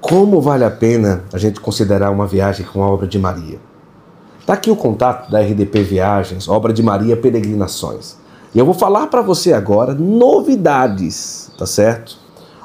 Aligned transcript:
Como 0.00 0.40
vale 0.40 0.64
a 0.64 0.70
pena 0.70 1.24
a 1.32 1.38
gente 1.38 1.60
considerar 1.60 2.10
uma 2.10 2.24
viagem 2.24 2.64
com 2.64 2.82
a 2.82 2.86
obra 2.86 3.06
de 3.06 3.18
Maria? 3.18 3.58
Está 4.38 4.52
aqui 4.52 4.70
o 4.70 4.76
contato 4.76 5.28
da 5.28 5.40
RDP 5.40 5.82
Viagens, 5.82 6.48
obra 6.48 6.72
de 6.72 6.84
Maria 6.84 7.16
Peregrinações. 7.16 8.16
E 8.54 8.58
eu 8.58 8.64
vou 8.64 8.74
falar 8.74 9.08
para 9.08 9.22
você 9.22 9.52
agora 9.52 9.92
novidades, 9.92 11.50
tá 11.58 11.66
certo? 11.66 12.16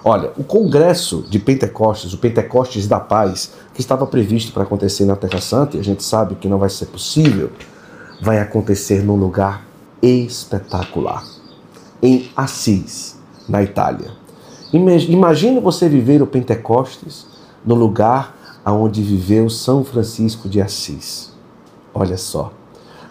Olha, 0.06 0.32
o 0.38 0.44
congresso 0.44 1.26
de 1.28 1.40
Pentecostes, 1.40 2.14
o 2.14 2.20
Pentecostes 2.20 2.88
da 2.88 3.00
Paz, 3.00 3.54
que 3.74 3.82
estava 3.82 4.06
previsto 4.06 4.54
para 4.54 4.64
acontecer 4.64 5.06
na 5.06 5.16
Terra 5.16 5.42
Santa, 5.42 5.76
e 5.76 5.80
a 5.80 5.84
gente 5.84 6.04
sabe 6.04 6.36
que 6.36 6.48
não 6.48 6.60
vai 6.60 6.70
ser 6.70 6.86
possível, 6.86 7.50
vai 8.22 8.40
acontecer 8.40 9.04
num 9.04 9.16
lugar 9.16 9.66
espetacular, 10.04 11.24
em 12.02 12.30
Assis, 12.36 13.18
na 13.50 13.64
Itália. 13.64 14.23
Imagine 14.74 15.60
você 15.60 15.88
viver 15.88 16.22
o 16.24 16.28
Pentecostes 16.28 17.28
no 17.64 17.76
lugar 17.76 18.36
onde 18.66 19.04
viveu 19.04 19.48
São 19.50 19.84
Francisco 19.84 20.50
de 20.50 20.60
Assis. 20.60 21.32
Olha 21.94 22.18
só. 22.18 22.52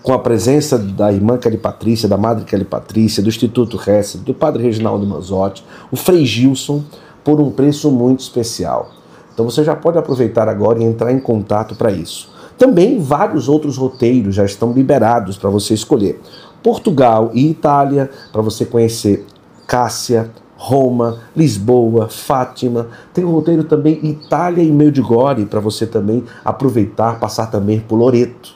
Com 0.03 0.13
a 0.13 0.19
presença 0.19 0.77
da 0.77 1.13
irmã 1.13 1.39
Kelly 1.39 1.59
Patrícia, 1.59 2.09
da 2.09 2.17
madre 2.17 2.45
Kelly 2.45 2.65
Patrícia, 2.65 3.23
do 3.23 3.29
Instituto 3.29 3.81
Hesse, 3.89 4.19
do 4.19 4.35
padre 4.35 4.65
Reginaldo 4.65 5.07
Manzotti, 5.07 5.65
o 5.93 5.97
Frei 5.97 6.27
Gilson, 6.27 6.83
por 7.23 7.41
um 7.41 7.53
preço 7.53 7.89
muito 7.93 8.19
especial. 8.19 8.91
Então 9.33 9.49
você 9.49 9.63
já 9.63 9.77
pode 9.77 9.97
aproveitar 9.97 10.49
agora 10.49 10.81
e 10.81 10.85
entrar 10.85 11.13
em 11.13 11.21
contato 11.21 11.77
para 11.77 11.93
isso. 11.93 12.29
Também 12.59 12.99
vários 12.99 13.49
outros 13.49 13.77
roteiros 13.77 14.35
já 14.35 14.45
estão 14.45 14.73
liberados 14.73 15.39
para 15.39 15.49
você 15.49 15.75
escolher. 15.75 16.21
Portugal 16.61 17.31
e 17.33 17.51
Itália, 17.51 18.11
para 18.33 18.43
você 18.43 18.65
conhecer 18.65 19.25
Cássia, 19.67 20.31
Roma, 20.65 21.19
Lisboa, 21.35 22.09
Fátima. 22.09 22.87
Tem 23.13 23.25
o 23.25 23.33
roteiro 23.33 23.65
também 23.65 23.99
Itália 24.01 24.63
e 24.63 24.71
Medjugorje 24.71 25.45
para 25.45 25.59
você 25.59 25.85
também 25.85 26.23
aproveitar, 26.45 27.19
passar 27.19 27.49
também 27.49 27.81
por 27.81 27.97
Loreto. 27.97 28.55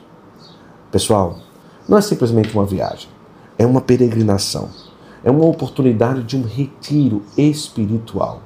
Pessoal, 0.92 1.38
não 1.88 1.98
é 1.98 2.00
simplesmente 2.00 2.54
uma 2.54 2.64
viagem, 2.64 3.08
é 3.58 3.66
uma 3.66 3.80
peregrinação, 3.80 4.68
é 5.24 5.32
uma 5.32 5.46
oportunidade 5.46 6.22
de 6.22 6.36
um 6.36 6.42
retiro 6.42 7.24
espiritual. 7.36 8.40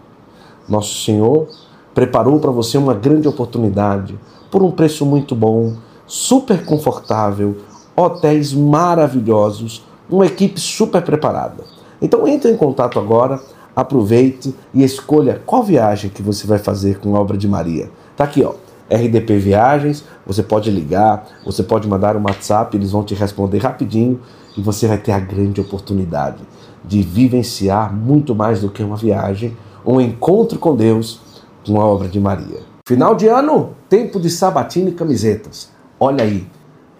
Nosso 0.66 1.04
Senhor 1.04 1.46
preparou 1.94 2.40
para 2.40 2.50
você 2.50 2.78
uma 2.78 2.94
grande 2.94 3.28
oportunidade 3.28 4.18
por 4.50 4.62
um 4.62 4.70
preço 4.70 5.04
muito 5.04 5.34
bom, 5.34 5.74
super 6.06 6.64
confortável, 6.64 7.58
hotéis 7.94 8.54
maravilhosos, 8.54 9.84
uma 10.08 10.24
equipe 10.24 10.58
super 10.58 11.02
preparada. 11.02 11.79
Então 12.00 12.26
entre 12.26 12.50
em 12.50 12.56
contato 12.56 12.98
agora, 12.98 13.40
aproveite 13.74 14.54
e 14.74 14.82
escolha 14.82 15.40
qual 15.44 15.62
viagem 15.62 16.10
que 16.10 16.22
você 16.22 16.46
vai 16.46 16.58
fazer 16.58 16.98
com 16.98 17.16
a 17.16 17.20
obra 17.20 17.36
de 17.36 17.48
Maria. 17.48 17.90
Tá 18.16 18.24
aqui, 18.24 18.42
ó. 18.42 18.54
RDP 18.90 19.38
Viagens, 19.38 20.04
você 20.26 20.42
pode 20.42 20.68
ligar, 20.68 21.24
você 21.44 21.62
pode 21.62 21.86
mandar 21.86 22.16
um 22.16 22.24
WhatsApp, 22.24 22.76
eles 22.76 22.90
vão 22.90 23.04
te 23.04 23.14
responder 23.14 23.58
rapidinho 23.58 24.20
e 24.56 24.60
você 24.60 24.88
vai 24.88 24.98
ter 24.98 25.12
a 25.12 25.20
grande 25.20 25.60
oportunidade 25.60 26.42
de 26.84 27.02
vivenciar 27.02 27.94
muito 27.94 28.34
mais 28.34 28.60
do 28.60 28.68
que 28.68 28.82
uma 28.82 28.96
viagem, 28.96 29.56
um 29.86 30.00
encontro 30.00 30.58
com 30.58 30.74
Deus 30.74 31.20
com 31.64 31.80
a 31.80 31.84
obra 31.84 32.08
de 32.08 32.18
Maria. 32.18 32.60
Final 32.86 33.14
de 33.14 33.28
ano, 33.28 33.70
tempo 33.88 34.18
de 34.18 34.28
sabatina 34.28 34.88
e 34.88 34.92
camisetas. 34.92 35.70
Olha 35.98 36.24
aí, 36.24 36.46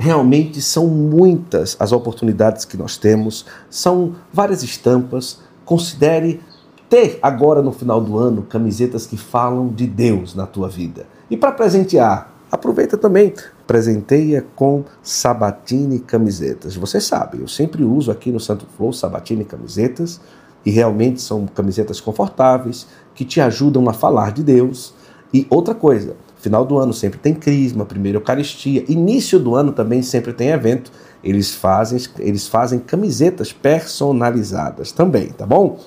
realmente 0.01 0.63
são 0.63 0.87
muitas 0.87 1.77
as 1.79 1.93
oportunidades 1.93 2.65
que 2.65 2.75
nós 2.75 2.97
temos, 2.97 3.45
são 3.69 4.15
várias 4.33 4.63
estampas. 4.63 5.41
Considere 5.63 6.41
ter 6.89 7.19
agora 7.21 7.61
no 7.61 7.71
final 7.71 8.01
do 8.01 8.17
ano 8.17 8.43
camisetas 8.43 9.07
que 9.07 9.19
falam 9.19 9.69
de 9.69 9.87
Deus 9.87 10.35
na 10.35 10.47
tua 10.47 10.71
vida. 10.71 11.07
E 11.31 11.37
para 11.37 11.53
presentear, 11.53 12.33
aproveita 12.51 12.97
também, 12.97 13.35
presenteia 13.67 14.45
com 14.57 14.85
sabatina 15.03 15.95
e 15.95 16.01
camisetas. 16.01 16.75
Você 16.75 16.99
sabe, 16.99 17.39
eu 17.39 17.47
sempre 17.47 17.85
uso 17.85 18.11
aqui 18.11 18.33
no 18.33 18.41
Santo 18.41 18.67
Flow 18.79 18.95
sabatina 18.95 19.43
e 19.43 19.45
camisetas 19.45 20.19
e 20.65 20.71
realmente 20.71 21.21
são 21.21 21.47
camisetas 21.47 22.01
confortáveis 22.01 22.87
que 23.15 23.25
te 23.25 23.39
ajudam 23.39 23.87
a 23.87 23.93
falar 23.93 24.33
de 24.33 24.43
Deus. 24.43 24.95
E 25.33 25.47
outra 25.51 25.75
coisa, 25.75 26.17
final 26.41 26.65
do 26.65 26.79
ano 26.79 26.93
sempre 26.93 27.19
tem 27.19 27.35
crisma, 27.35 27.85
primeira 27.85 28.19
Eucaristia, 28.19 28.85
início 28.89 29.39
do 29.39 29.55
ano 29.55 29.73
também 29.73 30.03
sempre 30.03 30.33
tem 30.33 30.49
evento. 30.49 30.91
Eles 31.23 31.55
fazem, 31.55 32.01
eles 32.19 32.49
fazem 32.49 32.79
camisetas 32.79 33.53
personalizadas 33.53 34.91
também, 34.91 35.29
tá 35.29 35.47
bom? 35.47 35.79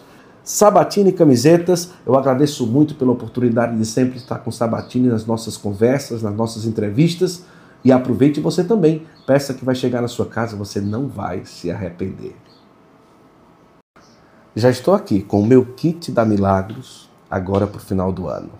Sabatini 0.43 1.13
Camisetas, 1.13 1.91
eu 2.05 2.17
agradeço 2.17 2.67
muito 2.67 2.95
pela 2.95 3.13
oportunidade 3.13 3.77
de 3.77 3.85
sempre 3.85 4.17
estar 4.17 4.39
com 4.39 4.51
Sabatini 4.51 5.07
nas 5.07 5.25
nossas 5.25 5.55
conversas, 5.55 6.21
nas 6.21 6.35
nossas 6.35 6.65
entrevistas. 6.65 7.43
E 7.83 7.91
aproveite 7.91 8.39
você 8.39 8.63
também. 8.63 9.05
Peça 9.25 9.53
que 9.53 9.63
vai 9.63 9.73
chegar 9.73 10.01
na 10.01 10.07
sua 10.07 10.25
casa, 10.25 10.55
você 10.55 10.81
não 10.81 11.07
vai 11.07 11.45
se 11.45 11.71
arrepender. 11.71 12.35
Já 14.55 14.69
estou 14.69 14.93
aqui 14.93 15.21
com 15.21 15.39
o 15.39 15.45
meu 15.45 15.65
kit 15.65 16.11
da 16.11 16.23
Milagros, 16.23 17.09
agora 17.29 17.65
para 17.65 17.77
o 17.77 17.81
final 17.81 18.11
do 18.11 18.27
ano. 18.27 18.51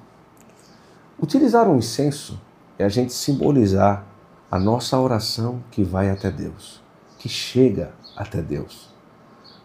Utilizar 1.24 1.70
um 1.70 1.78
incenso 1.78 2.38
é 2.78 2.84
a 2.84 2.90
gente 2.90 3.14
simbolizar 3.14 4.06
a 4.52 4.60
nossa 4.60 5.00
oração 5.00 5.64
que 5.72 5.82
vai 5.82 6.10
até 6.10 6.30
Deus, 6.30 6.84
que 7.18 7.30
chega 7.30 7.94
até 8.14 8.42
Deus. 8.42 8.94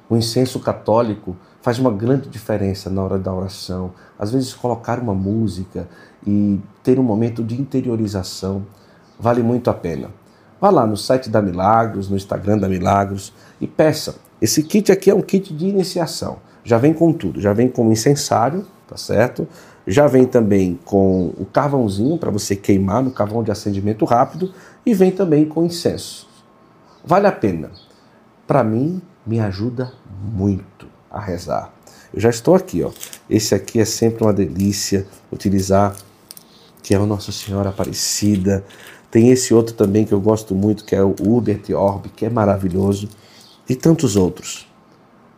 O 0.09 0.17
incenso 0.17 0.61
católico 0.61 1.37
faz 1.61 1.81
uma 1.81 1.91
grande 1.91 2.29
diferença 2.29 2.89
na 2.89 3.03
hora 3.03 3.19
da 3.19 3.35
oração. 3.35 3.93
Às 4.17 4.31
vezes, 4.31 4.55
colocar 4.55 5.01
uma 5.01 5.13
música 5.13 5.89
e 6.25 6.61
ter 6.85 6.97
um 7.01 7.03
momento 7.03 7.43
de 7.43 7.61
interiorização 7.61 8.65
vale 9.19 9.43
muito 9.43 9.69
a 9.69 9.75
pena. 9.75 10.11
Vá 10.61 10.71
lá 10.71 10.87
no 10.87 10.97
site 10.97 11.29
da 11.29 11.43
Milagros, 11.43 12.09
no 12.09 12.15
Instagram 12.15 12.59
da 12.59 12.69
Milagros 12.69 13.33
e 13.61 13.67
peça. 13.67 14.15
Esse 14.41 14.63
kit 14.63 14.93
aqui 14.93 15.11
é 15.11 15.15
um 15.15 15.23
kit 15.23 15.53
de 15.53 15.67
iniciação. 15.67 16.39
Já 16.63 16.79
vem 16.79 16.95
com 16.95 17.13
tudo, 17.13 17.41
já 17.41 17.53
vem 17.53 17.69
com 17.69 17.89
o 17.89 17.91
incensário, 17.91 18.65
tá 18.87 18.97
certo? 18.97 19.49
Já 19.91 20.07
vem 20.07 20.27
também 20.27 20.79
com 20.85 21.33
o 21.39 21.47
carvãozinho 21.47 22.19
para 22.19 22.31
você 22.31 22.55
queimar 22.55 23.03
no 23.03 23.11
carvão 23.11 23.43
de 23.43 23.51
acendimento 23.51 24.05
rápido 24.05 24.53
e 24.85 24.93
vem 24.93 25.11
também 25.11 25.47
com 25.47 25.65
incenso. 25.65 26.29
Vale 27.03 27.27
a 27.27 27.33
pena. 27.33 27.71
Para 28.47 28.63
mim, 28.63 29.01
me 29.27 29.41
ajuda 29.41 29.95
muito 30.23 30.87
a 31.11 31.19
rezar. 31.19 31.73
Eu 32.13 32.21
já 32.21 32.29
estou 32.29 32.55
aqui, 32.55 32.83
ó. 32.83 32.91
Esse 33.31 33.55
aqui 33.55 33.81
é 33.81 33.85
sempre 33.87 34.23
uma 34.23 34.33
delícia 34.33 35.07
utilizar, 35.33 35.97
que 36.83 36.95
é 36.95 36.99
o 36.99 37.07
Nossa 37.07 37.33
Senhora 37.33 37.71
Aparecida. 37.71 38.63
Tem 39.11 39.31
esse 39.31 39.55
outro 39.55 39.75
também 39.75 40.05
que 40.05 40.13
eu 40.13 40.21
gosto 40.21 40.55
muito, 40.55 40.85
que 40.85 40.95
é 40.95 41.03
o 41.03 41.17
Hubert 41.19 41.65
Orb, 41.75 42.11
que 42.11 42.27
é 42.27 42.31
maravilhoso, 42.31 43.09
e 43.67 43.75
tantos 43.75 44.17
outros. 44.17 44.69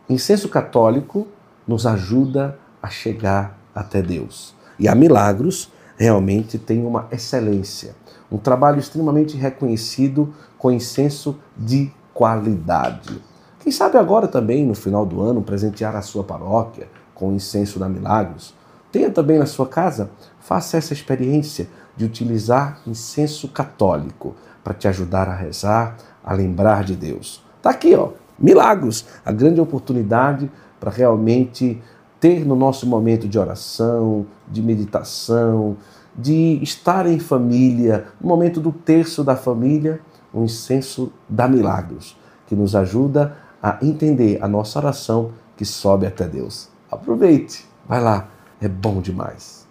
Incenso 0.09 0.49
católico 0.49 1.25
nos 1.65 1.85
ajuda 1.85 2.59
a 2.83 2.89
chegar 2.89 3.60
até 3.73 4.01
Deus. 4.01 4.55
E 4.77 4.87
a 4.87 4.95
Milagros 4.95 5.71
realmente 5.97 6.57
tem 6.57 6.85
uma 6.85 7.07
excelência, 7.11 7.95
um 8.31 8.37
trabalho 8.37 8.79
extremamente 8.79 9.37
reconhecido 9.37 10.33
com 10.57 10.71
incenso 10.71 11.37
de 11.57 11.91
qualidade. 12.13 13.21
Quem 13.59 13.71
sabe 13.71 13.97
agora 13.97 14.27
também, 14.27 14.65
no 14.65 14.73
final 14.73 15.05
do 15.05 15.21
ano, 15.21 15.41
presentear 15.41 15.95
a 15.95 16.01
sua 16.01 16.23
paróquia 16.23 16.87
com 17.13 17.29
o 17.29 17.35
incenso 17.35 17.77
da 17.77 17.87
Milagros. 17.87 18.55
Tenha 18.91 19.11
também 19.11 19.37
na 19.37 19.45
sua 19.45 19.67
casa, 19.67 20.09
faça 20.39 20.77
essa 20.77 20.93
experiência 20.93 21.67
de 21.95 22.03
utilizar 22.03 22.79
incenso 22.87 23.47
católico 23.47 24.35
para 24.63 24.73
te 24.73 24.87
ajudar 24.87 25.29
a 25.29 25.35
rezar, 25.35 25.97
a 26.23 26.33
lembrar 26.33 26.83
de 26.83 26.95
Deus. 26.95 27.43
Tá 27.61 27.69
aqui, 27.69 27.93
ó, 27.93 28.09
Milagros, 28.39 29.05
a 29.23 29.31
grande 29.31 29.61
oportunidade 29.61 30.51
para 30.79 30.89
realmente 30.89 31.79
ter 32.21 32.45
no 32.45 32.55
nosso 32.55 32.85
momento 32.85 33.27
de 33.27 33.37
oração, 33.37 34.27
de 34.47 34.61
meditação, 34.61 35.75
de 36.15 36.61
estar 36.61 37.07
em 37.07 37.19
família, 37.19 38.05
no 38.21 38.29
momento 38.29 38.61
do 38.61 38.71
terço 38.71 39.23
da 39.23 39.35
família, 39.35 39.99
um 40.31 40.43
incenso 40.43 41.11
da 41.27 41.47
Milagros, 41.47 42.15
que 42.45 42.55
nos 42.55 42.75
ajuda 42.75 43.35
a 43.61 43.79
entender 43.81 44.37
a 44.41 44.47
nossa 44.47 44.77
oração 44.77 45.31
que 45.57 45.65
sobe 45.65 46.05
até 46.05 46.27
Deus. 46.27 46.69
Aproveite, 46.91 47.67
vai 47.87 48.01
lá, 48.01 48.27
é 48.61 48.67
bom 48.67 49.01
demais. 49.01 49.67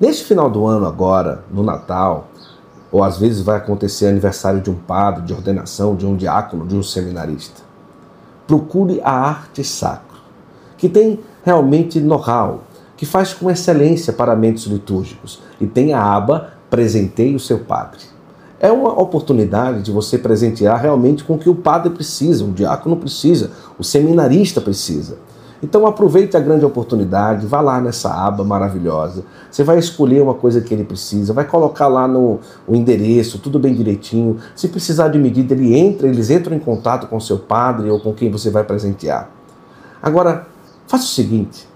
Neste 0.00 0.24
final 0.24 0.50
do 0.50 0.66
ano, 0.66 0.86
agora, 0.86 1.44
no 1.50 1.62
Natal, 1.62 2.28
ou 2.90 3.04
às 3.04 3.18
vezes 3.18 3.42
vai 3.42 3.58
acontecer 3.58 4.06
aniversário 4.06 4.60
de 4.60 4.70
um 4.70 4.74
padre, 4.74 5.22
de 5.22 5.32
ordenação, 5.32 5.94
de 5.94 6.06
um 6.06 6.16
diácono, 6.16 6.66
de 6.66 6.74
um 6.74 6.82
seminarista. 6.82 7.62
Procure 8.46 9.00
a 9.04 9.12
arte 9.12 9.62
sacra, 9.62 10.09
que 10.80 10.88
tem 10.88 11.20
realmente 11.44 12.00
know-how, 12.00 12.62
que 12.96 13.04
faz 13.04 13.34
com 13.34 13.50
excelência 13.50 14.14
paramentos 14.14 14.64
litúrgicos 14.64 15.40
e 15.60 15.66
tem 15.66 15.92
a 15.92 16.02
aba 16.02 16.54
Presenteie 16.70 17.34
o 17.34 17.40
seu 17.40 17.58
padre. 17.58 17.98
É 18.60 18.70
uma 18.70 18.98
oportunidade 19.00 19.82
de 19.82 19.90
você 19.90 20.16
presentear 20.16 20.80
realmente 20.80 21.24
com 21.24 21.34
o 21.34 21.38
que 21.38 21.50
o 21.50 21.54
padre 21.54 21.90
precisa, 21.90 22.44
o 22.44 22.52
diácono 22.52 22.96
precisa, 22.96 23.50
o 23.76 23.82
seminarista 23.82 24.60
precisa. 24.60 25.18
Então 25.62 25.84
aproveite 25.84 26.36
a 26.36 26.40
grande 26.40 26.64
oportunidade, 26.64 27.46
vá 27.46 27.60
lá 27.60 27.80
nessa 27.80 28.08
aba 28.08 28.44
maravilhosa. 28.44 29.24
Você 29.50 29.64
vai 29.64 29.78
escolher 29.78 30.22
uma 30.22 30.34
coisa 30.34 30.60
que 30.60 30.72
ele 30.72 30.84
precisa, 30.84 31.32
vai 31.32 31.44
colocar 31.44 31.88
lá 31.88 32.06
no 32.06 32.38
o 32.68 32.76
endereço, 32.76 33.40
tudo 33.40 33.58
bem 33.58 33.74
direitinho. 33.74 34.38
Se 34.54 34.68
precisar 34.68 35.08
de 35.08 35.18
medida, 35.18 35.52
ele 35.52 35.76
entra, 35.76 36.06
eles 36.06 36.30
entram 36.30 36.56
em 36.56 36.60
contato 36.60 37.08
com 37.08 37.18
seu 37.18 37.38
padre 37.38 37.90
ou 37.90 37.98
com 37.98 38.14
quem 38.14 38.30
você 38.30 38.48
vai 38.48 38.62
presentear. 38.62 39.28
Agora, 40.02 40.46
faça 40.90 41.04
o 41.04 41.08
seguinte: 41.08 41.68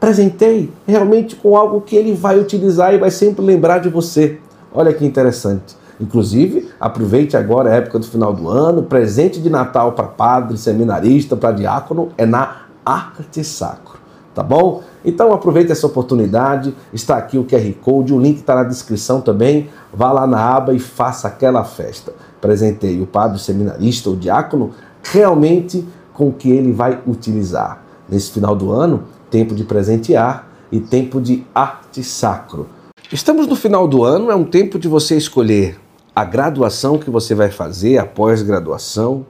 presentei 0.00 0.72
realmente 0.86 1.36
com 1.36 1.54
algo 1.54 1.82
que 1.82 1.94
ele 1.94 2.14
vai 2.14 2.38
utilizar 2.38 2.94
e 2.94 2.98
vai 2.98 3.10
sempre 3.10 3.44
lembrar 3.44 3.78
de 3.78 3.90
você. 3.90 4.40
Olha 4.72 4.92
que 4.92 5.04
interessante. 5.04 5.76
Inclusive, 6.00 6.70
aproveite 6.80 7.36
agora 7.36 7.70
a 7.70 7.74
época 7.74 7.98
do 8.00 8.06
final 8.06 8.32
do 8.32 8.48
ano, 8.48 8.82
presente 8.82 9.40
de 9.40 9.48
Natal 9.48 9.92
para 9.92 10.06
padre, 10.06 10.56
seminarista, 10.56 11.36
para 11.36 11.52
diácono, 11.52 12.08
é 12.18 12.26
na 12.26 12.62
arte 12.84 13.44
sacro, 13.44 13.98
tá 14.34 14.42
bom? 14.42 14.82
Então 15.04 15.32
aproveite 15.32 15.70
essa 15.70 15.86
oportunidade, 15.86 16.74
está 16.92 17.16
aqui 17.16 17.38
o 17.38 17.44
QR 17.44 17.72
Code, 17.80 18.12
o 18.12 18.18
link 18.18 18.38
está 18.38 18.56
na 18.56 18.64
descrição 18.64 19.20
também, 19.20 19.68
vá 19.92 20.10
lá 20.10 20.26
na 20.26 20.40
aba 20.40 20.74
e 20.74 20.80
faça 20.80 21.28
aquela 21.28 21.62
festa. 21.62 22.12
Presentei 22.40 23.00
o 23.00 23.06
padre 23.06 23.38
seminarista, 23.38 24.10
o 24.10 24.16
diácono, 24.16 24.72
realmente 25.02 25.86
com 26.12 26.28
o 26.28 26.32
que 26.32 26.50
ele 26.50 26.72
vai 26.72 27.00
utilizar. 27.06 27.83
Nesse 28.08 28.30
final 28.30 28.54
do 28.54 28.70
ano, 28.70 29.04
tempo 29.30 29.54
de 29.54 29.64
presentear 29.64 30.48
e 30.70 30.80
tempo 30.80 31.20
de 31.20 31.44
arte 31.54 32.02
sacro. 32.02 32.68
Estamos 33.12 33.46
no 33.46 33.56
final 33.56 33.86
do 33.86 34.04
ano, 34.04 34.30
é 34.30 34.34
um 34.34 34.44
tempo 34.44 34.78
de 34.78 34.88
você 34.88 35.16
escolher 35.16 35.78
a 36.14 36.24
graduação 36.24 36.98
que 36.98 37.10
você 37.10 37.34
vai 37.34 37.50
fazer, 37.50 37.98
a 37.98 38.06
pós-graduação, 38.06 39.26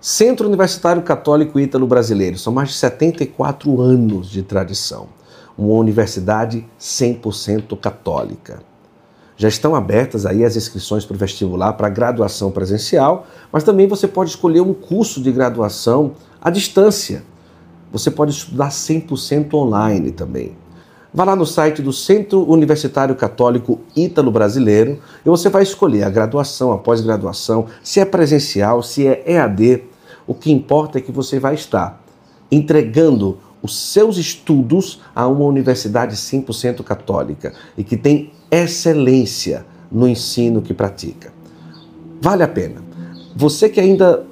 Centro 0.00 0.48
Universitário 0.48 1.02
Católico 1.02 1.60
Ítalo 1.60 1.86
Brasileiro, 1.86 2.38
são 2.38 2.52
mais 2.52 2.70
de 2.70 2.74
74 2.76 3.80
anos 3.80 4.30
de 4.30 4.42
tradição. 4.42 5.08
Uma 5.58 5.74
universidade 5.74 6.66
100% 6.80 7.78
católica. 7.78 8.62
Já 9.36 9.46
estão 9.46 9.74
abertas 9.74 10.24
aí 10.24 10.42
as 10.42 10.56
inscrições 10.56 11.04
para 11.04 11.14
o 11.14 11.18
vestibular 11.18 11.74
para 11.74 11.88
graduação 11.90 12.50
presencial, 12.50 13.26
mas 13.52 13.62
também 13.62 13.86
você 13.86 14.08
pode 14.08 14.30
escolher 14.30 14.62
um 14.62 14.72
curso 14.72 15.20
de 15.20 15.30
graduação 15.30 16.12
à 16.40 16.48
distância. 16.48 17.22
Você 17.92 18.10
pode 18.10 18.32
estudar 18.32 18.68
100% 18.68 19.52
online 19.54 20.12
também. 20.12 20.56
Vá 21.12 21.24
lá 21.24 21.34
no 21.34 21.44
site 21.44 21.82
do 21.82 21.92
Centro 21.92 22.48
Universitário 22.48 23.16
Católico 23.16 23.80
Ítalo 23.96 24.30
Brasileiro 24.30 25.00
e 25.26 25.28
você 25.28 25.48
vai 25.48 25.64
escolher 25.64 26.04
a 26.04 26.10
graduação, 26.10 26.70
a 26.70 26.78
pós-graduação, 26.78 27.66
se 27.82 27.98
é 27.98 28.04
presencial, 28.04 28.80
se 28.80 29.08
é 29.08 29.24
EAD, 29.26 29.82
o 30.24 30.34
que 30.34 30.52
importa 30.52 30.98
é 30.98 31.00
que 31.00 31.10
você 31.10 31.40
vai 31.40 31.54
estar 31.54 32.00
entregando 32.50 33.38
os 33.60 33.76
seus 33.76 34.18
estudos 34.18 35.00
a 35.14 35.26
uma 35.26 35.44
universidade 35.44 36.14
100% 36.14 36.84
católica 36.84 37.52
e 37.76 37.82
que 37.82 37.96
tem 37.96 38.32
excelência 38.48 39.66
no 39.90 40.08
ensino 40.08 40.62
que 40.62 40.72
pratica. 40.72 41.32
Vale 42.20 42.44
a 42.44 42.48
pena. 42.48 42.82
Você 43.34 43.68
que 43.68 43.80
ainda 43.80 44.24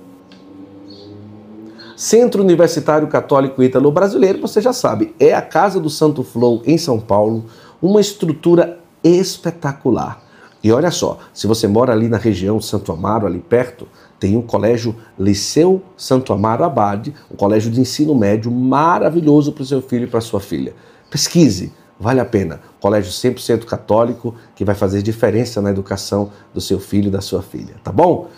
Centro 1.98 2.44
Universitário 2.44 3.08
Católico 3.08 3.60
Ítalo 3.60 3.90
Brasileiro, 3.90 4.40
você 4.40 4.60
já 4.60 4.72
sabe, 4.72 5.16
é 5.18 5.34
a 5.34 5.42
Casa 5.42 5.80
do 5.80 5.90
Santo 5.90 6.22
Flow 6.22 6.62
em 6.64 6.78
São 6.78 7.00
Paulo, 7.00 7.46
uma 7.82 8.00
estrutura 8.00 8.78
espetacular. 9.02 10.22
E 10.62 10.70
olha 10.70 10.92
só, 10.92 11.18
se 11.34 11.48
você 11.48 11.66
mora 11.66 11.92
ali 11.92 12.08
na 12.08 12.16
região 12.16 12.60
Santo 12.60 12.92
Amaro, 12.92 13.26
ali 13.26 13.40
perto, 13.40 13.88
tem 14.20 14.36
o 14.36 14.42
colégio 14.42 14.94
Liceu 15.18 15.82
Santo 15.96 16.32
Amaro 16.32 16.62
Abade, 16.62 17.12
um 17.28 17.34
colégio 17.34 17.68
de 17.68 17.80
ensino 17.80 18.14
médio 18.14 18.48
maravilhoso 18.48 19.50
para 19.50 19.62
o 19.62 19.66
seu 19.66 19.82
filho 19.82 20.04
e 20.04 20.08
para 20.08 20.20
sua 20.20 20.38
filha. 20.38 20.76
Pesquise, 21.10 21.72
vale 21.98 22.20
a 22.20 22.24
pena. 22.24 22.60
Colégio 22.80 23.10
100% 23.10 23.64
católico 23.64 24.36
que 24.54 24.64
vai 24.64 24.76
fazer 24.76 25.02
diferença 25.02 25.60
na 25.60 25.70
educação 25.70 26.30
do 26.54 26.60
seu 26.60 26.78
filho 26.78 27.08
e 27.08 27.10
da 27.10 27.20
sua 27.20 27.42
filha, 27.42 27.74
tá 27.82 27.90
bom? 27.90 28.28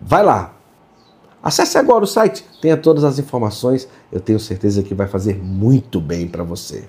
Vai 0.00 0.24
lá. 0.24 0.54
Acesse 1.42 1.78
agora 1.78 2.04
o 2.04 2.06
site, 2.06 2.44
tenha 2.60 2.76
todas 2.76 3.02
as 3.02 3.18
informações, 3.18 3.88
eu 4.12 4.20
tenho 4.20 4.38
certeza 4.38 4.82
que 4.82 4.94
vai 4.94 5.06
fazer 5.06 5.42
muito 5.42 5.98
bem 5.98 6.28
para 6.28 6.44
você. 6.44 6.84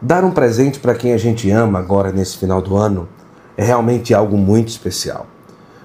Dar 0.00 0.22
um 0.24 0.30
presente 0.30 0.78
para 0.78 0.94
quem 0.94 1.14
a 1.14 1.16
gente 1.16 1.50
ama 1.50 1.78
agora 1.78 2.12
nesse 2.12 2.36
final 2.36 2.60
do 2.60 2.76
ano 2.76 3.08
é 3.56 3.64
realmente 3.64 4.12
algo 4.12 4.36
muito 4.36 4.68
especial. 4.68 5.26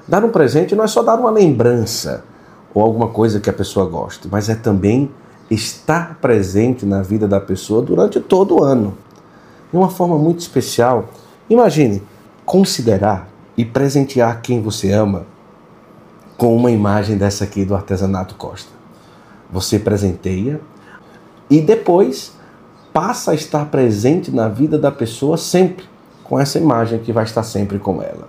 Dar 0.06 0.24
um 0.26 0.30
presente 0.30 0.76
não 0.76 0.84
é 0.84 0.88
só 0.88 1.02
dar 1.02 1.16
uma 1.16 1.32
lembrança 1.32 2.26
ou 2.74 2.84
alguma 2.84 3.08
coisa 3.08 3.40
que 3.40 3.50
a 3.50 3.54
pessoa 3.54 3.86
goste, 3.86 4.28
mas 4.30 4.50
é 4.50 4.56
também 4.56 5.10
estar 5.50 6.20
presente 6.20 6.86
na 6.86 7.02
vida 7.02 7.28
da 7.28 7.40
pessoa 7.40 7.82
durante 7.82 8.20
todo 8.20 8.60
o 8.60 8.64
ano. 8.64 8.98
De 9.72 9.78
uma 9.78 9.90
forma 9.90 10.18
muito 10.18 10.42
especial, 10.42 11.06
imagine 11.50 12.04
considerar 12.46 13.30
e 13.56 13.64
presentear 13.64 14.42
quem 14.42 14.62
você 14.62 14.92
ama 14.92 15.26
com 16.44 16.54
uma 16.58 16.72
imagem 16.72 17.16
dessa 17.16 17.46
aqui 17.46 17.64
do 17.64 17.74
artesanato 17.74 18.36
Costa. 18.36 18.70
Você 19.50 19.80
presenteia 19.80 20.60
e 21.50 21.62
depois 21.62 22.34
passa 22.92 23.32
a 23.32 23.34
estar 23.34 23.68
presente 23.68 24.30
na 24.30 24.50
vida 24.50 24.78
da 24.78 24.92
pessoa 24.92 25.38
sempre 25.38 25.86
com 26.22 26.38
essa 26.38 26.58
imagem 26.58 27.00
que 27.00 27.14
vai 27.14 27.24
estar 27.24 27.44
sempre 27.44 27.80
com 27.80 28.02
ela. 28.02 28.28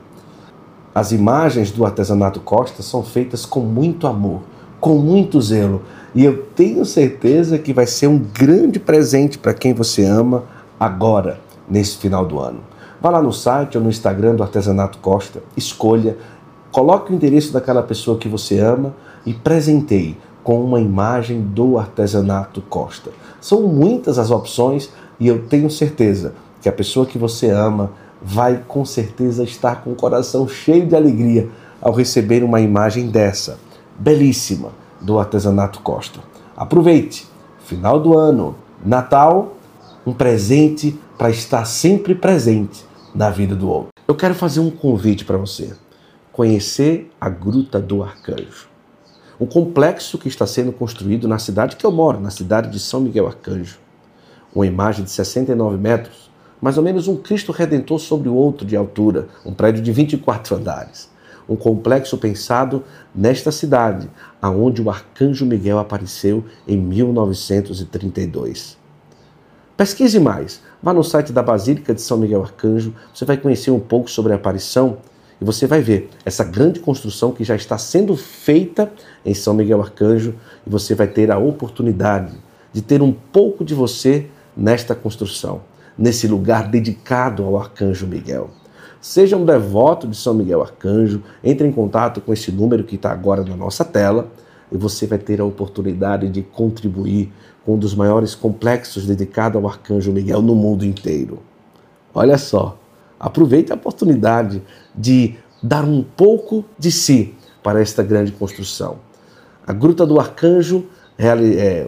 As 0.94 1.10
imagens 1.10 1.72
do 1.72 1.84
artesanato 1.84 2.38
Costa 2.38 2.84
são 2.84 3.02
feitas 3.02 3.44
com 3.44 3.58
muito 3.58 4.06
amor, 4.06 4.42
com 4.78 4.94
muito 4.94 5.42
zelo, 5.42 5.82
e 6.14 6.24
eu 6.24 6.44
tenho 6.54 6.84
certeza 6.84 7.58
que 7.58 7.72
vai 7.72 7.88
ser 7.88 8.06
um 8.06 8.18
grande 8.18 8.78
presente 8.78 9.36
para 9.36 9.52
quem 9.52 9.74
você 9.74 10.04
ama 10.04 10.44
agora, 10.78 11.40
nesse 11.68 11.96
final 11.96 12.24
do 12.24 12.38
ano. 12.38 12.60
Vá 13.04 13.10
lá 13.10 13.20
no 13.20 13.32
site 13.32 13.76
ou 13.76 13.84
no 13.84 13.90
Instagram 13.90 14.36
do 14.36 14.42
Artesanato 14.42 14.98
Costa, 14.98 15.42
escolha, 15.56 16.16
coloque 16.74 17.12
o 17.12 17.14
endereço 17.14 17.52
daquela 17.52 17.84
pessoa 17.84 18.18
que 18.18 18.28
você 18.28 18.58
ama 18.58 18.96
e 19.24 19.32
presenteie 19.32 20.18
com 20.42 20.60
uma 20.60 20.80
imagem 20.80 21.40
do 21.40 21.78
artesanato 21.78 22.60
Costa. 22.62 23.12
São 23.40 23.62
muitas 23.62 24.18
as 24.18 24.32
opções 24.32 24.90
e 25.20 25.28
eu 25.28 25.46
tenho 25.46 25.70
certeza 25.70 26.34
que 26.60 26.68
a 26.68 26.72
pessoa 26.72 27.06
que 27.06 27.16
você 27.16 27.48
ama 27.48 27.92
vai 28.20 28.60
com 28.66 28.84
certeza 28.84 29.44
estar 29.44 29.84
com 29.84 29.92
o 29.92 29.94
coração 29.94 30.48
cheio 30.48 30.84
de 30.84 30.96
alegria 30.96 31.48
ao 31.80 31.92
receber 31.92 32.42
uma 32.42 32.60
imagem 32.60 33.06
dessa, 33.06 33.56
belíssima, 33.96 34.70
do 35.00 35.16
artesanato 35.16 35.78
Costa. 35.78 36.18
Aproveite, 36.56 37.28
final 37.60 38.00
do 38.00 38.18
ano, 38.18 38.56
Natal, 38.84 39.52
um 40.04 40.12
presente 40.12 40.98
para 41.16 41.30
estar 41.30 41.66
sempre 41.66 42.16
presente 42.16 42.84
na 43.14 43.30
vida 43.30 43.54
do 43.54 43.68
outro. 43.68 43.90
Eu 44.08 44.16
quero 44.16 44.34
fazer 44.34 44.58
um 44.58 44.70
convite 44.70 45.24
para 45.24 45.38
você. 45.38 45.72
Conhecer 46.34 47.10
a 47.20 47.28
Gruta 47.28 47.80
do 47.80 48.02
Arcanjo. 48.02 48.66
Um 49.38 49.46
complexo 49.46 50.18
que 50.18 50.26
está 50.26 50.44
sendo 50.44 50.72
construído 50.72 51.28
na 51.28 51.38
cidade 51.38 51.76
que 51.76 51.86
eu 51.86 51.92
moro, 51.92 52.18
na 52.18 52.30
cidade 52.30 52.68
de 52.70 52.80
São 52.80 53.00
Miguel 53.00 53.28
Arcanjo. 53.28 53.78
Uma 54.52 54.66
imagem 54.66 55.04
de 55.04 55.12
69 55.12 55.76
metros 55.76 56.28
mais 56.60 56.76
ou 56.76 56.82
menos 56.82 57.06
um 57.06 57.16
Cristo 57.16 57.52
Redentor 57.52 58.00
sobre 58.00 58.28
o 58.28 58.34
outro 58.34 58.66
de 58.66 58.74
altura, 58.74 59.28
um 59.46 59.54
prédio 59.54 59.80
de 59.80 59.92
24 59.92 60.56
andares. 60.56 61.08
Um 61.48 61.54
complexo 61.54 62.18
pensado 62.18 62.82
nesta 63.14 63.52
cidade, 63.52 64.10
aonde 64.42 64.82
o 64.82 64.90
arcanjo 64.90 65.46
Miguel 65.46 65.78
apareceu 65.78 66.44
em 66.66 66.76
1932. 66.76 68.76
Pesquise 69.76 70.18
mais. 70.18 70.60
Vá 70.82 70.92
no 70.92 71.04
site 71.04 71.32
da 71.32 71.44
Basílica 71.44 71.94
de 71.94 72.02
São 72.02 72.18
Miguel 72.18 72.42
Arcanjo, 72.42 72.92
você 73.14 73.24
vai 73.24 73.36
conhecer 73.36 73.70
um 73.70 73.78
pouco 73.78 74.10
sobre 74.10 74.32
a 74.32 74.36
aparição 74.36 74.98
e 75.44 75.46
você 75.46 75.66
vai 75.66 75.82
ver 75.82 76.08
essa 76.24 76.42
grande 76.42 76.80
construção 76.80 77.30
que 77.30 77.44
já 77.44 77.54
está 77.54 77.76
sendo 77.76 78.16
feita 78.16 78.90
em 79.22 79.34
São 79.34 79.52
Miguel 79.52 79.82
Arcanjo 79.82 80.34
e 80.66 80.70
você 80.70 80.94
vai 80.94 81.06
ter 81.06 81.30
a 81.30 81.36
oportunidade 81.36 82.32
de 82.72 82.80
ter 82.80 83.02
um 83.02 83.12
pouco 83.12 83.62
de 83.62 83.74
você 83.74 84.26
nesta 84.56 84.94
construção 84.94 85.60
nesse 85.98 86.26
lugar 86.26 86.70
dedicado 86.70 87.44
ao 87.44 87.58
Arcanjo 87.58 88.06
Miguel. 88.06 88.48
Seja 89.02 89.36
um 89.36 89.44
devoto 89.44 90.08
de 90.08 90.16
São 90.16 90.32
Miguel 90.32 90.62
Arcanjo, 90.62 91.22
entre 91.44 91.68
em 91.68 91.72
contato 91.72 92.22
com 92.22 92.32
esse 92.32 92.50
número 92.50 92.82
que 92.82 92.96
está 92.96 93.12
agora 93.12 93.44
na 93.44 93.54
nossa 93.54 93.84
tela 93.84 94.32
e 94.72 94.78
você 94.78 95.06
vai 95.06 95.18
ter 95.18 95.42
a 95.42 95.44
oportunidade 95.44 96.26
de 96.30 96.40
contribuir 96.40 97.30
com 97.66 97.74
um 97.74 97.78
dos 97.78 97.94
maiores 97.94 98.34
complexos 98.34 99.04
dedicado 99.04 99.58
ao 99.58 99.68
Arcanjo 99.68 100.10
Miguel 100.10 100.40
no 100.40 100.54
mundo 100.54 100.86
inteiro. 100.86 101.40
Olha 102.14 102.38
só, 102.38 102.78
aproveite 103.24 103.72
a 103.72 103.74
oportunidade 103.74 104.62
de 104.94 105.34
dar 105.62 105.82
um 105.82 106.02
pouco 106.02 106.62
de 106.78 106.92
si 106.92 107.34
para 107.62 107.80
esta 107.80 108.02
grande 108.02 108.30
construção. 108.30 108.98
A 109.66 109.72
Gruta 109.72 110.04
do 110.04 110.20
Arcanjo, 110.20 110.84
é, 111.16 111.86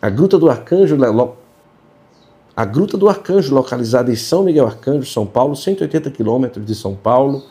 a 0.00 0.08
Gruta 0.08 0.38
do 0.38 0.48
Arcanjo 0.48 0.96
a 2.56 2.64
Gruta 2.64 2.96
do 2.96 3.08
Arcanjo, 3.08 3.52
localizada 3.52 4.12
em 4.12 4.14
São 4.14 4.44
Miguel 4.44 4.66
Arcanjo, 4.66 5.10
São 5.10 5.26
Paulo, 5.26 5.56
180 5.56 6.08
quilômetros 6.12 6.64
de 6.64 6.74
São 6.74 6.94
Paulo, 6.94 7.42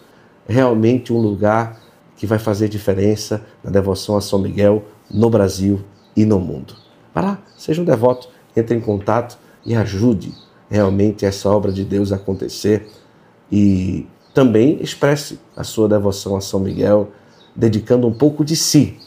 realmente 0.48 1.12
um 1.12 1.18
lugar 1.18 1.82
que 2.16 2.26
vai 2.26 2.40
fazer 2.40 2.70
diferença 2.70 3.46
na 3.62 3.70
devoção 3.70 4.16
a 4.16 4.22
São 4.22 4.40
Miguel 4.40 4.86
no 5.12 5.30
Brasil 5.30 5.82
e 6.16 6.26
no 6.26 6.40
mundo. 6.40 6.74
Vá 7.14 7.20
lá, 7.20 7.40
seja 7.58 7.82
um 7.82 7.86
devoto, 7.86 8.30
entre 8.56 8.78
em 8.78 8.82
contato 8.82 9.38
e 9.66 9.76
ajude 9.76 10.34
realmente 10.70 11.26
essa 11.26 11.50
obra 11.50 11.72
de 11.72 11.84
Deus 11.84 12.12
acontecer 12.12 12.88
e 13.52 14.06
também 14.34 14.78
expresse 14.82 15.40
a 15.56 15.64
sua 15.64 15.88
devoção 15.88 16.36
a 16.36 16.42
São 16.42 16.60
Miguel, 16.60 17.10
dedicando 17.56 18.08
um 18.08 18.14
pouco 18.14 18.46
de 18.46 18.56
si 18.56 19.00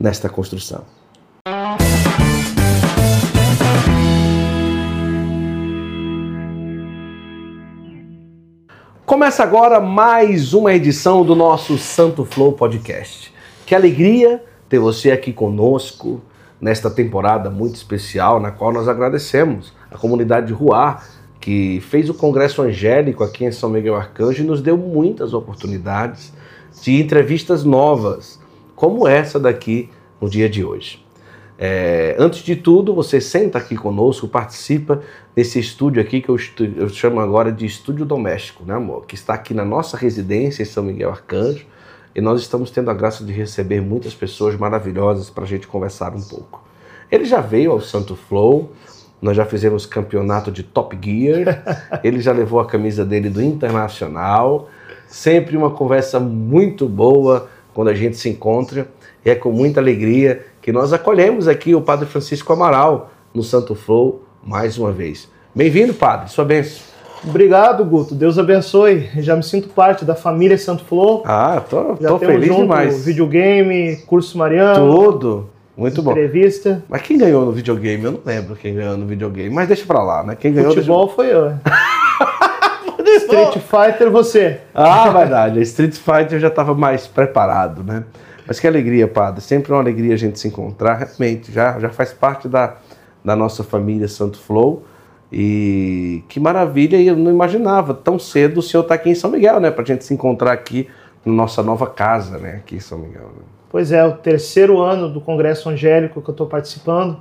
nesta 0.00 0.28
construção. 0.28 0.82
Começa 9.06 9.42
agora 9.42 9.78
mais 9.80 10.54
uma 10.54 10.72
edição 10.72 11.24
do 11.24 11.36
nosso 11.36 11.78
Santo 11.78 12.24
Flow 12.24 12.52
Podcast. 12.52 13.32
Que 13.64 13.74
alegria 13.74 14.42
ter 14.68 14.78
você 14.78 15.12
aqui 15.12 15.32
conosco 15.32 16.20
nesta 16.60 16.90
temporada 16.90 17.50
muito 17.50 17.74
especial, 17.74 18.40
na 18.40 18.50
qual 18.50 18.72
nós 18.72 18.88
agradecemos 18.88 19.72
a 19.94 19.98
comunidade 19.98 20.48
de 20.48 20.52
Ruar, 20.52 21.06
que 21.40 21.80
fez 21.88 22.10
o 22.10 22.14
Congresso 22.14 22.60
Angélico 22.60 23.22
aqui 23.22 23.44
em 23.44 23.52
São 23.52 23.70
Miguel 23.70 23.94
Arcanjo 23.94 24.42
e 24.42 24.46
nos 24.46 24.60
deu 24.60 24.76
muitas 24.76 25.32
oportunidades 25.32 26.32
de 26.82 27.00
entrevistas 27.00 27.64
novas, 27.64 28.40
como 28.74 29.06
essa 29.06 29.38
daqui 29.38 29.88
no 30.20 30.28
dia 30.28 30.48
de 30.48 30.64
hoje. 30.64 31.04
É, 31.56 32.16
antes 32.18 32.42
de 32.42 32.56
tudo, 32.56 32.92
você 32.92 33.20
senta 33.20 33.58
aqui 33.58 33.76
conosco, 33.76 34.26
participa 34.26 35.00
desse 35.36 35.60
estúdio 35.60 36.02
aqui 36.02 36.20
que 36.20 36.28
eu, 36.28 36.36
eu, 36.76 36.88
chamo 36.88 37.20
agora 37.20 37.52
de 37.52 37.64
estúdio 37.64 38.04
doméstico, 38.04 38.64
né, 38.64 38.74
amor? 38.74 39.06
Que 39.06 39.14
está 39.14 39.34
aqui 39.34 39.54
na 39.54 39.64
nossa 39.64 39.96
residência 39.96 40.62
em 40.62 40.66
São 40.66 40.82
Miguel 40.82 41.10
Arcanjo 41.10 41.64
e 42.12 42.20
nós 42.20 42.40
estamos 42.40 42.70
tendo 42.70 42.90
a 42.90 42.94
graça 42.94 43.24
de 43.24 43.32
receber 43.32 43.80
muitas 43.80 44.14
pessoas 44.14 44.56
maravilhosas 44.56 45.30
para 45.30 45.44
a 45.44 45.46
gente 45.46 45.68
conversar 45.68 46.12
um 46.14 46.22
pouco. 46.22 46.62
Ele 47.10 47.24
já 47.24 47.40
veio 47.40 47.70
ao 47.70 47.80
Santo 47.80 48.16
Flow, 48.16 48.72
nós 49.24 49.34
já 49.34 49.46
fizemos 49.46 49.86
campeonato 49.86 50.52
de 50.52 50.62
Top 50.62 50.94
Gear, 51.02 51.62
ele 52.04 52.20
já 52.20 52.30
levou 52.30 52.60
a 52.60 52.66
camisa 52.66 53.06
dele 53.06 53.30
do 53.30 53.42
Internacional. 53.42 54.68
Sempre 55.08 55.56
uma 55.56 55.70
conversa 55.70 56.20
muito 56.20 56.86
boa 56.86 57.48
quando 57.72 57.88
a 57.88 57.94
gente 57.94 58.18
se 58.18 58.28
encontra. 58.28 58.86
E 59.24 59.30
é 59.30 59.34
com 59.34 59.50
muita 59.50 59.80
alegria 59.80 60.44
que 60.60 60.70
nós 60.70 60.92
acolhemos 60.92 61.48
aqui 61.48 61.74
o 61.74 61.80
Padre 61.80 62.04
Francisco 62.04 62.52
Amaral 62.52 63.12
no 63.32 63.42
Santo 63.42 63.74
Flow 63.74 64.22
mais 64.44 64.76
uma 64.76 64.92
vez. 64.92 65.26
Bem-vindo, 65.54 65.94
Padre. 65.94 66.30
Sua 66.30 66.44
bênção. 66.44 66.82
Obrigado, 67.26 67.82
Guto. 67.82 68.14
Deus 68.14 68.38
abençoe. 68.38 69.08
Já 69.16 69.34
me 69.34 69.42
sinto 69.42 69.70
parte 69.70 70.04
da 70.04 70.14
família 70.14 70.58
Santo 70.58 70.84
Flow. 70.84 71.22
Ah, 71.24 71.62
tô, 71.66 71.96
Já 71.98 72.08
tô 72.08 72.18
feliz 72.18 72.48
junto 72.48 72.60
demais. 72.60 73.06
Videogame, 73.06 73.96
curso 74.06 74.36
mariano. 74.36 74.94
Tudo. 74.94 75.53
Muito 75.76 76.02
bom. 76.02 76.12
Entrevista. 76.12 76.82
Mas 76.88 77.02
quem 77.02 77.18
ganhou 77.18 77.44
no 77.44 77.52
videogame? 77.52 78.04
Eu 78.04 78.12
não 78.12 78.20
lembro 78.24 78.54
quem 78.54 78.74
ganhou 78.74 78.96
no 78.96 79.06
videogame. 79.06 79.50
Mas 79.50 79.66
deixa 79.66 79.84
pra 79.84 80.02
lá, 80.02 80.22
né? 80.22 80.36
Quem 80.36 80.52
ganhou 80.52 80.72
Futebol 80.72 81.06
deixa... 81.06 81.16
foi 81.16 81.32
eu. 81.32 81.54
Street 83.18 83.58
Fighter, 83.58 84.10
você. 84.10 84.60
Ah, 84.74 85.10
verdade. 85.10 85.60
Street 85.62 85.94
Fighter 85.94 86.34
eu 86.34 86.40
já 86.40 86.48
estava 86.48 86.74
mais 86.74 87.06
preparado, 87.06 87.82
né? 87.82 88.04
Mas 88.46 88.60
que 88.60 88.66
alegria, 88.66 89.08
padre. 89.08 89.40
Sempre 89.40 89.72
uma 89.72 89.80
alegria 89.80 90.14
a 90.14 90.16
gente 90.16 90.38
se 90.38 90.48
encontrar. 90.48 90.94
Realmente, 90.94 91.52
já, 91.52 91.78
já 91.78 91.90
faz 91.90 92.12
parte 92.12 92.48
da, 92.48 92.76
da 93.24 93.34
nossa 93.34 93.64
família 93.64 94.08
Santo 94.08 94.38
Flow. 94.38 94.84
E 95.32 96.22
que 96.28 96.38
maravilha, 96.38 97.00
eu 97.00 97.16
não 97.16 97.30
imaginava 97.30 97.92
tão 97.92 98.18
cedo 98.18 98.58
o 98.58 98.62
senhor 98.62 98.82
estar 98.82 98.96
tá 98.96 99.00
aqui 99.00 99.10
em 99.10 99.14
São 99.14 99.30
Miguel, 99.30 99.58
né? 99.58 99.70
Para 99.70 99.82
a 99.82 99.86
gente 99.86 100.04
se 100.04 100.14
encontrar 100.14 100.52
aqui 100.52 100.88
nossa 101.24 101.62
nova 101.62 101.86
casa, 101.86 102.38
né? 102.38 102.56
Aqui 102.56 102.76
em 102.76 102.80
São 102.80 102.98
Miguel. 102.98 103.30
Pois 103.70 103.90
é, 103.90 104.04
o 104.04 104.12
terceiro 104.12 104.80
ano 104.80 105.08
do 105.08 105.20
Congresso 105.20 105.68
Angélico 105.68 106.22
que 106.22 106.28
eu 106.28 106.32
estou 106.32 106.46
participando. 106.46 107.20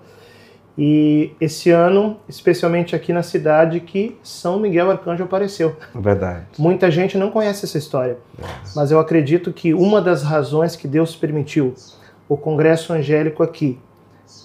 E 0.77 1.31
esse 1.39 1.69
ano, 1.69 2.17
especialmente 2.27 2.95
aqui 2.95 3.13
na 3.13 3.21
cidade, 3.21 3.79
que 3.79 4.17
São 4.23 4.59
Miguel 4.59 4.89
Arcanjo 4.89 5.23
apareceu. 5.23 5.75
Verdade. 5.93 6.45
Muita 6.57 6.89
gente 6.89 7.17
não 7.17 7.29
conhece 7.29 7.65
essa 7.65 7.77
história, 7.77 8.17
mas 8.75 8.89
eu 8.89 8.99
acredito 8.99 9.53
que 9.53 9.73
uma 9.73 10.01
das 10.01 10.23
razões 10.23 10.75
que 10.75 10.87
Deus 10.87 11.15
permitiu 11.15 11.75
o 12.27 12.35
Congresso 12.35 12.91
Angélico 12.91 13.43
aqui 13.43 13.77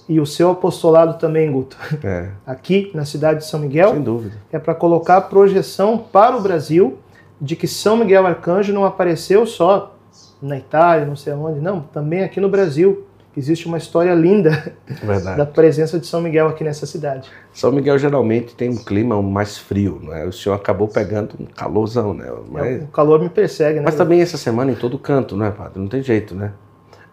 e 0.07 0.21
o 0.21 0.27
seu 0.27 0.51
apostolado 0.51 1.19
também, 1.19 1.51
Guto, 1.51 1.79
é. 2.05 2.29
aqui 2.47 2.91
na 2.95 3.05
cidade 3.05 3.41
de 3.41 3.47
São 3.47 3.61
Miguel, 3.61 3.93
Sem 3.93 4.03
dúvida. 4.03 4.37
é 4.53 4.59
para 4.59 4.75
colocar 4.75 5.17
a 5.17 5.21
projeção 5.21 5.99
para 5.99 6.37
o 6.37 6.41
Brasil 6.43 6.99
de 7.41 7.57
que 7.57 7.67
São 7.67 7.97
Miguel 7.97 8.27
Arcanjo 8.27 8.73
não 8.73 8.85
apareceu 8.85 9.47
só 9.47 9.95
na 10.41 10.57
Itália, 10.57 11.07
não 11.07 11.17
sei 11.17 11.33
aonde, 11.33 11.61
não, 11.61 11.81
também 11.81 12.23
aqui 12.23 12.41
no 12.41 12.49
Brasil. 12.49 13.05
Existe 13.37 13.67
uma 13.67 13.79
história 13.79 14.13
linda 14.15 14.75
Verdade. 15.01 15.37
da 15.37 15.47
presença 15.47 16.01
de 16.01 16.07
São 16.07 16.21
Miguel 16.21 16.49
aqui 16.49 16.65
nessa 16.65 16.87
cidade. 16.87 17.31
São 17.53 17.71
Miguel 17.71 17.97
geralmente 17.97 18.55
tem 18.57 18.69
um 18.69 18.77
clima 18.77 19.21
mais 19.23 19.57
frio, 19.57 20.01
né? 20.03 20.25
O 20.25 20.33
senhor 20.33 20.57
acabou 20.57 20.89
pegando 20.89 21.37
um 21.39 21.47
calorzão, 21.47 22.13
né? 22.13 22.27
Mas... 22.51 22.67
É, 22.67 22.85
o 22.85 22.89
calor 22.89 23.21
me 23.21 23.29
persegue, 23.29 23.79
né? 23.79 23.85
Mas 23.85 23.95
também 23.95 24.21
essa 24.21 24.37
semana 24.37 24.73
em 24.73 24.75
todo 24.75 24.99
canto, 24.99 25.37
né, 25.37 25.53
padre? 25.53 25.79
Não 25.79 25.87
tem 25.87 26.03
jeito, 26.03 26.35
né? 26.35 26.53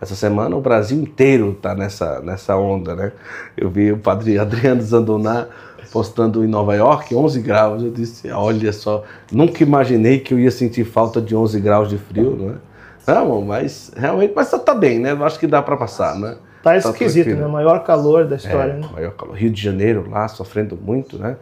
Essa 0.01 0.15
semana 0.15 0.55
o 0.55 0.61
Brasil 0.61 0.99
inteiro 0.99 1.51
está 1.51 1.75
nessa, 1.75 2.19
nessa 2.21 2.57
onda, 2.57 2.95
né? 2.95 3.11
Eu 3.55 3.69
vi 3.69 3.91
o 3.91 3.97
padre 3.97 4.39
Adriano 4.39 4.81
Zandoná 4.81 5.47
postando 5.95 6.43
em 6.43 6.47
Nova 6.47 6.75
York 6.75 7.15
11 7.15 7.39
graus. 7.39 7.81
Eu 7.81 7.89
disse, 7.89 8.29
olha 8.29 8.73
só, 8.73 9.05
nunca 9.31 9.63
imaginei 9.63 10.19
que 10.19 10.33
eu 10.33 10.39
ia 10.39 10.51
sentir 10.51 10.83
falta 10.83 11.21
de 11.21 11.33
11 11.33 11.57
graus 11.61 11.87
de 11.87 11.97
frio, 11.97 12.35
não 12.35 12.49
é? 12.49 13.15
Não, 13.15 13.41
mas 13.41 13.93
realmente, 13.95 14.33
mas 14.35 14.51
tá, 14.51 14.59
tá 14.59 14.75
bem, 14.75 14.99
né? 14.99 15.13
Acho 15.21 15.39
que 15.39 15.47
dá 15.47 15.61
para 15.61 15.77
passar, 15.77 16.19
né? 16.19 16.35
Tá, 16.61 16.71
tá 16.71 16.75
esquisito, 16.75 17.27
tranquilo. 17.27 17.47
né? 17.47 17.53
Maior 17.53 17.81
calor 17.85 18.27
da 18.27 18.35
história, 18.35 18.73
é, 18.73 18.77
né? 18.77 18.89
Maior 18.91 19.13
calor. 19.13 19.37
Rio 19.37 19.49
de 19.49 19.61
Janeiro 19.61 20.09
lá 20.09 20.27
sofrendo 20.27 20.75
muito, 20.75 21.17
né? 21.17 21.37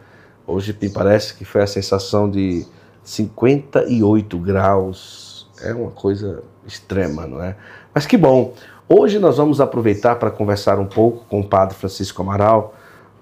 Hoje 0.46 0.76
me 0.80 0.88
parece 0.88 1.34
que 1.34 1.44
foi 1.44 1.62
a 1.62 1.66
sensação 1.66 2.30
de 2.30 2.64
58 3.02 4.38
graus. 4.38 5.50
É 5.64 5.74
uma 5.74 5.90
coisa 5.90 6.44
extrema, 6.64 7.26
não 7.26 7.42
é? 7.42 7.56
Mas 7.92 8.06
que 8.06 8.16
bom. 8.16 8.54
Hoje 8.88 9.18
nós 9.18 9.36
vamos 9.36 9.60
aproveitar 9.60 10.14
para 10.14 10.30
conversar 10.30 10.78
um 10.78 10.86
pouco 10.86 11.24
com 11.28 11.40
o 11.40 11.44
Padre 11.44 11.74
Francisco 11.74 12.22
Amaral, 12.22 12.72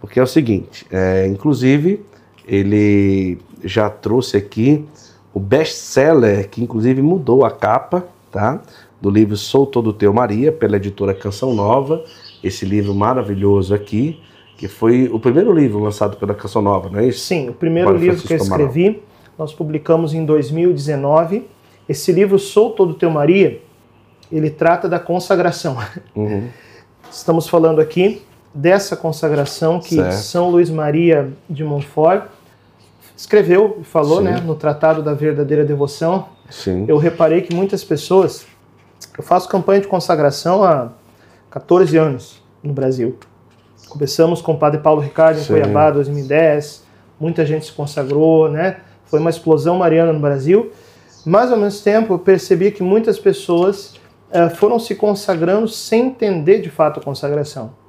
porque 0.03 0.19
é 0.19 0.23
o 0.23 0.27
seguinte, 0.27 0.85
é, 0.91 1.29
inclusive 1.29 2.05
ele 2.45 3.39
já 3.63 3.89
trouxe 3.89 4.37
aqui 4.37 4.85
o 5.33 5.39
best-seller 5.39 6.51
que 6.51 6.61
inclusive 6.61 7.01
mudou 7.01 7.45
a 7.45 7.53
capa, 7.53 8.05
tá? 8.29 8.61
Do 9.01 9.09
livro 9.09 9.37
Sou 9.37 9.65
Todo 9.65 9.93
Teu 9.93 10.13
Maria, 10.13 10.51
pela 10.51 10.77
editora 10.77 11.15
Canção 11.15 11.55
Nova. 11.55 12.05
Esse 12.43 12.65
livro 12.65 12.93
maravilhoso 12.93 13.73
aqui, 13.73 14.21
que 14.57 14.67
foi 14.67 15.09
o 15.09 15.21
primeiro 15.21 15.53
livro 15.53 15.79
lançado 15.79 16.17
pela 16.17 16.35
Canção 16.35 16.63
Nova, 16.63 16.91
não 16.91 16.99
é 16.99 17.07
isso? 17.07 17.21
Sim, 17.21 17.51
o 17.51 17.55
primeiro 17.55 17.97
livro 17.97 18.21
que 18.27 18.33
eu 18.33 18.39
escrevi, 18.39 18.87
Amaral. 18.87 19.03
nós 19.39 19.55
publicamos 19.55 20.13
em 20.13 20.25
2019. 20.25 21.47
Esse 21.89 22.11
livro 22.11 22.41
Sou 22.41 22.71
Todo 22.71 22.95
Teu 22.95 23.11
Maria, 23.11 23.63
ele 24.33 24.51
trata 24.51 24.89
da 24.89 24.99
consagração. 24.99 25.77
Uhum. 26.17 26.49
Estamos 27.09 27.49
falando 27.49 27.81
aqui 27.81 28.21
dessa 28.55 28.97
consagração 28.97 29.81
que 29.81 29.97
certo. 29.97 30.13
São 30.13 30.51
Luís 30.51 30.71
Maria 30.71 31.31
de 31.49 31.65
Montfort 31.65 32.25
escreveu 33.17 33.79
e 33.81 33.85
falou 33.85 34.21
né, 34.21 34.41
no 34.45 34.55
Tratado 34.55 35.03
da 35.03 35.15
Verdadeira 35.15 35.65
Devoção, 35.65 36.27
Sim. 36.51 36.85
eu 36.89 36.97
reparei 36.97 37.43
que 37.43 37.55
muitas 37.55 37.85
pessoas. 37.85 38.47
Eu 39.17 39.23
faço 39.23 39.49
campanha 39.49 39.81
de 39.81 39.89
consagração 39.89 40.65
há 40.65 40.89
14 41.51 41.97
anos 41.97 42.43
no 42.63 42.73
Brasil. 42.73 43.19
Começamos 43.89 44.41
com 44.41 44.53
o 44.53 44.59
Padre 44.59 44.81
Paulo 44.81 45.01
Ricardo 45.01 45.39
em 45.39 45.43
Sim. 45.43 45.53
Cuiabá, 45.53 45.91
2010. 45.91 46.83
Muita 47.21 47.45
gente 47.45 47.67
se 47.67 47.73
consagrou, 47.73 48.51
né? 48.51 48.79
Foi 49.05 49.21
uma 49.21 49.31
explosão 49.31 49.77
mariana 49.77 50.13
no 50.13 50.21
Brasil. 50.21 50.73
Mas 51.25 51.53
ao 51.53 51.59
mesmo 51.59 51.83
tempo 51.85 52.15
eu 52.15 52.19
percebi 52.19 52.71
que 52.71 52.83
muitas 52.83 53.19
pessoas 53.19 53.95
uh, 54.31 54.49
foram 54.57 54.79
se 54.79 54.95
consagrando 54.95 55.69
sem 55.69 56.07
entender 56.07 56.61
de 56.61 56.71
fato 56.71 56.99
a 56.99 57.03
consagração. 57.03 57.82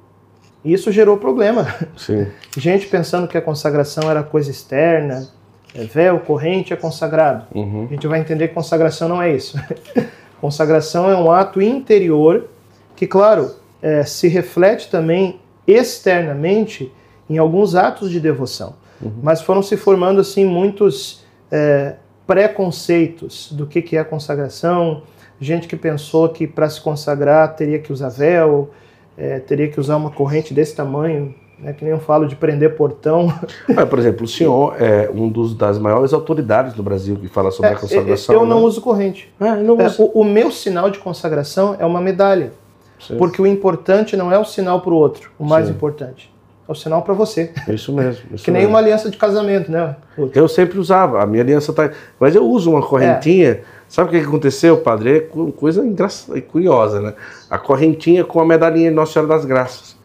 E 0.64 0.72
isso 0.72 0.90
gerou 0.90 1.16
problema. 1.16 1.66
Sim. 1.96 2.26
Gente 2.56 2.86
pensando 2.86 3.28
que 3.28 3.36
a 3.36 3.42
consagração 3.42 4.10
era 4.10 4.22
coisa 4.22 4.50
externa, 4.50 5.28
é 5.74 5.84
véu, 5.84 6.20
corrente 6.20 6.72
é 6.72 6.76
consagrado. 6.76 7.46
Uhum. 7.54 7.86
A 7.90 7.92
gente 7.92 8.06
vai 8.06 8.20
entender 8.20 8.48
que 8.48 8.54
consagração 8.54 9.08
não 9.08 9.20
é 9.20 9.34
isso. 9.34 9.58
consagração 10.40 11.10
é 11.10 11.16
um 11.16 11.30
ato 11.30 11.60
interior 11.60 12.48
que, 12.96 13.06
claro, 13.06 13.50
é, 13.82 14.04
se 14.04 14.28
reflete 14.28 14.90
também 14.90 15.40
externamente 15.66 16.92
em 17.28 17.38
alguns 17.38 17.74
atos 17.74 18.10
de 18.10 18.20
devoção. 18.20 18.74
Uhum. 19.02 19.12
Mas 19.22 19.42
foram 19.42 19.62
se 19.62 19.76
formando 19.76 20.20
assim 20.20 20.44
muitos 20.44 21.24
é, 21.50 21.96
preconceitos 22.26 23.52
do 23.52 23.66
que, 23.66 23.82
que 23.82 23.96
é 23.96 24.04
consagração. 24.04 25.02
Gente 25.40 25.66
que 25.66 25.76
pensou 25.76 26.28
que 26.28 26.46
para 26.46 26.70
se 26.70 26.80
consagrar 26.80 27.54
teria 27.56 27.78
que 27.78 27.92
usar 27.92 28.08
véu, 28.08 28.70
é, 29.16 29.38
teria 29.38 29.68
que 29.68 29.78
usar 29.78 29.96
uma 29.96 30.10
corrente 30.10 30.52
desse 30.52 30.74
tamanho 30.74 31.34
né, 31.58 31.72
que 31.72 31.84
nem 31.84 31.92
eu 31.92 32.00
falo 32.00 32.26
de 32.26 32.36
prender 32.36 32.76
portão. 32.76 33.32
É, 33.68 33.84
por 33.84 33.98
exemplo, 33.98 34.24
o 34.24 34.28
senhor 34.28 34.80
é 34.80 35.10
um 35.12 35.28
dos 35.28 35.54
das 35.54 35.78
maiores 35.78 36.12
autoridades 36.12 36.74
do 36.74 36.82
Brasil 36.82 37.16
que 37.16 37.28
fala 37.28 37.50
sobre 37.50 37.70
é, 37.70 37.74
a 37.74 37.76
consagração. 37.76 38.34
Eu 38.34 38.46
não 38.46 38.60
né? 38.60 38.66
uso 38.66 38.80
corrente. 38.80 39.32
É, 39.40 39.56
não 39.56 39.80
é, 39.80 39.86
uso. 39.86 40.02
O, 40.02 40.20
o, 40.20 40.24
meu 40.24 40.50
sinal 40.50 40.90
de 40.90 40.98
consagração 40.98 41.76
é 41.78 41.84
uma 41.84 42.00
medalha. 42.00 42.52
Sim. 43.00 43.16
Porque 43.16 43.40
o 43.40 43.46
importante 43.46 44.16
não 44.16 44.30
é 44.30 44.38
o 44.38 44.44
sinal 44.44 44.80
para 44.80 44.92
o 44.92 44.96
outro, 44.96 45.30
o 45.38 45.44
mais 45.44 45.66
Sim. 45.66 45.72
importante. 45.72 46.32
É 46.68 46.72
o 46.72 46.74
sinal 46.74 47.02
para 47.02 47.14
você. 47.14 47.52
Isso 47.68 47.92
mesmo. 47.92 48.22
Isso 48.32 48.44
que 48.44 48.50
nem 48.50 48.62
mesmo. 48.62 48.74
uma 48.74 48.78
aliança 48.78 49.10
de 49.10 49.16
casamento, 49.16 49.70
né? 49.70 49.96
Eu 50.34 50.48
sempre 50.48 50.78
usava. 50.78 51.22
A 51.22 51.26
minha 51.26 51.42
aliança 51.42 51.72
tá. 51.72 51.90
Mas 52.18 52.34
eu 52.34 52.46
uso 52.46 52.70
uma 52.70 52.82
correntinha. 52.82 53.60
É. 53.94 53.96
Sabe 53.96 54.08
o 54.08 54.20
que 54.20 54.26
aconteceu, 54.26 54.78
padre? 54.78 55.16
É 55.18 55.20
coisa 55.56 55.84
engraçada, 55.84 56.40
curiosa, 56.40 57.00
né? 57.00 57.14
A 57.48 57.58
correntinha 57.58 58.24
com 58.24 58.40
a 58.40 58.44
medalhinha 58.44 58.90
de 58.90 58.96
Nossa 58.96 59.12
Senhora 59.12 59.28
das 59.28 59.44
Graças. 59.44 59.96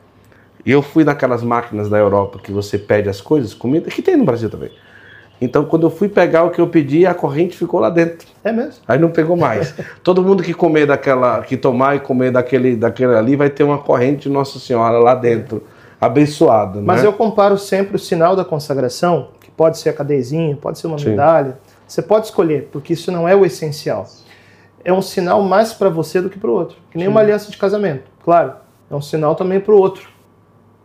E 0.66 0.72
eu 0.72 0.82
fui 0.82 1.04
naquelas 1.04 1.42
máquinas 1.42 1.90
da 1.90 1.98
Europa 1.98 2.40
que 2.44 2.52
você 2.52 2.78
pede 2.78 3.10
as 3.10 3.20
coisas, 3.20 3.54
comida, 3.54 3.90
que 3.90 4.02
tem 4.02 4.16
no 4.16 4.26
Brasil 4.26 4.50
também. 4.50 4.72
Então, 5.42 5.64
quando 5.64 5.88
eu 5.88 5.90
fui 5.90 6.10
pegar 6.10 6.44
o 6.44 6.52
que 6.52 6.60
eu 6.60 6.68
pedi, 6.68 7.06
a 7.06 7.14
corrente 7.14 7.58
ficou 7.58 7.80
lá 7.80 7.90
dentro. 7.90 8.28
É 8.44 8.52
mesmo? 8.52 8.74
Aí 8.86 9.00
não 9.00 9.10
pegou 9.10 9.38
mais. 9.38 9.74
Todo 10.04 10.22
mundo 10.22 10.44
que 10.44 10.54
comer 10.54 10.86
daquela, 10.86 11.42
que 11.42 11.56
tomar 11.56 11.96
e 11.96 12.00
comer 12.00 12.32
daquele, 12.32 12.76
daquele 12.76 13.16
ali, 13.16 13.36
vai 13.38 13.50
ter 13.50 13.64
uma 13.64 13.78
corrente 13.78 14.24
de 14.24 14.30
Nossa 14.30 14.60
Senhora 14.60 15.00
lá 15.00 15.16
dentro, 15.16 15.64
abençoada. 16.00 16.82
Mas 16.82 17.02
né? 17.02 17.08
eu 17.08 17.14
comparo 17.14 17.58
sempre 17.58 17.96
o 17.96 18.00
sinal 18.00 18.36
da 18.36 18.44
consagração, 18.44 19.30
que 19.40 19.50
pode 19.50 19.78
ser 19.78 19.90
a 19.90 19.94
cadeizinha, 19.94 20.58
pode 20.58 20.78
ser 20.78 20.88
uma 20.88 21.00
Sim. 21.00 21.12
medalha. 21.12 21.58
Você 21.90 22.02
pode 22.02 22.28
escolher, 22.28 22.70
porque 22.72 22.94
isso 22.94 23.12
não 23.12 23.28
é 23.28 23.36
o 23.36 23.46
essencial. 23.46 24.08
É 24.84 24.94
um 24.94 25.02
sinal 25.02 25.42
mais 25.42 25.74
para 25.74 25.90
você 25.90 26.22
do 26.22 26.30
que 26.30 26.40
para 26.40 26.50
o 26.50 26.54
outro. 26.54 26.78
Que 26.90 26.98
nem 26.98 27.08
Sim. 27.08 27.12
uma 27.12 27.20
aliança 27.20 27.52
de 27.52 27.58
casamento. 27.58 28.10
Claro, 28.24 28.54
é 28.90 28.96
um 28.96 29.02
sinal 29.02 29.36
também 29.36 29.60
para 29.60 29.74
o 29.74 29.78
outro 29.78 30.10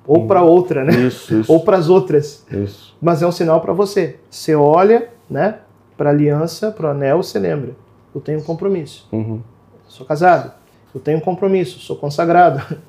ou 0.06 0.26
para 0.26 0.42
outra, 0.42 0.84
né? 0.84 0.92
Isso, 0.92 1.40
isso. 1.40 1.52
Ou 1.52 1.61
para 1.61 1.76
as 1.76 1.88
outras. 1.88 2.44
Isso. 2.50 2.96
Mas 3.00 3.23
é 3.23 3.26
um 3.26 3.32
sinal 3.32 3.61
para 3.61 3.73
você. 3.73 4.16
Você 4.30 4.54
olha, 4.54 5.08
né? 5.28 5.58
Para 5.96 6.11
a 6.11 6.12
aliança, 6.12 6.70
para 6.70 6.88
o 6.88 6.90
anel, 6.90 7.23
você 7.23 7.38
lembra. 7.38 7.75
Eu 8.14 8.20
tenho 8.20 8.38
um 8.38 8.42
compromisso. 8.42 9.08
Uhum. 9.12 9.40
Sou 9.88 10.06
casado. 10.06 10.52
Eu 10.94 11.00
tenho 11.00 11.18
um 11.18 11.20
compromisso. 11.20 11.80
Sou 11.80 11.96
consagrado. 11.96 12.62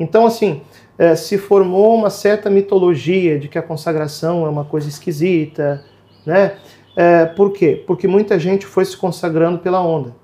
Então, 0.00 0.24
assim, 0.24 0.62
é, 0.96 1.16
se 1.16 1.36
formou 1.36 1.92
uma 1.92 2.08
certa 2.08 2.48
mitologia 2.48 3.36
de 3.36 3.48
que 3.48 3.58
a 3.58 3.62
consagração 3.62 4.46
é 4.46 4.48
uma 4.48 4.64
coisa 4.64 4.88
esquisita, 4.88 5.84
né? 6.24 6.54
É, 7.00 7.26
por 7.26 7.52
quê? 7.52 7.84
Porque 7.86 8.08
muita 8.08 8.40
gente 8.40 8.66
foi 8.66 8.84
se 8.84 8.96
consagrando 8.96 9.60
pela 9.60 9.80
onda, 9.80 10.16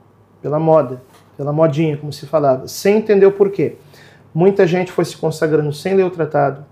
pela 0.43 0.59
moda, 0.59 1.01
pela 1.37 1.53
modinha, 1.53 1.97
como 1.97 2.13
se 2.13 2.27
falava, 2.27 2.67
sem 2.67 2.97
entender 2.97 3.27
o 3.27 3.31
porquê. 3.31 3.77
Muita 4.35 4.67
gente 4.67 4.91
foi 4.91 5.05
se 5.05 5.17
consagrando 5.17 5.73
sem 5.73 5.95
ler 5.95 6.03
o 6.03 6.11
tratado, 6.11 6.67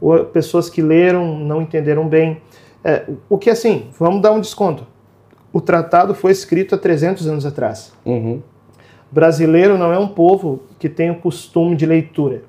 ou 0.00 0.24
pessoas 0.24 0.70
que 0.70 0.80
leram 0.80 1.38
não 1.38 1.60
entenderam 1.60 2.08
bem. 2.08 2.40
É, 2.82 3.04
o 3.28 3.36
que 3.36 3.50
assim, 3.50 3.90
vamos 3.98 4.22
dar 4.22 4.32
um 4.32 4.40
desconto. 4.40 4.86
O 5.52 5.60
tratado 5.60 6.14
foi 6.14 6.32
escrito 6.32 6.74
há 6.74 6.78
300 6.78 7.26
anos 7.26 7.44
atrás. 7.44 7.92
Uhum. 8.06 8.40
Brasileiro 9.10 9.76
não 9.76 9.92
é 9.92 9.98
um 9.98 10.08
povo 10.08 10.62
que 10.78 10.88
tem 10.88 11.10
o 11.10 11.16
costume 11.16 11.76
de 11.76 11.84
leitura. 11.84 12.42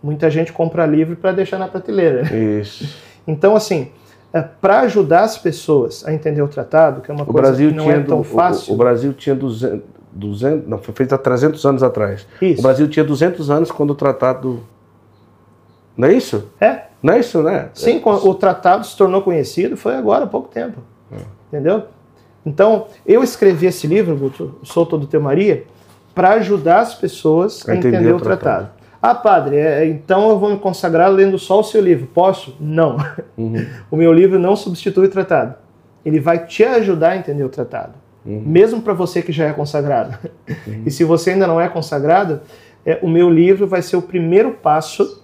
Muita 0.00 0.30
gente 0.30 0.52
compra 0.52 0.86
livro 0.86 1.16
para 1.16 1.32
deixar 1.32 1.58
na 1.58 1.66
prateleira. 1.66 2.22
Isso. 2.32 2.96
Então, 3.26 3.56
assim, 3.56 3.90
é, 4.32 4.42
para 4.42 4.80
ajudar 4.80 5.22
as 5.22 5.38
pessoas 5.38 6.06
a 6.06 6.12
entender 6.12 6.42
o 6.42 6.48
tratado, 6.48 7.00
que 7.00 7.10
é 7.10 7.14
uma 7.14 7.24
o 7.24 7.26
coisa 7.26 7.48
Brasil 7.48 7.70
que 7.70 7.76
não 7.76 7.90
é 7.90 8.00
tão 8.00 8.22
fácil. 8.22 8.72
O, 8.72 8.74
o 8.74 8.78
Brasil 8.78 9.12
tinha 9.14 9.34
200, 9.34 9.80
200, 10.12 10.68
não, 10.68 10.78
foi 10.78 10.94
feito 10.94 11.14
há 11.14 11.18
300 11.18 11.64
anos 11.64 11.82
atrás. 11.82 12.26
Isso. 12.40 12.60
O 12.60 12.62
Brasil 12.62 12.88
tinha 12.88 13.04
200 13.04 13.50
anos 13.50 13.70
quando 13.70 13.90
o 13.90 13.94
tratado. 13.94 14.60
Não 15.96 16.08
é 16.08 16.12
isso? 16.12 16.48
É. 16.60 16.82
Não 17.02 17.14
é 17.14 17.20
isso, 17.20 17.42
né? 17.42 17.70
Sim, 17.74 18.02
é. 18.04 18.08
o 18.08 18.34
tratado 18.34 18.86
se 18.86 18.96
tornou 18.96 19.22
conhecido 19.22 19.76
foi 19.76 19.94
agora, 19.94 20.24
há 20.24 20.26
pouco 20.26 20.48
tempo. 20.48 20.80
É. 21.12 21.16
Entendeu? 21.48 21.84
Então, 22.44 22.86
eu 23.06 23.22
escrevi 23.22 23.66
esse 23.66 23.86
livro, 23.86 24.16
Guto, 24.16 24.56
Sou 24.62 24.84
Todo 24.84 25.06
Teu 25.06 25.20
Maria, 25.20 25.64
para 26.14 26.30
ajudar 26.34 26.80
as 26.80 26.94
pessoas 26.94 27.66
a, 27.68 27.72
a 27.72 27.76
entender, 27.76 27.96
entender, 27.98 28.12
o 28.12 28.20
tratado. 28.20 28.66
tratado. 28.66 28.77
Ah, 29.00 29.14
padre, 29.14 29.56
é, 29.56 29.86
então 29.86 30.28
eu 30.28 30.38
vou 30.38 30.50
me 30.50 30.58
consagrar 30.58 31.10
lendo 31.10 31.38
só 31.38 31.60
o 31.60 31.64
seu 31.64 31.80
livro. 31.80 32.06
Posso? 32.06 32.56
Não. 32.60 32.96
Uhum. 33.36 33.64
o 33.90 33.96
meu 33.96 34.12
livro 34.12 34.38
não 34.38 34.56
substitui 34.56 35.06
o 35.06 35.10
tratado. 35.10 35.54
Ele 36.04 36.18
vai 36.18 36.46
te 36.46 36.64
ajudar 36.64 37.10
a 37.10 37.16
entender 37.16 37.44
o 37.44 37.48
tratado. 37.48 37.94
Uhum. 38.26 38.42
Mesmo 38.44 38.82
para 38.82 38.92
você 38.92 39.22
que 39.22 39.32
já 39.32 39.46
é 39.46 39.52
consagrado. 39.52 40.18
Uhum. 40.48 40.82
E 40.84 40.90
se 40.90 41.04
você 41.04 41.30
ainda 41.30 41.46
não 41.46 41.60
é 41.60 41.68
consagrado, 41.68 42.40
é, 42.84 42.98
o 43.02 43.08
meu 43.08 43.30
livro 43.30 43.66
vai 43.66 43.82
ser 43.82 43.96
o 43.96 44.02
primeiro 44.02 44.52
passo 44.52 45.22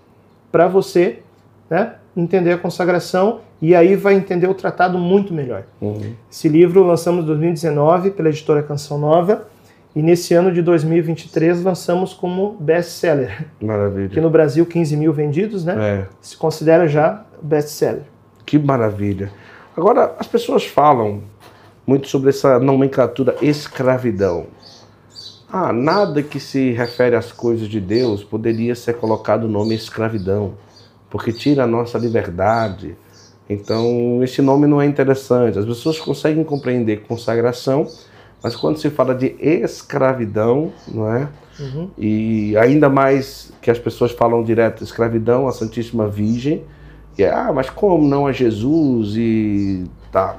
para 0.52 0.68
você 0.68 1.20
né, 1.68 1.94
entender 2.16 2.52
a 2.52 2.58
consagração 2.58 3.40
e 3.60 3.74
aí 3.74 3.96
vai 3.96 4.14
entender 4.14 4.46
o 4.46 4.54
tratado 4.54 4.98
muito 4.98 5.34
melhor. 5.34 5.64
Uhum. 5.80 6.14
Esse 6.30 6.48
livro 6.48 6.84
lançamos 6.84 7.24
em 7.24 7.26
2019 7.26 8.10
pela 8.12 8.28
editora 8.28 8.62
Canção 8.62 8.98
Nova 8.98 9.48
e 9.94 10.02
nesse 10.02 10.34
ano 10.34 10.52
de 10.52 10.60
2023 10.60 11.62
lançamos 11.62 12.12
como 12.12 12.56
best-seller. 12.58 13.46
Maravilha. 13.60 14.08
Que 14.08 14.20
no 14.20 14.28
Brasil 14.28 14.66
15 14.66 14.96
mil 14.96 15.12
vendidos, 15.12 15.64
né? 15.64 15.76
É. 15.78 16.06
Se 16.20 16.36
considera 16.36 16.88
já 16.88 17.24
best-seller. 17.40 18.02
Que 18.44 18.58
maravilha. 18.58 19.30
Agora, 19.76 20.14
as 20.18 20.26
pessoas 20.26 20.64
falam 20.66 21.22
muito 21.86 22.08
sobre 22.08 22.30
essa 22.30 22.58
nomenclatura 22.58 23.36
escravidão. 23.40 24.46
Ah, 25.50 25.72
nada 25.72 26.22
que 26.22 26.40
se 26.40 26.72
refere 26.72 27.14
às 27.14 27.30
coisas 27.30 27.68
de 27.68 27.80
Deus 27.80 28.24
poderia 28.24 28.74
ser 28.74 28.94
colocado 28.94 29.44
o 29.44 29.48
nome 29.48 29.74
escravidão, 29.74 30.54
porque 31.08 31.32
tira 31.32 31.62
a 31.62 31.66
nossa 31.66 31.96
liberdade. 31.96 32.96
Então, 33.48 34.20
esse 34.24 34.42
nome 34.42 34.66
não 34.66 34.80
é 34.80 34.86
interessante. 34.86 35.58
As 35.58 35.64
pessoas 35.64 36.00
conseguem 36.00 36.42
compreender 36.42 37.02
consagração, 37.02 37.86
mas 38.44 38.54
quando 38.54 38.76
se 38.76 38.90
fala 38.90 39.14
de 39.14 39.34
escravidão, 39.40 40.70
não 40.86 41.10
é? 41.10 41.28
Uhum. 41.58 41.90
E 41.96 42.54
ainda 42.58 42.90
mais 42.90 43.50
que 43.62 43.70
as 43.70 43.78
pessoas 43.78 44.12
falam 44.12 44.44
direto 44.44 44.84
escravidão, 44.84 45.48
a 45.48 45.52
Santíssima 45.52 46.06
Virgem, 46.06 46.62
e 47.16 47.22
é, 47.22 47.32
ah, 47.32 47.50
mas 47.54 47.70
como 47.70 48.06
não 48.06 48.26
a 48.26 48.32
Jesus 48.32 49.16
e 49.16 49.84
tá. 50.12 50.36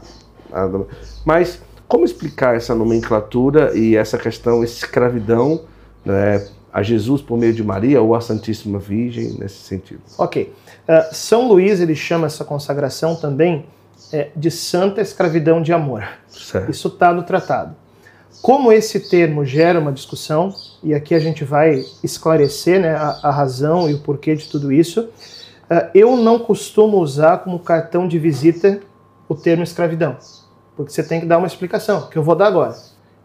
Mas 1.25 1.59
como 1.87 2.05
explicar 2.05 2.55
essa 2.55 2.75
nomenclatura 2.75 3.75
e 3.75 3.95
essa 3.95 4.19
questão 4.19 4.63
escravidão 4.63 5.61
né, 6.05 6.47
a 6.71 6.83
Jesus 6.83 7.23
por 7.23 7.39
meio 7.39 7.53
de 7.53 7.63
Maria 7.63 8.03
ou 8.03 8.13
a 8.13 8.21
Santíssima 8.21 8.77
Virgem 8.77 9.35
nesse 9.39 9.63
sentido? 9.63 10.01
Ok. 10.19 10.53
Uh, 10.87 11.11
São 11.11 11.47
Luís 11.47 11.81
ele 11.81 11.95
chama 11.95 12.27
essa 12.27 12.45
consagração 12.45 13.15
também 13.15 13.65
é, 14.13 14.29
de 14.35 14.51
santa 14.51 15.01
escravidão 15.01 15.59
de 15.59 15.73
amor. 15.73 16.07
Certo. 16.27 16.69
Isso 16.69 16.87
está 16.89 17.11
no 17.11 17.23
tratado. 17.23 17.75
Como 18.45 18.71
esse 18.71 18.99
termo 18.99 19.43
gera 19.43 19.79
uma 19.79 19.91
discussão, 19.91 20.53
e 20.83 20.93
aqui 20.93 21.15
a 21.15 21.19
gente 21.19 21.43
vai 21.43 21.83
esclarecer 22.03 22.79
né, 22.79 22.95
a, 22.95 23.19
a 23.23 23.31
razão 23.31 23.89
e 23.89 23.93
o 23.93 23.99
porquê 23.99 24.35
de 24.35 24.47
tudo 24.47 24.71
isso, 24.71 25.01
uh, 25.01 25.89
eu 25.95 26.15
não 26.15 26.37
costumo 26.37 26.99
usar 26.99 27.39
como 27.39 27.57
cartão 27.57 28.07
de 28.07 28.19
visita 28.19 28.79
o 29.27 29.33
termo 29.33 29.63
escravidão 29.63 30.17
porque 30.75 30.91
você 30.91 31.03
tem 31.03 31.19
que 31.19 31.25
dar 31.25 31.37
uma 31.37 31.47
explicação, 31.47 32.07
que 32.09 32.17
eu 32.17 32.23
vou 32.23 32.35
dar 32.35 32.47
agora. 32.47 32.75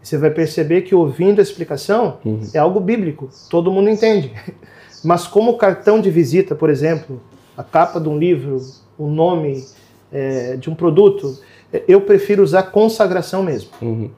Você 0.02 0.16
vai 0.16 0.30
perceber 0.30 0.83
que 0.83 0.94
ouvindo 0.94 1.40
a 1.40 1.42
explicação 1.42 2.18
uhum. 2.24 2.40
é 2.54 2.59
algo 2.59 2.80
bíblico, 2.80 3.28
todo 3.50 3.70
mundo 3.70 3.90
entende. 3.90 4.33
Mas 5.04 5.26
como 5.26 5.59
cartão 5.59 6.00
de 6.00 6.11
visita, 6.11 6.54
por 6.54 6.70
exemplo, 6.70 7.20
a 7.56 7.62
capa 7.62 8.00
de 8.00 8.09
um 8.09 8.18
livro, 8.18 8.61
o 8.96 9.09
nome 9.09 9.64
é, 10.12 10.56
de 10.56 10.70
um 10.70 10.74
produto, 10.74 11.38
eu 11.87 12.00
prefiro 12.02 12.42
usar 12.42 12.64
consagração 12.64 13.42
mesmo. 13.42 13.70
Uhum. 13.83 14.11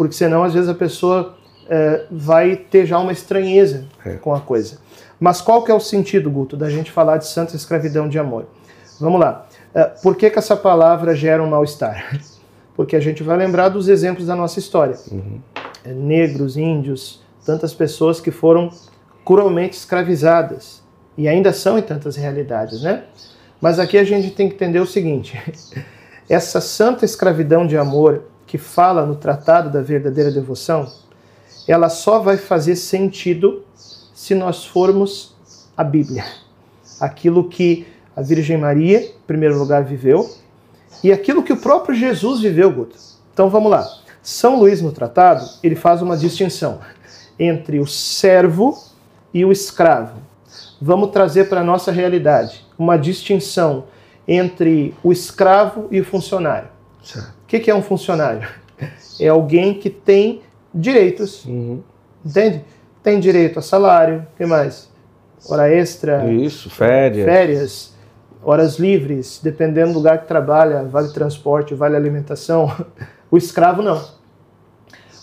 Porque 0.00 0.14
senão, 0.14 0.42
às 0.42 0.54
vezes, 0.54 0.66
a 0.66 0.74
pessoa 0.74 1.36
é, 1.68 2.06
vai 2.10 2.56
ter 2.56 2.86
já 2.86 2.98
uma 2.98 3.12
estranheza 3.12 3.84
é. 4.02 4.14
com 4.14 4.34
a 4.34 4.40
coisa. 4.40 4.78
Mas 5.20 5.42
qual 5.42 5.62
que 5.62 5.70
é 5.70 5.74
o 5.74 5.78
sentido, 5.78 6.30
Guto, 6.30 6.56
da 6.56 6.70
gente 6.70 6.90
falar 6.90 7.18
de 7.18 7.26
santa 7.26 7.54
escravidão 7.54 8.08
de 8.08 8.18
amor? 8.18 8.46
Vamos 8.98 9.20
lá. 9.20 9.46
É, 9.74 9.84
por 9.84 10.16
que, 10.16 10.30
que 10.30 10.38
essa 10.38 10.56
palavra 10.56 11.14
gera 11.14 11.42
um 11.42 11.50
mal-estar? 11.50 12.18
porque 12.74 12.96
a 12.96 13.00
gente 13.00 13.22
vai 13.22 13.36
lembrar 13.36 13.68
dos 13.68 13.88
exemplos 13.90 14.26
da 14.26 14.34
nossa 14.34 14.58
história. 14.58 14.96
Uhum. 15.12 15.38
É, 15.84 15.92
negros, 15.92 16.56
índios, 16.56 17.20
tantas 17.44 17.74
pessoas 17.74 18.22
que 18.22 18.30
foram 18.30 18.70
cruelmente 19.22 19.76
escravizadas 19.76 20.82
e 21.14 21.28
ainda 21.28 21.52
são 21.52 21.78
em 21.78 21.82
tantas 21.82 22.16
realidades, 22.16 22.80
né? 22.80 23.04
Mas 23.60 23.78
aqui 23.78 23.98
a 23.98 24.04
gente 24.04 24.30
tem 24.30 24.48
que 24.48 24.54
entender 24.54 24.80
o 24.80 24.86
seguinte: 24.86 25.38
essa 26.26 26.58
santa 26.58 27.04
escravidão 27.04 27.66
de 27.66 27.76
amor 27.76 28.30
que 28.50 28.58
fala 28.58 29.06
no 29.06 29.14
Tratado 29.14 29.70
da 29.70 29.80
Verdadeira 29.80 30.28
Devoção, 30.28 30.90
ela 31.68 31.88
só 31.88 32.18
vai 32.18 32.36
fazer 32.36 32.74
sentido 32.74 33.62
se 34.12 34.34
nós 34.34 34.64
formos 34.64 35.36
a 35.76 35.84
Bíblia. 35.84 36.24
Aquilo 37.00 37.48
que 37.48 37.86
a 38.16 38.20
Virgem 38.20 38.58
Maria, 38.58 39.02
em 39.02 39.14
primeiro 39.24 39.56
lugar, 39.56 39.84
viveu, 39.84 40.28
e 41.04 41.12
aquilo 41.12 41.44
que 41.44 41.52
o 41.52 41.58
próprio 41.58 41.94
Jesus 41.94 42.40
viveu, 42.40 42.72
Guto. 42.72 42.96
Então 43.32 43.48
vamos 43.48 43.70
lá. 43.70 43.88
São 44.20 44.58
Luís 44.58 44.82
no 44.82 44.90
tratado, 44.90 45.48
ele 45.62 45.76
faz 45.76 46.02
uma 46.02 46.16
distinção 46.16 46.80
entre 47.38 47.78
o 47.78 47.86
servo 47.86 48.76
e 49.32 49.44
o 49.44 49.52
escravo. 49.52 50.20
Vamos 50.82 51.12
trazer 51.12 51.48
para 51.48 51.60
a 51.60 51.64
nossa 51.64 51.92
realidade 51.92 52.66
uma 52.76 52.98
distinção 52.98 53.84
entre 54.26 54.92
o 55.04 55.12
escravo 55.12 55.86
e 55.88 56.00
o 56.00 56.04
funcionário. 56.04 56.68
O 57.39 57.39
que, 57.58 57.70
é 57.70 57.74
um 57.74 57.82
funcionário? 57.82 58.48
É 59.18 59.26
alguém 59.26 59.74
que 59.74 59.90
tem 59.90 60.42
direitos, 60.72 61.44
uhum. 61.44 61.82
entende? 62.24 62.64
tem 63.02 63.18
direito 63.18 63.58
a 63.58 63.62
salário, 63.62 64.26
o 64.32 64.36
que 64.36 64.46
mais? 64.46 64.88
Hora 65.48 65.72
extra. 65.72 66.30
Isso, 66.30 66.70
férias. 66.70 67.24
Férias, 67.24 67.94
horas 68.42 68.78
livres, 68.78 69.40
dependendo 69.42 69.92
do 69.92 69.98
lugar 69.98 70.20
que 70.20 70.28
trabalha, 70.28 70.84
vale 70.84 71.12
transporte, 71.12 71.74
vale 71.74 71.96
alimentação. 71.96 72.70
O 73.32 73.38
escravo 73.38 73.80
não. 73.80 74.04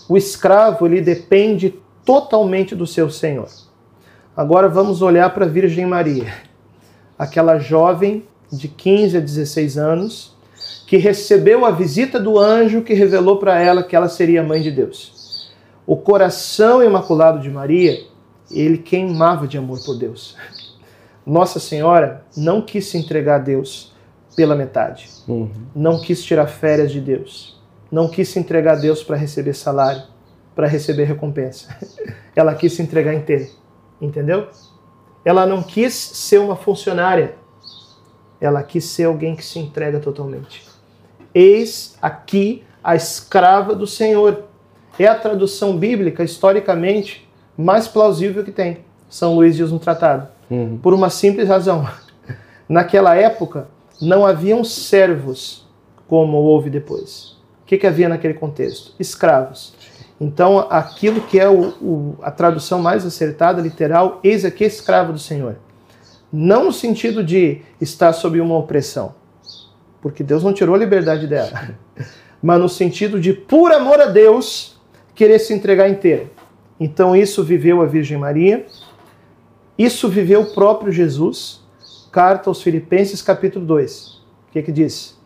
O 0.08 0.16
escravo 0.16 0.86
ele 0.86 1.02
depende 1.02 1.78
totalmente 2.06 2.74
do 2.74 2.86
seu 2.86 3.10
senhor. 3.10 3.50
Agora 4.34 4.66
vamos 4.66 5.02
olhar 5.02 5.28
para 5.34 5.44
a 5.44 5.48
Virgem 5.48 5.84
Maria, 5.84 6.32
aquela 7.18 7.58
jovem 7.58 8.26
de 8.50 8.66
15 8.66 9.18
a 9.18 9.20
16 9.20 9.76
anos 9.76 10.37
que 10.88 10.96
recebeu 10.96 11.66
a 11.66 11.70
visita 11.70 12.18
do 12.18 12.38
anjo 12.38 12.80
que 12.80 12.94
revelou 12.94 13.36
para 13.36 13.60
ela 13.60 13.82
que 13.82 13.94
ela 13.94 14.08
seria 14.08 14.42
mãe 14.42 14.62
de 14.62 14.70
Deus. 14.70 15.52
O 15.86 15.98
coração 15.98 16.82
imaculado 16.82 17.40
de 17.40 17.50
Maria, 17.50 18.06
ele 18.50 18.78
queimava 18.78 19.46
de 19.46 19.58
amor 19.58 19.84
por 19.84 19.98
Deus. 19.98 20.34
Nossa 21.26 21.60
Senhora 21.60 22.24
não 22.34 22.62
quis 22.62 22.86
se 22.86 22.96
entregar 22.96 23.34
a 23.34 23.44
Deus 23.44 23.94
pela 24.34 24.56
metade. 24.56 25.10
Uhum. 25.28 25.50
Não 25.76 26.00
quis 26.00 26.24
tirar 26.24 26.46
férias 26.46 26.90
de 26.90 27.02
Deus. 27.02 27.60
Não 27.92 28.08
quis 28.08 28.30
se 28.30 28.38
entregar 28.38 28.78
a 28.78 28.80
Deus 28.80 29.04
para 29.04 29.14
receber 29.14 29.52
salário, 29.52 30.04
para 30.54 30.66
receber 30.66 31.04
recompensa. 31.04 31.68
Ela 32.34 32.54
quis 32.54 32.72
se 32.72 32.80
entregar 32.80 33.12
inteira. 33.12 33.46
Entendeu? 34.00 34.48
Ela 35.22 35.44
não 35.44 35.62
quis 35.62 35.92
ser 35.92 36.38
uma 36.38 36.56
funcionária. 36.56 37.34
Ela 38.40 38.62
quis 38.62 38.86
ser 38.86 39.04
alguém 39.04 39.36
que 39.36 39.44
se 39.44 39.58
entrega 39.58 40.00
totalmente. 40.00 40.67
Eis 41.34 41.96
aqui 42.00 42.64
a 42.82 42.96
escrava 42.96 43.74
do 43.74 43.86
Senhor. 43.86 44.44
É 44.98 45.06
a 45.06 45.14
tradução 45.14 45.76
bíblica, 45.76 46.24
historicamente, 46.24 47.28
mais 47.56 47.86
plausível 47.86 48.42
que 48.44 48.50
tem. 48.50 48.78
São 49.08 49.34
Luís 49.34 49.56
diz 49.56 49.70
no 49.70 49.78
tratado. 49.78 50.28
Uhum. 50.50 50.78
Por 50.78 50.92
uma 50.92 51.10
simples 51.10 51.48
razão. 51.48 51.88
Naquela 52.68 53.14
época, 53.14 53.68
não 54.00 54.26
haviam 54.26 54.64
servos 54.64 55.66
como 56.06 56.38
houve 56.38 56.70
depois. 56.70 57.36
O 57.62 57.66
que, 57.66 57.78
que 57.78 57.86
havia 57.86 58.08
naquele 58.08 58.34
contexto? 58.34 58.94
Escravos. 58.98 59.74
Então, 60.20 60.66
aquilo 60.70 61.20
que 61.20 61.38
é 61.38 61.48
o, 61.48 61.68
o, 61.80 62.18
a 62.22 62.30
tradução 62.30 62.80
mais 62.80 63.06
acertada, 63.06 63.60
literal, 63.60 64.18
eis 64.24 64.44
aqui 64.44 64.64
escravo 64.64 65.12
do 65.12 65.18
Senhor. 65.18 65.56
Não 66.32 66.64
no 66.64 66.72
sentido 66.72 67.22
de 67.22 67.62
estar 67.80 68.12
sob 68.12 68.40
uma 68.40 68.56
opressão, 68.56 69.14
porque 70.00 70.22
Deus 70.22 70.42
não 70.42 70.52
tirou 70.52 70.74
a 70.74 70.78
liberdade 70.78 71.26
dela, 71.26 71.74
mas 72.42 72.60
no 72.60 72.68
sentido 72.68 73.20
de, 73.20 73.32
por 73.32 73.72
amor 73.72 74.00
a 74.00 74.06
Deus, 74.06 74.80
querer 75.14 75.38
se 75.38 75.52
entregar 75.52 75.88
inteira. 75.88 76.30
Então, 76.78 77.16
isso 77.16 77.42
viveu 77.42 77.82
a 77.82 77.86
Virgem 77.86 78.16
Maria, 78.16 78.66
isso 79.76 80.08
viveu 80.08 80.42
o 80.42 80.54
próprio 80.54 80.92
Jesus. 80.92 81.60
Carta 82.10 82.48
aos 82.48 82.62
Filipenses, 82.62 83.20
capítulo 83.20 83.66
2. 83.66 84.06
O 84.48 84.52
que, 84.52 84.62
que 84.62 84.72
diz? 84.72 85.16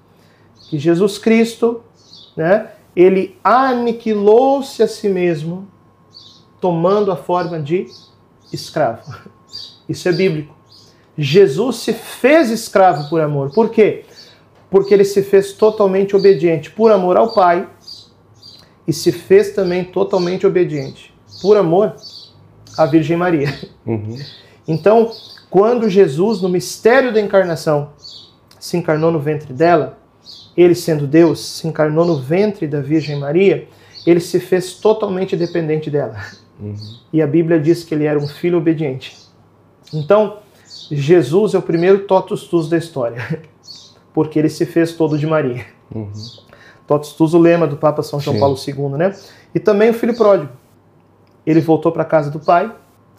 Que 0.69 0.79
Jesus 0.79 1.17
Cristo, 1.17 1.83
né, 2.37 2.71
ele 2.95 3.39
aniquilou-se 3.43 4.83
a 4.83 4.89
si 4.89 5.09
mesmo, 5.09 5.69
tomando 6.61 7.11
a 7.13 7.17
forma 7.17 7.61
de 7.61 7.87
escravo. 8.53 9.03
Isso 9.89 10.09
é 10.09 10.13
bíblico. 10.13 10.55
Jesus 11.17 11.77
se 11.77 11.93
fez 11.93 12.51
escravo 12.51 13.09
por 13.09 13.21
amor. 13.21 13.53
Por 13.53 13.71
quê? 13.71 14.05
Porque 14.73 14.95
ele 14.95 15.05
se 15.05 15.23
fez 15.23 15.53
totalmente 15.53 16.17
obediente 16.17 16.71
por 16.71 16.91
amor 16.91 17.19
ao 17.19 17.35
Pai 17.35 17.69
e 18.89 18.93
se 18.93 19.13
fez 19.13 19.51
também 19.51 19.85
totalmente 19.85 20.47
obediente 20.47 21.15
por 21.43 21.59
amor 21.59 21.95
à 22.79 22.87
Virgem 22.87 23.17
Maria. 23.17 23.55
Uhum. 23.87 24.19
Então, 24.67 25.13
quando 25.51 25.91
Jesus, 25.91 26.41
no 26.41 26.49
mistério 26.49 27.13
da 27.13 27.21
encarnação, 27.21 27.91
se 28.59 28.79
encarnou 28.79 29.11
no 29.11 29.21
ventre 29.21 29.53
dela, 29.53 29.99
ele 30.57 30.75
sendo 30.75 31.07
Deus, 31.07 31.41
se 31.41 31.69
encarnou 31.69 32.07
no 32.07 32.17
ventre 32.17 32.67
da 32.67 32.81
Virgem 32.81 33.19
Maria, 33.19 33.69
ele 34.07 34.21
se 34.21 34.41
fez 34.41 34.75
totalmente 34.75 35.37
dependente 35.37 35.91
dela. 35.91 36.17
Uhum. 36.59 36.75
E 37.13 37.21
a 37.21 37.27
Bíblia 37.27 37.61
diz 37.61 37.85
que 37.85 37.95
ele 37.95 38.07
era 38.07 38.19
um 38.19 38.27
filho 38.27 38.57
obediente. 38.57 39.17
Então, 39.93 40.39
Jesus 40.91 41.53
é 41.53 41.59
o 41.59 41.63
primeiro 41.63 42.07
totus 42.07 42.45
tus 42.45 42.71
da 42.71 42.79
história, 42.79 43.51
porque 44.15 44.39
ele 44.39 44.49
se 44.49 44.67
fez 44.67 44.93
todo 44.93 45.19
de 45.19 45.27
Maria. 45.27 45.65
Uhum. 45.95 46.11
Totus 46.87 47.33
lema 47.35 47.67
do 47.67 47.77
Papa 47.77 48.03
São 48.03 48.21
João 48.21 48.35
Sim. 48.35 48.41
Paulo 48.41 48.93
II, 48.93 48.99
né? 48.99 49.15
E 49.55 49.61
também 49.61 49.91
o 49.91 49.95
filho 49.95 50.17
pródigo. 50.17 50.53
Ele 51.47 51.61
voltou 51.61 51.91
para 51.93 52.03
a 52.03 52.07
casa 52.07 52.31
do 52.31 52.41
pai 52.41 52.73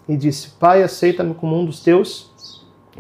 e 0.08 0.15
disse: 0.15 0.49
Pai, 0.60 0.84
aceita-me 0.84 1.34
como 1.34 1.58
um 1.58 1.65
dos 1.65 1.79
teus 1.82 2.32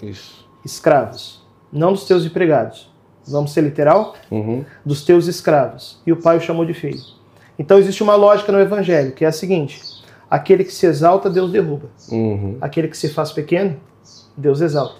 Isso. 0.01 0.47
escravos, 0.63 1.41
não 1.71 1.93
dos 1.93 2.05
teus 2.05 2.25
empregados. 2.25 2.91
Vamos 3.25 3.53
ser 3.53 3.61
literal? 3.61 4.15
Uhum. 4.29 4.65
Dos 4.85 5.05
teus 5.05 5.27
escravos. 5.27 6.01
E 6.05 6.11
o 6.11 6.17
pai 6.17 6.37
o 6.37 6.41
chamou 6.41 6.65
de 6.65 6.73
filho. 6.73 6.99
Então 7.57 7.77
existe 7.77 8.03
uma 8.03 8.15
lógica 8.15 8.51
no 8.51 8.59
evangelho 8.59 9.13
que 9.13 9.23
é 9.23 9.27
a 9.27 9.31
seguinte: 9.31 9.81
aquele 10.29 10.63
que 10.63 10.73
se 10.73 10.85
exalta, 10.85 11.29
Deus 11.29 11.51
derruba. 11.51 11.89
Uhum. 12.11 12.57
Aquele 12.59 12.87
que 12.87 12.97
se 12.97 13.09
faz 13.09 13.31
pequeno, 13.31 13.77
Deus 14.35 14.59
exalta. 14.59 14.95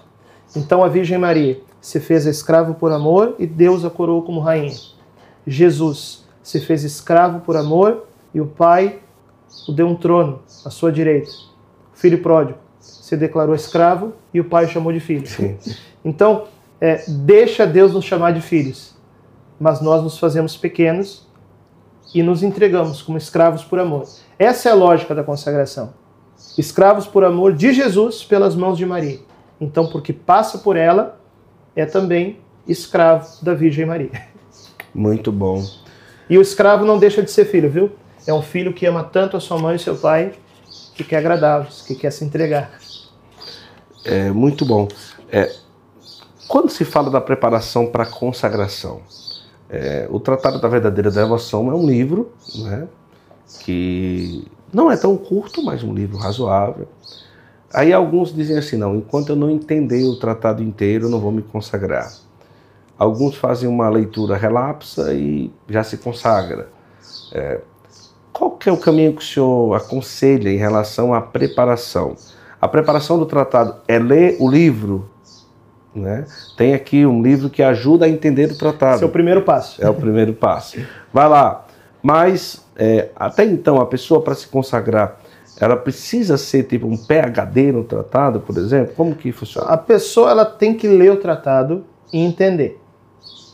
Então 0.56 0.82
a 0.82 0.88
Virgem 0.88 1.18
Maria 1.18 1.60
se 1.84 2.00
fez 2.00 2.24
escravo 2.24 2.72
por 2.72 2.90
amor 2.92 3.34
e 3.38 3.46
Deus 3.46 3.84
a 3.84 3.90
coroou 3.90 4.22
como 4.22 4.40
rainha. 4.40 4.72
Jesus 5.46 6.24
se 6.42 6.58
fez 6.58 6.82
escravo 6.82 7.40
por 7.40 7.58
amor 7.58 8.06
e 8.32 8.40
o 8.40 8.46
Pai 8.46 9.00
o 9.68 9.72
deu 9.72 9.86
um 9.86 9.94
trono 9.94 10.40
à 10.64 10.70
sua 10.70 10.90
direita. 10.90 11.30
O 11.94 11.98
filho 11.98 12.22
pródigo 12.22 12.58
se 12.80 13.18
declarou 13.18 13.54
escravo 13.54 14.14
e 14.32 14.40
o 14.40 14.44
Pai 14.44 14.64
o 14.64 14.68
chamou 14.68 14.94
de 14.94 15.00
filho. 15.00 15.26
Sim. 15.26 15.58
Então, 16.02 16.44
é, 16.80 17.04
deixa 17.06 17.66
Deus 17.66 17.92
nos 17.92 18.06
chamar 18.06 18.32
de 18.32 18.40
filhos, 18.40 18.96
mas 19.60 19.82
nós 19.82 20.02
nos 20.02 20.18
fazemos 20.18 20.56
pequenos 20.56 21.28
e 22.14 22.22
nos 22.22 22.42
entregamos 22.42 23.02
como 23.02 23.18
escravos 23.18 23.62
por 23.62 23.78
amor. 23.78 24.08
Essa 24.38 24.70
é 24.70 24.72
a 24.72 24.74
lógica 24.74 25.14
da 25.14 25.22
consagração 25.22 25.92
escravos 26.56 27.06
por 27.06 27.24
amor 27.24 27.52
de 27.52 27.74
Jesus 27.74 28.24
pelas 28.24 28.56
mãos 28.56 28.78
de 28.78 28.86
Maria. 28.86 29.18
Então, 29.60 29.86
porque 29.86 30.14
passa 30.14 30.58
por 30.58 30.76
ela, 30.76 31.20
é 31.74 31.86
também 31.86 32.38
escravo 32.66 33.42
da 33.42 33.54
Virgem 33.54 33.86
Maria. 33.86 34.10
Muito 34.94 35.32
bom. 35.32 35.64
E 36.28 36.38
o 36.38 36.42
escravo 36.42 36.84
não 36.84 36.98
deixa 36.98 37.22
de 37.22 37.30
ser 37.30 37.44
filho, 37.44 37.70
viu? 37.70 37.92
É 38.26 38.32
um 38.32 38.42
filho 38.42 38.72
que 38.72 38.86
ama 38.86 39.04
tanto 39.04 39.36
a 39.36 39.40
sua 39.40 39.58
mãe 39.58 39.76
e 39.76 39.78
seu 39.78 39.96
pai, 39.96 40.32
que 40.94 41.04
quer 41.04 41.18
agradá-los, 41.18 41.82
que 41.82 41.94
quer 41.94 42.10
se 42.10 42.24
entregar. 42.24 42.70
É 44.04 44.30
muito 44.30 44.64
bom. 44.64 44.88
É, 45.30 45.52
quando 46.48 46.70
se 46.70 46.84
fala 46.84 47.10
da 47.10 47.20
preparação 47.20 47.86
para 47.86 48.04
a 48.04 48.06
consagração, 48.06 49.02
é, 49.68 50.06
o 50.10 50.20
Tratado 50.20 50.60
da 50.60 50.68
Verdadeira 50.68 51.10
Devoção 51.10 51.70
é 51.70 51.74
um 51.74 51.86
livro 51.86 52.32
né, 52.56 52.86
que 53.60 54.46
não 54.72 54.90
é 54.90 54.96
tão 54.96 55.16
curto, 55.16 55.62
mas 55.62 55.82
um 55.82 55.92
livro 55.92 56.16
razoável. 56.16 56.88
Aí 57.74 57.92
alguns 57.92 58.32
dizem 58.32 58.56
assim: 58.56 58.76
não, 58.76 58.94
enquanto 58.96 59.30
eu 59.30 59.36
não 59.36 59.50
entender 59.50 60.04
o 60.04 60.16
tratado 60.16 60.62
inteiro, 60.62 61.06
eu 61.06 61.10
não 61.10 61.18
vou 61.18 61.32
me 61.32 61.42
consagrar. 61.42 62.10
Alguns 62.96 63.34
fazem 63.34 63.68
uma 63.68 63.88
leitura 63.88 64.36
relapsa 64.36 65.12
e 65.12 65.50
já 65.68 65.82
se 65.82 65.96
consagra. 65.96 66.68
É, 67.32 67.60
qual 68.32 68.52
que 68.52 68.68
é 68.68 68.72
o 68.72 68.76
caminho 68.76 69.12
que 69.12 69.22
o 69.22 69.24
senhor 69.24 69.74
aconselha 69.74 70.48
em 70.48 70.56
relação 70.56 71.12
à 71.12 71.20
preparação? 71.20 72.14
A 72.60 72.68
preparação 72.68 73.18
do 73.18 73.26
tratado 73.26 73.76
é 73.88 73.98
ler 73.98 74.36
o 74.38 74.48
livro, 74.48 75.10
né? 75.94 76.24
Tem 76.56 76.74
aqui 76.74 77.04
um 77.04 77.20
livro 77.20 77.50
que 77.50 77.62
ajuda 77.62 78.06
a 78.06 78.08
entender 78.08 78.50
o 78.50 78.56
tratado. 78.56 78.94
Esse 78.94 79.04
é 79.04 79.06
o 79.06 79.10
primeiro 79.10 79.42
passo. 79.42 79.84
É 79.84 79.90
o 79.90 79.94
primeiro 79.94 80.32
passo. 80.32 80.78
Vai 81.12 81.28
lá. 81.28 81.66
Mas 82.02 82.64
é, 82.76 83.10
até 83.16 83.44
então, 83.44 83.80
a 83.80 83.86
pessoa 83.86 84.20
para 84.20 84.34
se 84.34 84.46
consagrar, 84.46 85.20
ela 85.60 85.76
precisa 85.76 86.36
ser 86.36 86.64
tipo 86.64 86.86
um 86.86 86.96
PhD 86.96 87.72
no 87.72 87.84
tratado, 87.84 88.40
por 88.40 88.56
exemplo? 88.58 88.94
Como 88.94 89.14
que 89.14 89.30
funciona? 89.32 89.68
A 89.68 89.76
pessoa 89.76 90.30
ela 90.30 90.44
tem 90.44 90.74
que 90.74 90.88
ler 90.88 91.12
o 91.12 91.16
tratado 91.16 91.84
e 92.12 92.18
entender, 92.18 92.80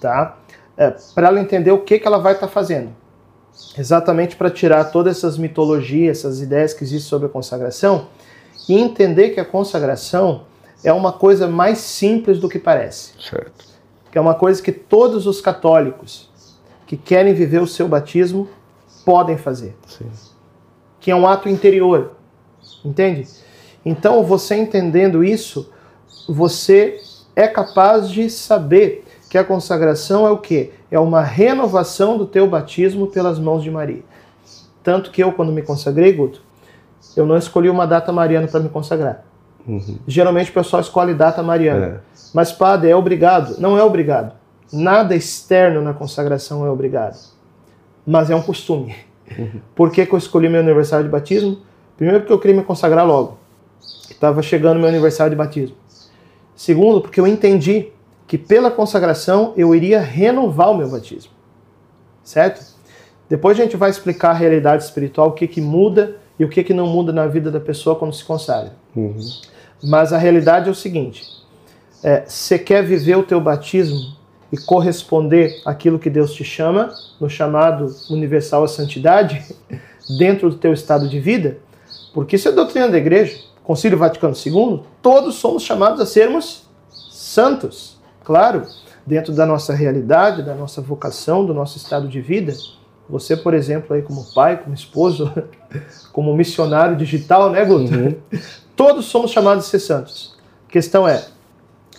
tá? 0.01 0.39
É, 0.77 0.95
para 1.15 1.29
ela 1.29 1.41
entender 1.41 1.71
o 1.71 1.79
que, 1.79 1.99
que 1.99 2.07
ela 2.07 2.19
vai 2.19 2.33
estar 2.33 2.47
tá 2.47 2.53
fazendo. 2.53 2.91
Exatamente 3.77 4.37
para 4.37 4.51
tirar 4.51 4.85
todas 4.85 5.19
essas 5.19 5.37
mitologias, 5.37 6.19
essas 6.19 6.41
ideias 6.41 6.73
que 6.73 6.83
existem 6.83 7.09
sobre 7.09 7.27
a 7.27 7.31
consagração 7.31 8.09
e 8.69 8.79
entender 8.79 9.31
que 9.31 9.41
a 9.41 9.45
consagração 9.45 10.45
é 10.83 10.93
uma 10.93 11.13
coisa 11.13 11.47
mais 11.47 11.79
simples 11.79 12.39
do 12.39 12.49
que 12.49 12.59
parece. 12.59 13.13
Certo. 13.21 13.67
Que 14.11 14.17
é 14.17 14.21
uma 14.21 14.35
coisa 14.35 14.63
que 14.63 14.73
todos 14.73 15.27
os 15.27 15.41
católicos 15.41 16.31
que 16.87 16.97
querem 16.97 17.35
viver 17.35 17.61
o 17.61 17.67
seu 17.67 17.87
batismo 17.87 18.49
podem 19.05 19.37
fazer. 19.37 19.77
Sim. 19.87 20.11
Que 21.01 21.11
é 21.11 21.17
um 21.17 21.27
ato 21.27 21.49
interior. 21.49 22.13
Entende? 22.85 23.27
Então, 23.85 24.23
você 24.23 24.55
entendendo 24.55 25.25
isso, 25.25 25.73
você 26.29 27.01
é 27.35 27.49
capaz 27.49 28.11
de 28.11 28.29
saber 28.29 29.05
que 29.29 29.39
a 29.39 29.45
consagração 29.45 30.27
é 30.27 30.31
o 30.31 30.39
quê? 30.39 30.73
É 30.91 30.99
uma 30.99 31.23
renovação 31.23 32.19
do 32.19 32.27
teu 32.27 32.47
batismo 32.49 33.07
pelas 33.07 33.39
mãos 33.39 33.63
de 33.63 33.71
Maria. 33.71 34.03
Tanto 34.83 35.11
que 35.11 35.23
eu, 35.23 35.33
quando 35.33 35.53
me 35.53 35.63
consagrei, 35.63 36.13
Guto, 36.13 36.43
Eu 37.17 37.27
não 37.27 37.37
escolhi 37.37 37.69
uma 37.69 37.87
data 37.87 38.13
mariana 38.13 38.47
para 38.47 38.61
me 38.61 38.69
consagrar. 38.69 39.25
Uhum. 39.67 39.99
Geralmente 40.07 40.51
o 40.51 40.55
pessoal 40.55 40.81
escolhe 40.81 41.15
data 41.15 41.43
mariana. 41.43 41.87
É. 41.87 42.01
Mas, 42.33 42.53
padre, 42.53 42.91
é 42.91 42.97
obrigado? 42.97 43.59
Não 43.59 43.77
é 43.77 43.83
obrigado. 43.83 44.35
Nada 44.73 45.15
externo 45.17 45.83
na 45.83 45.93
consagração 45.93 46.65
é 46.65 46.71
obrigado. 46.71 47.19
Mas 48.07 48.31
é 48.31 48.37
um 48.37 48.43
costume. 48.43 48.95
Uhum. 49.39 49.61
Por 49.75 49.91
que, 49.91 50.05
que 50.05 50.13
eu 50.13 50.19
escolhi 50.19 50.49
meu 50.49 50.61
aniversário 50.61 51.05
de 51.05 51.11
batismo? 51.11 51.59
Primeiro, 51.97 52.21
porque 52.21 52.33
eu 52.33 52.39
queria 52.39 52.57
me 52.57 52.63
consagrar 52.63 53.07
logo. 53.07 53.39
Estava 54.11 54.43
chegando 54.43 54.79
meu 54.79 54.89
aniversário 54.89 55.31
de 55.31 55.37
batismo. 55.37 55.77
Segundo, 56.55 57.01
porque 57.01 57.21
eu 57.21 57.27
entendi 57.27 57.89
que 58.27 58.37
pela 58.37 58.71
consagração 58.71 59.53
eu 59.57 59.75
iria 59.75 60.01
renovar 60.01 60.71
o 60.71 60.77
meu 60.77 60.89
batismo. 60.89 61.33
Certo? 62.23 62.65
Depois 63.29 63.59
a 63.59 63.63
gente 63.63 63.77
vai 63.77 63.91
explicar 63.91 64.31
a 64.31 64.35
realidade 64.35 64.85
espiritual, 64.85 65.29
o 65.29 65.33
que, 65.33 65.47
que 65.47 65.61
muda 65.61 66.17
e 66.39 66.45
o 66.45 66.49
que, 66.49 66.65
que 66.65 66.75
não 66.75 66.87
muda 66.87 67.13
na 67.13 67.27
vida 67.27 67.51
da 67.51 67.61
pessoa 67.61 67.97
quando 67.97 68.15
se 68.15 68.25
consagra. 68.25 68.73
Uhum. 68.95 69.19
Mas 69.83 70.13
a 70.13 70.19
realidade 70.19 70.69
é 70.69 70.73
o 70.73 70.75
seguinte: 70.75 71.25
é, 72.03 72.25
você 72.27 72.59
quer 72.59 72.83
viver 72.85 73.17
o 73.17 73.23
teu 73.23 73.41
batismo 73.41 74.17
e 74.53 74.57
corresponder 74.57 75.61
àquilo 75.65 75.99
que 75.99 76.11
Deus 76.11 76.33
te 76.33 76.45
chama, 76.45 76.93
no 77.21 77.29
chamado 77.29 77.95
universal 78.11 78.65
à 78.65 78.69
santidade, 78.69 79.45
dentro 80.19 80.51
do 80.51 80.57
teu 80.57 80.73
estado 80.73 81.09
de 81.09 81.21
vida, 81.21 81.59
porque 82.13 82.37
isso 82.37 82.49
é 82.49 82.51
a 82.51 82.55
doutrina 82.55 82.89
da 82.89 82.99
igreja. 82.99 83.39
Concílio 83.63 83.99
Vaticano 83.99 84.35
II, 84.35 84.83
todos 85.01 85.37
somos 85.37 85.63
chamados 85.63 86.01
a 86.01 86.07
sermos 86.07 86.69
santos. 87.11 88.01
Claro, 88.25 88.67
dentro 89.07 89.33
da 89.33 89.47
nossa 89.47 89.75
realidade, 89.75 90.43
da 90.43 90.55
nossa 90.55 90.81
vocação, 90.81 91.45
do 91.45 91.55
nosso 91.55 91.77
estado 91.77 92.09
de 92.09 92.21
vida. 92.21 92.55
Você, 93.09 93.37
por 93.37 93.55
exemplo, 93.55 93.95
aí 93.95 94.03
como 94.03 94.25
pai, 94.33 94.63
como 94.63 94.75
esposo, 94.75 95.33
como 96.13 96.35
missionário 96.37 96.97
digital, 96.97 97.51
né, 97.51 97.65
Guto? 97.65 97.93
Uhum. 97.93 98.17
Todos 98.75 99.07
somos 99.07 99.31
chamados 99.31 99.67
a 99.67 99.69
ser 99.69 99.81
santos. 99.81 100.37
A 100.69 100.73
questão 100.73 101.07
é, 101.07 101.25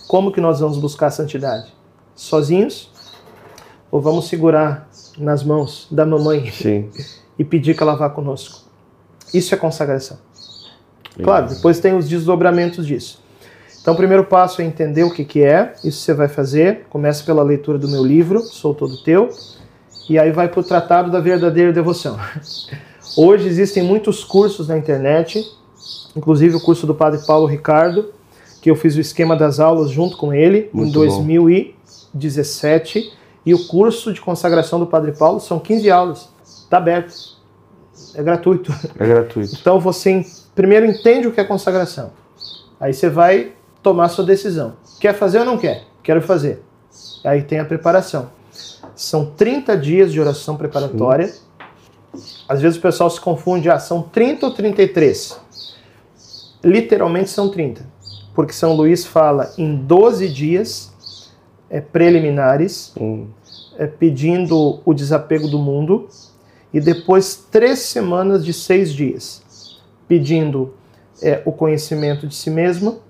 como 0.08 0.32
que 0.32 0.40
nós 0.40 0.60
vamos 0.60 0.78
buscar 0.78 1.06
a 1.06 1.10
santidade? 1.10 1.72
Sozinhos? 2.14 2.90
Ou 3.90 4.00
vamos 4.00 4.28
segurar 4.28 4.88
nas 5.18 5.42
mãos 5.44 5.86
da 5.90 6.06
mamãe 6.06 6.50
Sim. 6.50 6.90
e 7.38 7.44
pedir 7.44 7.76
que 7.76 7.82
ela 7.82 7.94
vá 7.94 8.08
conosco? 8.08 8.62
Isso 9.32 9.54
é 9.54 9.58
consagração. 9.58 10.18
Claro, 11.22 11.48
depois 11.48 11.78
tem 11.78 11.94
os 11.94 12.08
desdobramentos 12.08 12.86
disso. 12.86 13.22
Então, 13.80 13.94
o 13.94 13.96
primeiro 13.96 14.24
passo 14.24 14.62
é 14.62 14.64
entender 14.64 15.02
o 15.02 15.12
que, 15.12 15.24
que 15.24 15.42
é, 15.42 15.74
isso 15.82 16.00
você 16.00 16.14
vai 16.14 16.28
fazer. 16.28 16.86
Começa 16.88 17.24
pela 17.24 17.42
leitura 17.42 17.78
do 17.78 17.88
meu 17.88 18.04
livro, 18.04 18.40
Sou 18.40 18.72
Todo 18.72 19.02
Teu, 19.02 19.28
e 20.08 20.18
aí 20.18 20.30
vai 20.30 20.48
para 20.48 20.60
o 20.60 20.62
Tratado 20.62 21.10
da 21.10 21.18
Verdadeira 21.18 21.72
Devoção. 21.72 22.16
Hoje 23.16 23.48
existem 23.48 23.82
muitos 23.82 24.22
cursos 24.22 24.68
na 24.68 24.78
internet, 24.78 25.44
inclusive 26.16 26.54
o 26.56 26.60
curso 26.60 26.86
do 26.86 26.94
Padre 26.94 27.26
Paulo 27.26 27.46
Ricardo, 27.46 28.12
que 28.62 28.70
eu 28.70 28.76
fiz 28.76 28.94
o 28.94 29.00
esquema 29.00 29.34
das 29.34 29.58
aulas 29.58 29.90
junto 29.90 30.16
com 30.16 30.32
ele 30.32 30.70
Muito 30.72 30.90
em 30.90 30.92
2017. 30.92 31.36
Bom. 31.38 31.50
E 31.50 31.74
o 33.54 33.66
curso 33.66 34.12
de 34.12 34.20
consagração 34.20 34.78
do 34.78 34.86
Padre 34.86 35.12
Paulo 35.12 35.40
são 35.40 35.58
15 35.58 35.90
aulas. 35.90 36.28
Está 36.44 36.78
aberto. 36.78 37.14
É 38.14 38.22
gratuito. 38.22 38.72
É 38.98 39.06
gratuito. 39.06 39.56
Então 39.60 39.80
você 39.80 40.24
primeiro 40.54 40.86
entende 40.86 41.26
o 41.26 41.32
que 41.32 41.40
é 41.40 41.44
consagração. 41.44 42.12
Aí 42.78 42.92
você 42.92 43.08
vai 43.08 43.52
tomar 43.82 44.08
sua 44.08 44.24
decisão. 44.24 44.74
Quer 45.00 45.14
fazer 45.14 45.38
ou 45.40 45.44
não 45.44 45.58
quer? 45.58 45.84
Quero 46.02 46.22
fazer. 46.22 46.62
Aí 47.24 47.42
tem 47.42 47.58
a 47.58 47.64
preparação. 47.64 48.30
São 48.94 49.26
30 49.26 49.76
dias 49.76 50.12
de 50.12 50.20
oração 50.20 50.56
preparatória. 50.56 51.28
Sim. 51.28 51.42
Às 52.48 52.60
vezes 52.60 52.78
o 52.78 52.82
pessoal 52.82 53.08
se 53.08 53.20
confunde, 53.20 53.70
ah, 53.70 53.78
são 53.78 54.02
30 54.02 54.46
ou 54.46 54.52
33? 54.52 55.40
Literalmente 56.62 57.30
são 57.30 57.48
30. 57.48 57.86
Porque 58.34 58.52
São 58.52 58.74
Luís 58.74 59.04
fala 59.04 59.52
em 59.56 59.74
12 59.74 60.28
dias 60.28 60.91
é, 61.72 61.80
preliminares, 61.80 62.94
é, 63.78 63.86
pedindo 63.86 64.80
o 64.84 64.92
desapego 64.92 65.48
do 65.48 65.58
mundo, 65.58 66.06
e 66.72 66.78
depois 66.78 67.46
três 67.50 67.78
semanas 67.78 68.44
de 68.44 68.52
seis 68.52 68.92
dias, 68.92 69.80
pedindo 70.06 70.74
é, 71.22 71.40
o 71.46 71.50
conhecimento 71.50 72.26
de 72.26 72.34
si 72.34 72.50
mesmo, 72.50 73.00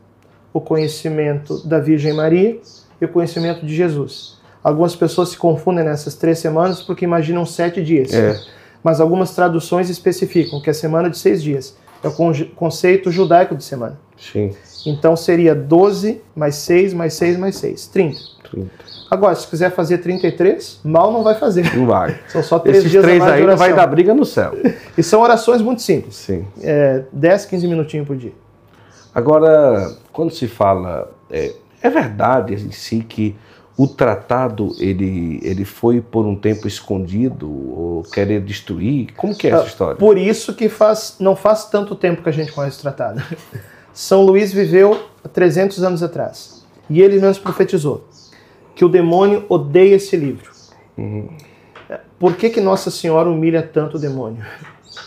o 0.53 0.61
conhecimento 0.61 1.67
da 1.67 1.81
Virgem 1.81 2.13
Maria 2.13 2.61
e 3.01 3.05
o 3.05 3.09
conhecimento 3.09 3.67
de 3.67 3.75
Jesus. 3.75 4.41
Algumas 4.63 4.95
pessoas 4.95 5.31
se 5.31 5.37
confundem 5.37 5.85
nessas 5.85 6.15
três 6.15 6.39
semanas 6.39 6.81
porque 6.81 7.05
imaginam 7.05 7.45
sete 7.45 7.83
dias. 7.83 8.15
É. 8.15 8.41
Mas 8.83 9.01
algumas 9.01 9.35
traduções 9.35 9.91
especificam 9.91 10.61
que 10.61 10.71
a 10.71 10.75
semana 10.75 11.11
de 11.11 11.19
seis 11.19 11.43
dias 11.43 11.77
é 12.03 12.09
o 12.09 12.13
conceito 12.55 13.11
judaico 13.11 13.57
de 13.57 13.65
semana. 13.65 13.99
Sim. 14.17 14.53
Então 14.87 15.17
seria 15.17 15.55
12 15.55 16.21
mais 16.35 16.57
6 16.57 16.95
mais 16.95 17.15
6 17.15 17.37
mais 17.37 17.57
6, 17.57 17.87
30. 17.89 18.19
30. 18.51 18.71
Agora, 19.11 19.35
se 19.35 19.47
quiser 19.47 19.71
fazer 19.71 19.99
33, 19.99 20.81
mal 20.83 21.13
não 21.13 21.23
vai 21.23 21.35
fazer. 21.35 21.77
Não 21.77 21.87
vai. 21.87 22.19
São 22.29 22.43
só 22.43 22.59
três 22.59 22.79
Esses 22.79 22.91
dias 22.91 23.05
três 23.05 23.23
aí 23.23 23.47
não 23.47 23.57
vai 23.57 23.75
dar 23.75 23.87
briga 23.87 24.15
no 24.15 24.25
céu. 24.25 24.53
e 24.97 25.03
são 25.03 25.21
orações 25.21 25.61
muito 25.61 25.83
simples. 25.83 26.17
Sim. 26.17 26.47
É, 26.63 27.03
10, 27.13 27.45
15 27.45 27.69
minutinhos 27.69 28.07
por 28.07 28.17
dia. 28.17 28.33
Agora, 29.15 29.95
quando 30.13 30.33
se 30.33 30.49
fala, 30.49 31.13
é, 31.31 31.53
é 31.83 31.91
verdade 31.91 32.55
em 32.55 32.73
si 32.73 33.01
que 33.07 33.37
o 33.77 33.87
tratado 33.87 34.75
ele, 34.79 35.41
ele 35.43 35.65
foi 35.65 36.01
por 36.01 36.25
um 36.25 36.37
tempo 36.37 36.67
escondido 36.69 37.51
ou 37.51 38.03
querer 38.05 38.41
destruir? 38.41 39.13
Como 39.17 39.35
que 39.35 39.47
é 39.47 39.51
essa 39.51 39.63
ah, 39.63 39.67
história? 39.67 39.97
Por 39.97 40.17
isso 40.17 40.55
que 40.55 40.69
faz, 40.69 41.17
não 41.19 41.35
faz 41.35 41.67
tanto 41.67 41.95
tempo 41.95 42.23
que 42.23 42.29
a 42.29 42.33
gente 42.33 42.53
conhece 42.53 42.79
o 42.79 42.83
tratado. 42.83 43.23
São 43.93 44.23
Luís 44.23 44.53
viveu 44.53 45.07
há 45.23 45.29
300 45.29 45.83
anos 45.83 46.03
atrás 46.03 46.65
e 46.89 47.01
ele 47.01 47.21
nos 47.21 47.39
profetizou 47.39 48.05
que 48.75 48.85
o 48.85 48.89
demônio 48.89 49.45
odeia 49.49 49.97
esse 49.97 50.17
livro. 50.17 50.51
Uhum. 50.97 51.29
Por 52.19 52.37
que, 52.37 52.49
que 52.49 52.61
Nossa 52.61 52.91
Senhora 52.91 53.29
humilha 53.29 53.63
tanto 53.63 53.97
o 53.97 54.01
demônio? 54.01 54.45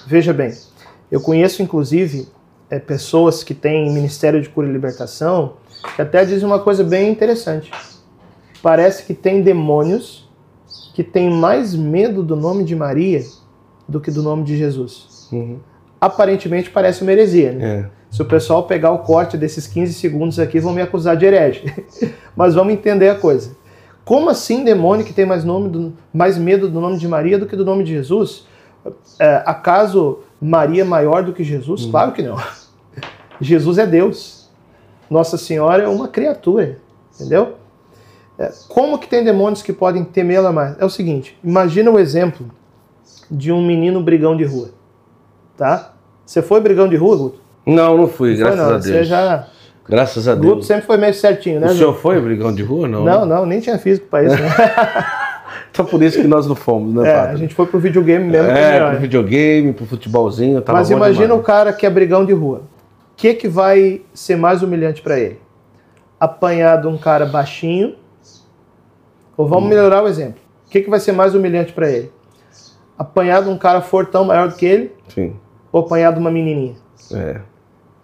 Veja 0.06 0.34
bem, 0.34 0.54
eu 1.12 1.20
conheço 1.20 1.64
inclusive 1.64 2.28
é, 2.70 2.80
pessoas 2.80 3.44
que 3.44 3.54
têm 3.54 3.92
Ministério 3.92 4.42
de 4.42 4.50
Cura 4.50 4.68
e 4.68 4.72
Libertação 4.72 5.54
que 5.96 6.02
até 6.02 6.26
dizem 6.26 6.46
uma 6.46 6.60
coisa 6.60 6.84
bem 6.84 7.10
interessante. 7.10 7.72
Parece 8.62 9.04
que 9.04 9.14
tem 9.14 9.42
demônios 9.42 10.30
que 10.94 11.04
têm 11.04 11.30
mais 11.30 11.76
medo 11.76 12.24
do 12.24 12.36
nome 12.36 12.64
de 12.64 12.76
Maria 12.76 13.24
do 13.88 14.00
que 14.00 14.10
do 14.10 14.24
nome 14.24 14.44
de 14.44 14.58
Jesus. 14.58 15.28
Uhum. 15.32 15.60
Aparentemente 16.06 16.70
parece 16.70 17.02
uma 17.02 17.12
heresia, 17.12 17.52
né? 17.52 17.90
É. 17.92 18.06
Se 18.12 18.22
o 18.22 18.26
pessoal 18.26 18.64
pegar 18.64 18.92
o 18.92 19.00
corte 19.00 19.38
desses 19.38 19.68
15 19.68 19.94
segundos 19.94 20.40
aqui, 20.40 20.60
vão 20.60 20.72
me 20.72 20.82
acusar 20.82 21.18
de 21.18 21.26
herege. 21.26 21.66
Mas 22.36 22.54
vamos 22.54 22.74
entender 22.74 23.10
a 23.10 23.16
coisa. 23.16 23.56
Como 24.06 24.30
assim 24.30 24.64
demônio 24.64 25.04
que 25.04 25.12
tem 25.12 25.26
mais, 25.26 25.44
nome 25.44 25.68
do, 25.68 25.94
mais 26.14 26.38
medo 26.38 26.70
do 26.70 26.80
nome 26.80 26.98
de 26.98 27.08
Maria 27.08 27.40
do 27.40 27.48
que 27.48 27.56
do 27.56 27.66
nome 27.66 27.84
de 27.84 27.92
Jesus? 27.92 28.46
É, 29.20 29.42
acaso 29.46 30.20
Maria 30.40 30.84
é 30.84 30.86
maior 30.86 31.24
do 31.24 31.34
que 31.34 31.44
Jesus? 31.44 31.86
Hum. 31.86 31.92
Claro 31.92 32.12
que 32.12 32.22
não. 32.22 32.38
Jesus 33.42 33.78
é 33.78 33.86
Deus. 33.86 34.48
Nossa 35.10 35.38
Senhora 35.38 35.84
é 35.84 35.88
uma 35.88 36.08
criatura, 36.08 36.80
entendeu? 37.14 37.56
É, 38.38 38.52
como 38.70 39.00
que 39.00 39.08
tem 39.08 39.24
demônios 39.24 39.62
que 39.62 39.74
podem 39.74 40.04
temê-la 40.04 40.52
mais? 40.52 40.80
É 40.80 40.86
o 40.86 40.90
seguinte, 40.90 41.38
imagina 41.44 41.90
o 41.90 42.00
exemplo 42.00 42.50
de 43.30 43.52
um 43.52 43.66
menino 43.66 44.02
brigão 44.02 44.38
de 44.38 44.44
rua, 44.44 44.70
tá? 45.58 45.95
Você 46.26 46.42
foi 46.42 46.60
brigão 46.60 46.88
de 46.88 46.96
rua, 46.96 47.18
Guto? 47.18 47.40
Não, 47.66 47.98
não 47.98 48.08
fui, 48.08 48.32
não 48.32 48.40
graças 48.40 48.60
não. 48.60 48.66
a 48.66 48.70
Deus. 48.72 48.86
Você 48.86 49.04
já... 49.04 49.48
Graças 49.88 50.28
a 50.28 50.34
Deus. 50.34 50.54
Guto 50.56 50.66
sempre 50.66 50.86
foi 50.86 50.98
meio 50.98 51.14
certinho, 51.14 51.60
né? 51.60 51.68
O 51.68 51.76
senhor 51.76 51.94
foi 51.94 52.20
brigão 52.20 52.54
de 52.54 52.64
rua, 52.64 52.88
não? 52.88 53.04
Não, 53.04 53.26
não, 53.26 53.46
nem 53.46 53.60
tinha 53.60 53.78
físico 53.78 54.08
para 54.08 54.24
isso, 54.24 54.36
né? 54.36 54.50
então 55.70 55.86
por 55.86 56.02
isso 56.02 56.20
que 56.20 56.28
nós 56.28 56.48
não 56.48 56.56
fomos, 56.56 56.94
né, 56.96 57.08
é, 57.08 57.16
A 57.16 57.36
gente 57.36 57.54
foi 57.54 57.68
pro 57.68 57.80
videogame 57.80 58.26
mesmo. 58.26 58.50
É, 58.50 58.90
pro 58.90 59.00
videogame, 59.00 59.74
pro 59.74 59.86
futebolzinho. 59.86 60.64
Mas 60.68 60.90
imagina 60.90 61.28
demais. 61.28 61.42
o 61.42 61.44
cara 61.44 61.72
que 61.72 61.86
é 61.86 61.90
brigão 61.90 62.26
de 62.26 62.34
rua. 62.34 62.64
O 63.14 63.16
que, 63.16 63.34
que 63.36 63.48
vai 63.48 64.02
ser 64.14 64.36
mais 64.36 64.64
humilhante 64.64 65.02
para 65.02 65.20
ele? 65.20 65.40
Apanhar 66.20 66.82
de 66.82 66.88
um 66.88 66.98
cara 66.98 67.26
baixinho. 67.26 67.96
Ou 69.38 69.48
vamos 69.48 69.66
hum. 69.66 69.70
melhorar 69.70 70.04
o 70.04 70.08
exemplo. 70.08 70.42
O 70.66 70.70
que, 70.70 70.82
que 70.82 70.90
vai 70.90 71.00
ser 71.00 71.12
mais 71.12 71.36
humilhante 71.36 71.72
para 71.74 71.90
ele? 71.90 72.12
Apanhar 72.98 73.44
de 73.44 73.50
um 73.50 73.58
cara 73.58 73.82
fortão 73.82 74.26
maior 74.26 74.50
do 74.50 74.56
que 74.56 74.66
ele? 74.66 74.92
Sim. 75.10 75.36
Ou 75.76 75.82
apanhar 75.82 76.14
de 76.14 76.20
uma 76.20 76.32
menininha? 76.32 76.76
É 77.12 77.42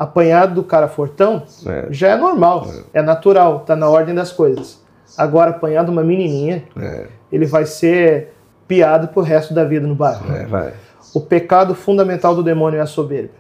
apanhado 0.01 0.55
do 0.55 0.63
cara 0.63 0.87
fortão, 0.87 1.43
é. 1.63 1.85
já 1.91 2.07
é 2.07 2.15
normal, 2.17 2.67
é. 2.91 2.99
é. 2.99 3.01
natural, 3.03 3.59
tá 3.59 3.75
na 3.75 3.87
ordem 3.87 4.15
das 4.15 4.31
coisas. 4.31 4.81
Agora, 5.15 5.51
apanhado 5.51 5.91
uma 5.91 6.03
menininha, 6.03 6.63
é. 6.75 7.05
ele 7.31 7.45
vai 7.45 7.67
ser 7.67 8.33
piado 8.67 9.09
pro 9.09 9.21
resto 9.21 9.53
da 9.53 9.63
vida 9.63 9.85
no 9.85 9.93
bairro. 9.93 10.25
É, 10.33 10.73
o 11.13 11.21
pecado 11.21 11.75
fundamental 11.75 12.33
do 12.33 12.41
demônio 12.41 12.79
é 12.79 12.81
a 12.81 12.87
soberba. 12.87 13.33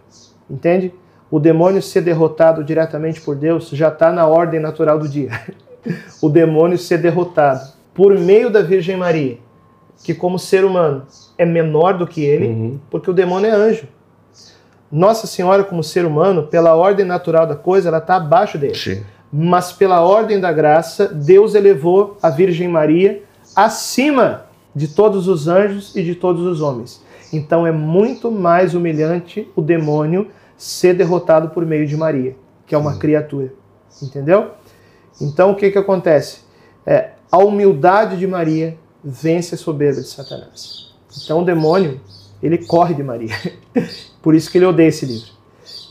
Entende? 0.47 0.93
O 1.31 1.39
demônio 1.39 1.81
ser 1.81 2.01
derrotado 2.01 2.63
diretamente 2.63 3.19
por 3.21 3.35
Deus 3.35 3.69
já 3.69 3.87
está 3.87 4.11
na 4.11 4.27
ordem 4.27 4.59
natural 4.59 4.99
do 4.99 5.09
dia. 5.09 5.31
o 6.21 6.29
demônio 6.29 6.77
ser 6.77 6.99
derrotado 6.99 7.71
por 7.91 8.15
meio 8.19 8.51
da 8.51 8.61
Virgem 8.61 8.97
Maria, 8.97 9.39
que 10.03 10.13
como 10.13 10.37
ser 10.37 10.63
humano 10.63 11.07
é 11.39 11.45
menor 11.45 11.97
do 11.97 12.05
que 12.05 12.23
ele, 12.23 12.49
uhum. 12.49 12.79
porque 12.91 13.09
o 13.09 13.13
demônio 13.13 13.49
é 13.49 13.51
anjo. 13.51 13.87
Nossa 14.91 15.25
Senhora, 15.25 15.63
como 15.63 15.83
ser 15.83 16.05
humano, 16.05 16.47
pela 16.47 16.75
ordem 16.75 17.05
natural 17.05 17.47
da 17.47 17.55
coisa, 17.55 17.87
ela 17.87 17.99
está 17.99 18.15
abaixo 18.15 18.57
dele. 18.57 18.75
Sim. 18.75 19.03
Mas 19.31 19.71
pela 19.71 20.01
ordem 20.01 20.39
da 20.39 20.51
graça, 20.51 21.07
Deus 21.07 21.55
elevou 21.55 22.17
a 22.21 22.29
Virgem 22.29 22.67
Maria 22.67 23.23
acima 23.55 24.45
de 24.75 24.89
todos 24.89 25.27
os 25.27 25.47
anjos 25.47 25.95
e 25.95 26.03
de 26.03 26.15
todos 26.15 26.45
os 26.45 26.61
homens. 26.61 27.01
Então 27.31 27.65
é 27.65 27.71
muito 27.71 28.29
mais 28.29 28.73
humilhante 28.73 29.49
o 29.55 29.61
demônio 29.61 30.27
ser 30.57 30.93
derrotado 30.93 31.49
por 31.49 31.65
meio 31.65 31.87
de 31.87 31.95
Maria, 31.95 32.35
que 32.67 32.75
é 32.75 32.77
uma 32.77 32.93
Sim. 32.93 32.99
criatura. 32.99 33.53
Entendeu? 34.01 34.51
Então 35.21 35.51
o 35.51 35.55
que, 35.55 35.71
que 35.71 35.77
acontece? 35.77 36.39
É, 36.85 37.11
a 37.31 37.37
humildade 37.37 38.17
de 38.17 38.27
Maria 38.27 38.77
vence 39.01 39.55
a 39.55 39.57
soberba 39.57 40.01
de 40.01 40.07
Satanás. 40.07 40.93
Então 41.23 41.41
o 41.41 41.45
demônio, 41.45 42.01
ele 42.43 42.57
corre 42.57 42.93
de 42.93 43.03
Maria. 43.03 43.33
Por 44.21 44.35
isso 44.35 44.51
que 44.51 44.57
ele 44.57 44.65
odeia 44.65 44.89
esse 44.89 45.05
livro. 45.05 45.31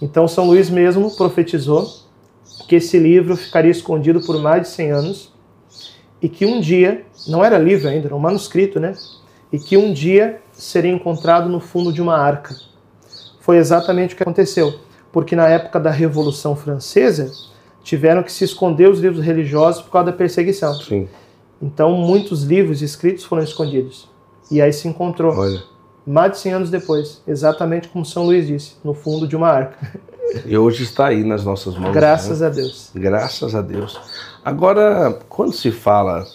Então 0.00 0.26
São 0.28 0.46
Luís 0.46 0.70
mesmo 0.70 1.10
profetizou 1.16 1.88
que 2.68 2.76
esse 2.76 2.98
livro 2.98 3.36
ficaria 3.36 3.70
escondido 3.70 4.20
por 4.20 4.40
mais 4.40 4.62
de 4.62 4.68
100 4.68 4.90
anos 4.92 5.32
e 6.22 6.28
que 6.28 6.46
um 6.46 6.60
dia, 6.60 7.04
não 7.26 7.44
era 7.44 7.58
livro 7.58 7.88
ainda, 7.88 8.06
era 8.06 8.14
um 8.14 8.20
manuscrito, 8.20 8.78
né? 8.78 8.94
E 9.52 9.58
que 9.58 9.76
um 9.76 9.92
dia 9.92 10.40
seria 10.52 10.92
encontrado 10.92 11.48
no 11.48 11.60
fundo 11.60 11.92
de 11.92 12.00
uma 12.00 12.16
arca. 12.16 12.54
Foi 13.40 13.56
exatamente 13.56 14.14
o 14.14 14.16
que 14.16 14.22
aconteceu, 14.22 14.78
porque 15.10 15.34
na 15.34 15.48
época 15.48 15.80
da 15.80 15.90
Revolução 15.90 16.54
Francesa 16.54 17.32
tiveram 17.82 18.22
que 18.22 18.30
se 18.30 18.44
esconder 18.44 18.88
os 18.88 19.00
livros 19.00 19.24
religiosos 19.24 19.82
por 19.82 19.90
causa 19.90 20.10
da 20.10 20.16
perseguição. 20.16 20.74
Sim. 20.74 21.08
Então 21.60 21.92
muitos 21.92 22.42
livros 22.42 22.82
escritos 22.82 23.24
foram 23.24 23.42
escondidos. 23.42 24.08
E 24.50 24.60
aí 24.60 24.72
se 24.72 24.86
encontrou. 24.86 25.34
Olha. 25.34 25.62
Mais 26.11 26.33
de 26.33 26.38
100 26.38 26.53
anos 26.53 26.70
depois, 26.70 27.23
exatamente 27.27 27.87
como 27.87 28.05
São 28.05 28.25
Luís 28.25 28.49
disse, 28.49 28.75
no 28.83 28.92
fundo 28.92 29.29
de 29.29 29.37
uma 29.37 29.49
arca. 29.49 29.79
E 30.44 30.59
hoje 30.59 30.83
está 30.83 31.07
aí 31.07 31.23
nas 31.23 31.44
nossas 31.44 31.77
mãos. 31.77 31.92
Graças 31.92 32.40
né? 32.40 32.46
a 32.49 32.51
Deus. 32.51 32.90
Graças 32.94 33.55
a 33.55 33.62
Deus. 33.62 34.01
Agora, 34.44 35.18
quando 35.29 35.53
se 35.53 35.70
fala 35.70 36.27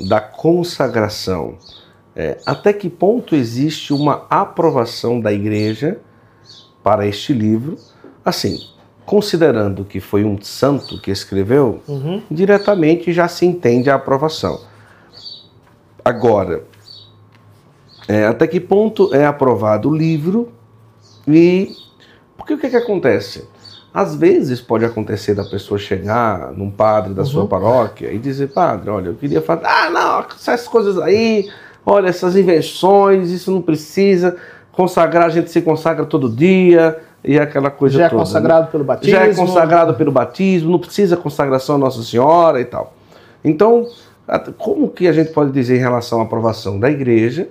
da 0.00 0.20
consagração, 0.20 1.56
é, 2.16 2.38
até 2.44 2.72
que 2.72 2.90
ponto 2.90 3.36
existe 3.36 3.92
uma 3.92 4.26
aprovação 4.28 5.20
da 5.20 5.32
igreja 5.32 5.98
para 6.82 7.06
este 7.06 7.32
livro? 7.32 7.76
Assim, 8.24 8.58
considerando 9.06 9.84
que 9.84 10.00
foi 10.00 10.24
um 10.24 10.40
santo 10.42 11.00
que 11.00 11.12
escreveu, 11.12 11.80
uhum. 11.86 12.20
diretamente 12.28 13.12
já 13.12 13.28
se 13.28 13.46
entende 13.46 13.90
a 13.90 13.94
aprovação. 13.94 14.60
Agora, 16.04 16.64
é, 18.08 18.26
até 18.26 18.46
que 18.46 18.60
ponto 18.60 19.14
é 19.14 19.24
aprovado 19.24 19.88
o 19.88 19.96
livro 19.96 20.52
e 21.26 21.72
porque 22.36 22.54
o 22.54 22.58
que, 22.58 22.68
que 22.68 22.76
acontece? 22.76 23.48
Às 23.92 24.14
vezes 24.14 24.60
pode 24.60 24.84
acontecer 24.84 25.34
da 25.34 25.44
pessoa 25.44 25.78
chegar 25.78 26.52
num 26.52 26.70
padre 26.70 27.14
da 27.14 27.22
uhum. 27.22 27.26
sua 27.26 27.46
paróquia 27.46 28.12
e 28.12 28.18
dizer, 28.18 28.48
padre, 28.48 28.90
olha, 28.90 29.08
eu 29.08 29.14
queria 29.14 29.40
falar, 29.40 29.62
ah, 29.64 29.90
não, 29.90 30.26
essas 30.34 30.66
coisas 30.66 30.98
aí, 30.98 31.48
olha, 31.86 32.08
essas 32.08 32.36
invenções, 32.36 33.30
isso 33.30 33.50
não 33.52 33.62
precisa, 33.62 34.36
consagrar, 34.72 35.26
a 35.26 35.28
gente 35.28 35.50
se 35.50 35.62
consagra 35.62 36.04
todo 36.04 36.28
dia, 36.28 37.00
e 37.24 37.38
aquela 37.38 37.70
coisa 37.70 37.98
Já 37.98 38.10
toda. 38.10 38.16
Já 38.16 38.22
é 38.22 38.26
consagrado 38.26 38.64
né? 38.66 38.72
pelo 38.72 38.84
batismo. 38.84 39.12
Já 39.12 39.24
é 39.24 39.34
consagrado 39.34 39.94
pelo 39.94 40.12
batismo, 40.12 40.70
não 40.72 40.78
precisa 40.78 41.16
consagração 41.16 41.76
a 41.76 41.78
Nossa 41.78 42.02
Senhora 42.02 42.60
e 42.60 42.64
tal. 42.64 42.92
Então, 43.42 43.86
como 44.58 44.90
que 44.90 45.08
a 45.08 45.12
gente 45.12 45.30
pode 45.30 45.50
dizer 45.50 45.76
em 45.76 45.80
relação 45.80 46.20
à 46.20 46.24
aprovação 46.24 46.78
da 46.78 46.90
igreja 46.90 47.48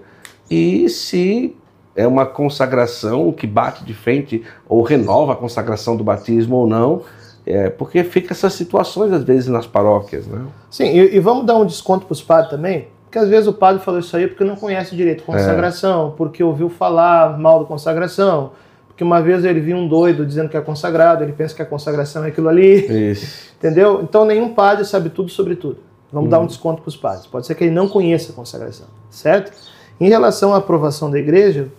e 0.50 0.88
se 0.90 1.56
é 1.96 2.08
uma 2.08 2.26
consagração 2.26 3.32
que 3.32 3.46
bate 3.46 3.84
de 3.84 3.94
frente 3.94 4.44
ou 4.68 4.82
renova 4.82 5.34
a 5.34 5.36
consagração 5.36 5.96
do 5.96 6.04
batismo 6.04 6.56
ou 6.56 6.68
não, 6.68 7.02
é, 7.46 7.70
porque 7.70 8.04
fica 8.04 8.34
essas 8.34 8.54
situações 8.54 9.12
às 9.12 9.24
vezes 9.24 9.48
nas 9.48 9.68
paróquias, 9.68 10.26
né? 10.28 10.46
Sim, 10.70 10.86
e, 10.86 11.16
e 11.16 11.20
vamos 11.20 11.46
dar 11.46 11.56
um 11.58 11.66
desconto 11.66 12.06
para 12.06 12.14
os 12.14 12.22
padres 12.22 12.50
também, 12.50 12.88
porque 13.06 13.20
às 13.20 13.30
vezes 13.30 13.48
o 13.48 13.54
padre 13.54 13.84
falou 13.84 14.00
isso 14.00 14.16
aí 14.16 14.28
porque 14.28 14.44
não 14.44 14.56
conhece 14.56 14.96
direito 14.96 15.24
consagração, 15.24 16.10
é. 16.10 16.18
porque 16.18 16.44
ouviu 16.44 16.70
falar 16.70 17.38
mal 17.38 17.60
da 17.60 17.66
consagração, 17.66 18.52
porque 18.88 19.04
uma 19.04 19.22
vez 19.22 19.44
ele 19.44 19.60
viu 19.60 19.78
um 19.78 19.88
doido 19.88 20.26
dizendo 20.26 20.50
que 20.50 20.58
é 20.58 20.62
consagrado, 20.62 21.24
ele 21.24 21.34
pensa 21.34 21.54
que 21.54 21.62
a 21.62 21.66
consagração 21.66 22.24
é 22.24 22.30
aquilo 22.30 22.48
ali, 22.48 23.12
isso. 23.12 23.52
entendeu? 23.58 24.02
Então 24.02 24.26
nenhum 24.26 24.54
padre 24.54 24.86
sabe 24.86 25.10
tudo 25.10 25.30
sobre 25.30 25.56
tudo. 25.56 25.78
Vamos 26.12 26.28
hum. 26.28 26.30
dar 26.30 26.40
um 26.40 26.46
desconto 26.46 26.82
para 26.82 26.90
os 26.90 26.96
padres. 26.96 27.28
Pode 27.28 27.46
ser 27.46 27.56
que 27.56 27.64
ele 27.64 27.74
não 27.74 27.90
conheça 27.90 28.32
a 28.32 28.36
consagração, 28.36 28.88
certo? 29.10 29.52
Em 30.00 30.10
relação 30.10 30.54
à 30.54 30.58
aprovação 30.58 31.10
da 31.10 31.20
igreja, 31.20 31.70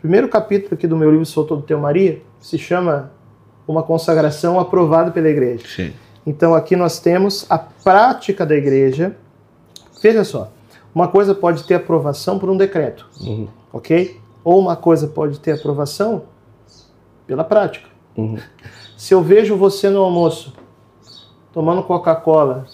primeiro 0.00 0.28
capítulo 0.28 0.74
aqui 0.74 0.86
do 0.86 0.96
meu 0.96 1.10
livro 1.10 1.24
Sou 1.24 1.44
Todo 1.44 1.62
Teu 1.62 1.78
Maria 1.78 2.20
se 2.40 2.58
chama 2.58 3.10
Uma 3.66 3.82
Consagração 3.82 4.60
Aprovada 4.60 5.10
pela 5.10 5.28
Igreja. 5.28 5.66
Sim. 5.66 5.92
Então 6.26 6.54
aqui 6.54 6.76
nós 6.76 6.98
temos 6.98 7.46
a 7.48 7.58
prática 7.58 8.44
da 8.44 8.54
igreja. 8.54 9.16
Veja 10.02 10.24
só, 10.24 10.50
uma 10.94 11.08
coisa 11.08 11.34
pode 11.34 11.64
ter 11.64 11.74
aprovação 11.74 12.38
por 12.38 12.50
um 12.50 12.56
decreto, 12.56 13.08
uhum. 13.20 13.48
ok? 13.72 14.20
Ou 14.42 14.58
uma 14.58 14.76
coisa 14.76 15.06
pode 15.06 15.40
ter 15.40 15.52
aprovação 15.52 16.24
pela 17.26 17.44
prática. 17.44 17.88
Uhum. 18.16 18.38
Se 18.96 19.14
eu 19.14 19.22
vejo 19.22 19.56
você 19.56 19.88
no 19.88 20.00
almoço 20.02 20.52
tomando 21.52 21.82
Coca-Cola 21.82 22.66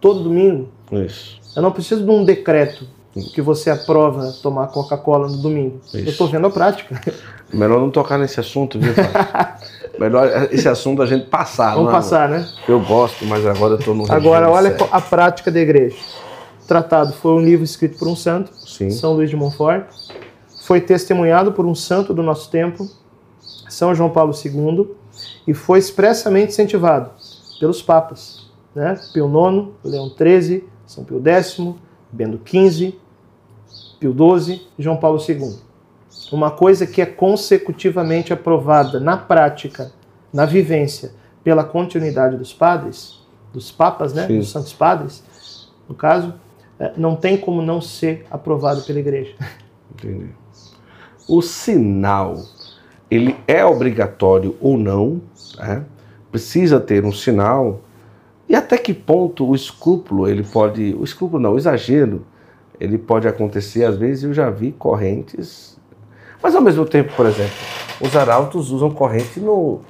todo 0.00 0.22
domingo, 0.22 0.68
Isso. 0.90 1.40
eu 1.54 1.62
não 1.62 1.70
preciso 1.70 2.04
de 2.04 2.10
um 2.10 2.24
decreto 2.24 2.88
que 3.22 3.40
você 3.40 3.70
aprova 3.70 4.32
tomar 4.42 4.68
Coca-Cola 4.68 5.28
no 5.28 5.38
domingo. 5.38 5.80
Isso. 5.86 5.96
Eu 5.96 6.04
estou 6.04 6.28
vendo 6.28 6.46
a 6.46 6.50
prática. 6.50 7.00
Melhor 7.52 7.80
não 7.80 7.90
tocar 7.90 8.18
nesse 8.18 8.40
assunto, 8.40 8.78
viu, 8.78 8.92
pai? 8.94 9.54
Melhor 9.98 10.48
esse 10.52 10.68
assunto 10.68 11.00
a 11.00 11.06
gente 11.06 11.26
passar. 11.26 11.70
Vamos 11.70 11.86
não, 11.86 11.92
passar, 11.92 12.28
né? 12.28 12.46
Eu 12.68 12.80
gosto, 12.80 13.24
mas 13.24 13.46
agora 13.46 13.74
eu 13.74 13.78
estou 13.78 13.94
no 13.94 14.10
Agora, 14.12 14.50
olha 14.50 14.76
a 14.90 15.00
prática 15.00 15.50
da 15.50 15.60
igreja. 15.60 15.96
O 16.62 16.66
tratado 16.66 17.12
foi 17.14 17.32
um 17.32 17.40
livro 17.40 17.64
escrito 17.64 17.98
por 17.98 18.08
um 18.08 18.16
santo, 18.16 18.50
Sim. 18.66 18.90
São 18.90 19.14
Luís 19.14 19.30
de 19.30 19.36
Montfort. 19.36 19.86
Foi 20.64 20.80
testemunhado 20.80 21.52
por 21.52 21.64
um 21.64 21.74
santo 21.74 22.12
do 22.12 22.22
nosso 22.22 22.50
tempo, 22.50 22.88
São 23.68 23.94
João 23.94 24.10
Paulo 24.10 24.34
II, 24.34 24.90
e 25.46 25.54
foi 25.54 25.78
expressamente 25.78 26.50
incentivado 26.50 27.10
pelos 27.60 27.80
papas, 27.80 28.50
né? 28.74 29.00
Pio 29.14 29.26
IX, 29.26 29.68
Leão 29.84 30.10
XIII, 30.10 30.64
São 30.86 31.04
Pio 31.04 31.22
X, 31.24 31.56
Bento 32.12 32.40
XV, 32.44 32.94
Pio 34.12 34.38
XII 34.38 34.68
e 34.78 34.82
João 34.82 34.96
Paulo 34.96 35.18
II. 35.26 35.56
Uma 36.32 36.50
coisa 36.50 36.86
que 36.86 37.00
é 37.00 37.06
consecutivamente 37.06 38.32
aprovada 38.32 39.00
na 39.00 39.16
prática, 39.16 39.92
na 40.32 40.44
vivência, 40.44 41.12
pela 41.42 41.64
continuidade 41.64 42.36
dos 42.36 42.52
padres, 42.52 43.20
dos 43.52 43.70
papas, 43.70 44.12
né, 44.12 44.26
dos 44.26 44.50
santos 44.50 44.72
padres, 44.72 45.24
no 45.88 45.94
caso, 45.94 46.34
é, 46.78 46.92
não 46.96 47.16
tem 47.16 47.36
como 47.36 47.62
não 47.62 47.80
ser 47.80 48.26
aprovado 48.30 48.82
pela 48.82 48.98
igreja. 48.98 49.34
Entendi. 49.94 50.30
O 51.28 51.40
sinal, 51.40 52.36
ele 53.10 53.36
é 53.46 53.64
obrigatório 53.64 54.56
ou 54.60 54.76
não? 54.76 55.22
Né? 55.58 55.84
Precisa 56.30 56.78
ter 56.78 57.04
um 57.04 57.12
sinal? 57.12 57.80
E 58.48 58.54
até 58.54 58.76
que 58.76 58.92
ponto 58.92 59.48
o 59.48 59.54
escrúpulo, 59.54 60.28
ele 60.28 60.42
pode, 60.42 60.94
o 60.98 61.02
escrúpulo 61.02 61.42
não, 61.42 61.54
o 61.54 61.58
exagero, 61.58 62.24
ele 62.80 62.98
pode 62.98 63.26
acontecer 63.26 63.84
às 63.84 63.96
vezes, 63.96 64.24
eu 64.24 64.34
já 64.34 64.50
vi 64.50 64.72
correntes, 64.72 65.78
mas 66.42 66.54
ao 66.54 66.62
mesmo 66.62 66.84
tempo, 66.84 67.12
por 67.14 67.26
exemplo, 67.26 67.54
os 68.00 68.14
arautos 68.16 68.70
usam 68.70 68.90
corrente 68.90 69.40
no 69.40 69.80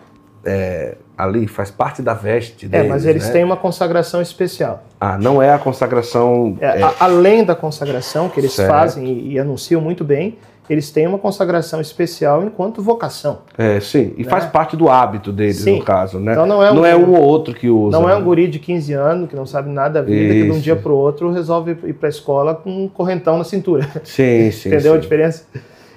é, 0.44 0.96
ali, 1.18 1.48
faz 1.48 1.70
parte 1.70 2.00
da 2.00 2.14
veste 2.14 2.68
deles. 2.68 2.86
É, 2.86 2.88
mas 2.88 3.04
eles 3.04 3.26
né? 3.26 3.32
têm 3.32 3.44
uma 3.44 3.56
consagração 3.56 4.22
especial. 4.22 4.84
Ah, 5.00 5.18
não 5.18 5.42
é 5.42 5.52
a 5.52 5.58
consagração. 5.58 6.56
É, 6.60 6.82
é... 6.82 6.94
além 7.00 7.44
da 7.44 7.54
consagração 7.54 8.28
que 8.28 8.38
eles 8.38 8.52
certo. 8.52 8.70
fazem 8.70 9.06
e, 9.06 9.32
e 9.32 9.38
anunciam 9.38 9.80
muito 9.80 10.04
bem, 10.04 10.38
eles 10.68 10.90
têm 10.90 11.06
uma 11.06 11.18
consagração 11.18 11.80
especial 11.80 12.42
enquanto 12.42 12.82
vocação. 12.82 13.40
É, 13.56 13.78
sim. 13.80 14.14
E 14.16 14.24
né? 14.24 14.30
faz 14.30 14.46
parte 14.46 14.76
do 14.76 14.88
hábito 14.88 15.32
deles, 15.32 15.58
sim. 15.58 15.78
no 15.78 15.84
caso, 15.84 16.18
né? 16.18 16.32
Então 16.32 16.46
não 16.46 16.62
é 16.62 16.70
um, 16.70 16.74
não 16.74 16.86
é 16.86 16.96
um 16.96 17.14
ou 17.14 17.22
outro 17.22 17.54
que 17.54 17.68
usa. 17.68 17.98
Não 17.98 18.08
é 18.08 18.14
um 18.14 18.18
né? 18.18 18.24
guri 18.24 18.48
de 18.48 18.58
15 18.58 18.92
anos 18.92 19.28
que 19.28 19.36
não 19.36 19.46
sabe 19.46 19.70
nada 19.70 20.00
da 20.00 20.02
vida, 20.02 20.34
Isso. 20.34 20.44
que 20.44 20.50
de 20.50 20.56
um 20.58 20.60
dia 20.60 20.76
para 20.76 20.92
o 20.92 20.96
outro 20.96 21.30
resolve 21.30 21.76
ir 21.84 21.94
para 21.94 22.08
a 22.08 22.10
escola 22.10 22.54
com 22.54 22.84
um 22.84 22.88
correntão 22.88 23.38
na 23.38 23.44
cintura. 23.44 23.88
Sim, 24.04 24.50
sim. 24.50 24.68
Entendeu 24.70 24.92
sim. 24.92 24.98
a 24.98 25.00
diferença? 25.00 25.44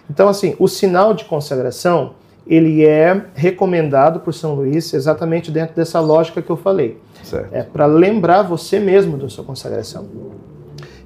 Então, 0.10 0.28
assim, 0.28 0.56
o 0.58 0.68
sinal 0.68 1.14
de 1.14 1.26
consagração, 1.26 2.14
ele 2.48 2.84
é 2.86 3.22
recomendado 3.36 4.20
por 4.20 4.34
São 4.34 4.56
Luís 4.56 4.94
exatamente 4.94 5.52
dentro 5.52 5.76
dessa 5.76 6.00
lógica 6.00 6.42
que 6.42 6.50
eu 6.50 6.58
falei. 6.58 6.98
Certo. 7.24 7.54
É 7.54 7.62
para 7.62 7.86
lembrar 7.86 8.42
você 8.42 8.80
mesmo 8.80 9.18
da 9.18 9.30
sua 9.30 9.44
consagração. 9.44 10.08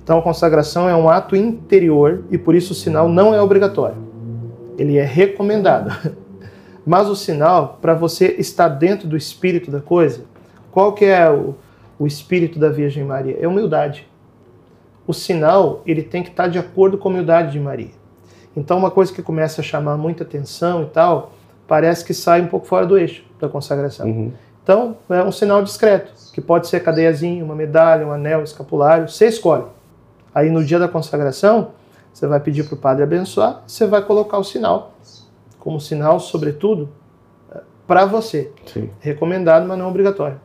Então 0.03 0.19
a 0.19 0.21
consagração 0.21 0.89
é 0.89 0.95
um 0.95 1.09
ato 1.09 1.35
interior 1.35 2.25
e 2.29 2.37
por 2.37 2.55
isso 2.55 2.73
o 2.73 2.75
sinal 2.75 3.07
não 3.07 3.33
é 3.33 3.41
obrigatório. 3.41 3.95
Ele 4.77 4.97
é 4.97 5.05
recomendado. 5.05 6.13
Mas 6.85 7.07
o 7.07 7.15
sinal, 7.15 7.79
para 7.81 7.93
você 7.93 8.35
estar 8.37 8.67
dentro 8.67 9.07
do 9.07 9.15
espírito 9.15 9.71
da 9.71 9.79
coisa, 9.79 10.25
qual 10.69 10.91
que 10.91 11.05
é 11.05 11.29
o, 11.31 11.55
o 11.97 12.05
espírito 12.05 12.59
da 12.59 12.67
Virgem 12.67 13.05
Maria? 13.05 13.37
É 13.39 13.47
humildade. 13.47 14.05
O 15.07 15.13
sinal, 15.13 15.81
ele 15.85 16.03
tem 16.03 16.21
que 16.21 16.29
estar 16.29 16.47
de 16.47 16.59
acordo 16.59 16.97
com 16.97 17.07
a 17.07 17.11
humildade 17.11 17.53
de 17.53 17.59
Maria. 17.59 17.91
Então 18.55 18.77
uma 18.77 18.91
coisa 18.91 19.13
que 19.13 19.21
começa 19.21 19.61
a 19.61 19.63
chamar 19.63 19.97
muita 19.97 20.23
atenção 20.23 20.83
e 20.83 20.87
tal, 20.87 21.31
parece 21.65 22.03
que 22.03 22.13
sai 22.13 22.41
um 22.41 22.47
pouco 22.47 22.67
fora 22.67 22.85
do 22.85 22.97
eixo 22.97 23.23
da 23.39 23.47
consagração. 23.47 24.05
Uhum. 24.05 24.33
Então, 24.61 24.97
é 25.09 25.21
um 25.21 25.31
sinal 25.31 25.61
discreto, 25.61 26.13
que 26.33 26.39
pode 26.39 26.67
ser 26.67 26.81
cadeiazinho, 26.81 27.43
uma 27.43 27.55
medalha, 27.55 28.07
um 28.07 28.11
anel, 28.11 28.43
escapulário, 28.43 29.09
você 29.09 29.27
escolhe. 29.27 29.65
Aí 30.33 30.49
no 30.49 30.63
dia 30.63 30.79
da 30.79 30.87
consagração, 30.87 31.71
você 32.13 32.27
vai 32.27 32.39
pedir 32.39 32.63
para 32.63 32.75
o 32.75 32.77
padre 32.77 33.03
abençoar, 33.03 33.63
você 33.65 33.85
vai 33.85 34.01
colocar 34.03 34.37
o 34.37 34.43
sinal, 34.43 34.93
como 35.59 35.79
sinal, 35.79 36.19
sobretudo, 36.19 36.89
é, 37.51 37.59
para 37.87 38.05
você. 38.05 38.51
Sim. 38.65 38.89
Recomendado, 38.99 39.67
mas 39.67 39.77
não 39.77 39.89
obrigatório. 39.89 40.39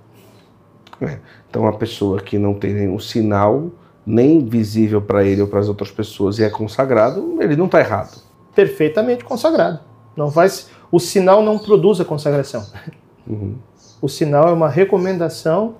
É. 1.00 1.18
Então, 1.48 1.66
a 1.66 1.72
pessoa 1.72 2.20
que 2.20 2.38
não 2.38 2.54
tem 2.54 2.74
nenhum 2.74 2.98
sinal, 2.98 3.70
nem 4.04 4.44
visível 4.44 5.00
para 5.00 5.24
ele 5.24 5.42
ou 5.42 5.48
para 5.48 5.60
as 5.60 5.68
outras 5.68 5.90
pessoas, 5.90 6.38
e 6.38 6.44
é 6.44 6.50
consagrado, 6.50 7.36
ele 7.40 7.56
não 7.56 7.66
está 7.66 7.80
errado. 7.80 8.20
Perfeitamente 8.54 9.24
consagrado. 9.24 9.80
Não 10.16 10.28
vai, 10.28 10.48
o 10.90 10.98
sinal 10.98 11.42
não 11.42 11.58
produz 11.58 12.00
a 12.00 12.04
consagração. 12.04 12.66
Uhum. 13.26 13.56
O 14.00 14.08
sinal 14.08 14.48
é 14.48 14.52
uma 14.52 14.68
recomendação 14.68 15.74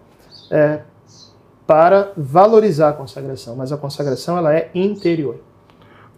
é, 0.50 0.80
para 1.69 2.12
valorizar 2.16 2.89
a 2.89 2.93
consagração, 2.95 3.55
mas 3.55 3.71
a 3.71 3.77
consagração 3.77 4.39
ela 4.39 4.57
é 4.57 4.71
interior. 4.75 5.37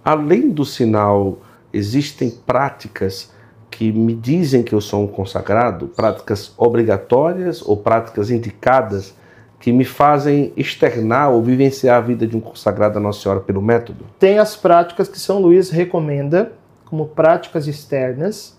Além 0.05 0.49
do 0.49 0.65
sinal, 0.65 1.39
existem 1.73 2.31
práticas 2.31 3.33
que 3.69 3.91
me 3.91 4.15
dizem 4.15 4.63
que 4.63 4.73
eu 4.73 4.81
sou 4.81 5.03
um 5.03 5.09
consagrado, 5.09 5.89
práticas 5.89 6.55
obrigatórias 6.57 7.63
ou 7.67 7.77
práticas 7.77 8.31
indicadas 8.31 9.13
que 9.59 9.73
me 9.73 9.85
fazem 9.85 10.53
externar 10.57 11.33
ou 11.33 11.43
vivenciar 11.43 11.99
a 11.99 12.01
vida 12.01 12.29
de 12.29 12.37
um 12.37 12.41
consagrado 12.41 12.99
a 12.99 13.01
Nossa 13.01 13.21
Senhora 13.21 13.41
pelo 13.41 13.61
método? 13.61 14.05
Tem 14.21 14.39
as 14.39 14.55
práticas 14.55 15.09
que 15.09 15.19
São 15.19 15.41
Luís 15.41 15.69
recomenda 15.69 16.53
como 16.85 17.09
práticas 17.09 17.67
externas. 17.67 18.57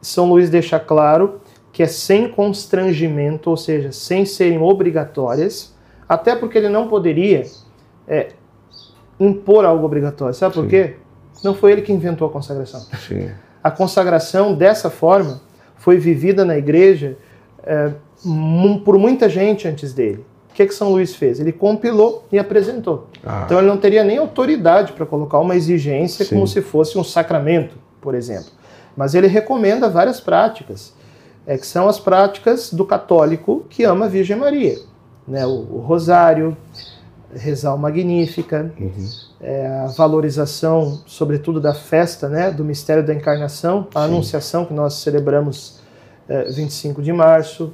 São 0.00 0.30
Luís 0.30 0.48
deixa 0.48 0.80
claro 0.80 1.42
que 1.70 1.82
é 1.82 1.86
sem 1.86 2.26
constrangimento, 2.26 3.50
ou 3.50 3.56
seja, 3.58 3.92
sem 3.92 4.24
serem 4.24 4.58
obrigatórias, 4.62 5.78
até 6.10 6.34
porque 6.34 6.58
ele 6.58 6.68
não 6.68 6.88
poderia 6.88 7.46
é, 8.08 8.30
impor 9.20 9.64
algo 9.64 9.86
obrigatório. 9.86 10.34
Sabe 10.34 10.56
Sim. 10.56 10.60
por 10.60 10.68
quê? 10.68 10.96
Não 11.44 11.54
foi 11.54 11.70
ele 11.70 11.82
que 11.82 11.92
inventou 11.92 12.26
a 12.26 12.30
consagração. 12.32 12.80
Sim. 13.06 13.30
A 13.62 13.70
consagração, 13.70 14.52
dessa 14.52 14.90
forma, 14.90 15.40
foi 15.76 15.98
vivida 15.98 16.44
na 16.44 16.58
igreja 16.58 17.16
é, 17.62 17.92
por 18.84 18.98
muita 18.98 19.28
gente 19.28 19.68
antes 19.68 19.94
dele. 19.94 20.26
O 20.50 20.54
que, 20.54 20.66
que 20.66 20.74
São 20.74 20.90
Luís 20.90 21.14
fez? 21.14 21.38
Ele 21.38 21.52
compilou 21.52 22.26
e 22.32 22.40
apresentou. 22.40 23.06
Ah. 23.24 23.42
Então 23.46 23.58
ele 23.58 23.68
não 23.68 23.76
teria 23.76 24.02
nem 24.02 24.18
autoridade 24.18 24.92
para 24.94 25.06
colocar 25.06 25.38
uma 25.38 25.54
exigência 25.54 26.24
Sim. 26.24 26.34
como 26.34 26.48
se 26.48 26.60
fosse 26.60 26.98
um 26.98 27.04
sacramento, 27.04 27.76
por 28.00 28.16
exemplo. 28.16 28.50
Mas 28.96 29.14
ele 29.14 29.28
recomenda 29.28 29.88
várias 29.88 30.20
práticas, 30.20 30.92
é, 31.46 31.56
que 31.56 31.64
são 31.64 31.88
as 31.88 32.00
práticas 32.00 32.72
do 32.72 32.84
católico 32.84 33.64
que 33.70 33.84
ama 33.84 34.06
a 34.06 34.08
Virgem 34.08 34.36
Maria. 34.36 34.89
Né? 35.30 35.46
O, 35.46 35.50
o 35.50 35.80
rosário, 35.80 36.56
rezar 37.34 37.74
o 37.74 37.78
Magnífica, 37.78 38.72
uhum. 38.78 39.08
é, 39.40 39.66
a 39.66 39.86
valorização, 39.86 41.00
sobretudo, 41.06 41.60
da 41.60 41.72
festa 41.72 42.28
né, 42.28 42.50
do 42.50 42.64
mistério 42.64 43.06
da 43.06 43.14
encarnação, 43.14 43.86
a 43.94 44.00
Sim. 44.00 44.06
Anunciação, 44.06 44.64
que 44.64 44.74
nós 44.74 44.94
celebramos 44.94 45.78
é, 46.28 46.44
25 46.50 47.00
de 47.00 47.12
março, 47.12 47.72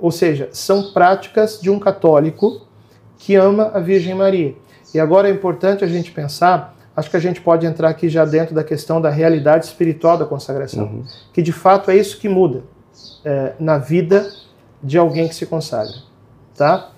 ou 0.00 0.12
seja, 0.12 0.48
são 0.52 0.92
práticas 0.92 1.60
de 1.60 1.68
um 1.68 1.78
católico 1.78 2.66
que 3.18 3.34
ama 3.34 3.70
a 3.74 3.80
Virgem 3.80 4.14
Maria. 4.14 4.54
E 4.94 5.00
agora 5.00 5.28
é 5.28 5.32
importante 5.32 5.84
a 5.84 5.88
gente 5.88 6.12
pensar, 6.12 6.76
acho 6.94 7.10
que 7.10 7.16
a 7.16 7.20
gente 7.20 7.40
pode 7.40 7.66
entrar 7.66 7.88
aqui 7.88 8.08
já 8.08 8.24
dentro 8.24 8.54
da 8.54 8.62
questão 8.62 9.00
da 9.00 9.10
realidade 9.10 9.66
espiritual 9.66 10.16
da 10.16 10.24
consagração, 10.24 10.84
uhum. 10.84 11.04
que 11.32 11.42
de 11.42 11.52
fato 11.52 11.90
é 11.90 11.96
isso 11.96 12.18
que 12.18 12.28
muda 12.28 12.62
é, 13.24 13.54
na 13.58 13.78
vida 13.78 14.30
de 14.82 14.98
alguém 14.98 15.28
que 15.28 15.34
se 15.34 15.46
consagra, 15.46 15.94
tá? 16.56 16.90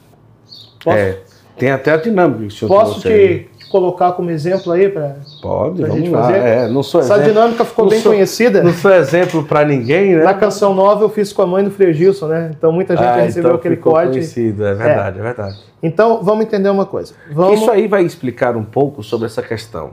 Posso? 0.83 0.97
É, 0.97 1.19
tem 1.57 1.71
até 1.71 1.93
a 1.93 1.97
dinâmica 1.97 2.41
que 2.41 2.47
o 2.47 2.51
senhor 2.51 2.69
Posso 2.69 3.01
te, 3.01 3.49
colocar 3.71 4.13
como 4.13 4.31
exemplo 4.31 4.71
aí 4.73 4.89
para 4.89 5.17
Pode, 5.43 5.81
pra 5.81 5.89
vamos? 5.89 6.09
Lá. 6.09 6.33
É, 6.33 6.69
não 6.69 6.83
sou 6.83 7.01
Essa 7.01 7.15
exemplo, 7.15 7.33
dinâmica 7.33 7.65
ficou 7.65 7.89
bem 7.89 8.01
sou, 8.01 8.13
conhecida. 8.13 8.63
Não 8.63 8.73
sou 8.73 8.93
exemplo 8.93 9.43
para 9.43 9.65
ninguém, 9.65 10.15
né? 10.15 10.23
Na 10.23 10.35
canção 10.35 10.75
nova 10.75 11.03
eu 11.03 11.09
fiz 11.09 11.33
com 11.33 11.43
a 11.43 11.47
mãe 11.47 11.65
do 11.65 11.71
Frei 11.71 11.93
Gilson, 11.93 12.29
né? 12.29 12.53
Então 12.57 12.71
muita 12.71 12.97
gente 12.97 13.07
ah, 13.07 13.17
recebeu 13.17 13.51
então 13.51 13.59
aquele 13.59 13.77
corte. 13.77 14.13
Conhecido. 14.13 14.65
É 14.65 14.75
verdade, 14.75 15.19
é. 15.19 15.21
é. 15.21 15.25
verdade. 15.25 15.59
Então 15.83 16.23
vamos 16.23 16.45
entender 16.45 16.69
uma 16.69 16.87
coisa. 16.87 17.15
Vamos... 17.33 17.61
Isso 17.61 17.71
aí 17.71 17.89
vai 17.89 18.05
explicar 18.05 18.57
um 18.57 18.65
pouco 18.65 19.03
sobre 19.03 19.27
essa 19.27 19.43
questão. 19.43 19.91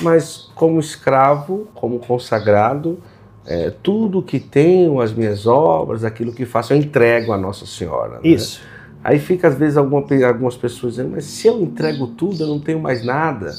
Mas 0.00 0.50
como 0.54 0.80
escravo, 0.80 1.68
como 1.74 2.00
consagrado, 2.00 2.98
é, 3.46 3.72
tudo 3.82 4.22
que 4.22 4.40
tenho, 4.40 5.00
as 5.00 5.12
minhas 5.12 5.46
obras, 5.46 6.04
aquilo 6.04 6.32
que 6.32 6.44
faço, 6.44 6.72
eu 6.72 6.76
entrego 6.76 7.32
a 7.32 7.38
Nossa 7.38 7.66
Senhora. 7.66 8.14
Né? 8.14 8.20
Aí 9.04 9.18
fica 9.18 9.48
às 9.48 9.54
vezes 9.54 9.76
alguma, 9.76 10.04
algumas 10.26 10.56
pessoas 10.56 10.94
dizendo, 10.94 11.10
mas 11.12 11.24
se 11.24 11.48
eu 11.48 11.60
entrego 11.60 12.06
tudo, 12.06 12.42
eu 12.42 12.46
não 12.46 12.60
tenho 12.60 12.80
mais 12.80 13.04
nada. 13.04 13.52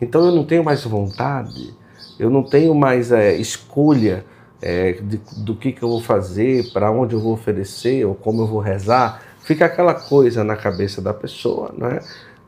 Então 0.00 0.24
eu 0.24 0.32
não 0.32 0.44
tenho 0.44 0.64
mais 0.64 0.84
vontade, 0.84 1.74
eu 2.18 2.30
não 2.30 2.42
tenho 2.42 2.74
mais 2.74 3.12
é, 3.12 3.34
escolha 3.36 4.24
é, 4.60 4.92
de, 4.92 5.20
do 5.38 5.54
que, 5.54 5.72
que 5.72 5.82
eu 5.82 5.88
vou 5.88 6.00
fazer, 6.00 6.72
para 6.72 6.90
onde 6.90 7.14
eu 7.14 7.20
vou 7.20 7.32
oferecer 7.32 8.04
ou 8.06 8.14
como 8.14 8.42
eu 8.42 8.46
vou 8.46 8.60
rezar. 8.60 9.22
Fica 9.40 9.66
aquela 9.66 9.94
coisa 9.94 10.42
na 10.42 10.56
cabeça 10.56 11.00
da 11.00 11.14
pessoa, 11.14 11.72
né? 11.76 12.00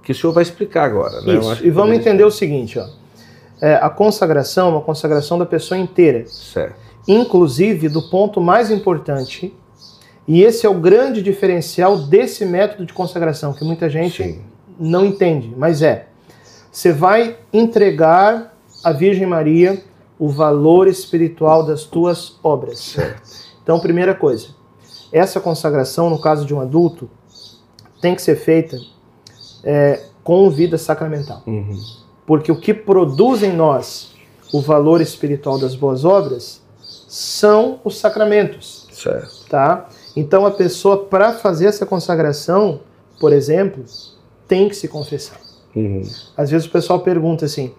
Que 0.02 0.12
o 0.12 0.14
senhor 0.14 0.32
vai 0.32 0.42
explicar 0.42 0.84
agora. 0.84 1.20
Né? 1.20 1.34
Isso. 1.34 1.66
E 1.66 1.70
vamos 1.70 1.94
entender 1.94 2.24
o 2.24 2.30
seguinte, 2.30 2.78
ó. 2.78 2.86
É, 3.60 3.74
a 3.74 3.90
consagração 3.90 4.68
é 4.68 4.70
uma 4.72 4.80
consagração 4.80 5.38
da 5.38 5.44
pessoa 5.44 5.76
inteira. 5.76 6.26
Certo. 6.26 6.76
Inclusive 7.06 7.88
do 7.88 8.02
ponto 8.02 8.40
mais 8.40 8.70
importante, 8.70 9.54
e 10.28 10.42
esse 10.42 10.66
é 10.66 10.68
o 10.68 10.74
grande 10.74 11.22
diferencial 11.22 11.96
desse 11.96 12.44
método 12.44 12.84
de 12.84 12.92
consagração, 12.92 13.52
que 13.52 13.64
muita 13.64 13.88
gente 13.88 14.22
Sim. 14.22 14.42
não 14.78 15.04
entende, 15.04 15.52
mas 15.56 15.82
é 15.82 16.08
você 16.70 16.92
vai 16.92 17.36
entregar 17.52 18.54
à 18.84 18.92
Virgem 18.92 19.26
Maria 19.26 19.82
o 20.18 20.28
valor 20.28 20.86
espiritual 20.86 21.64
das 21.64 21.82
tuas 21.82 22.38
obras. 22.42 22.78
Certo. 22.78 23.22
Então, 23.62 23.80
primeira 23.80 24.14
coisa, 24.14 24.48
essa 25.12 25.40
consagração, 25.40 26.08
no 26.08 26.20
caso 26.20 26.46
de 26.46 26.54
um 26.54 26.60
adulto, 26.60 27.10
tem 28.00 28.14
que 28.14 28.22
ser 28.22 28.36
feita 28.36 28.78
é, 29.64 30.00
com 30.22 30.48
vida 30.50 30.78
sacramental. 30.78 31.42
Uhum. 31.46 31.80
Porque 32.24 32.52
o 32.52 32.60
que 32.60 32.72
produz 32.72 33.42
em 33.42 33.52
nós 33.52 34.14
o 34.52 34.60
valor 34.60 35.00
espiritual 35.00 35.58
das 35.58 35.74
boas 35.74 36.04
obras 36.04 36.62
são 37.08 37.80
os 37.84 37.98
sacramentos. 37.98 38.86
Certo. 38.92 39.46
Tá? 39.48 39.88
Então, 40.18 40.44
a 40.44 40.50
pessoa, 40.50 41.04
para 41.04 41.32
fazer 41.32 41.66
essa 41.66 41.86
consagração, 41.86 42.80
por 43.20 43.32
exemplo, 43.32 43.84
tem 44.48 44.68
que 44.68 44.74
se 44.74 44.88
confessar. 44.88 45.38
Uhum. 45.76 46.02
Às 46.36 46.50
vezes 46.50 46.66
o 46.66 46.70
pessoal 46.72 46.98
pergunta 46.98 47.44
assim: 47.44 47.72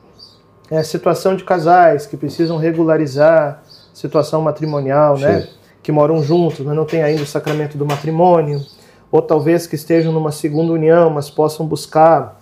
é, 0.72 0.82
situação 0.82 1.36
de 1.36 1.44
casais 1.44 2.06
que 2.06 2.16
precisam 2.16 2.56
regularizar 2.56 3.62
situação 3.94 4.42
matrimonial, 4.42 5.18
né? 5.18 5.42
Sim. 5.42 5.48
né? 5.48 5.54
Que 5.84 5.92
moram 5.92 6.24
juntos, 6.24 6.62
mas 6.62 6.74
não 6.74 6.86
tem 6.86 7.04
ainda 7.04 7.24
o 7.24 7.26
sacramento 7.26 7.78
do 7.78 7.86
matrimônio, 7.86 8.66
ou 9.12 9.22
talvez 9.22 9.68
que 9.68 9.76
estejam 9.76 10.14
numa 10.14 10.32
segunda 10.32 10.72
união, 10.72 11.10
mas 11.10 11.30
possam 11.30 11.66
buscar 11.66 12.40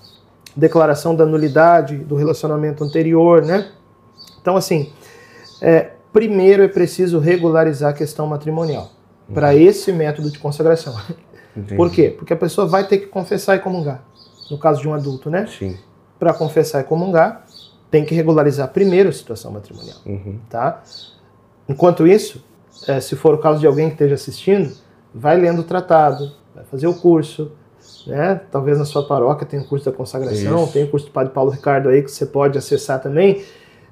declaração 0.56 1.16
da 1.16 1.26
nulidade 1.26 1.98
do 1.98 2.16
relacionamento 2.16 2.84
anterior, 2.84 3.44
né? 3.44 3.68
Então, 4.40 4.56
assim, 4.56 4.92
é, 5.60 5.92
primeiro 6.14 6.62
é 6.62 6.68
preciso 6.68 7.18
regularizar 7.18 7.90
a 7.90 7.94
questão 7.94 8.28
matrimonial. 8.28 8.92
Para 9.34 9.56
esse 9.56 9.92
método 9.92 10.32
de 10.32 10.40
consagração. 10.40 10.96
Entendi. 11.56 11.76
Por 11.76 11.92
quê? 11.92 12.14
Porque 12.16 12.34
a 12.34 12.38
pessoa 12.38 12.68
vai 12.68 12.88
ter 12.88 13.00
que 13.00 13.08
confessar 13.08 13.56
e 13.56 13.60
comungar 13.60 14.04
no 14.50 14.58
caso 14.58 14.82
de 14.82 14.88
um 14.88 14.94
adulto, 14.94 15.30
né? 15.30 15.46
Sim. 15.48 15.78
Para 16.18 16.34
confessar 16.34 16.82
e 16.82 16.84
comungar, 16.84 17.46
tem 17.92 18.04
que 18.04 18.14
regularizar 18.16 18.70
primeiro 18.70 19.10
a 19.10 19.14
situação 19.14 19.52
matrimonial, 19.52 19.98
uhum. 20.06 20.40
tá? 20.50 20.84
Enquanto 21.68 22.08
isso, 22.08 22.44
é, 22.88 23.00
se 23.00 23.16
for 23.16 23.34
o 23.34 23.38
caso 23.38 23.60
de 23.60 23.68
alguém 23.68 23.88
que 23.88 23.94
esteja 23.94 24.16
assistindo, 24.16 24.74
vai 25.14 25.38
lendo 25.38 25.60
o 25.60 25.64
tratado, 25.64 26.32
vai 26.56 26.64
fazer 26.66 26.88
o 26.88 26.94
curso, 26.94 27.52
né? 28.06 28.42
Talvez 28.52 28.78
na 28.78 28.86
sua 28.86 29.06
paróquia 29.08 29.46
tenha 29.46 29.62
o 29.62 29.66
curso 29.66 29.86
da 29.86 29.92
consagração, 29.92 30.64
isso. 30.64 30.74
tem 30.74 30.84
o 30.84 30.90
curso 30.90 31.08
do 31.08 31.12
Padre 31.12 31.34
Paulo 31.34 31.52
Ricardo 31.52 31.90
aí 31.90 32.02
que 32.02 32.12
você 32.12 32.26
pode 32.26 32.58
acessar 32.58 33.02
também, 33.02 33.44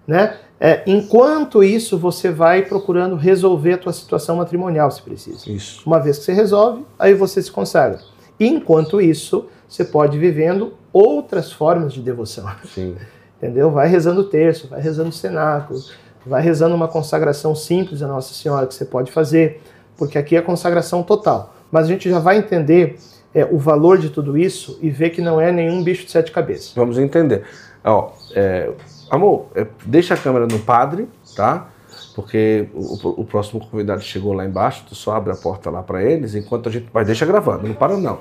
né? 0.07 0.37
É, 0.59 0.83
enquanto 0.87 1.63
isso, 1.63 1.97
você 1.97 2.31
vai 2.31 2.61
procurando 2.63 3.15
resolver 3.15 3.73
a 3.73 3.77
tua 3.77 3.93
situação 3.93 4.37
matrimonial, 4.37 4.89
se 4.89 5.01
precisa. 5.01 5.49
Isso. 5.49 5.81
Uma 5.85 5.99
vez 5.99 6.17
que 6.17 6.23
você 6.23 6.33
resolve, 6.33 6.85
aí 6.97 7.13
você 7.13 7.41
se 7.41 7.51
consagra. 7.51 7.99
Enquanto 8.39 9.01
isso, 9.01 9.47
você 9.67 9.83
pode 9.83 10.17
ir 10.17 10.19
vivendo 10.19 10.73
outras 10.93 11.51
formas 11.51 11.93
de 11.93 12.01
devoção. 12.01 12.49
Sim. 12.73 12.95
Entendeu? 13.37 13.69
Vai 13.69 13.87
rezando 13.87 14.21
o 14.21 14.23
terço, 14.23 14.67
vai 14.69 14.81
rezando 14.81 15.09
o 15.09 15.13
cenáculo, 15.13 15.79
vai 16.25 16.41
rezando 16.41 16.73
uma 16.73 16.87
consagração 16.87 17.53
simples 17.53 18.01
a 18.01 18.07
Nossa 18.07 18.33
Senhora 18.33 18.65
que 18.65 18.73
você 18.73 18.85
pode 18.85 19.11
fazer, 19.11 19.61
porque 19.97 20.17
aqui 20.17 20.37
é 20.37 20.41
consagração 20.41 21.03
total. 21.03 21.53
Mas 21.69 21.85
a 21.85 21.87
gente 21.89 22.09
já 22.09 22.19
vai 22.19 22.37
entender 22.37 22.97
é, 23.33 23.43
o 23.43 23.57
valor 23.57 23.97
de 23.97 24.09
tudo 24.09 24.37
isso 24.37 24.79
e 24.81 24.89
ver 24.89 25.09
que 25.09 25.21
não 25.21 25.39
é 25.39 25.51
nenhum 25.51 25.83
bicho 25.83 26.05
de 26.05 26.11
sete 26.11 26.31
cabeças. 26.31 26.73
Vamos 26.73 26.97
entender. 26.97 27.43
Ó, 27.83 28.11
é, 28.33 28.71
amor, 29.09 29.47
é, 29.55 29.65
deixa 29.85 30.13
a 30.13 30.17
câmera 30.17 30.47
no 30.47 30.59
padre, 30.59 31.07
tá? 31.35 31.69
porque 32.15 32.69
o, 32.73 33.21
o, 33.21 33.25
próximo 33.25 33.59
convidado 33.59 34.01
chegou 34.01 34.31
lá 34.31 34.45
embaixo, 34.45 34.85
tu 34.87 34.95
só 34.95 35.15
abre 35.15 35.33
a 35.33 35.35
porta 35.35 35.69
lá 35.69 35.83
para 35.83 36.01
eles, 36.01 36.33
enquanto 36.33 36.69
a 36.69 36.71
gente. 36.71 36.87
Mas 36.93 37.05
deixa 37.05 37.25
gravando, 37.25 37.67
não 37.67 37.75
para 37.75 37.97
não. 37.97 38.19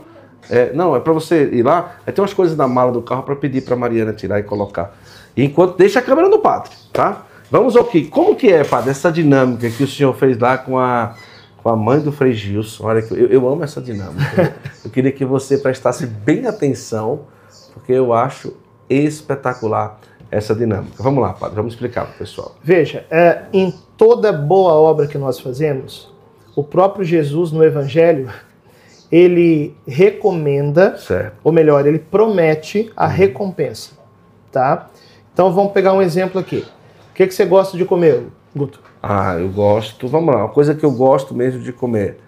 É, 0.51 0.73
não, 0.73 0.97
é 0.97 1.01
para 1.01 1.13
você 1.13 1.49
ir 1.53 1.63
lá. 1.63 1.97
Aí 2.05 2.13
tem 2.13 2.21
umas 2.21 2.35
coisas 2.35 2.57
na 2.57 2.67
mala 2.67 2.91
do 2.91 3.01
carro 3.01 3.23
para 3.23 3.37
pedir 3.37 3.63
para 3.63 3.77
Mariana 3.77 4.13
tirar 4.13 4.41
e 4.41 4.43
colocar. 4.43 4.97
Enquanto 5.37 5.77
deixa 5.77 6.01
a 6.01 6.03
câmera 6.03 6.29
no 6.29 6.41
padre, 6.41 6.73
tá? 6.93 7.25
Vamos 7.51 7.77
ao 7.77 7.85
que? 7.85 8.07
Como 8.07 8.35
que 8.35 8.53
é, 8.53 8.65
padre, 8.65 8.91
essa 8.91 9.13
dinâmica 9.13 9.71
que 9.71 9.85
o 9.85 9.89
senhor 9.89 10.13
fez 10.15 10.37
lá 10.39 10.59
com 10.59 10.77
a, 10.77 11.15
com 11.63 11.69
a 11.69 11.77
mãe 11.77 12.01
do 12.01 12.11
Frei 12.11 12.33
Gilson? 12.33 12.85
Olha, 12.87 12.99
eu, 13.13 13.29
eu 13.29 13.49
amo 13.49 13.63
essa 13.63 13.81
dinâmica. 13.81 14.57
eu 14.85 14.91
queria 14.91 15.13
que 15.13 15.25
você 15.25 15.57
prestasse 15.57 16.05
bem 16.05 16.47
atenção, 16.47 17.27
porque 17.73 17.93
eu 17.93 18.13
acho 18.13 18.55
espetacular 18.91 20.01
essa 20.31 20.55
dinâmica. 20.55 21.03
Vamos 21.03 21.23
lá, 21.23 21.33
padre, 21.33 21.57
vamos 21.57 21.75
explicar 21.75 22.07
para 22.07 22.15
o 22.15 22.19
pessoal. 22.19 22.55
Veja, 22.63 23.07
é, 23.11 23.43
em 23.53 23.73
toda 23.97 24.33
boa 24.33 24.73
obra 24.75 25.07
que 25.07 25.19
nós 25.19 25.39
fazemos, 25.41 26.13
o 26.57 26.63
próprio 26.63 27.05
Jesus 27.05 27.53
no 27.53 27.65
Evangelho, 27.65 28.31
ele 29.11 29.77
recomenda, 29.87 30.97
certo. 30.97 31.37
ou 31.45 31.53
melhor, 31.53 31.87
ele 31.87 31.99
promete 31.99 32.93
a 32.97 33.07
uhum. 33.07 33.11
recompensa, 33.13 33.93
tá? 34.51 34.91
Então 35.33 35.53
vamos 35.53 35.73
pegar 35.73 35.93
um 35.93 36.03
exemplo 36.03 36.41
aqui. 36.41 36.65
O 37.11 37.15
que, 37.15 37.27
que 37.27 37.35
você 37.35 37.45
gosta 37.45 37.77
de 37.77 37.85
comer, 37.85 38.25
Guto? 38.55 38.81
Ah, 39.03 39.35
eu 39.39 39.49
gosto, 39.51 40.09
vamos 40.09 40.35
lá, 40.35 40.41
uma 40.45 40.49
coisa 40.49 40.75
que 40.75 40.85
eu 40.85 40.91
gosto 40.91 41.35
mesmo 41.35 41.61
de 41.61 41.73
comer. 41.73 42.19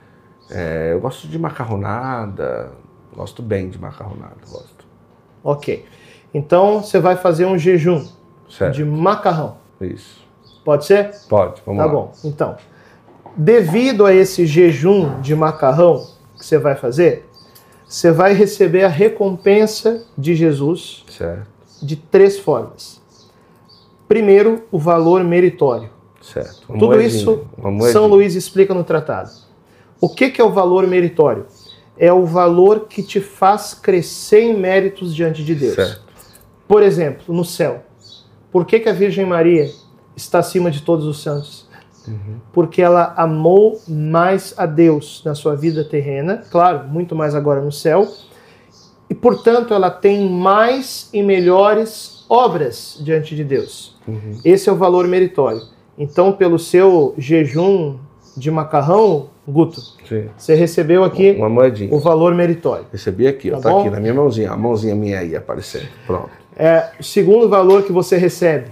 É, 0.51 0.91
eu 0.93 1.01
gosto 1.01 1.27
de 1.27 1.39
macarronada, 1.39 2.71
gosto 3.15 3.43
bem 3.43 3.69
de 3.69 3.79
macarronada, 3.81 4.37
gosto. 4.49 4.87
Ok. 5.43 5.85
Então 6.37 6.83
você 6.83 7.01
vai 7.01 7.17
fazer 7.17 7.47
um 7.47 7.57
jejum 7.57 8.05
certo. 8.47 8.75
de 8.75 8.85
macarrão. 8.85 9.57
Isso. 9.81 10.23
Pode 10.63 10.85
ser? 10.85 11.11
Pode, 11.31 11.63
vamos 11.65 11.81
tá 11.81 11.87
lá. 11.87 11.93
Tá 11.93 11.99
bom. 11.99 12.13
Então, 12.25 12.57
devido 13.35 14.05
a 14.05 14.13
esse 14.13 14.45
jejum 14.45 15.19
de 15.23 15.35
macarrão 15.35 16.07
que 16.37 16.45
você 16.45 16.59
vai 16.59 16.75
fazer, 16.75 17.27
você 17.89 18.13
vai 18.13 18.35
receber 18.35 18.85
a 18.85 18.89
recompensa 18.89 20.05
de 20.19 20.35
Jesus 20.35 21.07
certo. 21.09 21.47
de 21.83 21.97
três 21.97 22.39
formas. 22.39 23.01
Primeiro, 24.07 24.65
o 24.71 24.79
valor 24.79 25.25
meritório. 25.25 25.89
Certo. 26.21 26.67
Uma 26.69 26.79
Tudo 26.79 26.97
moedinha. 26.97 27.09
isso 27.19 27.47
São 27.93 28.09
Luís 28.09 28.35
explica 28.35 28.75
no 28.75 28.85
tratado. 28.85 29.31
O 29.99 30.11
que, 30.11 30.29
que 30.29 30.43
é 30.43 30.45
o 30.45 30.51
valor 30.51 30.87
meritório? 30.87 31.47
É 31.97 32.13
o 32.13 32.27
valor 32.27 32.89
que 32.89 33.03
te 33.03 33.23
faz 33.23 33.73
crescer 33.73 34.43
em 34.43 34.55
méritos 34.55 35.15
diante 35.15 35.43
de 35.43 35.55
Deus. 35.55 35.77
Certo. 35.77 36.06
Por 36.67 36.83
exemplo, 36.83 37.35
no 37.35 37.45
céu. 37.45 37.83
Por 38.51 38.65
que, 38.65 38.81
que 38.81 38.89
a 38.89 38.93
Virgem 38.93 39.27
Maria 39.27 39.71
está 40.17 40.39
acima 40.39 40.71
de 40.71 40.83
todos 40.83 41.05
os 41.07 41.23
santos? 41.23 41.67
Uhum. 42.09 42.39
Porque 42.53 42.81
ela 42.81 43.13
amou 43.17 43.81
mais 43.89 44.55
a 44.57 44.65
Deus 44.65 45.23
na 45.25 45.35
sua 45.35 45.55
vida 45.55 45.85
terrena, 45.85 46.43
claro, 46.51 46.89
muito 46.89 47.15
mais 47.15 47.35
agora 47.35 47.61
no 47.61 47.73
céu, 47.73 48.07
e 49.11 49.15
portanto 49.15 49.75
ela 49.75 49.91
tem 49.91 50.29
mais 50.29 51.11
e 51.13 51.23
melhores 51.23 52.25
obras 52.29 52.99
diante 53.01 53.35
de 53.35 53.45
Deus. 53.45 53.97
Uhum. 54.07 54.41
Esse 54.45 54.69
é 54.69 54.73
o 54.73 54.77
valor 54.77 55.07
meritório. 55.07 55.63
Então, 55.99 56.33
pelo 56.33 56.59
seu 56.59 57.15
jejum 57.17 57.97
de 58.37 58.51
macarrão, 58.51 59.31
Guto, 59.49 59.81
Sim. 60.09 60.29
você 60.37 60.55
recebeu 60.57 61.05
aqui 61.05 61.39
o 61.91 61.99
valor 62.01 62.35
meritório. 62.35 62.85
Recebi 62.93 63.29
aqui, 63.29 63.51
tá, 63.51 63.59
ó, 63.59 63.61
tá 63.61 63.81
aqui 63.81 63.91
na 63.91 64.01
minha 64.01 64.13
mãozinha, 64.13 64.51
a 64.51 64.57
mãozinha 64.57 64.95
minha 64.95 65.21
aí 65.21 65.37
aparecendo. 65.37 65.87
Pronto. 66.05 66.31
É, 66.57 66.91
o 66.99 67.03
segundo 67.03 67.49
valor 67.49 67.83
que 67.83 67.93
você 67.93 68.17
recebe 68.17 68.71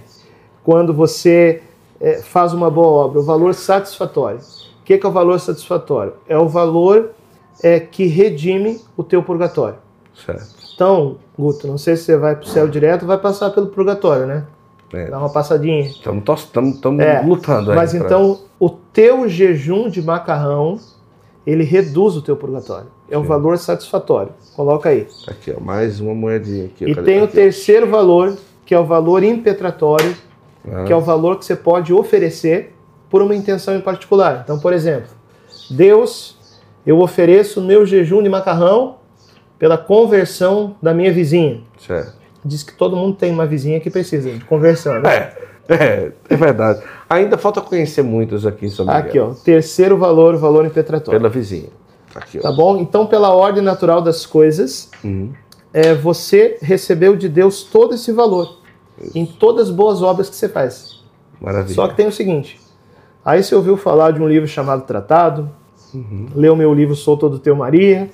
quando 0.63 0.93
você 0.93 1.61
é, 2.01 2.21
faz 2.21 2.51
uma 2.51 2.69
boa 2.71 3.05
obra, 3.05 3.19
o 3.19 3.23
valor 3.23 3.53
satisfatório. 3.53 4.39
O 4.81 4.83
que 4.83 4.95
é, 4.95 4.97
que 4.97 5.05
é 5.05 5.09
o 5.09 5.11
valor 5.11 5.39
satisfatório? 5.39 6.13
É 6.27 6.37
o 6.37 6.47
valor 6.47 7.11
é, 7.63 7.79
que 7.79 8.05
redime 8.07 8.81
o 8.97 9.03
teu 9.03 9.21
purgatório. 9.21 9.77
Certo. 10.13 10.55
Então, 10.73 11.17
Guto, 11.37 11.67
não 11.67 11.77
sei 11.77 11.95
se 11.95 12.03
você 12.03 12.17
vai 12.17 12.35
para 12.35 12.45
o 12.45 12.47
céu 12.47 12.67
direto 12.67 13.05
vai 13.05 13.17
passar 13.17 13.51
pelo 13.51 13.67
purgatório, 13.67 14.25
né? 14.25 14.45
É. 14.93 15.09
Dá 15.09 15.19
uma 15.19 15.29
passadinha. 15.29 15.81
Estamos 15.81 17.03
é, 17.03 17.21
lutando 17.21 17.71
aí. 17.71 17.75
Mas 17.75 17.91
pra... 17.91 17.99
então, 17.99 18.39
o 18.59 18.69
teu 18.69 19.27
jejum 19.27 19.89
de 19.89 20.01
macarrão, 20.01 20.79
ele 21.45 21.63
reduz 21.63 22.15
o 22.15 22.21
teu 22.21 22.35
purgatório. 22.35 22.87
É 23.09 23.17
um 23.17 23.21
Sim. 23.21 23.27
valor 23.27 23.57
satisfatório. 23.57 24.31
Coloca 24.55 24.89
aí. 24.89 25.07
Tá 25.25 25.31
aqui, 25.31 25.53
ó, 25.55 25.59
mais 25.59 25.99
uma 25.99 26.13
moedinha 26.13 26.65
aqui. 26.65 26.85
E 26.85 26.95
tem 26.95 27.21
o 27.21 27.27
terceiro 27.27 27.87
valor, 27.87 28.35
que 28.65 28.73
é 28.73 28.79
o 28.79 28.85
valor 28.85 29.23
impetratório, 29.23 30.15
ah. 30.67 30.83
que 30.85 30.93
é 30.93 30.95
o 30.95 31.01
valor 31.01 31.37
que 31.37 31.45
você 31.45 31.55
pode 31.55 31.93
oferecer 31.93 32.73
por 33.09 33.21
uma 33.21 33.35
intenção 33.35 33.75
em 33.75 33.81
particular. 33.81 34.41
Então, 34.43 34.59
por 34.59 34.73
exemplo, 34.73 35.09
Deus, 35.69 36.37
eu 36.85 36.99
ofereço 36.99 37.59
o 37.59 37.63
meu 37.63 37.85
jejum 37.85 38.23
de 38.23 38.29
macarrão 38.29 38.97
pela 39.57 39.77
conversão 39.77 40.75
da 40.81 40.93
minha 40.93 41.11
vizinha. 41.11 41.61
Certo. 41.77 42.13
Diz 42.43 42.63
que 42.63 42.73
todo 42.73 42.95
mundo 42.95 43.15
tem 43.15 43.31
uma 43.31 43.45
vizinha 43.45 43.79
que 43.79 43.89
precisa 43.89 44.31
de 44.31 44.43
conversão, 44.45 44.99
né? 45.01 45.09
É, 45.15 45.73
é, 45.73 46.11
é 46.29 46.35
verdade. 46.35 46.81
Ainda 47.09 47.37
falta 47.37 47.61
conhecer 47.61 48.03
muitos 48.03 48.45
aqui 48.45 48.69
sobre 48.69 48.93
Aqui, 48.93 49.19
ó, 49.19 49.33
terceiro 49.33 49.97
valor, 49.97 50.37
valor 50.37 50.65
impetratório. 50.65 51.19
Pela 51.19 51.29
vizinha. 51.29 51.69
Aqui, 52.15 52.39
tá 52.39 52.51
bom? 52.51 52.77
Então, 52.77 53.05
pela 53.05 53.33
ordem 53.33 53.61
natural 53.61 54.01
das 54.01 54.25
coisas, 54.25 54.89
uhum. 55.03 55.33
é, 55.73 55.93
você 55.93 56.57
recebeu 56.61 57.17
de 57.17 57.27
Deus 57.27 57.63
todo 57.63 57.93
esse 57.93 58.13
valor 58.13 58.59
Isso. 59.01 59.17
em 59.17 59.25
todas 59.25 59.67
as 59.67 59.75
boas 59.75 60.01
obras 60.01 60.29
que 60.29 60.35
você 60.35 60.47
faz. 60.47 61.03
Maravilha. 61.41 61.75
Só 61.75 61.89
que 61.89 61.95
tem 61.95 62.07
o 62.07 62.11
seguinte: 62.11 62.59
aí 63.23 63.43
você 63.43 63.53
ouviu 63.53 63.75
falar 63.75 64.11
de 64.11 64.21
um 64.21 64.27
livro 64.27 64.47
chamado 64.47 64.83
Tratado, 64.83 65.51
uhum. 65.93 66.29
leu 66.33 66.55
meu 66.55 66.73
livro 66.73 66.95
Sou 66.95 67.17
Todo 67.17 67.37
Teu 67.37 67.55
Maria, 67.55 68.09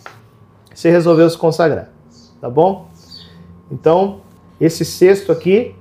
você 0.73 0.89
resolveu 0.89 1.29
se 1.29 1.37
consagrar, 1.37 1.89
tá 2.41 2.49
bom? 2.49 2.89
Então, 3.71 4.21
esse 4.59 4.83
cesto 4.83 5.31
aqui 5.31 5.75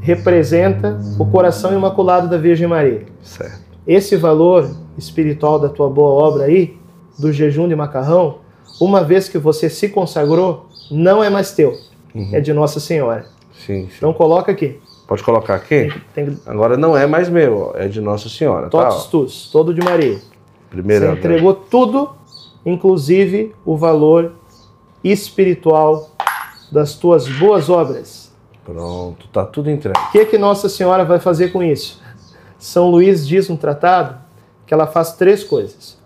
representa 0.00 1.00
o 1.18 1.26
coração 1.26 1.72
imaculado 1.72 2.28
da 2.28 2.36
Virgem 2.36 2.66
Maria. 2.66 3.06
Certo. 3.22 3.60
Esse 3.86 4.16
valor 4.16 4.68
espiritual 4.98 5.58
da 5.58 5.68
tua 5.68 5.88
boa 5.88 6.10
obra 6.10 6.44
aí, 6.44 6.79
do 7.20 7.32
jejum 7.32 7.68
de 7.68 7.76
macarrão, 7.76 8.38
uma 8.80 9.04
vez 9.04 9.28
que 9.28 9.38
você 9.38 9.68
se 9.68 9.88
consagrou, 9.88 10.66
não 10.90 11.22
é 11.22 11.28
mais 11.28 11.52
teu, 11.52 11.76
uhum. 12.14 12.30
é 12.32 12.40
de 12.40 12.52
Nossa 12.52 12.80
Senhora. 12.80 13.26
Sim, 13.52 13.86
sim. 13.88 13.90
Então 13.98 14.12
coloca 14.12 14.50
aqui. 14.50 14.80
Pode 15.06 15.22
colocar 15.22 15.56
aqui? 15.56 15.92
Tem. 16.14 16.38
Agora 16.46 16.76
não 16.76 16.96
é 16.96 17.06
mais 17.06 17.28
meu, 17.28 17.72
é 17.74 17.88
de 17.88 18.00
Nossa 18.00 18.28
Senhora. 18.28 18.70
Tá, 18.70 18.70
Todos 18.70 19.04
tá, 19.04 19.10
tus, 19.10 19.50
todo 19.50 19.74
de 19.74 19.82
Maria. 19.82 20.18
Primeiro. 20.70 21.06
Você 21.06 21.12
entregou 21.12 21.52
tudo, 21.54 22.10
inclusive 22.64 23.54
o 23.64 23.76
valor 23.76 24.32
espiritual 25.02 26.10
das 26.70 26.94
tuas 26.94 27.28
boas 27.28 27.68
obras. 27.68 28.32
Pronto, 28.64 29.26
tá 29.28 29.44
tudo 29.44 29.70
entregue. 29.70 29.98
O 29.98 30.12
que, 30.12 30.18
é 30.20 30.24
que 30.24 30.38
Nossa 30.38 30.68
Senhora 30.68 31.04
vai 31.04 31.18
fazer 31.18 31.48
com 31.48 31.62
isso? 31.62 32.00
São 32.58 32.88
Luís 32.90 33.26
diz 33.26 33.48
no 33.48 33.56
tratado 33.56 34.16
que 34.66 34.72
ela 34.72 34.86
faz 34.86 35.14
três 35.14 35.42
coisas. 35.42 35.99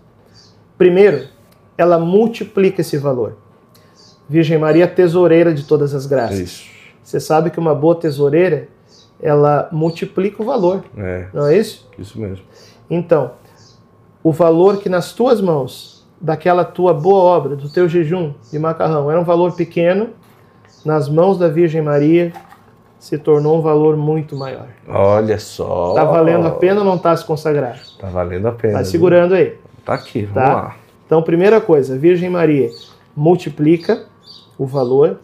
Primeiro, 0.77 1.27
ela 1.77 1.97
multiplica 1.97 2.81
esse 2.81 2.97
valor. 2.97 3.37
Virgem 4.27 4.57
Maria, 4.57 4.87
tesoureira 4.87 5.53
de 5.53 5.63
todas 5.63 5.93
as 5.93 6.05
graças. 6.05 6.39
Isso. 6.39 6.69
Você 7.03 7.19
sabe 7.19 7.49
que 7.51 7.59
uma 7.59 7.75
boa 7.75 7.95
tesoureira, 7.95 8.67
ela 9.21 9.69
multiplica 9.71 10.41
o 10.41 10.45
valor. 10.45 10.83
É. 10.97 11.27
Não 11.33 11.47
é 11.47 11.57
isso? 11.57 11.87
Isso 11.97 12.19
mesmo. 12.19 12.43
Então, 12.89 13.31
o 14.23 14.31
valor 14.31 14.77
que 14.77 14.89
nas 14.89 15.13
tuas 15.13 15.39
mãos 15.39 15.95
daquela 16.19 16.63
tua 16.63 16.93
boa 16.93 17.19
obra, 17.19 17.55
do 17.55 17.69
teu 17.69 17.87
jejum 17.87 18.33
de 18.51 18.57
macarrão, 18.57 19.11
era 19.11 19.19
um 19.19 19.23
valor 19.23 19.55
pequeno, 19.55 20.09
nas 20.83 21.07
mãos 21.07 21.37
da 21.37 21.47
Virgem 21.47 21.81
Maria 21.81 22.33
se 22.97 23.17
tornou 23.19 23.59
um 23.59 23.61
valor 23.61 23.95
muito 23.95 24.35
maior. 24.35 24.67
Olha 24.87 25.37
só. 25.37 25.93
Tá 25.93 26.03
valendo 26.03 26.47
a 26.47 26.51
pena 26.51 26.79
ou 26.79 26.85
não 26.85 26.97
tá 26.97 27.15
se 27.15 27.23
consagrar? 27.23 27.79
Tá 27.99 28.07
valendo 28.07 28.47
a 28.47 28.51
pena. 28.51 28.79
Tá 28.79 28.83
segurando 28.83 29.35
aí. 29.35 29.55
Tá 29.85 29.93
aqui, 29.93 30.21
vamos 30.23 30.33
tá? 30.33 30.53
lá. 30.55 30.75
Então, 31.05 31.21
primeira 31.21 31.61
coisa, 31.61 31.95
a 31.95 31.97
Virgem 31.97 32.29
Maria 32.29 32.71
multiplica 33.15 34.05
o 34.57 34.65
valor. 34.65 35.19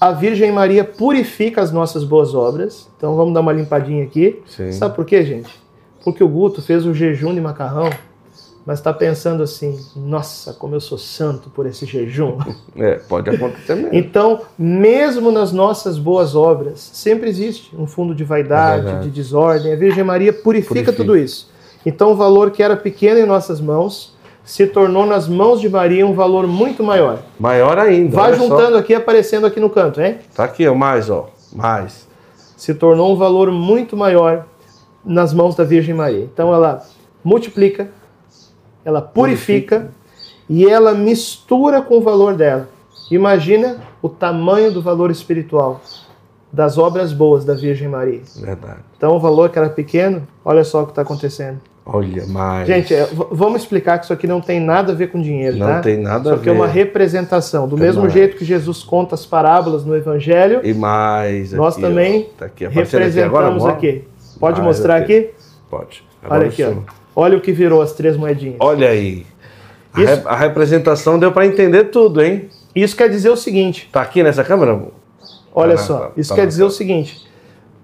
A 0.00 0.10
Virgem 0.10 0.50
Maria 0.50 0.84
purifica 0.84 1.62
as 1.62 1.70
nossas 1.70 2.04
boas 2.04 2.34
obras. 2.34 2.90
Então 2.96 3.14
vamos 3.14 3.32
dar 3.32 3.40
uma 3.40 3.52
limpadinha 3.52 4.04
aqui. 4.04 4.42
Sim. 4.46 4.72
Sabe 4.72 4.96
por 4.96 5.04
quê, 5.04 5.24
gente? 5.24 5.62
Porque 6.02 6.22
o 6.22 6.28
Guto 6.28 6.60
fez 6.60 6.84
o 6.84 6.92
jejum 6.92 7.32
de 7.32 7.40
macarrão 7.40 7.88
mas 8.66 8.78
está 8.78 8.92
pensando 8.92 9.42
assim: 9.42 9.78
nossa, 9.94 10.52
como 10.54 10.74
eu 10.74 10.80
sou 10.80 10.96
santo 10.96 11.50
por 11.50 11.66
esse 11.66 11.84
jejum. 11.86 12.38
É, 12.76 12.96
pode 12.96 13.30
acontecer 13.30 13.76
mesmo. 13.76 13.90
Então, 13.92 14.40
mesmo 14.58 15.30
nas 15.30 15.52
nossas 15.52 15.96
boas 15.96 16.34
obras, 16.34 16.80
sempre 16.92 17.30
existe 17.30 17.74
um 17.76 17.86
fundo 17.86 18.12
de 18.12 18.24
vaidade, 18.24 18.88
é 18.88 18.98
de 18.98 19.10
desordem. 19.10 19.72
A 19.72 19.76
Virgem 19.76 20.02
Maria 20.02 20.32
purifica, 20.32 20.74
purifica 20.74 20.92
tudo 20.92 21.16
isso. 21.16 21.48
Então, 21.84 22.12
o 22.12 22.16
valor 22.16 22.50
que 22.50 22.62
era 22.62 22.76
pequeno 22.76 23.20
em 23.20 23.26
nossas 23.26 23.60
mãos 23.60 24.14
se 24.44 24.66
tornou 24.66 25.06
nas 25.06 25.26
mãos 25.26 25.60
de 25.60 25.68
Maria 25.68 26.06
um 26.06 26.12
valor 26.12 26.46
muito 26.46 26.82
maior. 26.84 27.20
Maior 27.40 27.78
ainda. 27.78 28.14
Vai 28.14 28.34
juntando 28.34 28.72
só. 28.72 28.78
aqui, 28.78 28.94
aparecendo 28.94 29.46
aqui 29.46 29.58
no 29.58 29.70
canto, 29.70 30.00
hein? 30.00 30.18
Tá 30.34 30.44
aqui, 30.44 30.68
ó, 30.68 30.74
mais, 30.74 31.08
ó, 31.08 31.30
mais. 31.52 32.06
Se 32.56 32.74
tornou 32.74 33.12
um 33.12 33.16
valor 33.16 33.50
muito 33.50 33.96
maior 33.96 34.44
nas 35.04 35.32
mãos 35.32 35.56
da 35.56 35.64
Virgem 35.64 35.94
Maria. 35.94 36.24
Então 36.24 36.52
ela 36.52 36.82
multiplica, 37.24 37.90
ela 38.84 39.00
purifica, 39.00 39.76
purifica. 39.76 39.94
e 40.48 40.68
ela 40.68 40.92
mistura 40.92 41.80
com 41.80 41.96
o 41.96 42.00
valor 42.02 42.34
dela. 42.34 42.68
Imagina 43.10 43.80
o 44.02 44.08
tamanho 44.08 44.72
do 44.72 44.82
valor 44.82 45.10
espiritual 45.10 45.80
das 46.52 46.78
obras 46.78 47.12
boas 47.12 47.44
da 47.44 47.54
Virgem 47.54 47.88
Maria. 47.88 48.22
Verdade. 48.36 48.80
Então 48.96 49.16
o 49.16 49.20
valor 49.20 49.50
que 49.50 49.58
era 49.58 49.68
pequeno, 49.68 50.26
olha 50.44 50.62
só 50.64 50.82
o 50.82 50.84
que 50.84 50.92
está 50.92 51.02
acontecendo. 51.02 51.60
Olha, 51.86 52.26
mais. 52.26 52.66
Gente, 52.66 52.94
é, 52.94 53.06
vamos 53.30 53.60
explicar 53.60 53.98
que 53.98 54.04
isso 54.04 54.12
aqui 54.12 54.26
não 54.26 54.40
tem 54.40 54.58
nada 54.58 54.92
a 54.92 54.94
ver 54.94 55.08
com 55.08 55.20
dinheiro, 55.20 55.58
não 55.58 55.66
tá? 55.66 55.74
Não 55.74 55.80
tem 55.82 55.98
nada 55.98 56.20
isso 56.20 56.28
a 56.28 56.30
ver. 56.30 56.40
Isso 56.40 56.40
aqui 56.40 56.48
é 56.48 56.52
uma 56.52 56.66
representação. 56.66 57.68
Do 57.68 57.76
tem 57.76 57.84
mesmo 57.84 58.02
mais. 58.02 58.12
jeito 58.14 58.36
que 58.38 58.44
Jesus 58.44 58.82
conta 58.82 59.14
as 59.14 59.26
parábolas 59.26 59.84
no 59.84 59.94
Evangelho. 59.94 60.60
E 60.64 60.72
mais. 60.72 61.52
Nós 61.52 61.74
aqui, 61.74 61.82
também 61.82 62.28
tá 62.38 62.46
aqui, 62.46 62.66
representamos 62.66 63.66
aqui. 63.66 63.66
Agora, 63.66 63.72
aqui. 63.72 64.04
Pode 64.40 64.62
mais 64.62 64.76
mostrar 64.76 64.96
aqui? 64.96 65.30
Pode. 65.68 66.02
Agora 66.22 66.40
olha 66.40 66.48
aqui, 66.48 66.64
ó. 66.64 66.72
Olha 67.14 67.36
o 67.36 67.40
que 67.40 67.52
virou 67.52 67.82
as 67.82 67.92
três 67.92 68.16
moedinhas. 68.16 68.56
Olha 68.60 68.88
aí. 68.88 69.26
A, 69.92 70.02
isso... 70.02 70.14
re 70.14 70.22
a 70.24 70.36
representação 70.36 71.18
deu 71.18 71.32
para 71.32 71.44
entender 71.44 71.84
tudo, 71.84 72.22
hein? 72.22 72.48
Isso 72.74 72.96
quer 72.96 73.10
dizer 73.10 73.28
o 73.28 73.36
seguinte. 73.36 73.90
Tá 73.92 74.00
aqui 74.00 74.22
nessa 74.22 74.42
câmera? 74.42 74.82
Olha 75.54 75.76
tá 75.76 75.82
só. 75.82 75.98
Tá, 75.98 76.10
isso 76.16 76.30
tá, 76.30 76.36
quer 76.36 76.46
dizer 76.46 76.64
o 76.64 76.70
seguinte. 76.70 77.24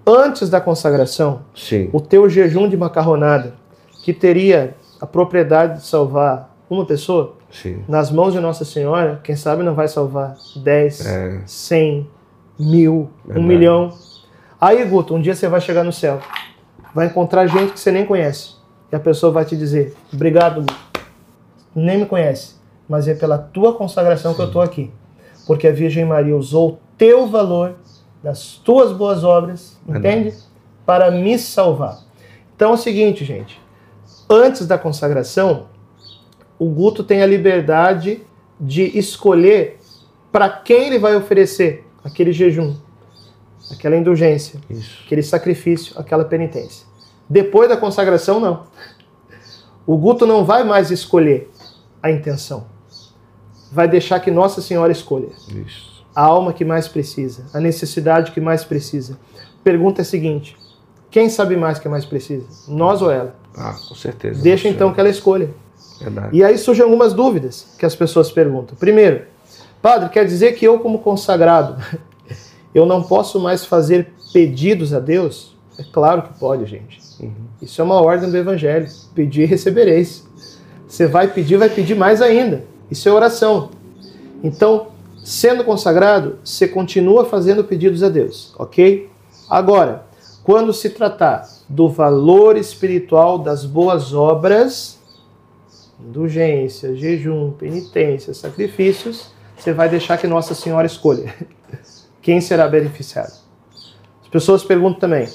Antes 0.05 0.49
da 0.49 0.59
consagração, 0.59 1.43
Sim. 1.55 1.87
o 1.93 2.01
teu 2.01 2.27
jejum 2.27 2.67
de 2.67 2.75
macarronada 2.75 3.60
que 4.03 4.13
teria 4.13 4.75
a 4.99 5.05
propriedade 5.05 5.79
de 5.79 5.85
salvar 5.85 6.55
uma 6.69 6.85
pessoa, 6.85 7.35
Sim. 7.51 7.83
nas 7.87 8.11
mãos 8.11 8.33
de 8.33 8.39
Nossa 8.39 8.63
Senhora, 8.63 9.19
quem 9.23 9.35
sabe 9.35 9.63
não 9.63 9.73
vai 9.73 9.87
salvar 9.87 10.35
10, 10.55 11.05
é. 11.05 11.41
100, 11.45 12.09
mil, 12.57 13.09
Verdade. 13.25 13.39
um 13.39 13.47
milhão. 13.47 13.93
Aí, 14.59 14.83
Guto, 14.85 15.15
um 15.15 15.21
dia 15.21 15.35
você 15.35 15.47
vai 15.47 15.59
chegar 15.59 15.83
no 15.83 15.91
céu, 15.91 16.19
vai 16.93 17.07
encontrar 17.07 17.47
gente 17.47 17.73
que 17.73 17.79
você 17.79 17.91
nem 17.91 18.05
conhece, 18.05 18.55
e 18.91 18.95
a 18.95 18.99
pessoa 18.99 19.31
vai 19.31 19.43
te 19.43 19.57
dizer: 19.57 19.95
Obrigado, 20.13 20.61
Guto, 20.61 20.75
nem 21.75 21.99
me 21.99 22.05
conhece, 22.05 22.55
mas 22.87 23.07
é 23.07 23.13
pela 23.13 23.37
tua 23.37 23.73
consagração 23.73 24.31
Sim. 24.31 24.37
que 24.37 24.41
eu 24.43 24.47
estou 24.47 24.61
aqui. 24.61 24.91
Porque 25.45 25.67
a 25.67 25.71
Virgem 25.71 26.05
Maria 26.05 26.37
usou 26.37 26.69
o 26.69 26.77
teu 26.97 27.27
valor, 27.27 27.75
das 28.23 28.55
tuas 28.63 28.93
boas 28.93 29.23
obras, 29.23 29.77
entende? 29.87 30.33
Para 30.85 31.11
me 31.11 31.37
salvar. 31.37 31.99
Então 32.55 32.71
é 32.71 32.73
o 32.73 32.77
seguinte, 32.77 33.25
gente 33.25 33.60
antes 34.31 34.65
da 34.65 34.77
consagração, 34.77 35.67
o 36.57 36.69
Guto 36.69 37.03
tem 37.03 37.21
a 37.21 37.25
liberdade 37.25 38.23
de 38.59 38.97
escolher 38.97 39.79
para 40.31 40.47
quem 40.47 40.87
ele 40.87 40.99
vai 40.99 41.15
oferecer 41.15 41.85
aquele 42.03 42.31
jejum, 42.31 42.75
aquela 43.69 43.97
indulgência, 43.97 44.59
Isso. 44.69 45.01
aquele 45.05 45.21
sacrifício, 45.21 45.99
aquela 45.99 46.23
penitência. 46.23 46.87
Depois 47.29 47.67
da 47.67 47.75
consagração, 47.75 48.39
não. 48.39 48.63
O 49.85 49.97
Guto 49.97 50.25
não 50.25 50.45
vai 50.45 50.63
mais 50.63 50.91
escolher 50.91 51.51
a 52.01 52.09
intenção. 52.09 52.65
Vai 53.71 53.87
deixar 53.87 54.19
que 54.19 54.31
Nossa 54.31 54.61
Senhora 54.61 54.91
escolha. 54.91 55.29
Isso. 55.65 56.05
A 56.13 56.23
alma 56.23 56.53
que 56.53 56.65
mais 56.65 56.87
precisa, 56.87 57.45
a 57.53 57.59
necessidade 57.59 58.31
que 58.31 58.41
mais 58.41 58.63
precisa. 58.63 59.17
Pergunta 59.63 60.01
é 60.01 60.03
a 60.03 60.05
seguinte: 60.05 60.57
quem 61.09 61.29
sabe 61.29 61.55
mais 61.55 61.79
que 61.79 61.89
mais 61.89 62.05
precisa? 62.05 62.45
Nós 62.67 63.01
ou 63.01 63.09
ela? 63.09 63.40
Ah, 63.55 63.75
com 63.87 63.95
certeza. 63.95 64.41
Deixa 64.41 64.67
então 64.67 64.93
que 64.93 64.99
ela 64.99 65.09
escolha. 65.09 65.49
Verdade. 65.99 66.35
E 66.35 66.43
aí 66.43 66.57
surgem 66.57 66.83
algumas 66.83 67.13
dúvidas 67.13 67.67
que 67.77 67.85
as 67.85 67.95
pessoas 67.95 68.31
perguntam. 68.31 68.75
Primeiro, 68.75 69.25
padre, 69.81 70.09
quer 70.09 70.25
dizer 70.25 70.53
que 70.53 70.65
eu, 70.65 70.79
como 70.79 70.99
consagrado, 70.99 71.81
eu 72.73 72.85
não 72.85 73.03
posso 73.03 73.39
mais 73.39 73.65
fazer 73.65 74.11
pedidos 74.33 74.93
a 74.93 74.99
Deus? 74.99 75.55
É 75.77 75.83
claro 75.83 76.23
que 76.23 76.39
pode, 76.39 76.65
gente. 76.65 76.99
Uhum. 77.19 77.33
Isso 77.61 77.81
é 77.81 77.83
uma 77.83 78.01
ordem 78.01 78.29
do 78.29 78.37
Evangelho. 78.37 78.87
Pedir, 79.13 79.45
recebereis. 79.45 80.27
Você 80.87 81.07
vai 81.07 81.27
pedir, 81.27 81.57
vai 81.57 81.69
pedir 81.69 81.95
mais 81.95 82.21
ainda. 82.21 82.63
Isso 82.89 83.07
é 83.07 83.11
oração. 83.11 83.69
Então, 84.43 84.87
sendo 85.23 85.63
consagrado, 85.63 86.39
você 86.43 86.67
continua 86.67 87.25
fazendo 87.25 87.63
pedidos 87.63 88.03
a 88.03 88.09
Deus, 88.09 88.53
ok? 88.57 89.09
Agora, 89.49 90.05
quando 90.43 90.73
se 90.73 90.89
tratar 90.89 91.47
do 91.71 91.87
valor 91.87 92.57
espiritual 92.57 93.39
das 93.39 93.65
boas 93.65 94.13
obras, 94.13 94.99
indulgência, 95.99 96.95
jejum, 96.95 97.51
penitência, 97.51 98.33
sacrifícios, 98.33 99.31
você 99.57 99.71
vai 99.71 99.87
deixar 99.87 100.17
que 100.17 100.27
Nossa 100.27 100.53
Senhora 100.53 100.85
escolha 100.85 101.33
quem 102.21 102.41
será 102.41 102.67
beneficiado. 102.67 103.31
As 104.21 104.27
pessoas 104.29 104.63
perguntam 104.63 104.99
também: 104.99 105.29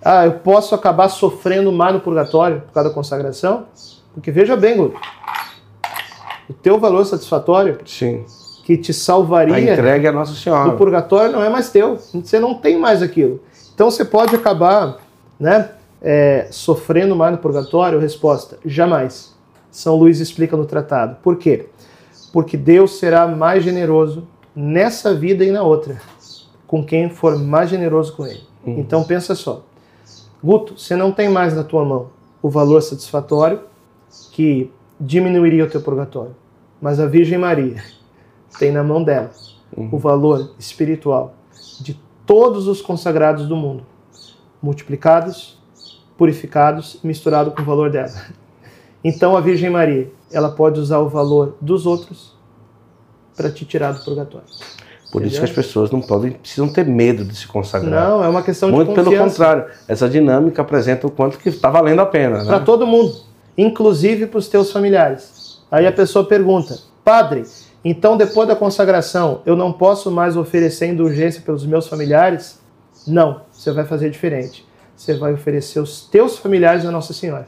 ah, 0.00 0.24
eu 0.24 0.34
posso 0.34 0.72
acabar 0.74 1.08
sofrendo 1.08 1.72
mal 1.72 1.92
no 1.92 2.00
purgatório 2.00 2.60
por 2.60 2.72
causa 2.72 2.88
da 2.88 2.94
consagração? 2.94 3.66
Porque 4.14 4.30
veja 4.30 4.56
bem, 4.56 4.76
Guto, 4.76 5.00
o 6.48 6.52
teu 6.52 6.78
valor 6.78 7.04
satisfatório 7.04 7.78
Sim. 7.84 8.24
que 8.64 8.76
te 8.76 8.92
salvaria 8.92 9.56
a 9.56 9.60
entregue 9.60 10.06
a 10.06 10.12
Nossa 10.12 10.34
Senhora. 10.34 10.70
do 10.70 10.76
purgatório 10.76 11.32
não 11.32 11.42
é 11.42 11.50
mais 11.50 11.70
teu. 11.70 11.96
Você 11.96 12.38
não 12.38 12.54
tem 12.54 12.78
mais 12.78 13.02
aquilo. 13.02 13.40
Então 13.74 13.90
você 13.90 14.04
pode 14.04 14.34
acabar 14.34 15.05
né, 15.38 15.70
é, 16.02 16.48
sofrendo 16.50 17.16
mais 17.16 17.32
no 17.32 17.38
purgatório? 17.38 17.98
Resposta: 17.98 18.58
jamais. 18.64 19.34
São 19.70 19.96
Luís 19.96 20.20
explica 20.20 20.56
no 20.56 20.64
tratado. 20.64 21.16
Por 21.22 21.36
quê? 21.36 21.68
Porque 22.32 22.56
Deus 22.56 22.98
será 22.98 23.26
mais 23.26 23.62
generoso 23.62 24.26
nessa 24.54 25.14
vida 25.14 25.44
e 25.44 25.50
na 25.50 25.62
outra, 25.62 26.00
com 26.66 26.84
quem 26.84 27.10
for 27.10 27.38
mais 27.38 27.68
generoso 27.68 28.14
com 28.16 28.26
ele. 28.26 28.42
Então 28.66 29.04
pensa 29.04 29.34
só. 29.34 29.64
Guto, 30.42 30.78
você 30.78 30.96
não 30.96 31.12
tem 31.12 31.28
mais 31.28 31.54
na 31.54 31.62
tua 31.62 31.84
mão 31.84 32.10
o 32.42 32.48
valor 32.48 32.80
satisfatório 32.82 33.60
que 34.32 34.70
diminuiria 35.00 35.64
o 35.64 35.68
teu 35.68 35.80
purgatório. 35.80 36.34
Mas 36.80 37.00
a 37.00 37.06
Virgem 37.06 37.38
Maria 37.38 37.82
tem 38.58 38.72
na 38.72 38.82
mão 38.82 39.02
dela 39.02 39.30
uhum. 39.76 39.88
o 39.92 39.98
valor 39.98 40.54
espiritual 40.58 41.34
de 41.80 42.00
todos 42.24 42.66
os 42.66 42.80
consagrados 42.80 43.46
do 43.48 43.56
mundo, 43.56 43.84
multiplicados, 44.62 45.58
purificados 46.16 46.98
misturados 47.02 47.54
com 47.54 47.62
o 47.62 47.64
valor 47.64 47.90
dela. 47.90 48.12
Então 49.04 49.36
a 49.36 49.40
Virgem 49.40 49.70
Maria, 49.70 50.10
ela 50.32 50.48
pode 50.48 50.80
usar 50.80 50.98
o 50.98 51.08
valor 51.08 51.56
dos 51.60 51.86
outros 51.86 52.34
para 53.36 53.50
te 53.50 53.64
tirar 53.64 53.92
do 53.92 54.02
purgatório. 54.04 54.48
Por 55.12 55.22
Entendeu? 55.22 55.28
isso 55.28 55.38
que 55.38 55.44
as 55.44 55.52
pessoas 55.52 55.90
não 55.92 56.00
podem, 56.00 56.32
precisam 56.32 56.68
ter 56.68 56.84
medo 56.84 57.24
de 57.24 57.36
se 57.36 57.46
consagrar. 57.46 58.08
Não, 58.08 58.24
é 58.24 58.28
uma 58.28 58.42
questão 58.42 58.68
Muito 58.68 58.88
de 58.88 58.94
confiança. 58.96 59.10
pelo 59.16 59.30
contrário, 59.30 59.66
essa 59.86 60.08
dinâmica 60.08 60.62
apresenta 60.62 61.06
o 61.06 61.10
quanto 61.10 61.38
que 61.38 61.48
está 61.50 61.70
valendo 61.70 62.00
a 62.00 62.06
pena. 62.06 62.38
Né? 62.38 62.46
Para 62.46 62.60
todo 62.60 62.84
mundo, 62.86 63.14
inclusive 63.56 64.26
para 64.26 64.38
os 64.38 64.48
teus 64.48 64.72
familiares. 64.72 65.60
Aí 65.70 65.86
a 65.86 65.92
pessoa 65.92 66.24
pergunta, 66.24 66.76
padre, 67.04 67.44
então, 67.88 68.16
depois 68.16 68.48
da 68.48 68.56
consagração, 68.56 69.42
eu 69.46 69.54
não 69.54 69.72
posso 69.72 70.10
mais 70.10 70.36
oferecer 70.36 70.88
indulgência 70.88 71.40
pelos 71.40 71.64
meus 71.64 71.86
familiares? 71.86 72.58
Não, 73.06 73.42
você 73.56 73.72
vai 73.72 73.84
fazer 73.84 74.10
diferente. 74.10 74.66
Você 74.96 75.14
vai 75.14 75.32
oferecer 75.32 75.80
os 75.80 76.06
teus 76.06 76.38
familiares 76.38 76.84
a 76.84 76.90
Nossa 76.90 77.12
Senhora. 77.12 77.46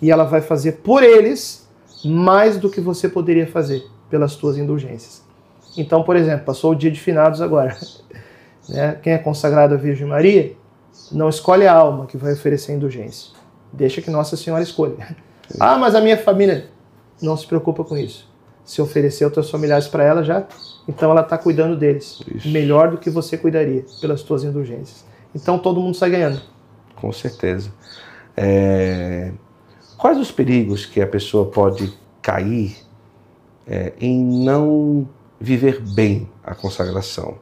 E 0.00 0.10
ela 0.10 0.24
vai 0.24 0.40
fazer 0.40 0.72
por 0.72 1.02
eles 1.02 1.68
mais 2.04 2.58
do 2.58 2.68
que 2.68 2.80
você 2.80 3.08
poderia 3.08 3.46
fazer 3.46 3.86
pelas 4.10 4.36
tuas 4.36 4.58
indulgências. 4.58 5.22
Então, 5.76 6.02
por 6.02 6.16
exemplo, 6.16 6.44
passou 6.44 6.72
o 6.72 6.74
dia 6.74 6.90
de 6.90 7.00
finados 7.00 7.40
agora. 7.40 7.76
Né? 8.66 8.98
Quem 9.02 9.12
é 9.12 9.18
consagrado 9.18 9.74
à 9.74 9.76
Virgem 9.76 10.06
Maria, 10.06 10.54
não 11.12 11.28
escolhe 11.28 11.66
a 11.66 11.74
alma 11.74 12.06
que 12.06 12.16
vai 12.16 12.32
oferecer 12.32 12.72
indulgência. 12.72 13.30
Deixa 13.70 14.00
que 14.00 14.10
Nossa 14.10 14.38
Senhora 14.38 14.62
escolha. 14.62 15.14
Ah, 15.60 15.76
mas 15.76 15.94
a 15.94 16.00
minha 16.00 16.16
família. 16.16 16.70
Não 17.20 17.36
se 17.36 17.46
preocupa 17.46 17.84
com 17.84 17.94
isso 17.94 18.26
se 18.64 18.80
ofereceu 18.80 19.30
teus 19.30 19.50
familiares 19.50 19.86
para 19.86 20.02
ela 20.02 20.24
já, 20.24 20.46
então 20.88 21.10
ela 21.10 21.20
está 21.20 21.36
cuidando 21.36 21.76
deles. 21.76 22.20
Melhor 22.46 22.90
do 22.90 22.98
que 22.98 23.10
você 23.10 23.36
cuidaria 23.36 23.84
pelas 24.00 24.22
tuas 24.22 24.42
indulgências. 24.42 25.04
Então 25.34 25.58
todo 25.58 25.80
mundo 25.80 25.96
sai 25.96 26.10
ganhando. 26.10 26.40
Com 26.94 27.12
certeza. 27.12 27.72
É... 28.36 29.32
Quais 29.96 30.18
os 30.18 30.30
perigos 30.30 30.84
que 30.84 31.00
a 31.00 31.06
pessoa 31.06 31.50
pode 31.50 31.92
cair 32.20 32.76
é, 33.66 33.92
em 33.98 34.22
não 34.44 35.08
viver 35.40 35.80
bem 35.80 36.28
a 36.42 36.54
consagração? 36.54 37.38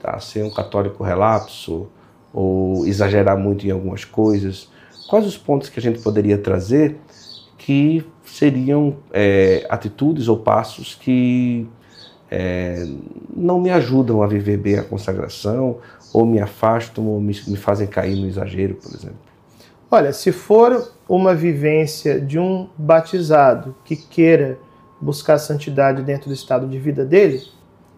Tá? 0.00 0.18
Ser 0.20 0.44
um 0.44 0.50
católico 0.50 1.02
relapso 1.02 1.88
ou 2.32 2.86
exagerar 2.86 3.36
muito 3.36 3.66
em 3.66 3.70
algumas 3.70 4.04
coisas. 4.04 4.68
Quais 5.08 5.26
os 5.26 5.36
pontos 5.36 5.68
que 5.68 5.80
a 5.80 5.82
gente 5.82 6.00
poderia 6.00 6.38
trazer 6.38 6.96
que 7.58 8.06
seriam 8.24 8.98
é, 9.12 9.66
atitudes 9.70 10.28
ou 10.28 10.36
passos 10.36 10.94
que 10.94 11.66
é, 12.30 12.86
não 13.34 13.60
me 13.60 13.70
ajudam 13.70 14.22
a 14.22 14.26
viver 14.26 14.56
bem 14.56 14.78
a 14.78 14.82
consagração, 14.82 15.78
ou 16.12 16.24
me 16.24 16.40
afastam, 16.40 17.06
ou 17.06 17.20
me, 17.20 17.38
me 17.46 17.56
fazem 17.56 17.86
cair 17.86 18.16
no 18.16 18.26
exagero, 18.26 18.74
por 18.74 18.94
exemplo? 18.94 19.18
Olha, 19.90 20.12
se 20.12 20.32
for 20.32 20.92
uma 21.08 21.34
vivência 21.34 22.20
de 22.20 22.38
um 22.38 22.68
batizado 22.76 23.74
que 23.84 23.94
queira 23.94 24.58
buscar 25.00 25.38
santidade 25.38 26.02
dentro 26.02 26.28
do 26.28 26.34
estado 26.34 26.66
de 26.66 26.78
vida 26.78 27.04
dele, 27.04 27.42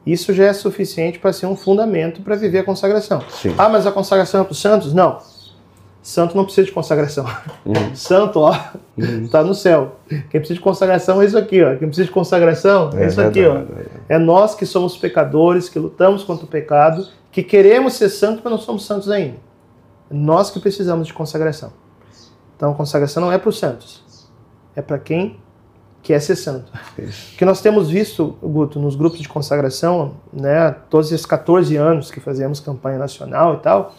isso 0.05 0.33
já 0.33 0.47
é 0.47 0.53
suficiente 0.53 1.19
para 1.19 1.33
ser 1.33 1.47
um 1.47 1.57
fundamento 1.57 2.23
para 2.23 2.37
viver 2.37 2.59
a 2.59 2.65
consagração. 2.65 3.23
Sim. 3.31 3.55
Ah, 3.57 3.69
mas 3.69 3.87
a 3.87 3.93
consagração 3.93 4.41
é 4.41 4.45
para 4.45 4.53
os 4.53 4.61
santos? 4.61 4.93
Não. 4.93 5.19
Santo 6.03 6.37
não 6.37 6.45
precisa 6.45 6.67
de 6.67 6.73
consagração. 6.73 7.27
Uhum. 7.67 7.75
Santo, 7.95 8.41
ó, 8.41 8.59
uhum. 8.97 9.29
tá 9.29 9.43
no 9.43 9.55
céu. 9.55 9.97
Quem 10.09 10.41
precisa 10.41 10.55
de 10.55 10.61
consagração 10.61 11.21
é 11.21 11.27
isso 11.27 11.37
aqui, 11.37 11.63
ó. 11.63 11.77
Quem 11.77 11.89
precisa 11.89 12.07
de 12.07 12.13
consagração 12.13 12.91
é, 12.95 13.05
é 13.05 13.07
isso 13.09 13.21
aqui, 13.21 13.45
ó. 13.45 13.59
É 13.59 13.85
nós 14.17 14.55
que 14.55 14.65
somos 14.65 14.97
pecadores, 14.97 15.69
que 15.69 15.79
lutamos 15.79 16.23
contra 16.23 16.47
o 16.47 16.49
pecado, 16.49 17.09
que 17.33 17.43
queremos 17.43 17.95
ser 17.95 18.09
santos, 18.09 18.41
mas 18.43 18.51
não 18.53 18.59
somos 18.59 18.87
santos 18.87 19.11
ainda. 19.11 19.37
Nós 20.09 20.51
que 20.51 20.61
precisamos 20.61 21.09
de 21.09 21.13
consagração. 21.13 21.73
Então, 22.57 22.73
consagração 22.75 23.23
não 23.23 23.33
é 23.33 23.39
para 23.39 23.51
os 23.51 23.59
santos, 23.59 24.31
é 24.75 24.81
para 24.81 24.99
quem 24.99 25.39
quer 26.03 26.21
ser 26.21 26.37
santo. 26.37 26.73
O 26.99 27.37
que 27.37 27.45
nós 27.45 27.61
temos 27.61 27.91
visto, 27.91 28.37
Guto, 28.43 28.81
nos 28.81 28.97
grupos 28.97 29.21
de 29.21 29.29
consagração, 29.29 30.15
né, 30.33 30.75
todos 30.89 31.13
esses 31.13 31.27
14 31.27 31.77
anos 31.77 32.11
que 32.11 32.19
fazemos 32.19 32.61
campanha 32.61 32.99
nacional 32.99 33.55
e 33.55 33.59
tal, 33.59 33.95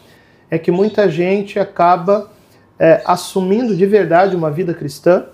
é 0.49 0.57
que 0.57 0.71
muita 0.71 1.09
gente 1.09 1.59
acaba 1.59 2.31
é, 2.79 3.01
assumindo 3.05 3.75
de 3.75 3.85
verdade 3.85 4.35
uma 4.35 4.49
vida 4.49 4.73
cristã 4.73 5.25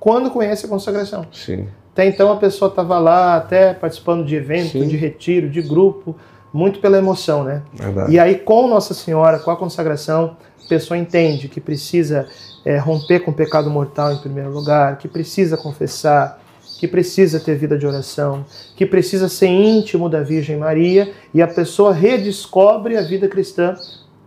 quando 0.00 0.30
conhece 0.30 0.66
a 0.66 0.68
consagração. 0.68 1.26
Sim. 1.32 1.68
Até 1.94 2.06
então 2.06 2.32
a 2.32 2.36
pessoa 2.36 2.68
estava 2.68 2.98
lá, 2.98 3.36
até 3.36 3.72
participando 3.72 4.26
de 4.26 4.34
evento, 4.34 4.72
Sim. 4.72 4.88
de 4.88 4.96
retiro, 4.96 5.48
de 5.48 5.62
grupo, 5.62 6.16
muito 6.52 6.80
pela 6.80 6.98
emoção, 6.98 7.44
né? 7.44 7.62
Verdade. 7.72 8.10
E 8.10 8.18
aí 8.18 8.34
com 8.34 8.66
Nossa 8.66 8.92
Senhora, 8.92 9.38
com 9.38 9.48
a 9.52 9.56
consagração, 9.56 10.36
a 10.64 10.68
pessoa 10.68 10.98
entende 10.98 11.46
que 11.46 11.60
precisa 11.60 12.26
é, 12.64 12.78
romper 12.78 13.20
com 13.20 13.30
o 13.30 13.34
pecado 13.34 13.70
mortal 13.70 14.12
em 14.12 14.18
primeiro 14.18 14.50
lugar, 14.50 14.98
que 14.98 15.06
precisa 15.06 15.56
confessar, 15.56 16.42
que 16.80 16.88
precisa 16.88 17.38
ter 17.38 17.54
vida 17.54 17.78
de 17.78 17.86
oração, 17.86 18.44
que 18.74 18.84
precisa 18.84 19.28
ser 19.28 19.46
íntimo 19.46 20.08
da 20.08 20.20
Virgem 20.20 20.56
Maria 20.56 21.12
e 21.32 21.40
a 21.40 21.46
pessoa 21.46 21.92
redescobre 21.92 22.96
a 22.96 23.02
vida 23.02 23.28
cristã 23.28 23.76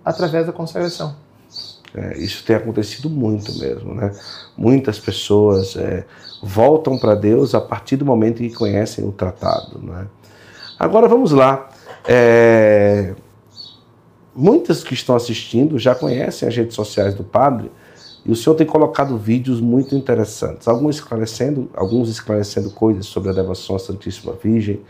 através 0.06 0.46
da 0.46 0.54
consagração. 0.54 1.14
É, 1.94 2.18
isso 2.18 2.46
tem 2.46 2.56
acontecido 2.56 3.10
muito 3.10 3.52
mesmo, 3.58 3.94
né? 3.94 4.12
Muitas 4.56 5.00
pessoas 5.00 5.76
é, 5.76 6.06
voltam 6.42 6.98
para 6.98 7.16
Deus 7.16 7.56
a 7.56 7.62
partir 7.62 7.96
do 7.96 8.06
momento 8.06 8.38
que 8.38 8.54
conhecem 8.54 9.06
o 9.06 9.12
tratado, 9.12 9.80
né? 9.82 10.08
Agora 10.80 11.08
vamos 11.08 11.32
lá. 11.32 11.70
É, 12.08 13.16
muitas 14.36 14.84
que 14.84 14.94
estão 14.94 15.16
assistindo 15.16 15.80
já 15.80 15.96
conhecem 15.96 16.48
as 16.48 16.56
redes 16.56 16.76
sociais 16.76 17.16
do 17.16 17.24
Padre 17.24 17.72
e 18.26 18.32
o 18.32 18.36
senhor 18.36 18.56
tem 18.56 18.68
colocado 18.68 19.18
vídeos 19.18 19.60
muito 19.60 19.96
interessantes, 19.96 20.68
alguns 20.68 20.98
esclarecendo, 20.98 21.70
alguns 21.74 22.10
esclarecendo 22.10 22.70
coisas 22.70 23.06
sobre 23.06 23.30
a 23.30 23.34
devoção 23.34 23.76
à 23.76 23.80
Santíssima 23.80 24.34
Virgem 24.34 24.82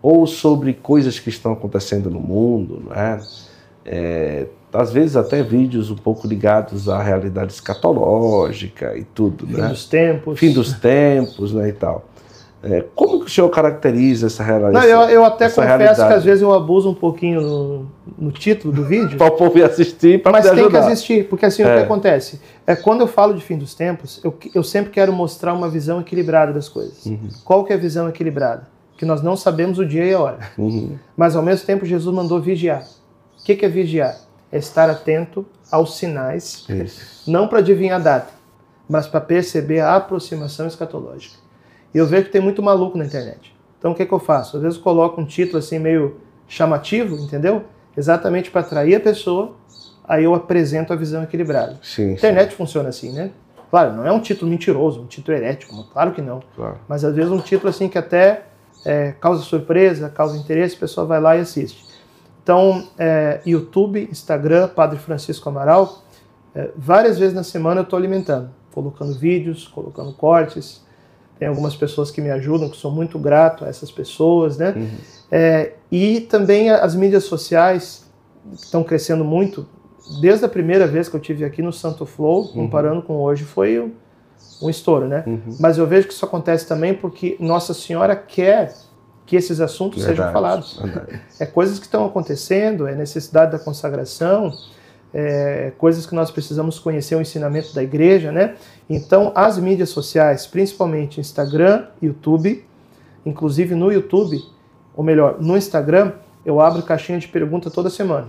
ou 0.00 0.26
sobre 0.26 0.74
coisas 0.74 1.18
que 1.18 1.30
estão 1.30 1.52
acontecendo 1.52 2.10
no 2.10 2.20
mundo, 2.20 2.82
não 2.86 2.92
é? 2.94 3.20
É, 4.74 4.80
às 4.80 4.92
vezes 4.92 5.16
até 5.16 5.42
vídeos 5.42 5.90
um 5.90 5.96
pouco 5.96 6.26
ligados 6.26 6.88
à 6.88 7.02
realidade 7.02 7.52
escatológica 7.52 8.96
e 8.96 9.04
tudo, 9.04 9.46
Fim 9.46 9.52
né? 9.54 9.68
dos 9.68 9.86
tempos. 9.86 10.38
Fim 10.38 10.52
dos 10.52 10.72
tempos, 10.74 11.52
né, 11.52 11.68
e 11.68 11.72
tal. 11.72 12.04
É, 12.66 12.82
como 12.94 13.20
que 13.20 13.26
o 13.26 13.28
senhor 13.28 13.50
caracteriza 13.50 14.26
essa 14.26 14.42
realidade? 14.42 14.72
Não, 14.72 14.82
eu, 14.84 15.00
eu 15.10 15.24
até 15.24 15.50
confesso 15.50 15.60
realidade? 15.60 16.08
que 16.08 16.14
às 16.14 16.24
vezes 16.24 16.40
eu 16.40 16.50
abuso 16.54 16.88
um 16.88 16.94
pouquinho 16.94 17.42
no, 17.42 17.86
no 18.18 18.32
título 18.32 18.72
do 18.72 18.84
vídeo. 18.84 19.16
para 19.18 19.26
o 19.26 19.32
povo 19.32 19.58
ir 19.58 19.64
assistir, 19.64 20.22
para 20.22 20.32
Mas 20.32 20.44
tem 20.44 20.52
ajudar. 20.52 20.70
que 20.70 20.76
assistir, 20.92 21.28
porque 21.28 21.44
assim 21.44 21.62
é. 21.62 21.66
o 21.66 21.76
que 21.76 21.82
acontece? 21.84 22.40
É, 22.66 22.74
quando 22.74 23.02
eu 23.02 23.06
falo 23.06 23.34
de 23.34 23.42
fim 23.42 23.58
dos 23.58 23.74
tempos, 23.74 24.18
eu, 24.24 24.34
eu 24.54 24.62
sempre 24.62 24.90
quero 24.90 25.12
mostrar 25.12 25.52
uma 25.52 25.68
visão 25.68 26.00
equilibrada 26.00 26.54
das 26.54 26.66
coisas. 26.66 27.04
Uhum. 27.04 27.28
Qual 27.44 27.64
que 27.64 27.72
é 27.72 27.76
a 27.76 27.78
visão 27.78 28.08
equilibrada? 28.08 28.66
Que 28.96 29.04
nós 29.04 29.20
não 29.20 29.36
sabemos 29.36 29.78
o 29.78 29.84
dia 29.84 30.04
e 30.04 30.14
a 30.14 30.18
hora. 30.18 30.38
Uhum. 30.56 30.96
Mas 31.14 31.36
ao 31.36 31.42
mesmo 31.42 31.66
tempo 31.66 31.84
Jesus 31.84 32.14
mandou 32.14 32.40
vigiar. 32.40 32.84
O 33.38 33.44
que, 33.44 33.56
que 33.56 33.66
é 33.66 33.68
vigiar? 33.68 34.16
É 34.54 34.58
estar 34.58 34.88
atento 34.88 35.44
aos 35.68 35.96
sinais, 35.96 36.64
Isso. 36.68 37.28
não 37.28 37.48
para 37.48 37.58
adivinhar 37.58 38.00
a 38.00 38.02
data, 38.02 38.32
mas 38.88 39.04
para 39.04 39.20
perceber 39.20 39.80
a 39.80 39.96
aproximação 39.96 40.68
escatológica. 40.68 41.34
E 41.92 41.98
eu 41.98 42.06
vejo 42.06 42.26
que 42.26 42.30
tem 42.30 42.40
muito 42.40 42.62
maluco 42.62 42.96
na 42.96 43.04
internet. 43.04 43.52
Então 43.76 43.90
o 43.90 43.94
que, 43.96 44.06
que 44.06 44.12
eu 44.12 44.20
faço? 44.20 44.56
Às 44.56 44.62
vezes 44.62 44.78
eu 44.78 44.84
coloco 44.84 45.20
um 45.20 45.24
título 45.24 45.58
assim 45.58 45.80
meio 45.80 46.18
chamativo, 46.46 47.16
entendeu? 47.16 47.64
Exatamente 47.96 48.48
para 48.48 48.60
atrair 48.60 48.94
a 48.94 49.00
pessoa, 49.00 49.56
aí 50.06 50.22
eu 50.22 50.34
apresento 50.36 50.92
a 50.92 50.96
visão 50.96 51.24
equilibrada. 51.24 51.78
Sim, 51.82 52.10
a 52.10 52.12
internet 52.12 52.50
sim. 52.50 52.56
funciona 52.56 52.90
assim, 52.90 53.12
né? 53.12 53.32
Claro, 53.70 53.92
não 53.92 54.06
é 54.06 54.12
um 54.12 54.20
título 54.20 54.48
mentiroso, 54.48 55.00
um 55.00 55.06
título 55.06 55.36
herético, 55.36 55.82
claro 55.92 56.12
que 56.12 56.22
não. 56.22 56.40
Claro. 56.54 56.78
Mas 56.86 57.04
às 57.04 57.12
vezes 57.12 57.32
um 57.32 57.40
título 57.40 57.70
assim 57.70 57.88
que 57.88 57.98
até 57.98 58.44
é, 58.84 59.12
causa 59.20 59.42
surpresa, 59.42 60.08
causa 60.08 60.36
interesse, 60.36 60.76
a 60.76 60.78
pessoa 60.78 61.04
vai 61.04 61.20
lá 61.20 61.36
e 61.36 61.40
assiste. 61.40 61.84
Então, 62.44 62.84
é, 62.98 63.40
YouTube, 63.46 64.06
Instagram, 64.12 64.68
Padre 64.68 64.98
Francisco 64.98 65.48
Amaral, 65.48 66.02
é, 66.54 66.70
várias 66.76 67.18
vezes 67.18 67.34
na 67.34 67.42
semana 67.42 67.80
eu 67.80 67.84
estou 67.84 67.96
alimentando, 67.96 68.50
colocando 68.70 69.14
vídeos, 69.14 69.66
colocando 69.66 70.12
cortes. 70.12 70.84
Tem 71.38 71.48
algumas 71.48 71.74
pessoas 71.74 72.10
que 72.10 72.20
me 72.20 72.30
ajudam, 72.30 72.68
que 72.68 72.76
sou 72.76 72.92
muito 72.92 73.18
grato 73.18 73.64
a 73.64 73.68
essas 73.68 73.90
pessoas, 73.90 74.58
né? 74.58 74.74
Uhum. 74.76 74.90
É, 75.32 75.72
e 75.90 76.20
também 76.20 76.70
as 76.70 76.94
mídias 76.94 77.24
sociais 77.24 78.04
estão 78.52 78.84
crescendo 78.84 79.24
muito. 79.24 79.66
Desde 80.20 80.44
a 80.44 80.48
primeira 80.48 80.86
vez 80.86 81.08
que 81.08 81.16
eu 81.16 81.20
tive 81.20 81.46
aqui 81.46 81.62
no 81.62 81.72
Santo 81.72 82.04
Flow, 82.04 82.42
uhum. 82.42 82.52
comparando 82.52 82.96
uhum. 82.96 83.02
com 83.06 83.16
hoje, 83.16 83.42
foi 83.42 83.80
um, 83.80 83.90
um 84.62 84.68
estouro, 84.68 85.08
né? 85.08 85.24
Uhum. 85.26 85.56
Mas 85.58 85.78
eu 85.78 85.86
vejo 85.86 86.06
que 86.06 86.12
isso 86.12 86.26
acontece 86.26 86.68
também 86.68 86.92
porque 86.92 87.38
Nossa 87.40 87.72
Senhora 87.72 88.14
quer 88.14 88.74
que 89.26 89.36
esses 89.36 89.60
assuntos 89.60 89.98
verdade, 89.98 90.16
sejam 90.18 90.32
falados. 90.32 90.80
Verdade. 90.82 91.20
É 91.40 91.46
coisas 91.46 91.78
que 91.78 91.86
estão 91.86 92.04
acontecendo, 92.04 92.86
é 92.86 92.94
necessidade 92.94 93.52
da 93.52 93.58
consagração, 93.58 94.52
é 95.12 95.72
coisas 95.78 96.06
que 96.06 96.14
nós 96.14 96.30
precisamos 96.30 96.78
conhecer 96.78 97.14
o 97.14 97.20
ensinamento 97.20 97.74
da 97.74 97.82
igreja, 97.82 98.32
né? 98.32 98.56
Então, 98.88 99.32
as 99.34 99.58
mídias 99.58 99.88
sociais, 99.90 100.46
principalmente 100.46 101.20
Instagram, 101.20 101.86
YouTube, 102.02 102.64
inclusive 103.24 103.74
no 103.74 103.92
YouTube, 103.92 104.42
ou 104.94 105.02
melhor, 105.02 105.40
no 105.40 105.56
Instagram, 105.56 106.12
eu 106.44 106.60
abro 106.60 106.82
caixinha 106.82 107.18
de 107.18 107.28
pergunta 107.28 107.70
toda 107.70 107.88
semana, 107.88 108.28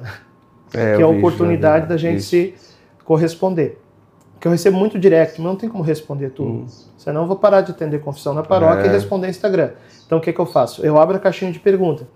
é, 0.74 0.96
que 0.96 1.02
é 1.02 1.06
a 1.06 1.08
oportunidade 1.08 1.88
da 1.88 1.98
gente 1.98 2.20
isso. 2.20 2.30
se 2.30 2.54
corresponder. 3.04 3.82
Porque 4.34 4.48
eu 4.48 4.52
recebo 4.52 4.78
muito 4.78 5.00
direct, 5.00 5.41
mas 5.41 5.48
não 5.48 5.56
tem 5.56 5.68
como 5.68 5.84
responder 5.84 6.30
tudo. 6.30 6.52
Hum. 6.52 6.68
Senão 6.98 7.22
eu 7.22 7.28
vou 7.28 7.36
parar 7.36 7.62
de 7.62 7.72
atender 7.72 8.00
confissão 8.00 8.34
na 8.34 8.43
paróquia 8.43 8.84
é. 8.84 8.88
e 8.88 8.89
responder 8.89 9.30
Instagram. 9.30 9.72
Então 10.06 10.18
o 10.18 10.22
que, 10.22 10.32
que 10.32 10.39
eu 10.39 10.45
faço? 10.45 10.86
Eu 10.86 10.99
abro 10.99 11.16
a 11.16 11.20
caixinha 11.20 11.51
de 11.51 11.60
pergunta. 11.60 12.08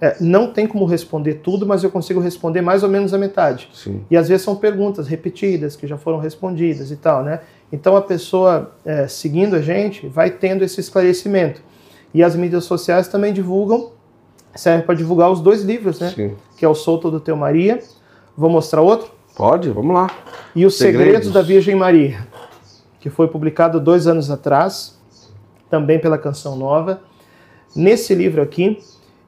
É, 0.00 0.16
não 0.20 0.52
tem 0.52 0.66
como 0.66 0.84
responder 0.84 1.34
tudo, 1.34 1.66
mas 1.66 1.82
eu 1.82 1.90
consigo 1.90 2.20
responder 2.20 2.60
mais 2.60 2.82
ou 2.82 2.88
menos 2.88 3.14
a 3.14 3.18
metade. 3.18 3.68
Sim. 3.72 4.04
E 4.10 4.16
às 4.16 4.28
vezes 4.28 4.44
são 4.44 4.54
perguntas 4.54 5.08
repetidas, 5.08 5.74
que 5.74 5.86
já 5.86 5.96
foram 5.96 6.18
respondidas 6.18 6.90
e 6.90 6.96
tal, 6.96 7.24
né? 7.24 7.40
Então 7.72 7.96
a 7.96 8.02
pessoa 8.02 8.72
é, 8.84 9.08
seguindo 9.08 9.56
a 9.56 9.62
gente 9.62 10.06
vai 10.06 10.30
tendo 10.30 10.62
esse 10.62 10.80
esclarecimento. 10.80 11.62
E 12.12 12.22
as 12.22 12.36
mídias 12.36 12.64
sociais 12.64 13.08
também 13.08 13.32
divulgam, 13.32 13.92
serve 14.54 14.84
para 14.84 14.94
divulgar 14.94 15.30
os 15.30 15.40
dois 15.40 15.62
livros, 15.62 15.98
né? 15.98 16.12
Sim. 16.14 16.36
Que 16.56 16.64
é 16.64 16.68
o 16.68 16.74
Solto 16.74 17.10
do 17.10 17.18
Teu 17.18 17.36
Maria. 17.36 17.80
Vou 18.36 18.50
mostrar 18.50 18.82
outro? 18.82 19.10
Pode, 19.34 19.70
vamos 19.70 19.94
lá. 19.94 20.10
E 20.54 20.64
os 20.64 20.76
Segredos, 20.76 21.04
Segredos 21.04 21.32
da 21.32 21.42
Virgem 21.42 21.74
Maria, 21.74 22.26
que 23.00 23.08
foi 23.08 23.28
publicado 23.28 23.80
dois 23.80 24.06
anos 24.06 24.30
atrás, 24.30 24.98
também 25.70 25.98
pela 25.98 26.18
Canção 26.18 26.56
Nova. 26.56 27.00
Nesse 27.76 28.14
livro 28.14 28.40
aqui, 28.40 28.78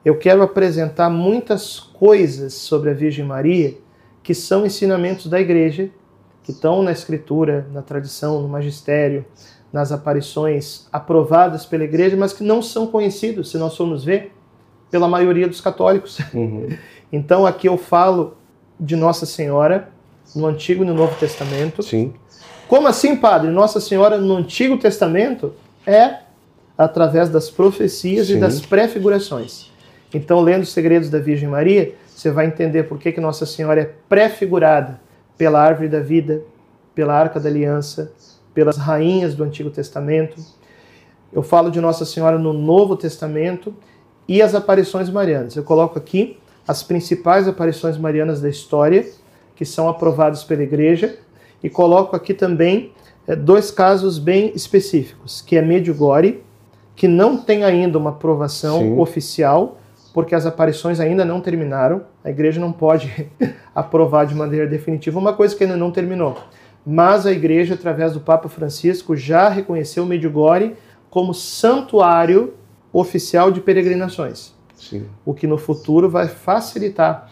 eu 0.03 0.17
quero 0.17 0.41
apresentar 0.41 1.07
muitas 1.09 1.79
coisas 1.79 2.53
sobre 2.55 2.89
a 2.89 2.93
Virgem 2.93 3.23
Maria 3.23 3.77
que 4.23 4.33
são 4.33 4.65
ensinamentos 4.65 5.27
da 5.27 5.39
igreja, 5.39 5.89
que 6.43 6.51
estão 6.51 6.81
na 6.81 6.91
escritura, 6.91 7.67
na 7.71 7.83
tradição, 7.83 8.41
no 8.41 8.47
magistério, 8.47 9.23
nas 9.71 9.91
aparições 9.91 10.87
aprovadas 10.91 11.65
pela 11.65 11.83
igreja, 11.83 12.17
mas 12.17 12.33
que 12.33 12.43
não 12.43 12.61
são 12.61 12.87
conhecidos, 12.87 13.51
se 13.51 13.57
nós 13.57 13.77
formos 13.77 14.03
ver, 14.03 14.31
pela 14.89 15.07
maioria 15.07 15.47
dos 15.47 15.61
católicos. 15.61 16.19
Uhum. 16.33 16.69
Então 17.11 17.43
aqui 17.43 17.67
eu 17.67 17.75
falo 17.75 18.37
de 18.79 18.95
Nossa 18.95 19.25
Senhora 19.25 19.89
no 20.35 20.45
Antigo 20.45 20.83
e 20.83 20.85
no 20.85 20.93
Novo 20.93 21.15
Testamento. 21.19 21.81
Sim. 21.81 22.13
Como 22.67 22.87
assim, 22.87 23.15
padre? 23.15 23.49
Nossa 23.49 23.81
Senhora 23.81 24.19
no 24.19 24.35
Antigo 24.35 24.77
Testamento 24.77 25.55
é 25.87 26.19
através 26.79 27.27
das 27.27 27.49
profecias 27.49 28.27
Sim. 28.27 28.37
e 28.37 28.39
das 28.39 28.61
prefigurações. 28.61 29.69
Então, 30.13 30.39
lendo 30.39 30.63
os 30.63 30.71
segredos 30.71 31.09
da 31.09 31.19
Virgem 31.19 31.49
Maria, 31.49 31.93
você 32.07 32.31
vai 32.31 32.45
entender 32.45 32.83
por 32.83 32.97
que, 32.97 33.11
que 33.11 33.19
Nossa 33.19 33.45
Senhora 33.45 33.81
é 33.81 33.91
prefigurada 34.07 34.97
pela 35.37 35.61
árvore 35.61 35.89
da 35.89 35.99
vida, 35.99 36.41
pela 36.95 37.13
arca 37.13 37.37
da 37.37 37.49
aliança, 37.49 38.13
pelas 38.53 38.77
rainhas 38.77 39.35
do 39.35 39.43
Antigo 39.43 39.69
Testamento. 39.69 40.41
Eu 41.33 41.43
falo 41.43 41.69
de 41.69 41.81
Nossa 41.81 42.05
Senhora 42.05 42.39
no 42.39 42.53
Novo 42.53 42.95
Testamento 42.95 43.75
e 44.25 44.41
as 44.41 44.55
aparições 44.55 45.09
marianas. 45.09 45.57
Eu 45.57 45.63
coloco 45.63 45.99
aqui 45.99 46.39
as 46.65 46.81
principais 46.81 47.45
aparições 47.45 47.97
marianas 47.97 48.39
da 48.39 48.47
história, 48.47 49.05
que 49.53 49.65
são 49.65 49.89
aprovadas 49.89 50.45
pela 50.45 50.63
Igreja, 50.63 51.17
e 51.61 51.69
coloco 51.69 52.15
aqui 52.15 52.33
também 52.33 52.93
é, 53.27 53.35
dois 53.35 53.69
casos 53.69 54.17
bem 54.17 54.53
específicos, 54.55 55.41
que 55.41 55.57
é 55.57 55.61
Medjugorje 55.61 56.47
que 56.99 57.07
não 57.07 57.37
tem 57.37 57.63
ainda 57.63 57.97
uma 57.97 58.09
aprovação 58.09 58.79
Sim. 58.79 58.99
oficial, 58.99 59.77
porque 60.13 60.35
as 60.35 60.45
aparições 60.45 60.99
ainda 60.99 61.23
não 61.23 61.39
terminaram. 61.39 62.01
A 62.21 62.29
igreja 62.29 62.59
não 62.59 62.73
pode 62.73 63.31
aprovar 63.73 64.25
de 64.25 64.35
maneira 64.35 64.67
definitiva 64.67 65.17
uma 65.17 65.31
coisa 65.31 65.55
que 65.55 65.63
ainda 65.63 65.77
não 65.77 65.91
terminou. 65.91 66.37
Mas 66.85 67.25
a 67.25 67.31
igreja, 67.31 67.75
através 67.75 68.11
do 68.11 68.19
Papa 68.19 68.49
Francisco, 68.49 69.15
já 69.15 69.47
reconheceu 69.47 70.05
Medjugorje 70.05 70.73
como 71.09 71.33
santuário 71.33 72.55
oficial 72.91 73.49
de 73.49 73.61
peregrinações. 73.61 74.53
Sim. 74.75 75.05
O 75.23 75.33
que 75.33 75.47
no 75.47 75.57
futuro 75.57 76.09
vai 76.09 76.27
facilitar 76.27 77.31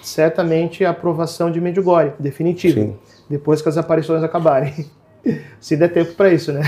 certamente 0.00 0.84
a 0.84 0.90
aprovação 0.90 1.50
de 1.50 1.60
Medjugorje, 1.60 2.12
definitivo, 2.20 2.80
Sim. 2.80 2.96
depois 3.28 3.60
que 3.60 3.68
as 3.68 3.76
aparições 3.76 4.22
acabarem. 4.22 4.86
Se 5.58 5.76
der 5.76 5.88
tempo 5.88 6.14
para 6.14 6.32
isso, 6.32 6.52
né? 6.52 6.62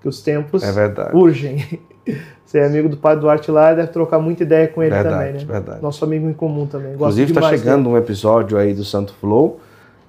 Que 0.00 0.08
os 0.08 0.22
tempos 0.22 0.62
é 0.62 1.14
urgem. 1.14 1.80
Você 2.50 2.58
é 2.58 2.66
amigo 2.66 2.88
do 2.88 2.96
Padre 2.96 3.20
Duarte 3.20 3.48
lá, 3.48 3.72
deve 3.72 3.92
trocar 3.92 4.18
muita 4.18 4.42
ideia 4.42 4.66
com 4.66 4.82
ele 4.82 4.90
verdade, 4.90 5.14
também, 5.14 5.32
né? 5.34 5.52
Verdade. 5.52 5.80
Nosso 5.80 6.04
amigo 6.04 6.28
em 6.28 6.32
comum 6.32 6.66
também. 6.66 6.94
Inclusive 6.94 7.30
está 7.30 7.48
chegando 7.48 7.84
dele. 7.84 7.94
um 7.94 7.96
episódio 7.96 8.58
aí 8.58 8.74
do 8.74 8.84
Santo 8.84 9.14
Flow, 9.20 9.60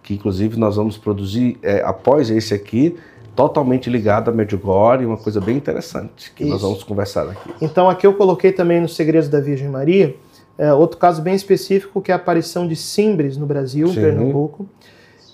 que 0.01 0.15
inclusive 0.15 0.57
nós 0.57 0.75
vamos 0.75 0.97
produzir 0.97 1.59
é, 1.61 1.83
após 1.85 2.31
esse 2.31 2.51
aqui, 2.51 2.97
totalmente 3.35 3.91
ligado 3.91 4.29
a 4.29 4.33
Medjugorje, 4.33 5.05
uma 5.05 5.17
coisa 5.17 5.39
bem 5.39 5.55
interessante 5.55 6.31
que 6.35 6.41
Isso. 6.41 6.51
nós 6.51 6.63
vamos 6.63 6.83
conversar 6.83 7.29
aqui. 7.29 7.53
Então 7.61 7.87
aqui 7.87 8.07
eu 8.07 8.13
coloquei 8.15 8.51
também 8.51 8.81
nos 8.81 8.95
Segredos 8.95 9.29
da 9.29 9.39
Virgem 9.39 9.69
Maria, 9.69 10.15
é, 10.57 10.73
outro 10.73 10.97
caso 10.97 11.21
bem 11.21 11.35
específico 11.35 12.01
que 12.01 12.09
é 12.09 12.15
a 12.15 12.17
aparição 12.17 12.67
de 12.67 12.75
Simbres 12.75 13.37
no 13.37 13.45
Brasil, 13.45 13.87
em 13.87 13.93
Pernambuco. 13.93 14.67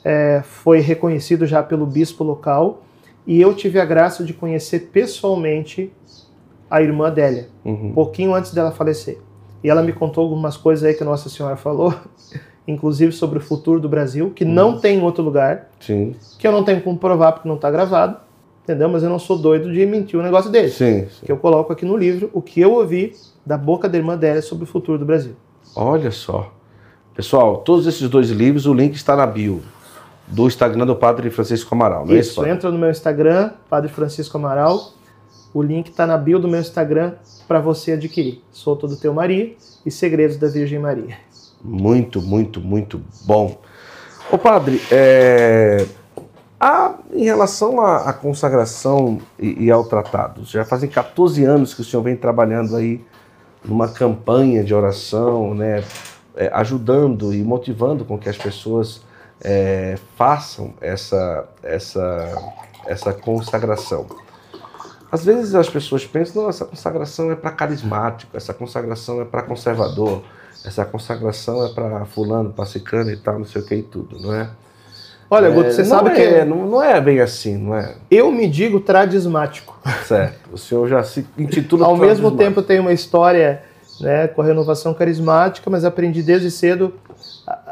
É, 0.03 0.41
foi 0.43 0.79
reconhecido 0.79 1.45
já 1.45 1.63
pelo 1.63 1.85
bispo 1.85 2.25
local 2.25 2.81
e 3.27 3.41
eu 3.41 3.53
tive 3.53 3.77
a 3.77 3.83
graça 3.83 4.23
de 4.23 4.33
conhecer 4.33 4.89
pessoalmente 4.91 5.91
a 6.69 6.81
irmã 6.81 7.07
Adélia, 7.07 7.49
uhum. 7.63 7.89
um 7.89 7.93
pouquinho 7.93 8.33
antes 8.33 8.53
dela 8.53 8.71
falecer. 8.71 9.19
E 9.61 9.69
ela 9.69 9.83
me 9.83 9.91
contou 9.91 10.23
algumas 10.23 10.55
coisas 10.55 10.85
aí 10.85 10.93
que 10.93 11.03
Nossa 11.03 11.29
Senhora 11.29 11.57
falou, 11.57 11.93
inclusive 12.65 13.11
sobre 13.11 13.39
o 13.39 13.41
futuro 13.41 13.81
do 13.81 13.89
Brasil, 13.89 14.31
que 14.31 14.45
uhum. 14.45 14.51
não 14.51 14.79
tem 14.79 14.99
em 14.99 15.01
outro 15.03 15.21
lugar, 15.21 15.69
Sim. 15.77 16.15
que 16.39 16.47
eu 16.47 16.53
não 16.53 16.63
tenho 16.63 16.81
como 16.81 16.97
provar 16.97 17.33
porque 17.33 17.49
não 17.49 17.55
está 17.55 17.69
gravado, 17.69 18.17
entendeu? 18.63 18.87
Mas 18.87 19.03
eu 19.03 19.09
não 19.09 19.19
sou 19.19 19.37
doido 19.37 19.71
de 19.73 19.85
mentir 19.85 20.17
um 20.17 20.23
negócio 20.23 20.49
desse. 20.49 20.77
Sim, 20.77 21.07
sim. 21.09 21.25
Que 21.25 21.31
eu 21.31 21.37
coloco 21.37 21.73
aqui 21.73 21.85
no 21.85 21.97
livro 21.97 22.29
o 22.33 22.41
que 22.41 22.61
eu 22.61 22.73
ouvi 22.73 23.13
da 23.45 23.57
boca 23.57 23.89
da 23.89 23.97
irmã 23.97 24.13
Adélia 24.13 24.41
sobre 24.41 24.63
o 24.63 24.67
futuro 24.67 24.97
do 24.97 25.05
Brasil. 25.05 25.35
Olha 25.75 26.11
só. 26.11 26.53
Pessoal, 27.13 27.57
todos 27.57 27.87
esses 27.87 28.07
dois 28.09 28.29
livros, 28.29 28.65
o 28.65 28.73
link 28.73 28.93
está 28.95 29.15
na 29.15 29.25
bio 29.25 29.61
do 30.27 30.45
Instagram 30.45 30.85
do 30.85 30.95
Padre 30.95 31.29
Francisco 31.29 31.73
Amaral, 31.73 32.05
não 32.05 32.13
é 32.13 32.19
isso? 32.19 32.31
Isso, 32.31 32.45
entra 32.45 32.69
no 32.69 32.77
meu 32.77 32.91
Instagram, 32.91 33.51
Padre 33.69 33.89
Francisco 33.89 34.37
Amaral. 34.37 34.91
O 35.53 35.61
link 35.61 35.87
está 35.87 36.05
na 36.05 36.17
bio 36.17 36.37
do 36.37 36.47
meu 36.47 36.59
Instagram 36.59 37.13
para 37.47 37.59
você 37.59 37.93
adquirir. 37.93 38.43
Sou 38.51 38.75
todo 38.75 38.97
teu 38.97 39.13
Maria 39.13 39.55
e 39.85 39.89
Segredos 39.89 40.37
da 40.37 40.47
Virgem 40.47 40.79
Maria. 40.79 41.17
Muito, 41.63 42.21
muito, 42.21 42.59
muito 42.59 43.01
bom. 43.25 43.59
Ô 44.29 44.37
padre, 44.37 44.81
é... 44.91 45.85
ah, 46.59 46.95
em 47.13 47.23
relação 47.23 47.79
à, 47.79 48.09
à 48.09 48.13
consagração 48.13 49.19
e, 49.39 49.65
e, 49.65 49.71
ao 49.71 49.85
tratado, 49.85 50.43
já 50.43 50.65
fazem 50.65 50.89
14 50.89 51.43
anos 51.45 51.73
que 51.73 51.81
o 51.81 51.83
senhor 51.83 52.03
vem 52.03 52.15
trabalhando 52.15 52.75
aí 52.75 53.01
numa 53.63 53.87
campanha 53.87 54.63
de 54.63 54.73
oração, 54.73 55.55
né, 55.55 55.83
é, 56.35 56.49
ajudando 56.53 57.33
e 57.33 57.41
motivando 57.41 58.03
com 58.05 58.17
que 58.17 58.29
as 58.29 58.37
pessoas 58.37 59.01
é, 59.41 59.97
façam 60.15 60.73
essa, 60.81 61.45
essa, 61.63 62.53
essa 62.85 63.13
consagração. 63.13 64.05
Às 65.11 65.23
vezes 65.23 65.55
as 65.55 65.69
pessoas 65.69 66.05
pensam, 66.05 66.43
não, 66.43 66.49
essa 66.49 66.65
consagração 66.65 67.31
é 67.31 67.35
para 67.35 67.51
carismático, 67.51 68.35
essa 68.35 68.53
consagração 68.53 69.21
é 69.21 69.25
para 69.25 69.41
conservador, 69.41 70.21
essa 70.65 70.83
consagração 70.83 71.65
é 71.65 71.69
para 71.69 72.05
fulano, 72.05 72.51
para 72.51 72.65
e 73.11 73.17
tal, 73.17 73.39
não 73.39 73.45
sei 73.45 73.61
o 73.61 73.65
que 73.65 73.75
e 73.75 73.83
tudo, 73.83 74.19
não 74.19 74.33
é? 74.33 74.49
Olha, 75.29 75.49
Guto, 75.49 75.71
você 75.71 75.83
sabe 75.83 76.09
é, 76.11 76.13
que 76.13 76.45
não, 76.45 76.67
não, 76.67 76.81
é 76.81 76.99
bem 77.01 77.19
assim, 77.19 77.57
não 77.57 77.75
é? 77.75 77.95
Eu 78.09 78.31
me 78.31 78.47
digo 78.47 78.79
tradismático. 78.79 79.77
Certo. 80.05 80.53
O 80.53 80.57
senhor 80.57 80.87
já 80.87 81.03
se 81.03 81.27
intitula 81.37 81.85
Ao 81.85 81.97
mesmo 81.97 82.31
tempo 82.31 82.61
tem 82.61 82.79
uma 82.79 82.93
história 82.93 83.61
né, 83.99 84.27
com 84.27 84.41
a 84.41 84.45
renovação 84.45 84.93
carismática, 84.93 85.69
mas 85.69 85.83
aprendi 85.83 86.23
desde 86.23 86.49
cedo 86.49 86.93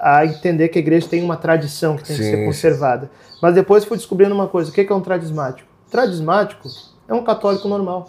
a, 0.06 0.20
a, 0.20 0.26
entender 0.26 0.70
que 0.70 0.78
a 0.78 0.82
igreja 0.82 1.08
tem 1.08 1.24
uma 1.24 1.36
tradição 1.36 1.98
que 1.98 2.04
tem 2.04 2.16
Sim. 2.16 2.22
que 2.22 2.30
ser 2.30 2.46
conservada. 2.46 3.10
Mas 3.42 3.56
depois 3.56 3.84
fui 3.84 3.98
descobrindo 3.98 4.36
uma 4.36 4.48
coisa: 4.48 4.70
o 4.70 4.74
que 4.74 4.82
é 4.82 4.94
um 4.94 5.02
tradismático? 5.02 5.68
Tradismático 5.90 6.70
é 7.08 7.14
um 7.14 7.24
católico 7.24 7.68
normal 7.68 8.08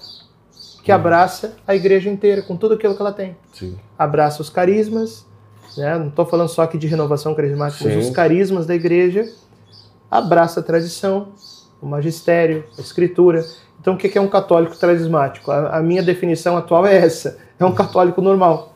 que 0.83 0.93
hum. 0.93 0.95
abraça 0.95 1.57
a 1.67 1.75
igreja 1.75 2.11
inteira 2.11 2.43
com 2.43 2.57
tudo 2.57 2.75
aquilo 2.75 2.95
que 2.95 3.01
ela 3.01 3.13
tem. 3.13 3.37
Sim. 3.55 3.79
Abraça 3.99 4.43
os 4.43 4.51
carismas, 4.51 5.27
né? 5.77 5.99
não 5.99 6.09
estou 6.09 6.27
falando 6.27 6.49
só 6.49 6.63
aqui 6.63 6.77
de 6.77 6.87
renovação 6.87 7.35
carismática, 7.35 7.83
Sim. 7.83 7.97
mas 7.97 8.07
os 8.07 8.15
carismas 8.15 8.67
da 8.67 8.75
igreja, 8.75 9.29
abraça 10.11 10.61
a 10.61 10.63
tradição, 10.63 11.29
o 11.81 11.87
magistério, 11.87 12.65
a 12.79 12.81
escritura. 12.81 13.45
Então, 13.81 13.95
o 13.95 13.97
que 13.97 14.17
é 14.17 14.21
um 14.21 14.29
católico 14.29 14.77
tradismático? 14.77 15.51
A, 15.51 15.79
a 15.79 15.83
minha 15.83 16.03
definição 16.03 16.57
atual 16.57 16.87
é 16.87 16.97
essa: 16.97 17.39
é 17.59 17.65
um 17.65 17.73
católico 17.73 18.21
normal. 18.21 18.75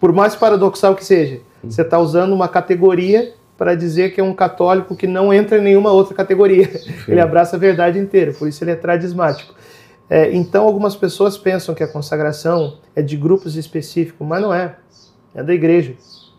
Por 0.00 0.12
mais 0.12 0.34
paradoxal 0.34 0.94
que 0.94 1.04
seja. 1.04 1.40
Você 1.70 1.82
está 1.82 1.98
usando 1.98 2.32
uma 2.32 2.48
categoria 2.48 3.32
para 3.56 3.74
dizer 3.74 4.14
que 4.14 4.20
é 4.20 4.24
um 4.24 4.34
católico 4.34 4.96
que 4.96 5.06
não 5.06 5.32
entra 5.32 5.58
em 5.58 5.62
nenhuma 5.62 5.92
outra 5.92 6.14
categoria. 6.14 6.66
Sim. 6.78 6.92
Ele 7.08 7.20
abraça 7.20 7.56
a 7.56 7.58
verdade 7.58 7.98
inteira, 7.98 8.32
por 8.32 8.48
isso 8.48 8.62
ele 8.64 8.72
é 8.72 8.76
tradismático. 8.76 9.54
É, 10.10 10.34
então, 10.34 10.64
algumas 10.64 10.94
pessoas 10.94 11.38
pensam 11.38 11.74
que 11.74 11.82
a 11.82 11.88
consagração 11.88 12.78
é 12.94 13.00
de 13.00 13.16
grupos 13.16 13.56
específicos, 13.56 14.26
mas 14.26 14.42
não 14.42 14.52
é. 14.52 14.76
É 15.34 15.42
da 15.42 15.54
igreja. 15.54 15.94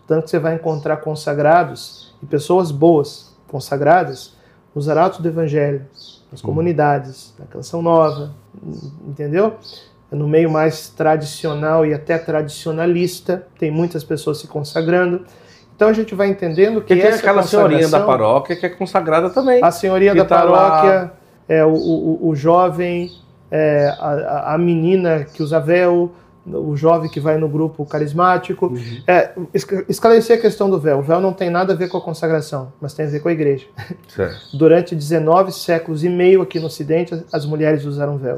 Tanto 0.07 0.25
que 0.25 0.29
você 0.29 0.39
vai 0.39 0.55
encontrar 0.55 0.97
consagrados 0.97 2.13
e 2.21 2.25
pessoas 2.25 2.71
boas, 2.71 3.35
consagradas, 3.47 4.33
nos 4.73 4.87
arautos 4.87 5.19
do 5.19 5.27
evangelho, 5.27 5.85
nas 6.31 6.41
uhum. 6.41 6.49
comunidades, 6.49 7.33
na 7.39 7.45
canção 7.45 7.81
nova, 7.81 8.35
entendeu? 9.07 9.55
No 10.15 10.27
meio 10.27 10.49
mais 10.49 10.89
tradicional 10.89 11.85
e 11.85 11.93
até 11.93 12.17
tradicionalista, 12.17 13.45
tem 13.59 13.69
muitas 13.69 14.03
pessoas 14.03 14.39
se 14.39 14.47
consagrando. 14.47 15.25
Então 15.75 15.89
a 15.89 15.93
gente 15.93 16.15
vai 16.15 16.29
entendendo 16.29 16.81
que, 16.81 16.95
que 16.95 17.01
tem 17.01 17.11
aquela 17.11 17.43
senhorinha 17.43 17.87
da 17.89 17.99
paróquia 17.99 18.55
que 18.55 18.65
é 18.65 18.69
consagrada 18.69 19.29
também. 19.29 19.61
A 19.61 19.71
senhoria 19.71 20.15
da 20.15 20.23
tá 20.23 20.37
paróquia, 20.37 20.93
lá... 20.93 21.13
é, 21.49 21.65
o, 21.65 21.73
o, 21.73 22.29
o 22.29 22.35
jovem, 22.35 23.11
é, 23.51 23.93
a, 23.99 24.53
a, 24.53 24.57
menina 24.57 25.25
que 25.25 25.43
usa 25.43 25.59
véu, 25.59 26.13
o 26.45 26.77
jovem 26.77 27.09
que 27.09 27.19
vai 27.19 27.37
no 27.37 27.49
grupo 27.49 27.85
carismático. 27.85 28.67
Uhum. 28.67 29.03
É, 29.05 29.31
esclarecer 29.89 30.37
a 30.37 30.41
questão 30.41 30.69
do 30.69 30.79
véu. 30.79 30.99
O 30.99 31.01
véu 31.01 31.19
não 31.19 31.33
tem 31.33 31.49
nada 31.49 31.73
a 31.73 31.75
ver 31.75 31.89
com 31.89 31.97
a 31.97 32.01
consagração, 32.01 32.71
mas 32.79 32.93
tem 32.93 33.05
a 33.05 33.09
ver 33.09 33.19
com 33.19 33.27
a 33.27 33.33
igreja. 33.33 33.65
Certo. 34.07 34.57
Durante 34.57 34.95
19 34.95 35.51
séculos 35.51 36.05
e 36.05 36.09
meio 36.09 36.41
aqui 36.41 36.57
no 36.59 36.67
Ocidente, 36.67 37.21
as 37.33 37.45
mulheres 37.45 37.83
usaram 37.83 38.17
véu. 38.17 38.37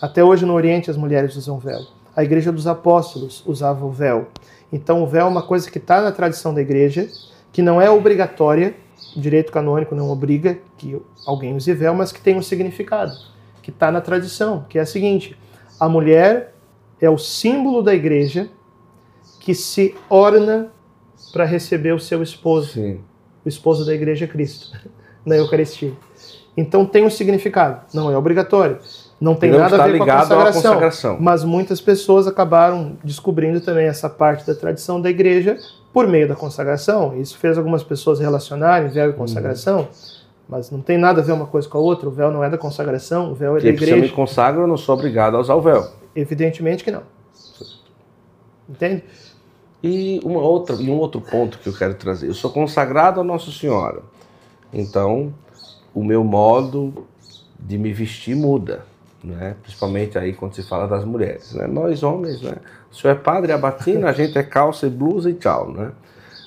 Até 0.00 0.22
hoje 0.22 0.44
no 0.44 0.54
Oriente 0.54 0.90
as 0.90 0.96
mulheres 0.96 1.36
usam 1.36 1.58
véu. 1.58 1.80
A 2.14 2.22
igreja 2.24 2.52
dos 2.52 2.66
apóstolos 2.66 3.42
usava 3.46 3.84
o 3.84 3.90
véu. 3.90 4.28
Então, 4.72 5.02
o 5.02 5.06
véu 5.06 5.26
é 5.26 5.28
uma 5.28 5.42
coisa 5.42 5.70
que 5.70 5.78
está 5.78 6.00
na 6.00 6.10
tradição 6.10 6.52
da 6.52 6.60
igreja, 6.60 7.08
que 7.52 7.62
não 7.62 7.80
é 7.80 7.90
obrigatória, 7.90 8.74
o 9.16 9.20
direito 9.20 9.52
canônico 9.52 9.94
não 9.94 10.10
obriga 10.10 10.58
que 10.76 11.00
alguém 11.26 11.54
use 11.54 11.72
véu, 11.72 11.94
mas 11.94 12.12
que 12.12 12.20
tem 12.20 12.36
um 12.36 12.42
significado, 12.42 13.12
que 13.62 13.70
está 13.70 13.90
na 13.90 14.00
tradição, 14.00 14.66
que 14.68 14.78
é 14.78 14.82
a 14.82 14.86
seguinte: 14.86 15.36
a 15.78 15.88
mulher 15.88 16.54
é 17.00 17.08
o 17.08 17.18
símbolo 17.18 17.82
da 17.82 17.94
igreja 17.94 18.48
que 19.40 19.54
se 19.54 19.94
orna 20.10 20.70
para 21.32 21.44
receber 21.44 21.94
o 21.94 22.00
seu 22.00 22.22
esposo, 22.22 22.72
Sim. 22.72 23.00
o 23.44 23.48
esposo 23.48 23.86
da 23.86 23.94
igreja 23.94 24.24
é 24.24 24.28
Cristo, 24.28 24.72
na 25.24 25.36
Eucaristia. 25.36 25.92
Então 26.56 26.84
tem 26.84 27.04
um 27.04 27.10
significado, 27.10 27.86
não 27.92 28.10
é 28.10 28.16
obrigatório. 28.16 28.78
Não 29.20 29.34
tem 29.34 29.50
nada 29.50 29.82
a 29.82 29.86
ver 29.86 29.98
com 29.98 30.04
a 30.04 30.20
consagração, 30.20 30.52
consagração, 30.52 31.16
Mas 31.18 31.42
muitas 31.42 31.80
pessoas 31.80 32.26
acabaram 32.26 32.98
descobrindo 33.02 33.60
também 33.60 33.86
essa 33.86 34.10
parte 34.10 34.46
da 34.46 34.54
tradição 34.54 35.00
da 35.00 35.08
igreja 35.08 35.58
por 35.92 36.06
meio 36.06 36.28
da 36.28 36.36
consagração. 36.36 37.18
Isso 37.18 37.38
fez 37.38 37.56
algumas 37.56 37.82
pessoas 37.82 38.20
relacionarem 38.20 38.88
véu 38.88 39.06
e 39.06 39.10
uhum. 39.10 39.16
consagração. 39.16 39.80
Uhum. 39.80 39.86
Mas 40.48 40.70
não 40.70 40.80
tem 40.80 40.98
nada 40.98 41.22
a 41.22 41.24
ver 41.24 41.32
uma 41.32 41.46
coisa 41.46 41.66
com 41.66 41.78
a 41.78 41.80
outra. 41.80 42.08
O 42.08 42.12
véu 42.12 42.30
não 42.30 42.44
é 42.44 42.50
da 42.50 42.58
consagração, 42.58 43.32
o 43.32 43.34
véu 43.34 43.56
é 43.56 43.60
da 43.60 43.68
igreja. 43.68 43.92
Se 43.94 43.98
eu 43.98 44.02
me 44.02 44.10
consagro, 44.10 44.62
eu 44.62 44.66
não 44.66 44.76
sou 44.76 44.94
obrigado 44.94 45.36
a 45.36 45.40
usar 45.40 45.54
o 45.54 45.62
véu. 45.62 45.88
Evidentemente 46.14 46.84
que 46.84 46.90
não. 46.90 47.02
Entende? 48.68 49.02
E, 49.82 50.20
uma 50.24 50.40
outra, 50.40 50.76
e 50.76 50.90
um 50.90 50.98
outro 50.98 51.20
ponto 51.20 51.58
que 51.58 51.68
eu 51.68 51.72
quero 51.72 51.94
trazer. 51.94 52.28
Eu 52.28 52.34
sou 52.34 52.50
consagrado 52.50 53.20
a 53.20 53.24
Nossa 53.24 53.50
Senhora. 53.50 54.02
Então, 54.72 55.32
o 55.94 56.04
meu 56.04 56.22
modo 56.22 57.06
de 57.58 57.78
me 57.78 57.92
vestir 57.92 58.36
muda 58.36 58.84
né? 59.26 59.56
principalmente 59.60 60.16
aí 60.16 60.32
quando 60.32 60.54
se 60.54 60.62
fala 60.62 60.86
das 60.86 61.04
mulheres. 61.04 61.52
Né? 61.52 61.66
Nós 61.66 62.02
homens, 62.02 62.40
né? 62.40 62.56
o 62.90 62.94
senhor 62.94 63.14
é 63.14 63.18
padre, 63.18 63.52
é 63.52 63.58
batina, 63.58 64.08
a 64.08 64.12
gente 64.12 64.38
é 64.38 64.42
calça 64.42 64.86
e 64.86 64.90
blusa 64.90 65.28
e 65.28 65.34
tchau. 65.34 65.72
Né? 65.72 65.90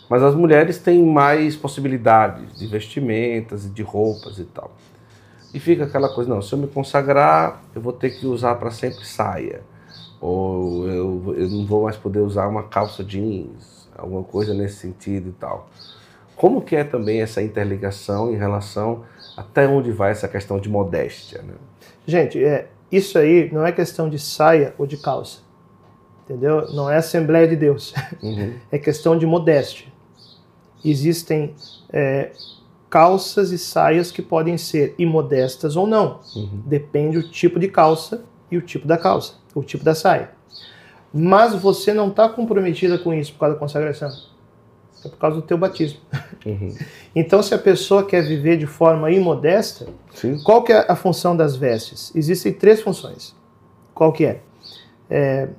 Mas 0.09 0.23
as 0.23 0.33
mulheres 0.33 0.77
têm 0.79 1.03
mais 1.05 1.55
possibilidades 1.55 2.57
de 2.57 2.65
vestimentas 2.67 3.65
e 3.65 3.69
de 3.69 3.83
roupas 3.83 4.39
e 4.39 4.45
tal. 4.45 4.71
E 5.53 5.59
fica 5.59 5.83
aquela 5.83 6.09
coisa, 6.09 6.29
não, 6.29 6.41
se 6.41 6.53
eu 6.53 6.59
me 6.59 6.67
consagrar, 6.67 7.61
eu 7.75 7.81
vou 7.81 7.93
ter 7.93 8.11
que 8.11 8.25
usar 8.25 8.55
para 8.55 8.71
sempre 8.71 9.05
saia. 9.05 9.61
ou 10.21 10.87
eu, 10.87 11.35
eu 11.37 11.49
não 11.49 11.65
vou 11.65 11.83
mais 11.83 11.97
poder 11.97 12.19
usar 12.19 12.47
uma 12.47 12.63
calça 12.63 13.03
jeans, 13.03 13.89
alguma 13.97 14.23
coisa 14.23 14.53
nesse 14.53 14.75
sentido 14.75 15.29
e 15.29 15.33
tal. 15.33 15.69
Como 16.35 16.61
que 16.61 16.75
é 16.75 16.83
também 16.83 17.21
essa 17.21 17.41
interligação 17.41 18.31
em 18.31 18.37
relação 18.37 19.03
até 19.35 19.67
onde 19.67 19.91
vai 19.91 20.11
essa 20.11 20.27
questão 20.27 20.59
de 20.59 20.69
modéstia? 20.69 21.41
Né? 21.41 21.53
Gente, 22.09 22.43
é, 22.43 22.67
isso 22.91 23.19
aí 23.19 23.51
não 23.53 23.65
é 23.65 23.71
questão 23.71 24.09
de 24.09 24.17
saia 24.17 24.73
ou 24.79 24.87
de 24.87 24.97
calça, 24.97 25.41
entendeu? 26.23 26.73
Não 26.73 26.89
é 26.89 26.97
Assembleia 26.97 27.47
de 27.47 27.55
Deus, 27.55 27.93
uhum. 28.21 28.55
é 28.71 28.79
questão 28.79 29.15
de 29.15 29.27
modéstia. 29.27 29.87
Existem 30.83 31.53
é, 31.93 32.31
calças 32.89 33.51
e 33.51 33.59
saias 33.59 34.11
que 34.11 34.23
podem 34.23 34.57
ser 34.57 34.95
imodestas 34.97 35.75
ou 35.75 35.85
não. 35.85 36.19
Uhum. 36.35 36.63
Depende 36.65 37.19
o 37.19 37.29
tipo 37.29 37.59
de 37.59 37.67
calça 37.67 38.23
e 38.49 38.57
o 38.57 38.61
tipo 38.61 38.87
da 38.87 38.97
calça, 38.97 39.35
o 39.53 39.61
tipo 39.61 39.83
da 39.83 39.93
saia. 39.93 40.31
Mas 41.13 41.53
você 41.53 41.93
não 41.93 42.07
está 42.07 42.27
comprometida 42.27 42.97
com 42.97 43.13
isso 43.13 43.33
por 43.33 43.39
causa 43.39 43.53
da 43.53 43.59
consagração. 43.59 44.09
É 45.05 45.09
por 45.09 45.17
causa 45.17 45.37
do 45.37 45.41
teu 45.41 45.57
batismo. 45.57 45.99
Uhum. 46.45 46.75
Então, 47.15 47.41
se 47.41 47.55
a 47.55 47.57
pessoa 47.57 48.05
quer 48.05 48.21
viver 48.21 48.55
de 48.55 48.67
forma 48.67 49.09
imodesta, 49.11 49.87
Sim. 50.13 50.41
qual 50.43 50.63
que 50.63 50.71
é 50.71 50.85
a 50.87 50.95
função 50.95 51.35
das 51.35 51.55
vestes? 51.55 52.11
Existem 52.15 52.53
três 52.53 52.81
funções. 52.81 53.35
Qual 53.95 54.13
que 54.13 54.25
é? 54.25 54.41
é 55.09 55.49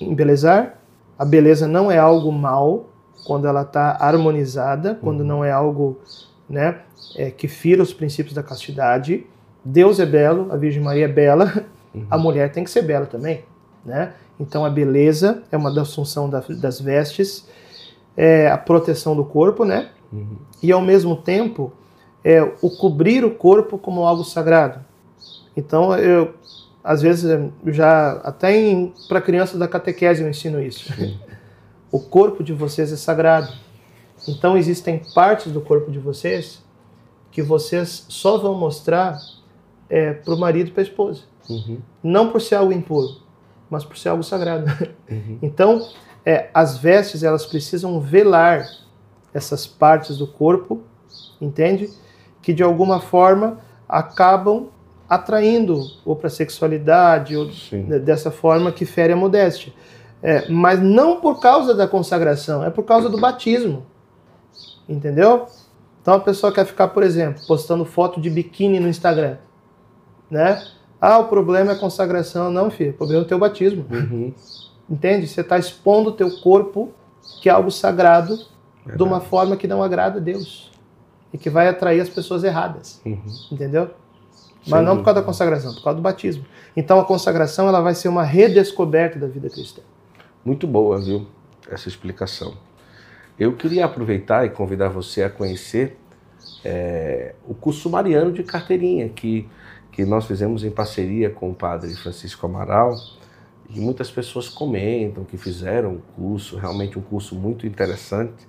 embelezar. 0.00 0.78
A 1.18 1.24
beleza 1.24 1.68
não 1.68 1.90
é 1.90 1.98
algo 1.98 2.32
mal 2.32 2.88
quando 3.24 3.46
ela 3.46 3.62
está 3.62 3.96
harmonizada, 4.00 4.98
quando 5.00 5.20
uhum. 5.20 5.26
não 5.26 5.44
é 5.44 5.52
algo 5.52 6.00
né, 6.48 6.80
é, 7.16 7.30
que 7.30 7.46
fira 7.46 7.82
os 7.82 7.92
princípios 7.92 8.34
da 8.34 8.42
castidade. 8.42 9.26
Deus 9.64 10.00
é 10.00 10.06
belo, 10.06 10.48
a 10.50 10.56
Virgem 10.56 10.82
Maria 10.82 11.04
é 11.04 11.08
bela, 11.08 11.64
uhum. 11.94 12.06
a 12.10 12.18
mulher 12.18 12.50
tem 12.50 12.64
que 12.64 12.70
ser 12.70 12.82
bela 12.82 13.06
também. 13.06 13.44
Né? 13.84 14.12
Então 14.40 14.64
a 14.64 14.70
beleza 14.70 15.42
é 15.52 15.56
uma 15.56 15.72
das 15.72 15.94
funções 15.94 16.30
das 16.60 16.80
vestes, 16.80 17.46
é 18.16 18.48
a 18.48 18.58
proteção 18.58 19.16
do 19.16 19.24
corpo, 19.24 19.64
né? 19.64 19.90
Uhum. 20.12 20.36
E 20.62 20.70
ao 20.70 20.80
mesmo 20.80 21.16
tempo 21.16 21.72
é 22.24 22.42
o 22.60 22.70
cobrir 22.70 23.24
o 23.24 23.30
corpo 23.30 23.78
como 23.78 24.04
algo 24.06 24.24
sagrado. 24.24 24.80
Então 25.56 25.96
eu 25.96 26.34
às 26.84 27.00
vezes 27.00 27.30
já 27.66 28.12
até 28.24 28.52
para 29.08 29.20
crianças 29.20 29.58
da 29.58 29.68
catequese 29.68 30.22
eu 30.22 30.28
ensino 30.28 30.60
isso. 30.62 30.92
o 31.90 32.00
corpo 32.00 32.42
de 32.42 32.52
vocês 32.52 32.92
é 32.92 32.96
sagrado. 32.96 33.52
Então 34.28 34.56
existem 34.56 35.00
partes 35.14 35.52
do 35.52 35.60
corpo 35.60 35.90
de 35.90 35.98
vocês 35.98 36.62
que 37.30 37.42
vocês 37.42 38.04
só 38.08 38.36
vão 38.36 38.54
mostrar 38.54 39.18
é, 39.88 40.12
para 40.12 40.34
o 40.34 40.38
marido 40.38 40.68
e 40.68 40.70
para 40.70 40.82
a 40.82 40.84
esposa. 40.84 41.22
Uhum. 41.48 41.78
Não 42.02 42.30
por 42.30 42.40
ser 42.40 42.56
algo 42.56 42.72
impuro, 42.72 43.16
mas 43.68 43.84
por 43.84 43.96
ser 43.96 44.10
algo 44.10 44.22
sagrado. 44.22 44.66
Uhum. 45.10 45.38
Então, 45.42 45.86
é, 46.24 46.48
as 46.54 46.78
vestes 46.78 47.22
elas 47.22 47.46
precisam 47.46 48.00
velar 48.00 48.66
essas 49.34 49.66
partes 49.66 50.18
do 50.18 50.26
corpo, 50.26 50.82
entende? 51.40 51.90
Que 52.40 52.52
de 52.52 52.62
alguma 52.62 53.00
forma 53.00 53.58
acabam 53.88 54.68
atraindo 55.08 55.80
ou 56.04 56.16
para 56.16 56.28
a 56.28 56.30
sexualidade 56.30 57.36
ou 57.36 57.50
Sim. 57.50 57.84
dessa 58.00 58.30
forma 58.30 58.72
que 58.72 58.86
fere 58.86 59.12
a 59.12 59.16
modéstia. 59.16 59.72
É, 60.22 60.48
mas 60.48 60.80
não 60.80 61.20
por 61.20 61.40
causa 61.40 61.74
da 61.74 61.86
consagração, 61.88 62.64
é 62.64 62.70
por 62.70 62.84
causa 62.84 63.08
do 63.08 63.18
batismo. 63.18 63.84
Entendeu? 64.88 65.46
Então 66.00 66.14
a 66.14 66.20
pessoa 66.20 66.52
quer 66.52 66.64
ficar, 66.64 66.88
por 66.88 67.02
exemplo, 67.02 67.42
postando 67.46 67.84
foto 67.84 68.20
de 68.20 68.30
biquíni 68.30 68.80
no 68.80 68.88
Instagram, 68.88 69.36
né? 70.30 70.62
Ah, 71.00 71.18
o 71.18 71.26
problema 71.26 71.72
é 71.72 71.74
a 71.74 71.78
consagração. 71.78 72.50
Não, 72.50 72.70
filho, 72.70 72.90
o 72.90 72.94
problema 72.94 73.22
é 73.22 73.24
o 73.24 73.28
teu 73.28 73.38
batismo. 73.38 73.84
Uhum. 73.90 74.32
Entende? 74.88 75.26
Você 75.26 75.40
está 75.40 75.58
expondo 75.58 76.10
o 76.10 76.12
teu 76.12 76.30
corpo, 76.40 76.92
que 77.40 77.48
é 77.48 77.52
algo 77.52 77.70
sagrado, 77.70 78.36
Verdade. 78.84 78.96
de 78.96 79.02
uma 79.02 79.20
forma 79.20 79.56
que 79.56 79.66
não 79.66 79.82
agrada 79.82 80.18
a 80.18 80.22
Deus. 80.22 80.70
E 81.32 81.38
que 81.38 81.48
vai 81.48 81.68
atrair 81.68 82.00
as 82.00 82.08
pessoas 82.08 82.44
erradas. 82.44 83.00
Uhum. 83.06 83.22
Entendeu? 83.50 83.90
Mas 84.66 84.84
não 84.84 84.98
por 84.98 85.04
causa 85.04 85.20
da 85.20 85.26
consagração, 85.26 85.74
por 85.74 85.82
causa 85.82 85.96
do 85.96 86.02
batismo. 86.02 86.44
Então 86.76 87.00
a 87.00 87.04
consagração 87.04 87.68
ela 87.68 87.80
vai 87.80 87.94
ser 87.94 88.08
uma 88.08 88.22
redescoberta 88.22 89.18
da 89.18 89.26
vida 89.26 89.48
cristã. 89.48 89.82
Muito 90.44 90.66
boa, 90.66 91.00
viu? 91.00 91.26
Essa 91.70 91.88
explicação. 91.88 92.54
Eu 93.38 93.56
queria 93.56 93.84
aproveitar 93.84 94.44
e 94.44 94.50
convidar 94.50 94.88
você 94.88 95.22
a 95.22 95.30
conhecer 95.30 95.98
é, 96.64 97.34
o 97.46 97.54
curso 97.54 97.90
Mariano 97.90 98.32
de 98.32 98.42
Carteirinha, 98.42 99.08
que, 99.08 99.48
que 99.90 100.04
nós 100.04 100.26
fizemos 100.26 100.64
em 100.64 100.70
parceria 100.70 101.30
com 101.30 101.50
o 101.50 101.54
padre 101.54 101.92
Francisco 101.94 102.46
Amaral. 102.46 102.96
E 103.70 103.80
muitas 103.80 104.10
pessoas 104.10 104.48
comentam 104.48 105.24
que 105.24 105.36
fizeram 105.36 105.94
o 105.94 106.02
curso, 106.16 106.56
realmente 106.56 106.98
um 106.98 107.02
curso 107.02 107.34
muito 107.34 107.66
interessante. 107.66 108.46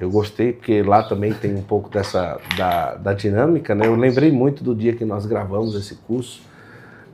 Eu 0.00 0.10
gostei 0.10 0.52
porque 0.52 0.82
lá 0.82 1.02
também 1.02 1.32
tem 1.32 1.54
um 1.54 1.62
pouco 1.62 1.88
dessa 1.88 2.40
da, 2.56 2.94
da 2.94 3.12
dinâmica, 3.12 3.74
né? 3.74 3.86
Eu 3.86 3.94
lembrei 3.94 4.32
muito 4.32 4.64
do 4.64 4.74
dia 4.74 4.94
que 4.94 5.04
nós 5.04 5.26
gravamos 5.26 5.74
esse 5.74 5.94
curso 5.96 6.42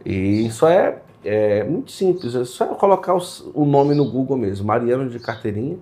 e 0.04 0.48
só 0.50 0.68
é, 0.68 1.02
é 1.24 1.64
muito 1.64 1.90
simples, 1.92 2.34
é 2.34 2.44
só 2.44 2.66
colocar 2.74 3.14
o 3.14 3.64
nome 3.66 3.94
no 3.94 4.10
Google 4.10 4.36
mesmo, 4.36 4.66
Mariano 4.66 5.10
de 5.10 5.18
Carteirinha 5.18 5.76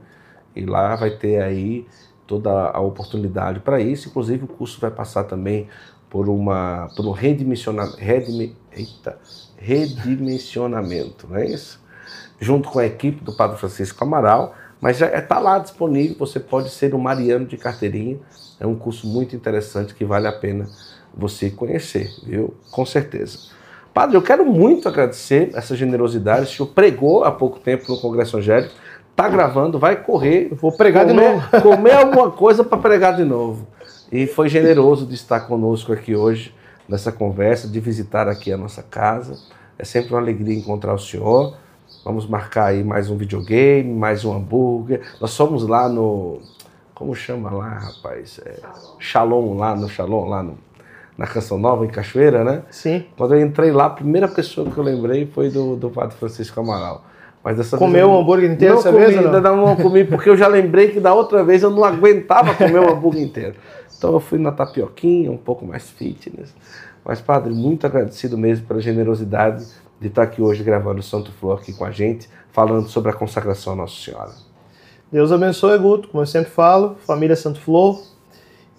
e 0.55 0.65
lá 0.65 0.97
vai 0.97 1.11
ter 1.11 1.43
aí 1.43 1.87
toda 2.27 2.51
a 2.51 2.81
oportunidade 2.81 3.61
para 3.61 3.81
isso. 3.81 4.09
Inclusive 4.09 4.45
o 4.45 4.49
curso 4.49 4.81
vai 4.81 4.91
passar 4.91 5.25
também 5.25 5.69
por 6.11 6.29
uma 6.29 6.89
por 6.97 7.07
um 7.07 7.13
redimensionamento, 7.13 7.99
redime, 7.99 8.57
eita, 8.73 9.19
redimensionamento, 9.67 11.27
não 11.29 11.37
é 11.37 11.47
isso? 11.47 11.81
Junto 12.39 12.69
com 12.69 12.79
a 12.79 12.87
equipe 12.87 13.25
do 13.25 13.33
Padre 13.33 13.59
Francisco 13.59 14.05
Amaral, 14.05 14.55
mas 14.81 14.99
já 14.99 15.07
está 15.09 15.39
lá 15.39 15.59
disponível. 15.59 16.17
Você 16.19 16.39
pode 16.39 16.71
ser 16.71 16.95
um 16.95 16.99
Mariano 16.99 17.47
de 17.47 17.57
carteirinha. 17.57 18.19
É 18.61 18.67
um 18.67 18.77
curso 18.77 19.07
muito 19.07 19.35
interessante 19.35 19.95
que 19.95 20.05
vale 20.05 20.27
a 20.29 20.33
pena 20.33 20.69
você 21.15 21.51
conhecer, 21.51 22.11
viu? 22.25 22.55
Com 22.71 22.85
certeza. 22.85 23.39
Padre, 23.93 24.17
eu 24.17 24.23
quero 24.23 24.45
muito 24.45 24.89
agradecer 24.89 25.51
essa 25.55 25.75
generosidade. 25.75 26.45
O 26.45 26.49
senhor 26.49 26.69
pregou 26.69 27.25
há 27.25 27.33
pouco 27.33 27.59
tempo 27.59 27.91
no 27.91 27.99
Congresso 27.99 28.37
Angélico 28.37 28.75
tá 29.17 29.29
gravando, 29.31 29.79
vai 29.79 29.97
correr. 29.97 30.51
vou 30.53 30.71
pregar 30.71 31.07
comer, 31.07 31.23
de 31.23 31.29
novo. 31.29 31.63
comer 31.63 31.93
alguma 31.93 32.31
coisa 32.31 32.63
para 32.63 32.77
pregar 32.77 33.17
de 33.17 33.25
novo. 33.25 33.67
E 34.13 34.27
foi 34.27 34.49
generoso 34.49 35.07
de 35.07 35.15
estar 35.15 35.41
conosco 35.41 35.93
aqui 35.93 36.15
hoje, 36.15 36.55
nessa 36.89 37.11
conversa, 37.13 37.69
de 37.69 37.81
visitar 37.81 38.29
aqui 38.29 38.53
a 38.53 38.57
nossa 38.57 38.83
casa. 38.83 39.39
É 39.79 39.85
sempre 39.85 40.13
uma 40.13 40.21
alegria 40.21 40.57
encontrar 40.57 40.95
o 40.95 40.99
senhor. 40.99 41.57
Vamos 42.05 42.27
marcar 42.27 42.67
aí 42.67 42.85
mais 42.85 43.11
um 43.11 43.17
videogame, 43.17 43.93
mais 43.93 44.25
um 44.25 44.33
hambúrguer. 44.33 45.03
Nós 45.21 45.37
fomos 45.37 45.67
lá 45.67 45.89
no. 45.89 46.41
Como 46.95 47.15
chama 47.15 47.51
lá, 47.51 47.69
rapaz? 47.69 48.41
É, 48.45 48.61
Shalom, 48.99 49.57
lá 49.57 49.77
no 49.77 49.89
Shalom, 49.89 50.29
lá 50.29 50.43
no, 50.43 50.57
na 51.19 51.27
Canção 51.27 51.59
Nova, 51.59 51.85
em 51.85 51.89
Cachoeira, 51.89 52.43
né? 52.43 52.63
Sim. 52.71 53.05
Quando 53.17 53.35
eu 53.35 53.41
entrei 53.43 53.71
lá, 53.71 53.87
a 53.87 53.91
primeira 53.91 54.29
pessoa 54.29 54.71
que 54.71 54.79
eu 54.79 54.85
lembrei 54.85 55.27
foi 55.27 55.51
do, 55.51 55.77
do 55.77 55.91
Padre 55.91 56.17
Francisco 56.17 56.59
Amaral. 56.61 57.05
Mas 57.47 57.59
dessa 57.59 57.79
Comeu 57.79 58.11
o 58.11 58.19
hambúrguer 58.19 58.51
inteiro 58.51 58.75
não 58.75 58.83
comi, 58.83 58.99
vez? 58.99 59.17
Não? 59.17 59.57
não 59.57 59.77
comi, 59.77 60.05
porque 60.05 60.29
eu 60.29 60.37
já 60.37 60.49
lembrei 60.49 60.89
que 60.89 60.99
da 60.99 61.15
outra 61.15 61.45
vez 61.45 61.63
eu 61.63 61.71
não 61.71 61.85
aguentava 61.85 62.53
comer 62.55 62.81
o 62.81 62.91
hambúrguer 62.91 63.23
inteiro. 63.23 63.55
Então 63.97 64.13
eu 64.13 64.21
fui 64.21 64.39
na 64.39 64.53
tapioquinha, 64.53 65.31
um 65.31 65.37
pouco 65.37 65.65
mais 65.65 65.91
fitness. 65.91 66.55
Mas, 67.05 67.21
padre, 67.21 67.53
muito 67.53 67.87
agradecido 67.87 68.37
mesmo 68.37 68.67
pela 68.67 68.81
generosidade 68.81 69.65
de 70.01 70.09
estar 70.09 70.23
aqui 70.25 70.43
hoje 70.43 70.63
gravando 70.63 71.01
o 71.01 71.03
Santo 71.03 71.33
Flor 71.33 71.59
aqui 71.59 71.73
com 71.73 71.85
a 71.85 71.91
gente, 71.91 72.29
falando 72.53 72.89
sobre 72.89 73.11
a 73.11 73.15
consagração 73.15 73.73
à 73.73 73.77
Nossa 73.77 73.95
Senhora. 73.95 74.33
Deus 75.11 75.31
abençoe, 75.31 75.79
Guto, 75.79 76.09
como 76.09 76.23
eu 76.23 76.27
sempre 76.27 76.51
falo, 76.51 76.97
família 77.07 77.37
Santo 77.37 77.61
Flor. 77.61 78.03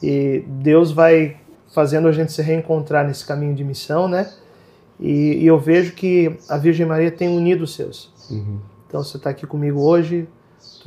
E 0.03 0.43
Deus 0.45 0.91
vai 0.91 1.37
fazendo 1.73 2.07
a 2.07 2.11
gente 2.11 2.31
se 2.31 2.41
reencontrar 2.41 3.07
nesse 3.07 3.25
caminho 3.25 3.55
de 3.55 3.63
missão, 3.63 4.07
né? 4.07 4.29
E, 4.99 5.43
e 5.43 5.47
eu 5.47 5.59
vejo 5.59 5.93
que 5.93 6.37
a 6.49 6.57
Virgem 6.57 6.85
Maria 6.85 7.11
tem 7.11 7.29
unido 7.29 7.63
os 7.63 7.75
seus. 7.75 8.11
Uhum. 8.29 8.59
Então 8.87 9.03
você 9.03 9.17
está 9.17 9.29
aqui 9.29 9.45
comigo 9.45 9.81
hoje, 9.81 10.27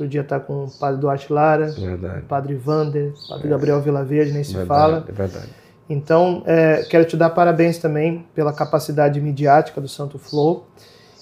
outro 0.01 0.07
dia 0.07 0.21
está 0.21 0.39
com 0.39 0.65
o 0.65 0.71
padre 0.71 0.99
Duarte 0.99 1.31
Lara, 1.31 1.71
verdade. 1.71 2.21
padre 2.27 2.55
Vander, 2.55 3.13
padre 3.29 3.47
é. 3.47 3.49
Gabriel 3.49 3.81
Vilaverde, 3.81 4.31
nem 4.31 4.43
se 4.43 4.53
verdade, 4.53 4.67
fala. 4.67 5.05
É 5.07 5.11
verdade. 5.11 5.49
Então, 5.89 6.41
é, 6.45 6.85
quero 6.89 7.05
te 7.05 7.17
dar 7.17 7.29
parabéns 7.31 7.77
também 7.77 8.25
pela 8.33 8.53
capacidade 8.53 9.19
midiática 9.19 9.79
do 9.81 9.87
Santo 9.87 10.17
Flow 10.17 10.65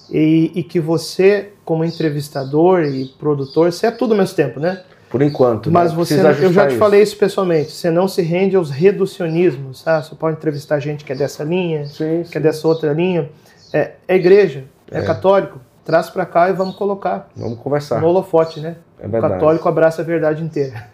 e, 0.10 0.52
e, 0.56 0.64
que 0.64 0.80
você, 0.80 1.50
como 1.66 1.84
entrevistador 1.84 2.84
e 2.84 3.06
produtor, 3.20 3.72
você 3.72 3.88
é 3.88 3.92
tudo 3.92 4.12
ao 4.14 4.18
mesmo 4.18 4.36
tempo, 4.36 4.60
né? 4.60 4.84
Por 5.10 5.24
enquanto. 5.24 5.72
Mas 5.72 5.92
né? 5.92 5.98
você, 5.98 6.20
eu 6.20 6.54
já 6.54 6.68
te 6.68 6.72
isso. 6.72 6.78
falei 6.78 7.02
isso 7.02 7.18
pessoalmente, 7.18 7.72
você 7.72 7.90
não 7.90 8.08
se 8.08 8.22
rende 8.22 8.56
aos 8.56 8.70
reducionismos, 8.70 9.84
tá? 9.84 10.02
Você 10.04 10.14
pode 10.16 10.38
entrevistar 10.38 10.80
gente 10.80 11.04
que 11.04 11.12
é 11.12 11.16
dessa 11.16 11.44
linha, 11.44 11.88
sim, 11.88 12.24
que 12.30 12.38
é 12.38 12.42
dessa 12.42 12.68
outra 12.68 12.94
linha. 12.94 13.30
É, 13.74 13.94
é 14.08 14.16
igreja, 14.16 14.66
é, 14.92 15.00
é. 15.00 15.02
católico, 15.02 15.60
traz 15.90 16.08
para 16.08 16.24
cá 16.24 16.52
e 16.52 16.54
vamos 16.54 16.76
colocar. 16.76 17.32
Vamos 17.36 17.58
conversar. 17.58 18.00
No 18.00 18.10
holofote, 18.10 18.60
né? 18.60 18.76
É. 19.00 19.08
O 19.08 19.22
católico 19.22 19.68
abraça 19.68 20.04
a 20.04 20.06
verdade 20.06 20.44
inteira. 20.44 20.88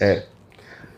É. 0.00 0.22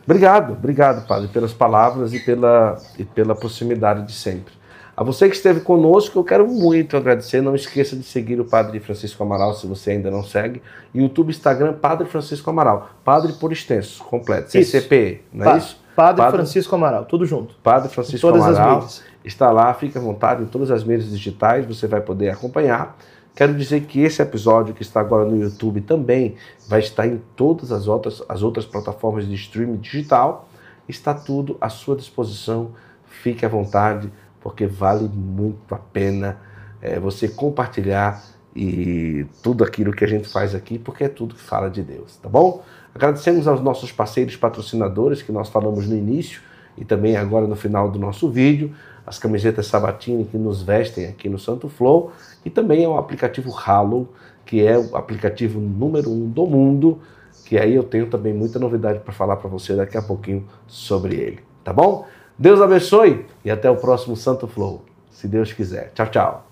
Obrigado, 0.04 0.52
obrigado, 0.52 1.06
Padre, 1.06 1.28
pelas 1.28 1.54
palavras 1.54 2.12
e 2.12 2.20
pela, 2.20 2.78
e 2.98 3.04
pela 3.04 3.34
proximidade 3.34 4.06
de 4.06 4.12
sempre. 4.12 4.52
A 4.94 5.02
você 5.02 5.30
que 5.30 5.34
esteve 5.34 5.60
conosco, 5.60 6.18
eu 6.18 6.24
quero 6.24 6.46
muito 6.46 6.94
agradecer. 6.94 7.40
Não 7.40 7.54
esqueça 7.54 7.96
de 7.96 8.02
seguir 8.02 8.38
o 8.38 8.44
Padre 8.44 8.80
Francisco 8.80 9.22
Amaral 9.22 9.54
se 9.54 9.66
você 9.66 9.92
ainda 9.92 10.10
não 10.10 10.22
segue. 10.22 10.60
YouTube, 10.94 11.30
Instagram, 11.30 11.72
Padre 11.72 12.06
Francisco 12.06 12.50
Amaral. 12.50 12.90
Padre 13.02 13.32
por 13.32 13.50
extenso, 13.50 14.04
completo. 14.04 14.50
CCP, 14.50 15.22
não 15.32 15.46
é 15.46 15.50
pa 15.52 15.56
isso? 15.56 15.80
Padre, 15.96 16.22
Padre, 16.22 16.36
Francisco 16.36 16.74
Amaral, 16.74 17.06
tudo 17.06 17.24
junto. 17.24 17.54
Padre 17.62 17.88
Francisco 17.88 18.26
todas 18.28 18.42
Amaral. 18.42 18.78
As 18.80 19.02
está 19.24 19.50
lá, 19.50 19.72
fique 19.72 19.96
à 19.96 20.00
vontade 20.00 20.42
em 20.42 20.46
todas 20.46 20.70
as 20.70 20.84
mídias 20.84 21.10
digitais, 21.10 21.64
você 21.64 21.86
vai 21.86 22.00
poder 22.00 22.30
acompanhar. 22.30 22.96
Quero 23.34 23.54
dizer 23.54 23.82
que 23.82 24.00
esse 24.00 24.20
episódio 24.20 24.74
que 24.74 24.82
está 24.82 25.00
agora 25.00 25.24
no 25.24 25.40
YouTube 25.40 25.80
também 25.80 26.34
vai 26.66 26.80
estar 26.80 27.06
em 27.06 27.20
todas 27.36 27.70
as 27.70 27.86
outras, 27.86 28.22
as 28.28 28.42
outras 28.42 28.66
plataformas 28.66 29.26
de 29.26 29.34
streaming 29.34 29.76
digital. 29.76 30.48
Está 30.88 31.14
tudo 31.14 31.56
à 31.60 31.68
sua 31.68 31.94
disposição. 31.94 32.72
Fique 33.06 33.46
à 33.46 33.48
vontade 33.48 34.10
porque 34.40 34.66
vale 34.66 35.08
muito 35.08 35.74
a 35.74 35.78
pena 35.78 36.38
é, 36.80 36.98
você 36.98 37.28
compartilhar 37.28 38.22
e 38.54 39.26
tudo 39.42 39.62
aquilo 39.62 39.92
que 39.92 40.04
a 40.04 40.08
gente 40.08 40.28
faz 40.28 40.54
aqui, 40.54 40.78
porque 40.78 41.04
é 41.04 41.08
tudo 41.08 41.34
que 41.34 41.40
fala 41.40 41.70
de 41.70 41.82
Deus, 41.82 42.16
tá 42.16 42.28
bom? 42.28 42.62
Agradecemos 42.94 43.46
aos 43.46 43.60
nossos 43.60 43.92
parceiros 43.92 44.36
patrocinadores 44.36 45.22
que 45.22 45.30
nós 45.30 45.48
falamos 45.48 45.86
no 45.86 45.94
início 45.94 46.40
e 46.76 46.84
também 46.84 47.16
agora 47.16 47.46
no 47.46 47.54
final 47.54 47.90
do 47.90 47.98
nosso 47.98 48.28
vídeo, 48.28 48.74
as 49.06 49.18
camisetas 49.18 49.66
Sabatini 49.66 50.24
que 50.24 50.36
nos 50.36 50.62
vestem 50.62 51.06
aqui 51.06 51.28
no 51.28 51.38
Santo 51.38 51.68
Flow 51.68 52.12
e 52.44 52.50
também 52.50 52.84
é 52.84 52.88
o 52.88 52.96
aplicativo 52.96 53.54
Halo, 53.54 54.08
que 54.44 54.64
é 54.66 54.78
o 54.78 54.96
aplicativo 54.96 55.60
número 55.60 56.10
um 56.10 56.28
do 56.28 56.46
mundo, 56.46 56.98
que 57.44 57.58
aí 57.58 57.74
eu 57.74 57.82
tenho 57.82 58.08
também 58.08 58.32
muita 58.32 58.58
novidade 58.58 59.00
para 59.00 59.12
falar 59.12 59.36
para 59.36 59.48
você 59.48 59.74
daqui 59.74 59.96
a 59.96 60.02
pouquinho 60.02 60.46
sobre 60.66 61.16
ele, 61.16 61.40
tá 61.64 61.72
bom? 61.72 62.06
Deus 62.38 62.60
abençoe 62.60 63.26
e 63.44 63.50
até 63.50 63.70
o 63.70 63.76
próximo 63.76 64.16
Santo 64.16 64.46
Flow, 64.46 64.82
se 65.10 65.26
Deus 65.26 65.52
quiser. 65.52 65.92
Tchau, 65.94 66.06
tchau. 66.06 66.46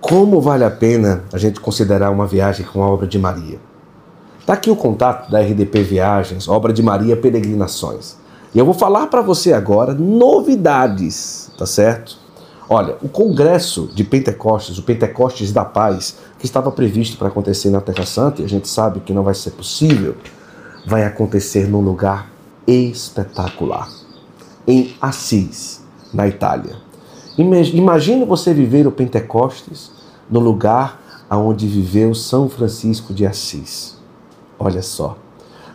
Como 0.00 0.40
vale 0.40 0.64
a 0.64 0.70
pena 0.70 1.24
a 1.32 1.38
gente 1.38 1.60
considerar 1.60 2.10
uma 2.10 2.26
viagem 2.26 2.64
com 2.66 2.82
a 2.82 2.88
obra 2.88 3.06
de 3.06 3.18
Maria? 3.18 3.58
Está 4.40 4.54
aqui 4.54 4.70
o 4.70 4.76
contato 4.76 5.30
da 5.30 5.40
RDP 5.40 5.82
Viagens, 5.82 6.48
obra 6.48 6.72
de 6.72 6.82
Maria 6.82 7.16
Peregrinações. 7.16 8.16
E 8.54 8.58
eu 8.58 8.64
vou 8.64 8.74
falar 8.74 9.06
para 9.06 9.22
você 9.22 9.52
agora 9.52 9.94
novidades, 9.94 11.50
tá 11.56 11.64
certo? 11.64 12.21
Olha, 12.68 12.96
o 13.02 13.08
congresso 13.08 13.88
de 13.94 14.04
Pentecostes, 14.04 14.78
o 14.78 14.82
Pentecostes 14.82 15.52
da 15.52 15.64
Paz, 15.64 16.18
que 16.38 16.46
estava 16.46 16.70
previsto 16.70 17.16
para 17.16 17.28
acontecer 17.28 17.70
na 17.70 17.80
Terra 17.80 18.06
Santa, 18.06 18.42
e 18.42 18.44
a 18.44 18.48
gente 18.48 18.68
sabe 18.68 19.00
que 19.00 19.12
não 19.12 19.22
vai 19.22 19.34
ser 19.34 19.50
possível, 19.50 20.16
vai 20.86 21.04
acontecer 21.04 21.68
num 21.68 21.80
lugar 21.80 22.30
espetacular 22.66 23.88
em 24.66 24.94
Assis, 25.00 25.82
na 26.12 26.28
Itália. 26.28 26.76
Imagine 27.36 28.24
você 28.24 28.52
viver 28.52 28.86
o 28.86 28.92
Pentecostes 28.92 29.90
no 30.30 30.38
lugar 30.38 31.00
onde 31.30 31.66
viveu 31.66 32.14
São 32.14 32.48
Francisco 32.48 33.14
de 33.14 33.26
Assis. 33.26 33.96
Olha 34.58 34.82
só. 34.82 35.16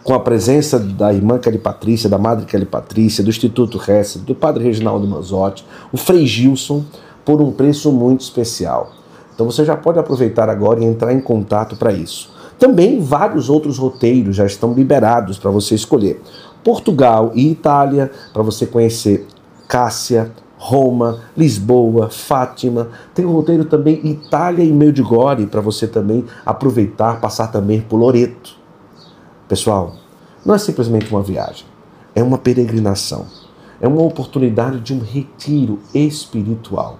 Com 0.08 0.14
a 0.14 0.22
presença 0.22 0.80
da 0.80 1.14
irmã 1.14 1.38
Kelly 1.38 1.58
Patrícia, 1.58 2.10
da 2.10 2.18
madre 2.18 2.46
Kelly 2.46 2.66
Patrícia, 2.66 3.22
do 3.22 3.30
Instituto 3.30 3.78
Hesse, 3.92 4.20
do 4.20 4.34
padre 4.34 4.64
Reginaldo 4.64 5.06
Manzotti, 5.06 5.66
o 5.92 5.98
Frei 5.98 6.26
Gilson, 6.26 6.86
por 7.26 7.42
um 7.42 7.52
preço 7.52 7.92
muito 7.92 8.22
especial. 8.22 8.92
Então 9.36 9.46
você 9.46 9.66
já 9.66 9.76
pode 9.76 10.00
aproveitar 10.00 10.48
agora 10.48 10.80
e 10.80 10.86
entrar 10.86 11.12
em 11.12 11.20
contato 11.20 11.76
para 11.76 11.92
isso. 11.92 12.32
Também 12.58 13.02
vários 13.02 13.50
outros 13.50 13.78
roteiros 13.78 14.38
já 14.38 14.46
estão 14.46 14.72
liberados 14.72 15.38
para 15.38 15.52
você 15.52 15.76
escolher. 15.76 16.22
Portugal 16.64 17.34
e 17.36 17.52
Itália, 17.52 18.10
para 18.32 18.44
você 18.44 18.66
conhecer 18.66 19.28
Cássia, 19.68 20.32
Roma, 20.58 21.20
Lisboa, 21.36 22.10
Fátima. 22.10 22.88
Tem 23.14 23.26
o 23.26 23.34
roteiro 23.34 23.66
também 23.66 24.00
Itália 24.06 24.64
e 24.64 24.72
Medjugorje 24.72 25.48
para 25.48 25.60
você 25.60 25.86
também 25.86 26.24
aproveitar, 26.46 27.20
passar 27.20 27.48
também 27.48 27.82
por 27.82 27.98
Loreto. 27.98 28.67
Pessoal, 29.48 29.94
não 30.46 30.54
é 30.54 30.58
simplesmente 30.58 31.10
uma 31.10 31.24
viagem, 31.24 31.66
é 32.14 32.22
uma 32.22 32.38
peregrinação. 32.38 33.26
É 33.80 33.88
uma 33.88 34.02
oportunidade 34.02 34.80
de 34.80 34.94
um 34.94 35.00
retiro 35.00 35.80
espiritual. 35.94 36.98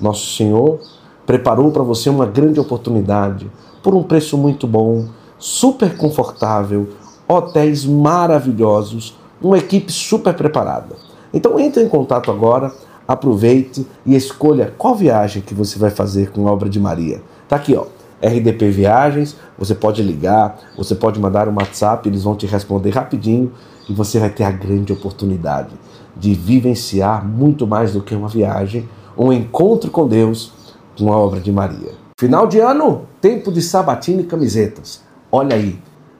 Nosso 0.00 0.36
Senhor 0.36 0.80
preparou 1.26 1.70
para 1.72 1.82
você 1.82 2.08
uma 2.08 2.24
grande 2.24 2.60
oportunidade 2.60 3.50
por 3.82 3.94
um 3.94 4.02
preço 4.02 4.38
muito 4.38 4.66
bom, 4.66 5.06
super 5.38 5.96
confortável, 5.96 6.88
hotéis 7.28 7.84
maravilhosos, 7.84 9.18
uma 9.42 9.58
equipe 9.58 9.92
super 9.92 10.32
preparada. 10.32 10.96
Então 11.34 11.58
entre 11.58 11.82
em 11.82 11.88
contato 11.88 12.30
agora, 12.30 12.72
aproveite 13.06 13.86
e 14.06 14.14
escolha 14.14 14.72
qual 14.78 14.94
viagem 14.94 15.42
que 15.42 15.52
você 15.52 15.78
vai 15.78 15.90
fazer 15.90 16.30
com 16.30 16.48
a 16.48 16.52
obra 16.52 16.70
de 16.70 16.80
Maria. 16.80 17.20
Tá 17.48 17.56
aqui, 17.56 17.74
ó. 17.76 17.95
RDP 18.22 18.70
Viagens, 18.70 19.36
você 19.58 19.74
pode 19.74 20.02
ligar, 20.02 20.58
você 20.76 20.94
pode 20.94 21.20
mandar 21.20 21.48
um 21.48 21.54
WhatsApp, 21.54 22.08
eles 22.08 22.22
vão 22.22 22.34
te 22.34 22.46
responder 22.46 22.90
rapidinho 22.90 23.52
e 23.88 23.92
você 23.92 24.18
vai 24.18 24.30
ter 24.30 24.44
a 24.44 24.50
grande 24.50 24.92
oportunidade 24.92 25.74
de 26.16 26.34
vivenciar 26.34 27.24
muito 27.26 27.66
mais 27.66 27.92
do 27.92 28.02
que 28.02 28.14
uma 28.14 28.28
viagem, 28.28 28.88
um 29.16 29.32
encontro 29.32 29.90
com 29.90 30.08
Deus 30.08 30.52
com 30.98 31.12
a 31.12 31.16
obra 31.16 31.40
de 31.40 31.52
Maria. 31.52 31.92
Final 32.18 32.46
de 32.46 32.58
ano, 32.58 33.02
tempo 33.20 33.52
de 33.52 33.60
sabatina 33.60 34.22
e 34.22 34.24
camisetas. 34.24 35.02
Olha 35.30 35.56
aí, 35.56 35.78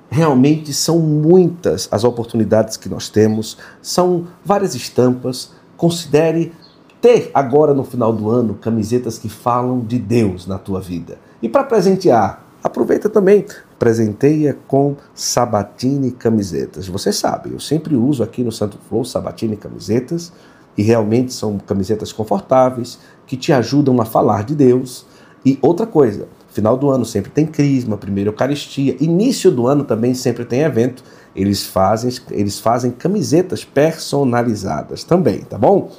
Realmente 0.09 0.73
são 0.73 1.01
muitas 1.01 1.89
as 1.91 2.05
oportunidades 2.05 2.77
que 2.77 2.89
nós 2.89 3.09
temos, 3.09 3.59
são 3.83 4.29
várias 4.45 4.75
estampas. 4.75 5.51
Considere 5.77 6.53
ter 7.01 7.31
agora 7.35 7.75
no 7.75 7.85
final 7.85 8.13
do 8.13 8.31
ano 8.31 8.55
camisetas 8.55 9.19
que 9.19 9.29
falam 9.29 9.81
de 9.81 9.99
Deus 9.99 10.47
na 10.47 10.59
tua 10.59 10.81
vida. 10.81 11.19
E 11.43 11.49
para 11.49 11.64
presentear, 11.64 12.43
aproveita 12.62 13.09
também, 13.09 13.45
presenteia 13.78 14.57
com 14.66 14.97
Sabatini 15.14 16.11
camisetas. 16.11 16.89
Você 16.89 17.12
sabe, 17.12 17.53
eu 17.53 17.61
sempre 17.61 17.95
uso 17.95 18.22
aqui 18.22 18.43
no 18.43 18.53
Santo 18.53 18.78
Flow 18.89 19.05
Sabatini 19.05 19.57
camisetas 19.57 20.32
e 20.76 20.82
realmente 20.82 21.32
são 21.32 21.59
camisetas 21.59 22.12
confortáveis 22.12 22.99
que 23.26 23.37
te 23.37 23.53
ajudam 23.53 24.01
a 24.01 24.05
falar 24.05 24.45
de 24.45 24.55
Deus. 24.55 25.07
E 25.45 25.59
outra 25.62 25.87
coisa, 25.87 26.26
Final 26.57 26.78
do 26.78 26.89
ano 26.89 27.05
sempre 27.05 27.30
tem 27.30 27.45
crisma, 27.45 27.99
primeira 27.99 28.30
Eucaristia, 28.30 28.97
início 28.99 29.51
do 29.51 29.66
ano 29.66 29.84
também 29.84 30.14
sempre 30.14 30.43
tem 30.43 30.62
evento. 30.62 31.05
Eles 31.34 31.66
fazem, 31.66 32.11
eles 32.30 32.59
fazem 32.59 32.91
camisetas 32.91 33.62
personalizadas 33.62 35.05
também, 35.05 35.41
tá 35.41 35.59
bom? 35.59 35.93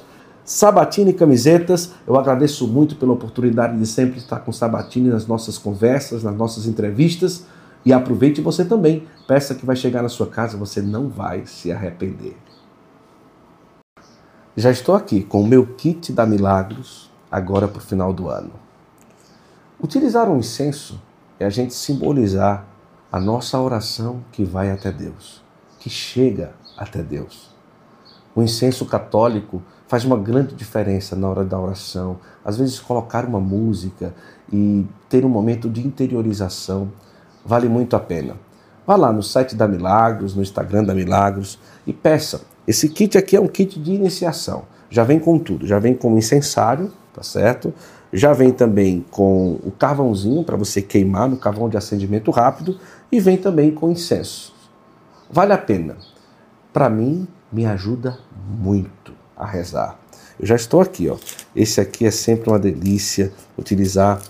Sabatini 0.48 1.12
Camisetas, 1.12 1.90
eu 2.06 2.16
agradeço 2.16 2.66
muito 2.66 2.96
pela 2.96 3.12
oportunidade 3.12 3.78
de 3.78 3.86
sempre 3.86 4.16
estar 4.16 4.40
com 4.40 4.50
Sabatini 4.50 5.10
nas 5.10 5.26
nossas 5.26 5.58
conversas, 5.58 6.22
nas 6.22 6.34
nossas 6.34 6.64
entrevistas. 6.64 7.44
E 7.84 7.92
aproveite 7.92 8.40
você 8.40 8.64
também. 8.64 9.06
Peça 9.26 9.54
que 9.54 9.66
vai 9.66 9.76
chegar 9.76 10.02
na 10.02 10.08
sua 10.08 10.26
casa, 10.26 10.56
você 10.56 10.80
não 10.80 11.10
vai 11.10 11.44
se 11.44 11.70
arrepender. 11.70 12.34
Já 14.56 14.70
estou 14.70 14.94
aqui 14.94 15.22
com 15.22 15.42
o 15.42 15.46
meu 15.46 15.66
kit 15.66 16.14
da 16.14 16.24
Milagros, 16.24 17.10
agora 17.30 17.68
para 17.68 17.80
o 17.80 17.84
final 17.84 18.10
do 18.14 18.30
ano. 18.30 18.52
Utilizar 19.78 20.30
um 20.30 20.38
incenso 20.38 20.98
é 21.38 21.44
a 21.44 21.50
gente 21.50 21.74
simbolizar 21.74 22.66
a 23.12 23.20
nossa 23.20 23.60
oração 23.60 24.24
que 24.32 24.46
vai 24.46 24.70
até 24.70 24.90
Deus, 24.90 25.44
que 25.78 25.90
chega 25.90 26.54
até 26.74 27.02
Deus. 27.02 27.54
O 28.34 28.42
incenso 28.42 28.86
católico 28.86 29.62
faz 29.88 30.04
uma 30.04 30.18
grande 30.18 30.54
diferença 30.54 31.16
na 31.16 31.28
hora 31.28 31.42
da 31.42 31.58
oração. 31.58 32.18
Às 32.44 32.58
vezes, 32.58 32.78
colocar 32.78 33.24
uma 33.24 33.40
música 33.40 34.14
e 34.52 34.86
ter 35.08 35.24
um 35.24 35.28
momento 35.28 35.68
de 35.68 35.84
interiorização 35.84 36.92
vale 37.44 37.68
muito 37.68 37.96
a 37.96 38.00
pena. 38.00 38.36
Vá 38.86 38.96
lá 38.96 39.12
no 39.12 39.22
site 39.22 39.56
da 39.56 39.66
Milagros, 39.66 40.34
no 40.34 40.42
Instagram 40.42 40.84
da 40.84 40.94
Milagros 40.94 41.58
e 41.86 41.92
peça. 41.92 42.42
Esse 42.66 42.90
kit 42.90 43.16
aqui 43.16 43.34
é 43.34 43.40
um 43.40 43.48
kit 43.48 43.80
de 43.80 43.92
iniciação. 43.92 44.64
Já 44.90 45.04
vem 45.04 45.18
com 45.18 45.38
tudo, 45.38 45.66
já 45.66 45.78
vem 45.78 45.94
com 45.94 46.16
incensário, 46.16 46.92
tá 47.14 47.22
certo? 47.22 47.72
Já 48.12 48.32
vem 48.32 48.52
também 48.52 49.04
com 49.10 49.58
o 49.64 49.70
carvãozinho 49.70 50.44
para 50.44 50.56
você 50.56 50.80
queimar 50.80 51.28
no 51.28 51.36
carvão 51.36 51.68
de 51.68 51.76
acendimento 51.76 52.30
rápido 52.30 52.78
e 53.10 53.20
vem 53.20 53.36
também 53.36 53.70
com 53.70 53.90
incenso. 53.90 54.54
Vale 55.30 55.52
a 55.52 55.58
pena. 55.58 55.96
Para 56.72 56.88
mim, 56.88 57.26
me 57.52 57.66
ajuda 57.66 58.18
muito 58.48 59.17
a 59.38 59.46
rezar. 59.46 59.98
Eu 60.38 60.46
já 60.46 60.56
estou 60.56 60.80
aqui, 60.80 61.08
ó. 61.08 61.16
Esse 61.54 61.80
aqui 61.80 62.04
é 62.04 62.10
sempre 62.10 62.50
uma 62.50 62.58
delícia 62.58 63.32
utilizar, 63.56 64.20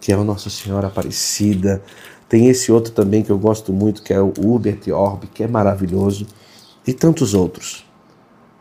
que 0.00 0.12
é 0.12 0.16
o 0.16 0.24
Nossa 0.24 0.48
Senhora 0.48 0.86
Aparecida. 0.86 1.82
Tem 2.28 2.46
esse 2.46 2.70
outro 2.70 2.92
também 2.92 3.22
que 3.22 3.30
eu 3.30 3.38
gosto 3.38 3.72
muito, 3.72 4.02
que 4.02 4.12
é 4.12 4.20
o 4.20 4.32
Uber 4.38 4.72
et 4.72 4.88
Orbe, 4.92 5.26
que 5.26 5.42
é 5.42 5.48
maravilhoso, 5.48 6.26
e 6.86 6.94
tantos 6.94 7.34
outros. 7.34 7.84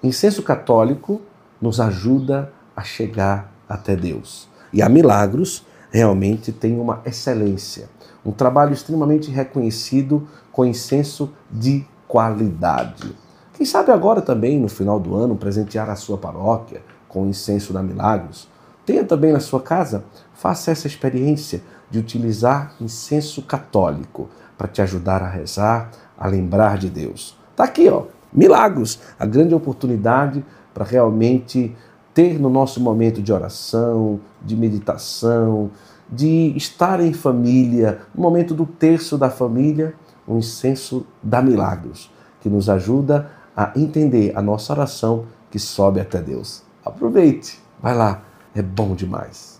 Incenso 0.03 0.41
católico 0.43 1.21
nos 1.61 1.79
ajuda 1.79 2.51
a 2.75 2.83
chegar 2.83 3.53
até 3.67 3.95
Deus. 3.95 4.47
E 4.71 4.81
a 4.81 4.89
Milagros 4.89 5.65
realmente 5.91 6.51
tem 6.51 6.79
uma 6.79 7.01
excelência, 7.05 7.89
um 8.25 8.31
trabalho 8.31 8.73
extremamente 8.73 9.31
reconhecido 9.31 10.27
com 10.51 10.65
incenso 10.65 11.31
de 11.49 11.85
qualidade. 12.07 13.15
Quem 13.59 13.65
sabe 13.65 13.91
agora 13.91 14.21
também, 14.21 14.57
no 14.57 14.69
final 14.69 15.01
do 15.01 15.13
ano, 15.13 15.35
presentear 15.35 15.89
a 15.89 15.95
sua 15.97 16.17
paróquia 16.17 16.81
com 17.09 17.27
incenso 17.27 17.73
da 17.73 17.83
Milagros, 17.83 18.47
tenha 18.85 19.03
também 19.03 19.33
na 19.33 19.41
sua 19.41 19.59
casa, 19.59 20.05
faça 20.33 20.71
essa 20.71 20.87
experiência 20.87 21.61
de 21.91 21.99
utilizar 21.99 22.73
incenso 22.79 23.41
católico 23.41 24.29
para 24.57 24.69
te 24.69 24.81
ajudar 24.81 25.21
a 25.21 25.27
rezar, 25.27 25.91
a 26.17 26.25
lembrar 26.25 26.77
de 26.77 26.89
Deus. 26.89 27.37
Tá 27.53 27.65
aqui, 27.65 27.89
ó, 27.89 28.03
Milagros, 28.31 29.01
a 29.19 29.25
grande 29.25 29.53
oportunidade 29.53 30.41
para 30.73 30.85
realmente 30.85 31.75
ter 32.13 32.39
no 32.39 32.49
nosso 32.49 32.79
momento 32.79 33.21
de 33.21 33.33
oração, 33.33 34.21
de 34.41 34.55
meditação, 34.55 35.69
de 36.09 36.55
estar 36.55 37.01
em 37.01 37.11
família, 37.11 37.99
no 38.15 38.21
momento 38.21 38.53
do 38.53 38.65
terço 38.65 39.17
da 39.17 39.29
família, 39.29 39.93
um 40.25 40.37
incenso 40.37 41.05
da 41.21 41.41
Milagros, 41.41 42.09
que 42.39 42.47
nos 42.47 42.69
ajuda 42.69 43.37
a 43.59 43.73
entender 43.75 44.31
a 44.37 44.41
nossa 44.41 44.71
oração 44.71 45.25
que 45.51 45.59
sobe 45.59 45.99
até 45.99 46.21
Deus. 46.21 46.63
Aproveite, 46.85 47.61
vai 47.83 47.93
lá, 47.93 48.21
é 48.55 48.61
bom 48.61 48.95
demais. 48.95 49.59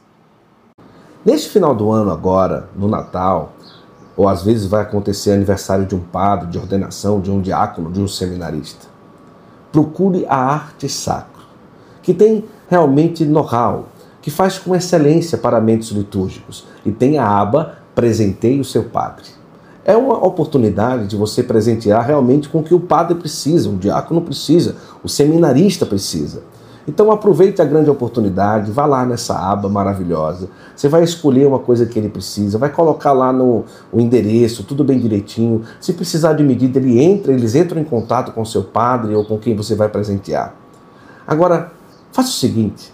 Neste 1.26 1.50
final 1.50 1.76
do 1.76 1.92
ano 1.92 2.10
agora, 2.10 2.70
no 2.74 2.88
Natal, 2.88 3.52
ou 4.16 4.30
às 4.30 4.42
vezes 4.42 4.68
vai 4.68 4.84
acontecer 4.84 5.34
aniversário 5.34 5.86
de 5.86 5.96
um 5.96 6.00
padre, 6.00 6.48
de 6.48 6.58
ordenação, 6.58 7.20
de 7.20 7.30
um 7.30 7.42
diácono, 7.42 7.92
de 7.92 8.00
um 8.00 8.08
seminarista. 8.08 8.88
Procure 9.70 10.26
a 10.30 10.38
arte 10.38 10.88
sacra, 10.88 11.44
que 12.02 12.14
tem 12.14 12.46
realmente 12.70 13.26
know-how, 13.26 13.90
que 14.22 14.32
faz 14.32 14.58
com 14.58 14.74
excelência 14.74 15.38
paramentos 15.38 15.90
litúrgicos 15.90 16.66
e 16.86 16.92
tem 16.94 17.18
a 17.18 17.28
aba 17.28 17.80
Presenteie 17.94 18.62
o 18.62 18.64
seu 18.64 18.86
padre. 18.86 19.26
É 19.86 19.96
uma 19.96 20.26
oportunidade 20.26 21.08
de 21.08 21.16
você 21.16 21.42
presentear 21.42 22.06
realmente 22.06 22.50
com 22.50 22.60
o 22.60 22.64
que 22.64 22.74
o 22.74 22.80
padre 22.80 23.16
precisa, 23.16 23.70
o 23.70 23.78
diácono 23.78 24.22
precisa, 24.22 24.76
o 25.04 25.10
seminarista 25.10 25.86
precisa. 25.86 26.44
Então 26.88 27.12
aproveite 27.12 27.62
a 27.62 27.66
grande 27.66 27.90
oportunidade, 27.90 28.72
vá 28.72 28.86
lá 28.86 29.06
nessa 29.06 29.38
aba 29.38 29.70
maravilhosa. 29.70 30.50
Você 30.76 30.88
vai 30.88 31.04
escolher 31.04 31.46
uma 31.46 31.60
coisa 31.60 31.86
que 31.86 32.00
ele 32.00 32.10
precisa, 32.10 32.58
vai 32.58 32.70
colocar 32.70 33.12
lá 33.12 33.32
no 33.32 33.64
o 33.92 34.00
endereço, 34.02 34.64
tudo 34.64 34.84
bem 34.84 35.00
direitinho. 35.00 35.62
Se 35.80 35.94
precisar 35.94 36.34
de 36.34 36.44
medida, 36.44 36.80
ele 36.80 37.00
entra, 37.00 37.32
eles 37.32 37.54
entram 37.54 37.80
em 37.80 37.84
contato 37.84 38.32
com 38.32 38.44
seu 38.44 38.64
padre 38.64 39.14
ou 39.14 39.24
com 39.24 39.38
quem 39.38 39.56
você 39.56 39.76
vai 39.76 39.88
presentear. 39.88 40.56
Agora, 41.28 41.72
faça 42.12 42.30
o 42.30 42.34
seguinte: 42.34 42.92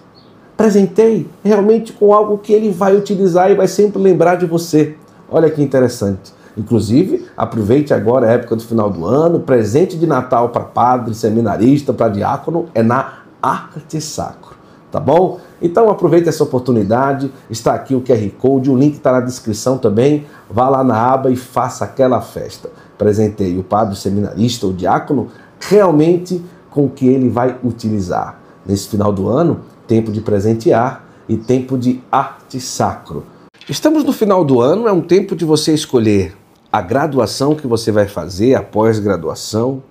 Presentei 0.58 1.30
realmente 1.44 1.92
com 1.92 2.14
algo 2.14 2.38
que 2.38 2.54
ele 2.54 2.72
vai 2.72 2.96
utilizar 2.96 3.50
e 3.50 3.56
vai 3.56 3.68
sempre 3.68 4.02
lembrar 4.02 4.36
de 4.36 4.46
você. 4.46 4.96
Olha 5.30 5.50
que 5.50 5.62
interessante. 5.62 6.35
Inclusive, 6.58 7.26
aproveite 7.36 7.94
agora 7.94 8.28
a 8.28 8.32
época 8.32 8.56
do 8.56 8.64
final 8.64 8.90
do 8.90 9.06
ano, 9.06 9.42
presente 9.42 9.98
de 9.98 10.08
Natal 10.08 10.50
para 10.50 10.64
padre, 10.64 11.14
seminarista, 11.14 11.94
para 11.94 12.10
diácono, 12.10 12.68
é 12.74 12.82
na 12.82 13.20
arte 13.42 14.00
sacro, 14.00 14.56
tá 14.92 15.00
bom? 15.00 15.40
Então 15.62 15.90
aproveite 15.90 16.30
essa 16.30 16.44
oportunidade, 16.44 17.32
está 17.50 17.74
aqui 17.74 17.94
o 17.94 18.02
QR 18.02 18.30
Code, 18.40 18.72
o 18.72 18.78
link 18.78 18.96
está 18.96 19.12
na 19.12 19.20
descrição 19.20 19.78
também, 19.78 20.26
vá 20.50 20.70
lá 20.70 20.84
na 20.84 20.98
aba 20.98 21.30
e 21.30 21.36
faça 21.36 21.84
aquela 21.84 22.22
festa. 22.22 22.70
Presentei 22.98 23.58
o 23.58 23.64
padre, 23.64 23.94
o 23.94 23.98
seminarista, 23.98 24.66
o 24.66 24.74
diácono, 24.74 25.28
realmente 25.60 26.42
com 26.70 26.86
o 26.86 26.90
que 26.90 27.08
ele 27.08 27.30
vai 27.30 27.58
utilizar. 27.64 28.40
Nesse 28.66 28.88
final 28.88 29.12
do 29.12 29.28
ano, 29.28 29.62
tempo 29.88 30.12
de 30.12 30.22
presentear 30.22 31.04
e 31.28 31.38
tempo 31.38 31.78
de 31.78 32.02
arte 32.12 32.60
sacro. 32.60 33.24
Estamos 33.70 34.04
no 34.04 34.14
final 34.14 34.44
do 34.46 34.62
ano, 34.62 34.88
é 34.88 34.92
um 34.92 35.02
tempo 35.02 35.36
de 35.36 35.44
você 35.44 35.74
escolher 35.74 36.36
a 36.76 36.82
graduação 36.82 37.56
que 37.56 37.66
você 37.66 37.90
vai 37.90 38.06
fazer, 38.06 38.54
a 38.54 38.62
pós-graduação. 38.62 39.82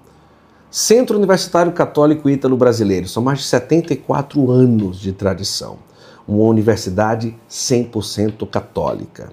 Centro 0.71 1.17
Universitário 1.17 1.73
Católico 1.73 2.29
Ítalo 2.29 2.59
Brasileiro, 2.59 3.09
são 3.09 3.23
mais 3.23 3.39
de 3.39 3.47
74 3.47 4.51
anos 4.51 5.01
de 5.01 5.11
tradição. 5.11 5.79
Uma 6.29 6.45
universidade 6.45 7.35
100% 7.49 8.47
católica. 8.51 9.33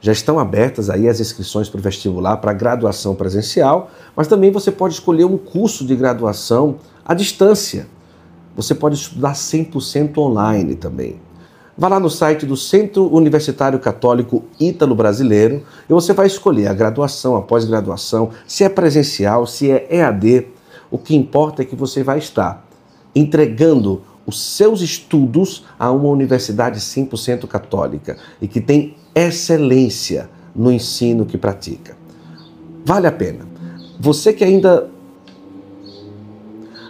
Já 0.00 0.12
estão 0.12 0.38
abertas 0.38 0.88
aí 0.88 1.08
as 1.08 1.18
inscrições 1.18 1.68
para 1.68 1.80
o 1.80 1.82
vestibular 1.82 2.36
para 2.36 2.52
graduação 2.52 3.12
presencial, 3.12 3.90
mas 4.14 4.28
também 4.28 4.52
você 4.52 4.70
pode 4.70 4.94
escolher 4.94 5.24
um 5.24 5.36
curso 5.36 5.84
de 5.84 5.96
graduação 5.96 6.76
à 7.04 7.12
distância 7.12 7.88
você 8.58 8.74
pode 8.74 8.96
estudar 8.96 9.34
100% 9.34 10.18
online 10.18 10.74
também. 10.74 11.20
Vá 11.80 11.86
lá 11.86 12.00
no 12.00 12.10
site 12.10 12.44
do 12.44 12.56
Centro 12.56 13.08
Universitário 13.14 13.78
Católico 13.78 14.42
Ítalo 14.58 14.96
Brasileiro 14.96 15.62
e 15.88 15.92
você 15.92 16.12
vai 16.12 16.26
escolher 16.26 16.66
a 16.66 16.74
graduação, 16.74 17.36
a 17.36 17.42
pós-graduação, 17.42 18.30
se 18.48 18.64
é 18.64 18.68
presencial, 18.68 19.46
se 19.46 19.70
é 19.70 19.86
EAD. 19.88 20.48
O 20.90 20.98
que 20.98 21.14
importa 21.14 21.62
é 21.62 21.64
que 21.64 21.76
você 21.76 22.02
vai 22.02 22.18
estar 22.18 22.66
entregando 23.14 24.02
os 24.26 24.42
seus 24.42 24.80
estudos 24.80 25.66
a 25.78 25.92
uma 25.92 26.08
universidade 26.08 26.80
100% 26.80 27.46
católica 27.46 28.16
e 28.42 28.48
que 28.48 28.60
tem 28.60 28.96
excelência 29.14 30.28
no 30.56 30.72
ensino 30.72 31.24
que 31.24 31.38
pratica. 31.38 31.96
Vale 32.84 33.06
a 33.06 33.12
pena. 33.12 33.46
Você 34.00 34.32
que 34.32 34.42
ainda 34.42 34.90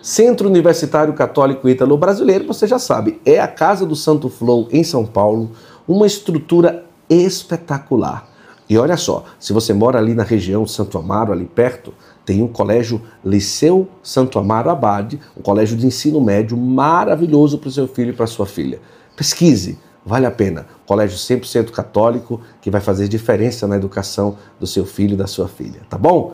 Centro 0.09 0.49
Universitário 0.49 1.13
Católico 1.13 1.69
Ítalo 1.69 1.99
Brasileiro, 1.99 2.47
você 2.47 2.67
já 2.67 2.79
sabe, 2.79 3.21
é 3.27 3.39
a 3.39 3.47
Casa 3.47 3.85
do 3.85 3.95
Santo 3.95 4.31
Flow 4.31 4.67
em 4.73 4.83
São 4.83 5.05
Paulo, 5.05 5.51
uma 5.87 6.07
estrutura 6.07 6.87
espetacular. 7.11 8.27
E 8.71 8.79
olha 8.79 8.97
só, 8.97 9.27
se 9.39 9.53
você 9.53 9.75
mora 9.75 9.99
ali 9.99 10.15
na 10.15 10.23
região 10.23 10.67
Santo 10.67 10.97
Amaro, 10.97 11.31
ali 11.31 11.45
perto, 11.45 11.93
tem 12.25 12.43
um 12.43 12.49
colégio 12.49 13.03
Liceu 13.23 13.87
Santo 14.03 14.39
Amaro 14.39 14.71
Abade, 14.71 15.21
um 15.37 15.43
colégio 15.43 15.77
de 15.77 15.87
ensino 15.87 16.23
médio 16.23 16.57
maravilhoso 16.57 17.59
para 17.59 17.69
o 17.69 17.73
seu 17.73 17.87
filho 17.87 18.13
e 18.13 18.17
para 18.17 18.27
sua 18.27 18.47
filha. 18.47 18.81
Pesquise, 19.15 19.79
vale 20.07 20.25
a 20.25 20.31
pena. 20.31 20.69
Colégio 20.87 21.19
100% 21.19 21.71
católico 21.71 22.41
que 22.63 22.71
vai 22.71 22.81
fazer 22.81 23.09
diferença 23.09 23.67
na 23.67 23.77
educação 23.77 24.39
do 24.59 24.67
seu 24.67 24.87
filho 24.87 25.13
e 25.13 25.19
da 25.19 25.27
sua 25.27 25.49
filha, 25.49 25.83
tá 25.91 25.99
bom? 25.99 26.33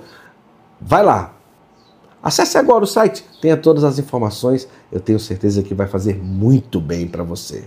Vai 0.81 1.03
lá, 1.03 1.34
Acesse 2.25 2.57
agora 2.57 2.83
o 2.83 2.87
site, 2.87 3.23
tenha 3.43 3.55
todas 3.55 3.85
as 3.85 3.99
informações, 3.99 4.67
eu 4.91 4.99
tenho 4.99 5.21
certeza 5.21 5.63
que 5.63 5.75
vai 5.75 5.87
fazer 5.87 6.17
muito 6.17 6.81
bem 6.81 7.07
para 7.07 7.23
você. 7.23 7.65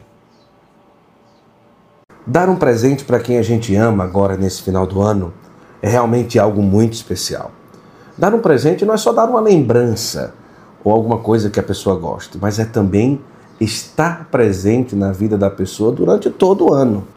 Dar 2.25 2.49
um 2.49 2.55
presente 2.55 3.05
para 3.05 3.19
quem 3.19 3.38
a 3.38 3.43
gente 3.43 3.75
ama 3.75 4.03
agora 4.03 4.35
nesse 4.35 4.63
final 4.63 4.88
do 4.88 4.99
ano 4.99 5.31
é 5.79 5.88
realmente 5.88 6.39
algo 6.39 6.63
muito 6.63 6.93
especial. 6.93 7.51
Dar 8.17 8.34
um 8.34 8.39
presente 8.39 8.84
não 8.84 8.95
é 8.95 8.97
só 8.97 9.13
dar 9.13 9.25
uma 9.25 9.39
lembrança 9.39 10.34
ou 10.84 10.91
alguma 10.91 11.19
coisa 11.19 11.51
que 11.51 11.59
a 11.59 11.63
pessoa 11.63 11.95
goste, 11.95 12.39
mas 12.41 12.57
é 12.57 12.65
também 12.65 13.21
estar 13.61 14.27
presente 14.31 14.95
na 14.95 15.11
vida 15.11 15.38
da 15.38 15.51
pessoa 15.51 15.91
durante 15.91 16.31
todo 16.31 16.65
o 16.65 16.73
ano. 16.73 17.07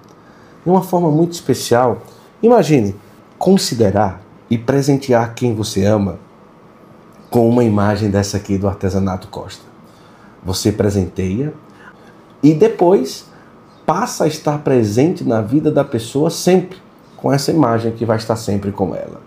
De 0.62 0.71
uma 0.71 0.83
forma 0.83 1.11
muito 1.11 1.33
especial, 1.33 2.03
imagine 2.43 2.95
considerar 3.39 4.21
e 4.51 4.59
presentear 4.59 5.35
quem 5.35 5.55
você 5.55 5.87
ama 5.87 6.19
com 7.31 7.48
uma 7.48 7.62
imagem 7.62 8.11
dessa 8.11 8.36
aqui 8.36 8.59
do 8.59 8.69
artesanato 8.69 9.28
Costa. 9.28 9.62
Você 10.44 10.73
presenteia 10.73 11.55
e 12.43 12.52
depois 12.52 13.27
passa 13.86 14.24
a 14.24 14.28
estar 14.28 14.59
presente 14.59 15.23
na 15.23 15.40
vida 15.40 15.70
da 15.70 15.85
pessoa 15.85 16.28
sempre 16.28 16.78
com 17.16 17.32
essa 17.32 17.51
imagem 17.51 17.93
que 17.93 18.05
vai 18.05 18.16
estar 18.16 18.36
sempre 18.36 18.73
com 18.73 18.94
ela. 18.94 19.20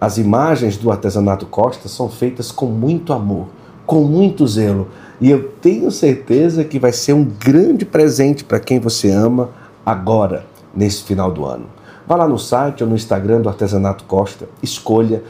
As 0.00 0.18
imagens 0.18 0.76
do 0.76 0.90
artesanato 0.90 1.46
Costa 1.46 1.88
são 1.88 2.08
feitas 2.08 2.50
com 2.50 2.66
muito 2.66 3.12
amor, 3.12 3.46
com 3.86 4.02
muito 4.02 4.46
zelo, 4.46 4.88
e 5.20 5.30
eu 5.30 5.50
tenho 5.60 5.90
certeza 5.90 6.64
que 6.64 6.78
vai 6.78 6.92
ser 6.92 7.12
um 7.12 7.24
grande 7.24 7.84
presente 7.84 8.42
para 8.42 8.58
quem 8.58 8.80
você 8.80 9.10
ama 9.10 9.50
agora, 9.84 10.46
nesse 10.74 11.04
final 11.04 11.30
do 11.30 11.44
ano. 11.44 11.66
Vá 12.06 12.16
lá 12.16 12.28
no 12.28 12.38
site 12.38 12.82
ou 12.82 12.88
no 12.88 12.96
Instagram 12.96 13.40
do 13.40 13.48
Artesanato 13.48 14.04
Costa, 14.04 14.48
escolha 14.62 15.22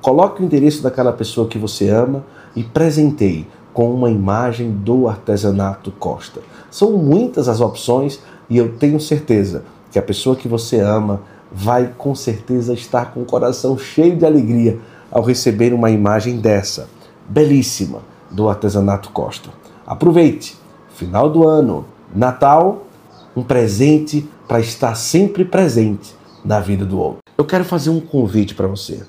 Coloque 0.00 0.40
o 0.40 0.44
endereço 0.44 0.82
daquela 0.82 1.12
pessoa 1.12 1.48
que 1.48 1.58
você 1.58 1.88
ama 1.88 2.24
e 2.54 2.62
presenteie 2.62 3.46
com 3.74 3.92
uma 3.92 4.08
imagem 4.08 4.70
do 4.70 5.08
artesanato 5.08 5.90
Costa. 5.90 6.40
São 6.70 6.92
muitas 6.92 7.48
as 7.48 7.60
opções 7.60 8.20
e 8.48 8.56
eu 8.56 8.76
tenho 8.76 9.00
certeza 9.00 9.64
que 9.90 9.98
a 9.98 10.02
pessoa 10.02 10.36
que 10.36 10.46
você 10.46 10.78
ama 10.78 11.20
vai 11.50 11.92
com 11.98 12.14
certeza 12.14 12.72
estar 12.72 13.12
com 13.12 13.22
o 13.22 13.24
coração 13.24 13.76
cheio 13.76 14.16
de 14.16 14.24
alegria 14.24 14.78
ao 15.10 15.22
receber 15.22 15.72
uma 15.72 15.90
imagem 15.90 16.38
dessa, 16.38 16.88
belíssima, 17.28 18.00
do 18.30 18.48
artesanato 18.48 19.10
Costa. 19.10 19.50
Aproveite, 19.86 20.56
final 20.94 21.28
do 21.28 21.46
ano, 21.46 21.84
Natal, 22.14 22.86
um 23.34 23.42
presente 23.42 24.28
para 24.46 24.60
estar 24.60 24.94
sempre 24.94 25.44
presente 25.44 26.14
na 26.44 26.60
vida 26.60 26.84
do 26.84 26.98
outro. 26.98 27.18
Eu 27.36 27.44
quero 27.44 27.64
fazer 27.64 27.90
um 27.90 28.00
convite 28.00 28.54
para 28.54 28.66
você 28.66 29.02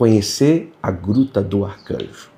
conhecer 0.00 0.72
a 0.82 0.90
Gruta 0.90 1.42
do 1.42 1.62
Arcanjo. 1.62 2.30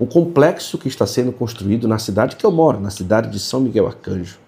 Um 0.00 0.06
complexo 0.06 0.76
que 0.76 0.88
está 0.88 1.06
sendo 1.06 1.30
construído 1.30 1.86
na 1.86 1.96
cidade 1.96 2.34
que 2.34 2.44
eu 2.44 2.50
moro, 2.50 2.80
na 2.80 2.90
cidade 2.90 3.30
de 3.30 3.38
São 3.38 3.60
Miguel 3.60 3.86
Arcanjo. 3.86 4.40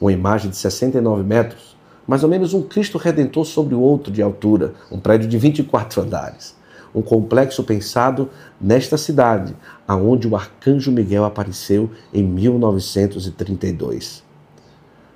Uma 0.00 0.10
imagem 0.10 0.50
de 0.50 0.56
69 0.56 1.22
metros, 1.22 1.76
mais 2.06 2.22
ou 2.22 2.30
menos 2.30 2.54
um 2.54 2.62
Cristo 2.62 2.96
Redentor 2.96 3.44
sobre 3.44 3.74
o 3.74 3.80
outro 3.80 4.10
de 4.10 4.22
altura, 4.22 4.72
um 4.90 4.98
prédio 4.98 5.28
de 5.28 5.36
24 5.36 6.00
andares. 6.00 6.56
um 6.94 7.02
complexo 7.02 7.62
pensado 7.62 8.30
nesta 8.58 8.96
cidade, 8.96 9.54
aonde 9.86 10.26
o 10.26 10.34
arcanjo 10.34 10.90
Miguel 10.90 11.26
apareceu 11.26 11.90
em 12.14 12.22
1932. 12.22 14.24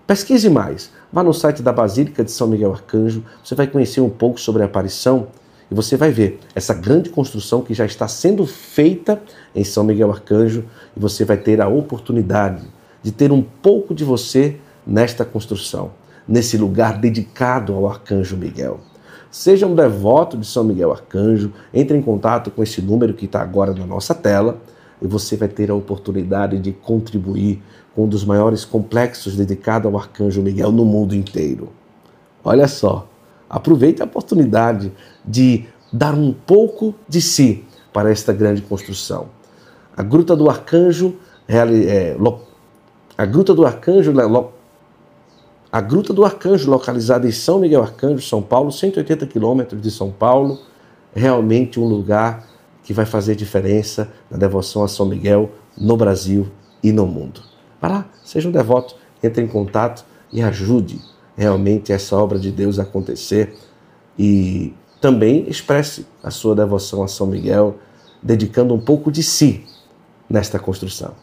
Pesquise 0.06 0.50
mais. 0.50 0.92
Vá 1.10 1.22
no 1.22 1.32
site 1.32 1.62
da 1.62 1.72
Basílica 1.72 2.22
de 2.22 2.30
São 2.30 2.46
Miguel 2.46 2.74
Arcanjo, 2.74 3.24
você 3.42 3.54
vai 3.54 3.66
conhecer 3.66 4.02
um 4.02 4.10
pouco 4.10 4.38
sobre 4.38 4.62
a 4.62 4.66
aparição 4.66 5.28
e 5.70 5.74
você 5.74 5.96
vai 5.96 6.10
ver 6.10 6.40
essa 6.54 6.72
grande 6.72 7.10
construção 7.10 7.62
que 7.62 7.74
já 7.74 7.84
está 7.84 8.08
sendo 8.08 8.46
feita 8.46 9.20
em 9.54 9.64
São 9.64 9.84
Miguel 9.84 10.10
Arcanjo 10.10 10.64
e 10.96 11.00
você 11.00 11.24
vai 11.24 11.36
ter 11.36 11.60
a 11.60 11.68
oportunidade 11.68 12.62
de 13.02 13.12
ter 13.12 13.30
um 13.30 13.42
pouco 13.42 13.94
de 13.94 14.04
você 14.04 14.56
nesta 14.86 15.24
construção, 15.24 15.92
nesse 16.26 16.56
lugar 16.56 16.98
dedicado 16.98 17.74
ao 17.74 17.86
Arcanjo 17.86 18.36
Miguel. 18.36 18.80
Seja 19.30 19.66
um 19.66 19.74
devoto 19.74 20.38
de 20.38 20.46
São 20.46 20.64
Miguel 20.64 20.90
Arcanjo, 20.90 21.52
entre 21.72 21.96
em 21.96 22.02
contato 22.02 22.50
com 22.50 22.62
esse 22.62 22.80
número 22.80 23.12
que 23.12 23.26
está 23.26 23.42
agora 23.42 23.74
na 23.74 23.86
nossa 23.86 24.14
tela 24.14 24.58
e 25.00 25.06
você 25.06 25.36
vai 25.36 25.48
ter 25.48 25.70
a 25.70 25.74
oportunidade 25.74 26.58
de 26.58 26.72
contribuir 26.72 27.62
com 27.94 28.04
um 28.04 28.08
dos 28.08 28.24
maiores 28.24 28.64
complexos 28.64 29.36
dedicado 29.36 29.86
ao 29.86 29.96
Arcanjo 29.96 30.42
Miguel 30.42 30.72
no 30.72 30.84
mundo 30.84 31.14
inteiro. 31.14 31.68
Olha 32.42 32.66
só, 32.66 33.08
aproveite 33.48 34.02
a 34.02 34.06
oportunidade 34.06 34.92
de 35.28 35.66
dar 35.92 36.14
um 36.14 36.32
pouco 36.32 36.94
de 37.08 37.20
si 37.20 37.64
para 37.92 38.10
esta 38.10 38.32
grande 38.32 38.62
construção. 38.62 39.28
A 39.96 40.02
Gruta 40.02 40.34
do 40.36 40.48
Arcanjo, 40.48 41.16
é, 41.46 42.16
a 43.16 43.26
Gruta 43.26 43.54
do 43.54 43.66
Arcanjo 43.66 44.12
a 45.70 45.82
Gruta 45.82 46.14
do 46.14 46.24
Arcanjo, 46.24 46.70
localizada 46.70 47.28
em 47.28 47.32
São 47.32 47.58
Miguel 47.58 47.82
Arcanjo, 47.82 48.22
São 48.22 48.40
Paulo, 48.40 48.72
180 48.72 49.26
quilômetros 49.26 49.82
de 49.82 49.90
São 49.90 50.10
Paulo, 50.10 50.58
é 51.14 51.20
realmente 51.20 51.78
um 51.78 51.84
lugar 51.84 52.46
que 52.82 52.94
vai 52.94 53.04
fazer 53.04 53.34
diferença 53.34 54.10
na 54.30 54.38
devoção 54.38 54.82
a 54.82 54.88
São 54.88 55.04
Miguel 55.04 55.50
no 55.76 55.94
Brasil 55.94 56.48
e 56.82 56.90
no 56.90 57.06
mundo. 57.06 57.42
Vá 57.80 57.88
lá, 57.88 58.06
seja 58.24 58.48
um 58.48 58.52
devoto, 58.52 58.96
entre 59.22 59.42
em 59.42 59.46
contato 59.46 60.06
e 60.32 60.40
ajude 60.40 61.00
realmente 61.36 61.92
essa 61.92 62.16
obra 62.16 62.38
de 62.38 62.50
Deus 62.50 62.78
a 62.78 62.82
acontecer 62.82 63.54
e 64.18 64.72
também 65.00 65.48
expresse 65.48 66.06
a 66.22 66.30
sua 66.30 66.54
devoção 66.54 67.02
a 67.02 67.08
São 67.08 67.26
Miguel, 67.26 67.76
dedicando 68.22 68.74
um 68.74 68.80
pouco 68.80 69.12
de 69.12 69.22
si 69.22 69.64
nesta 70.28 70.58
construção. 70.58 71.14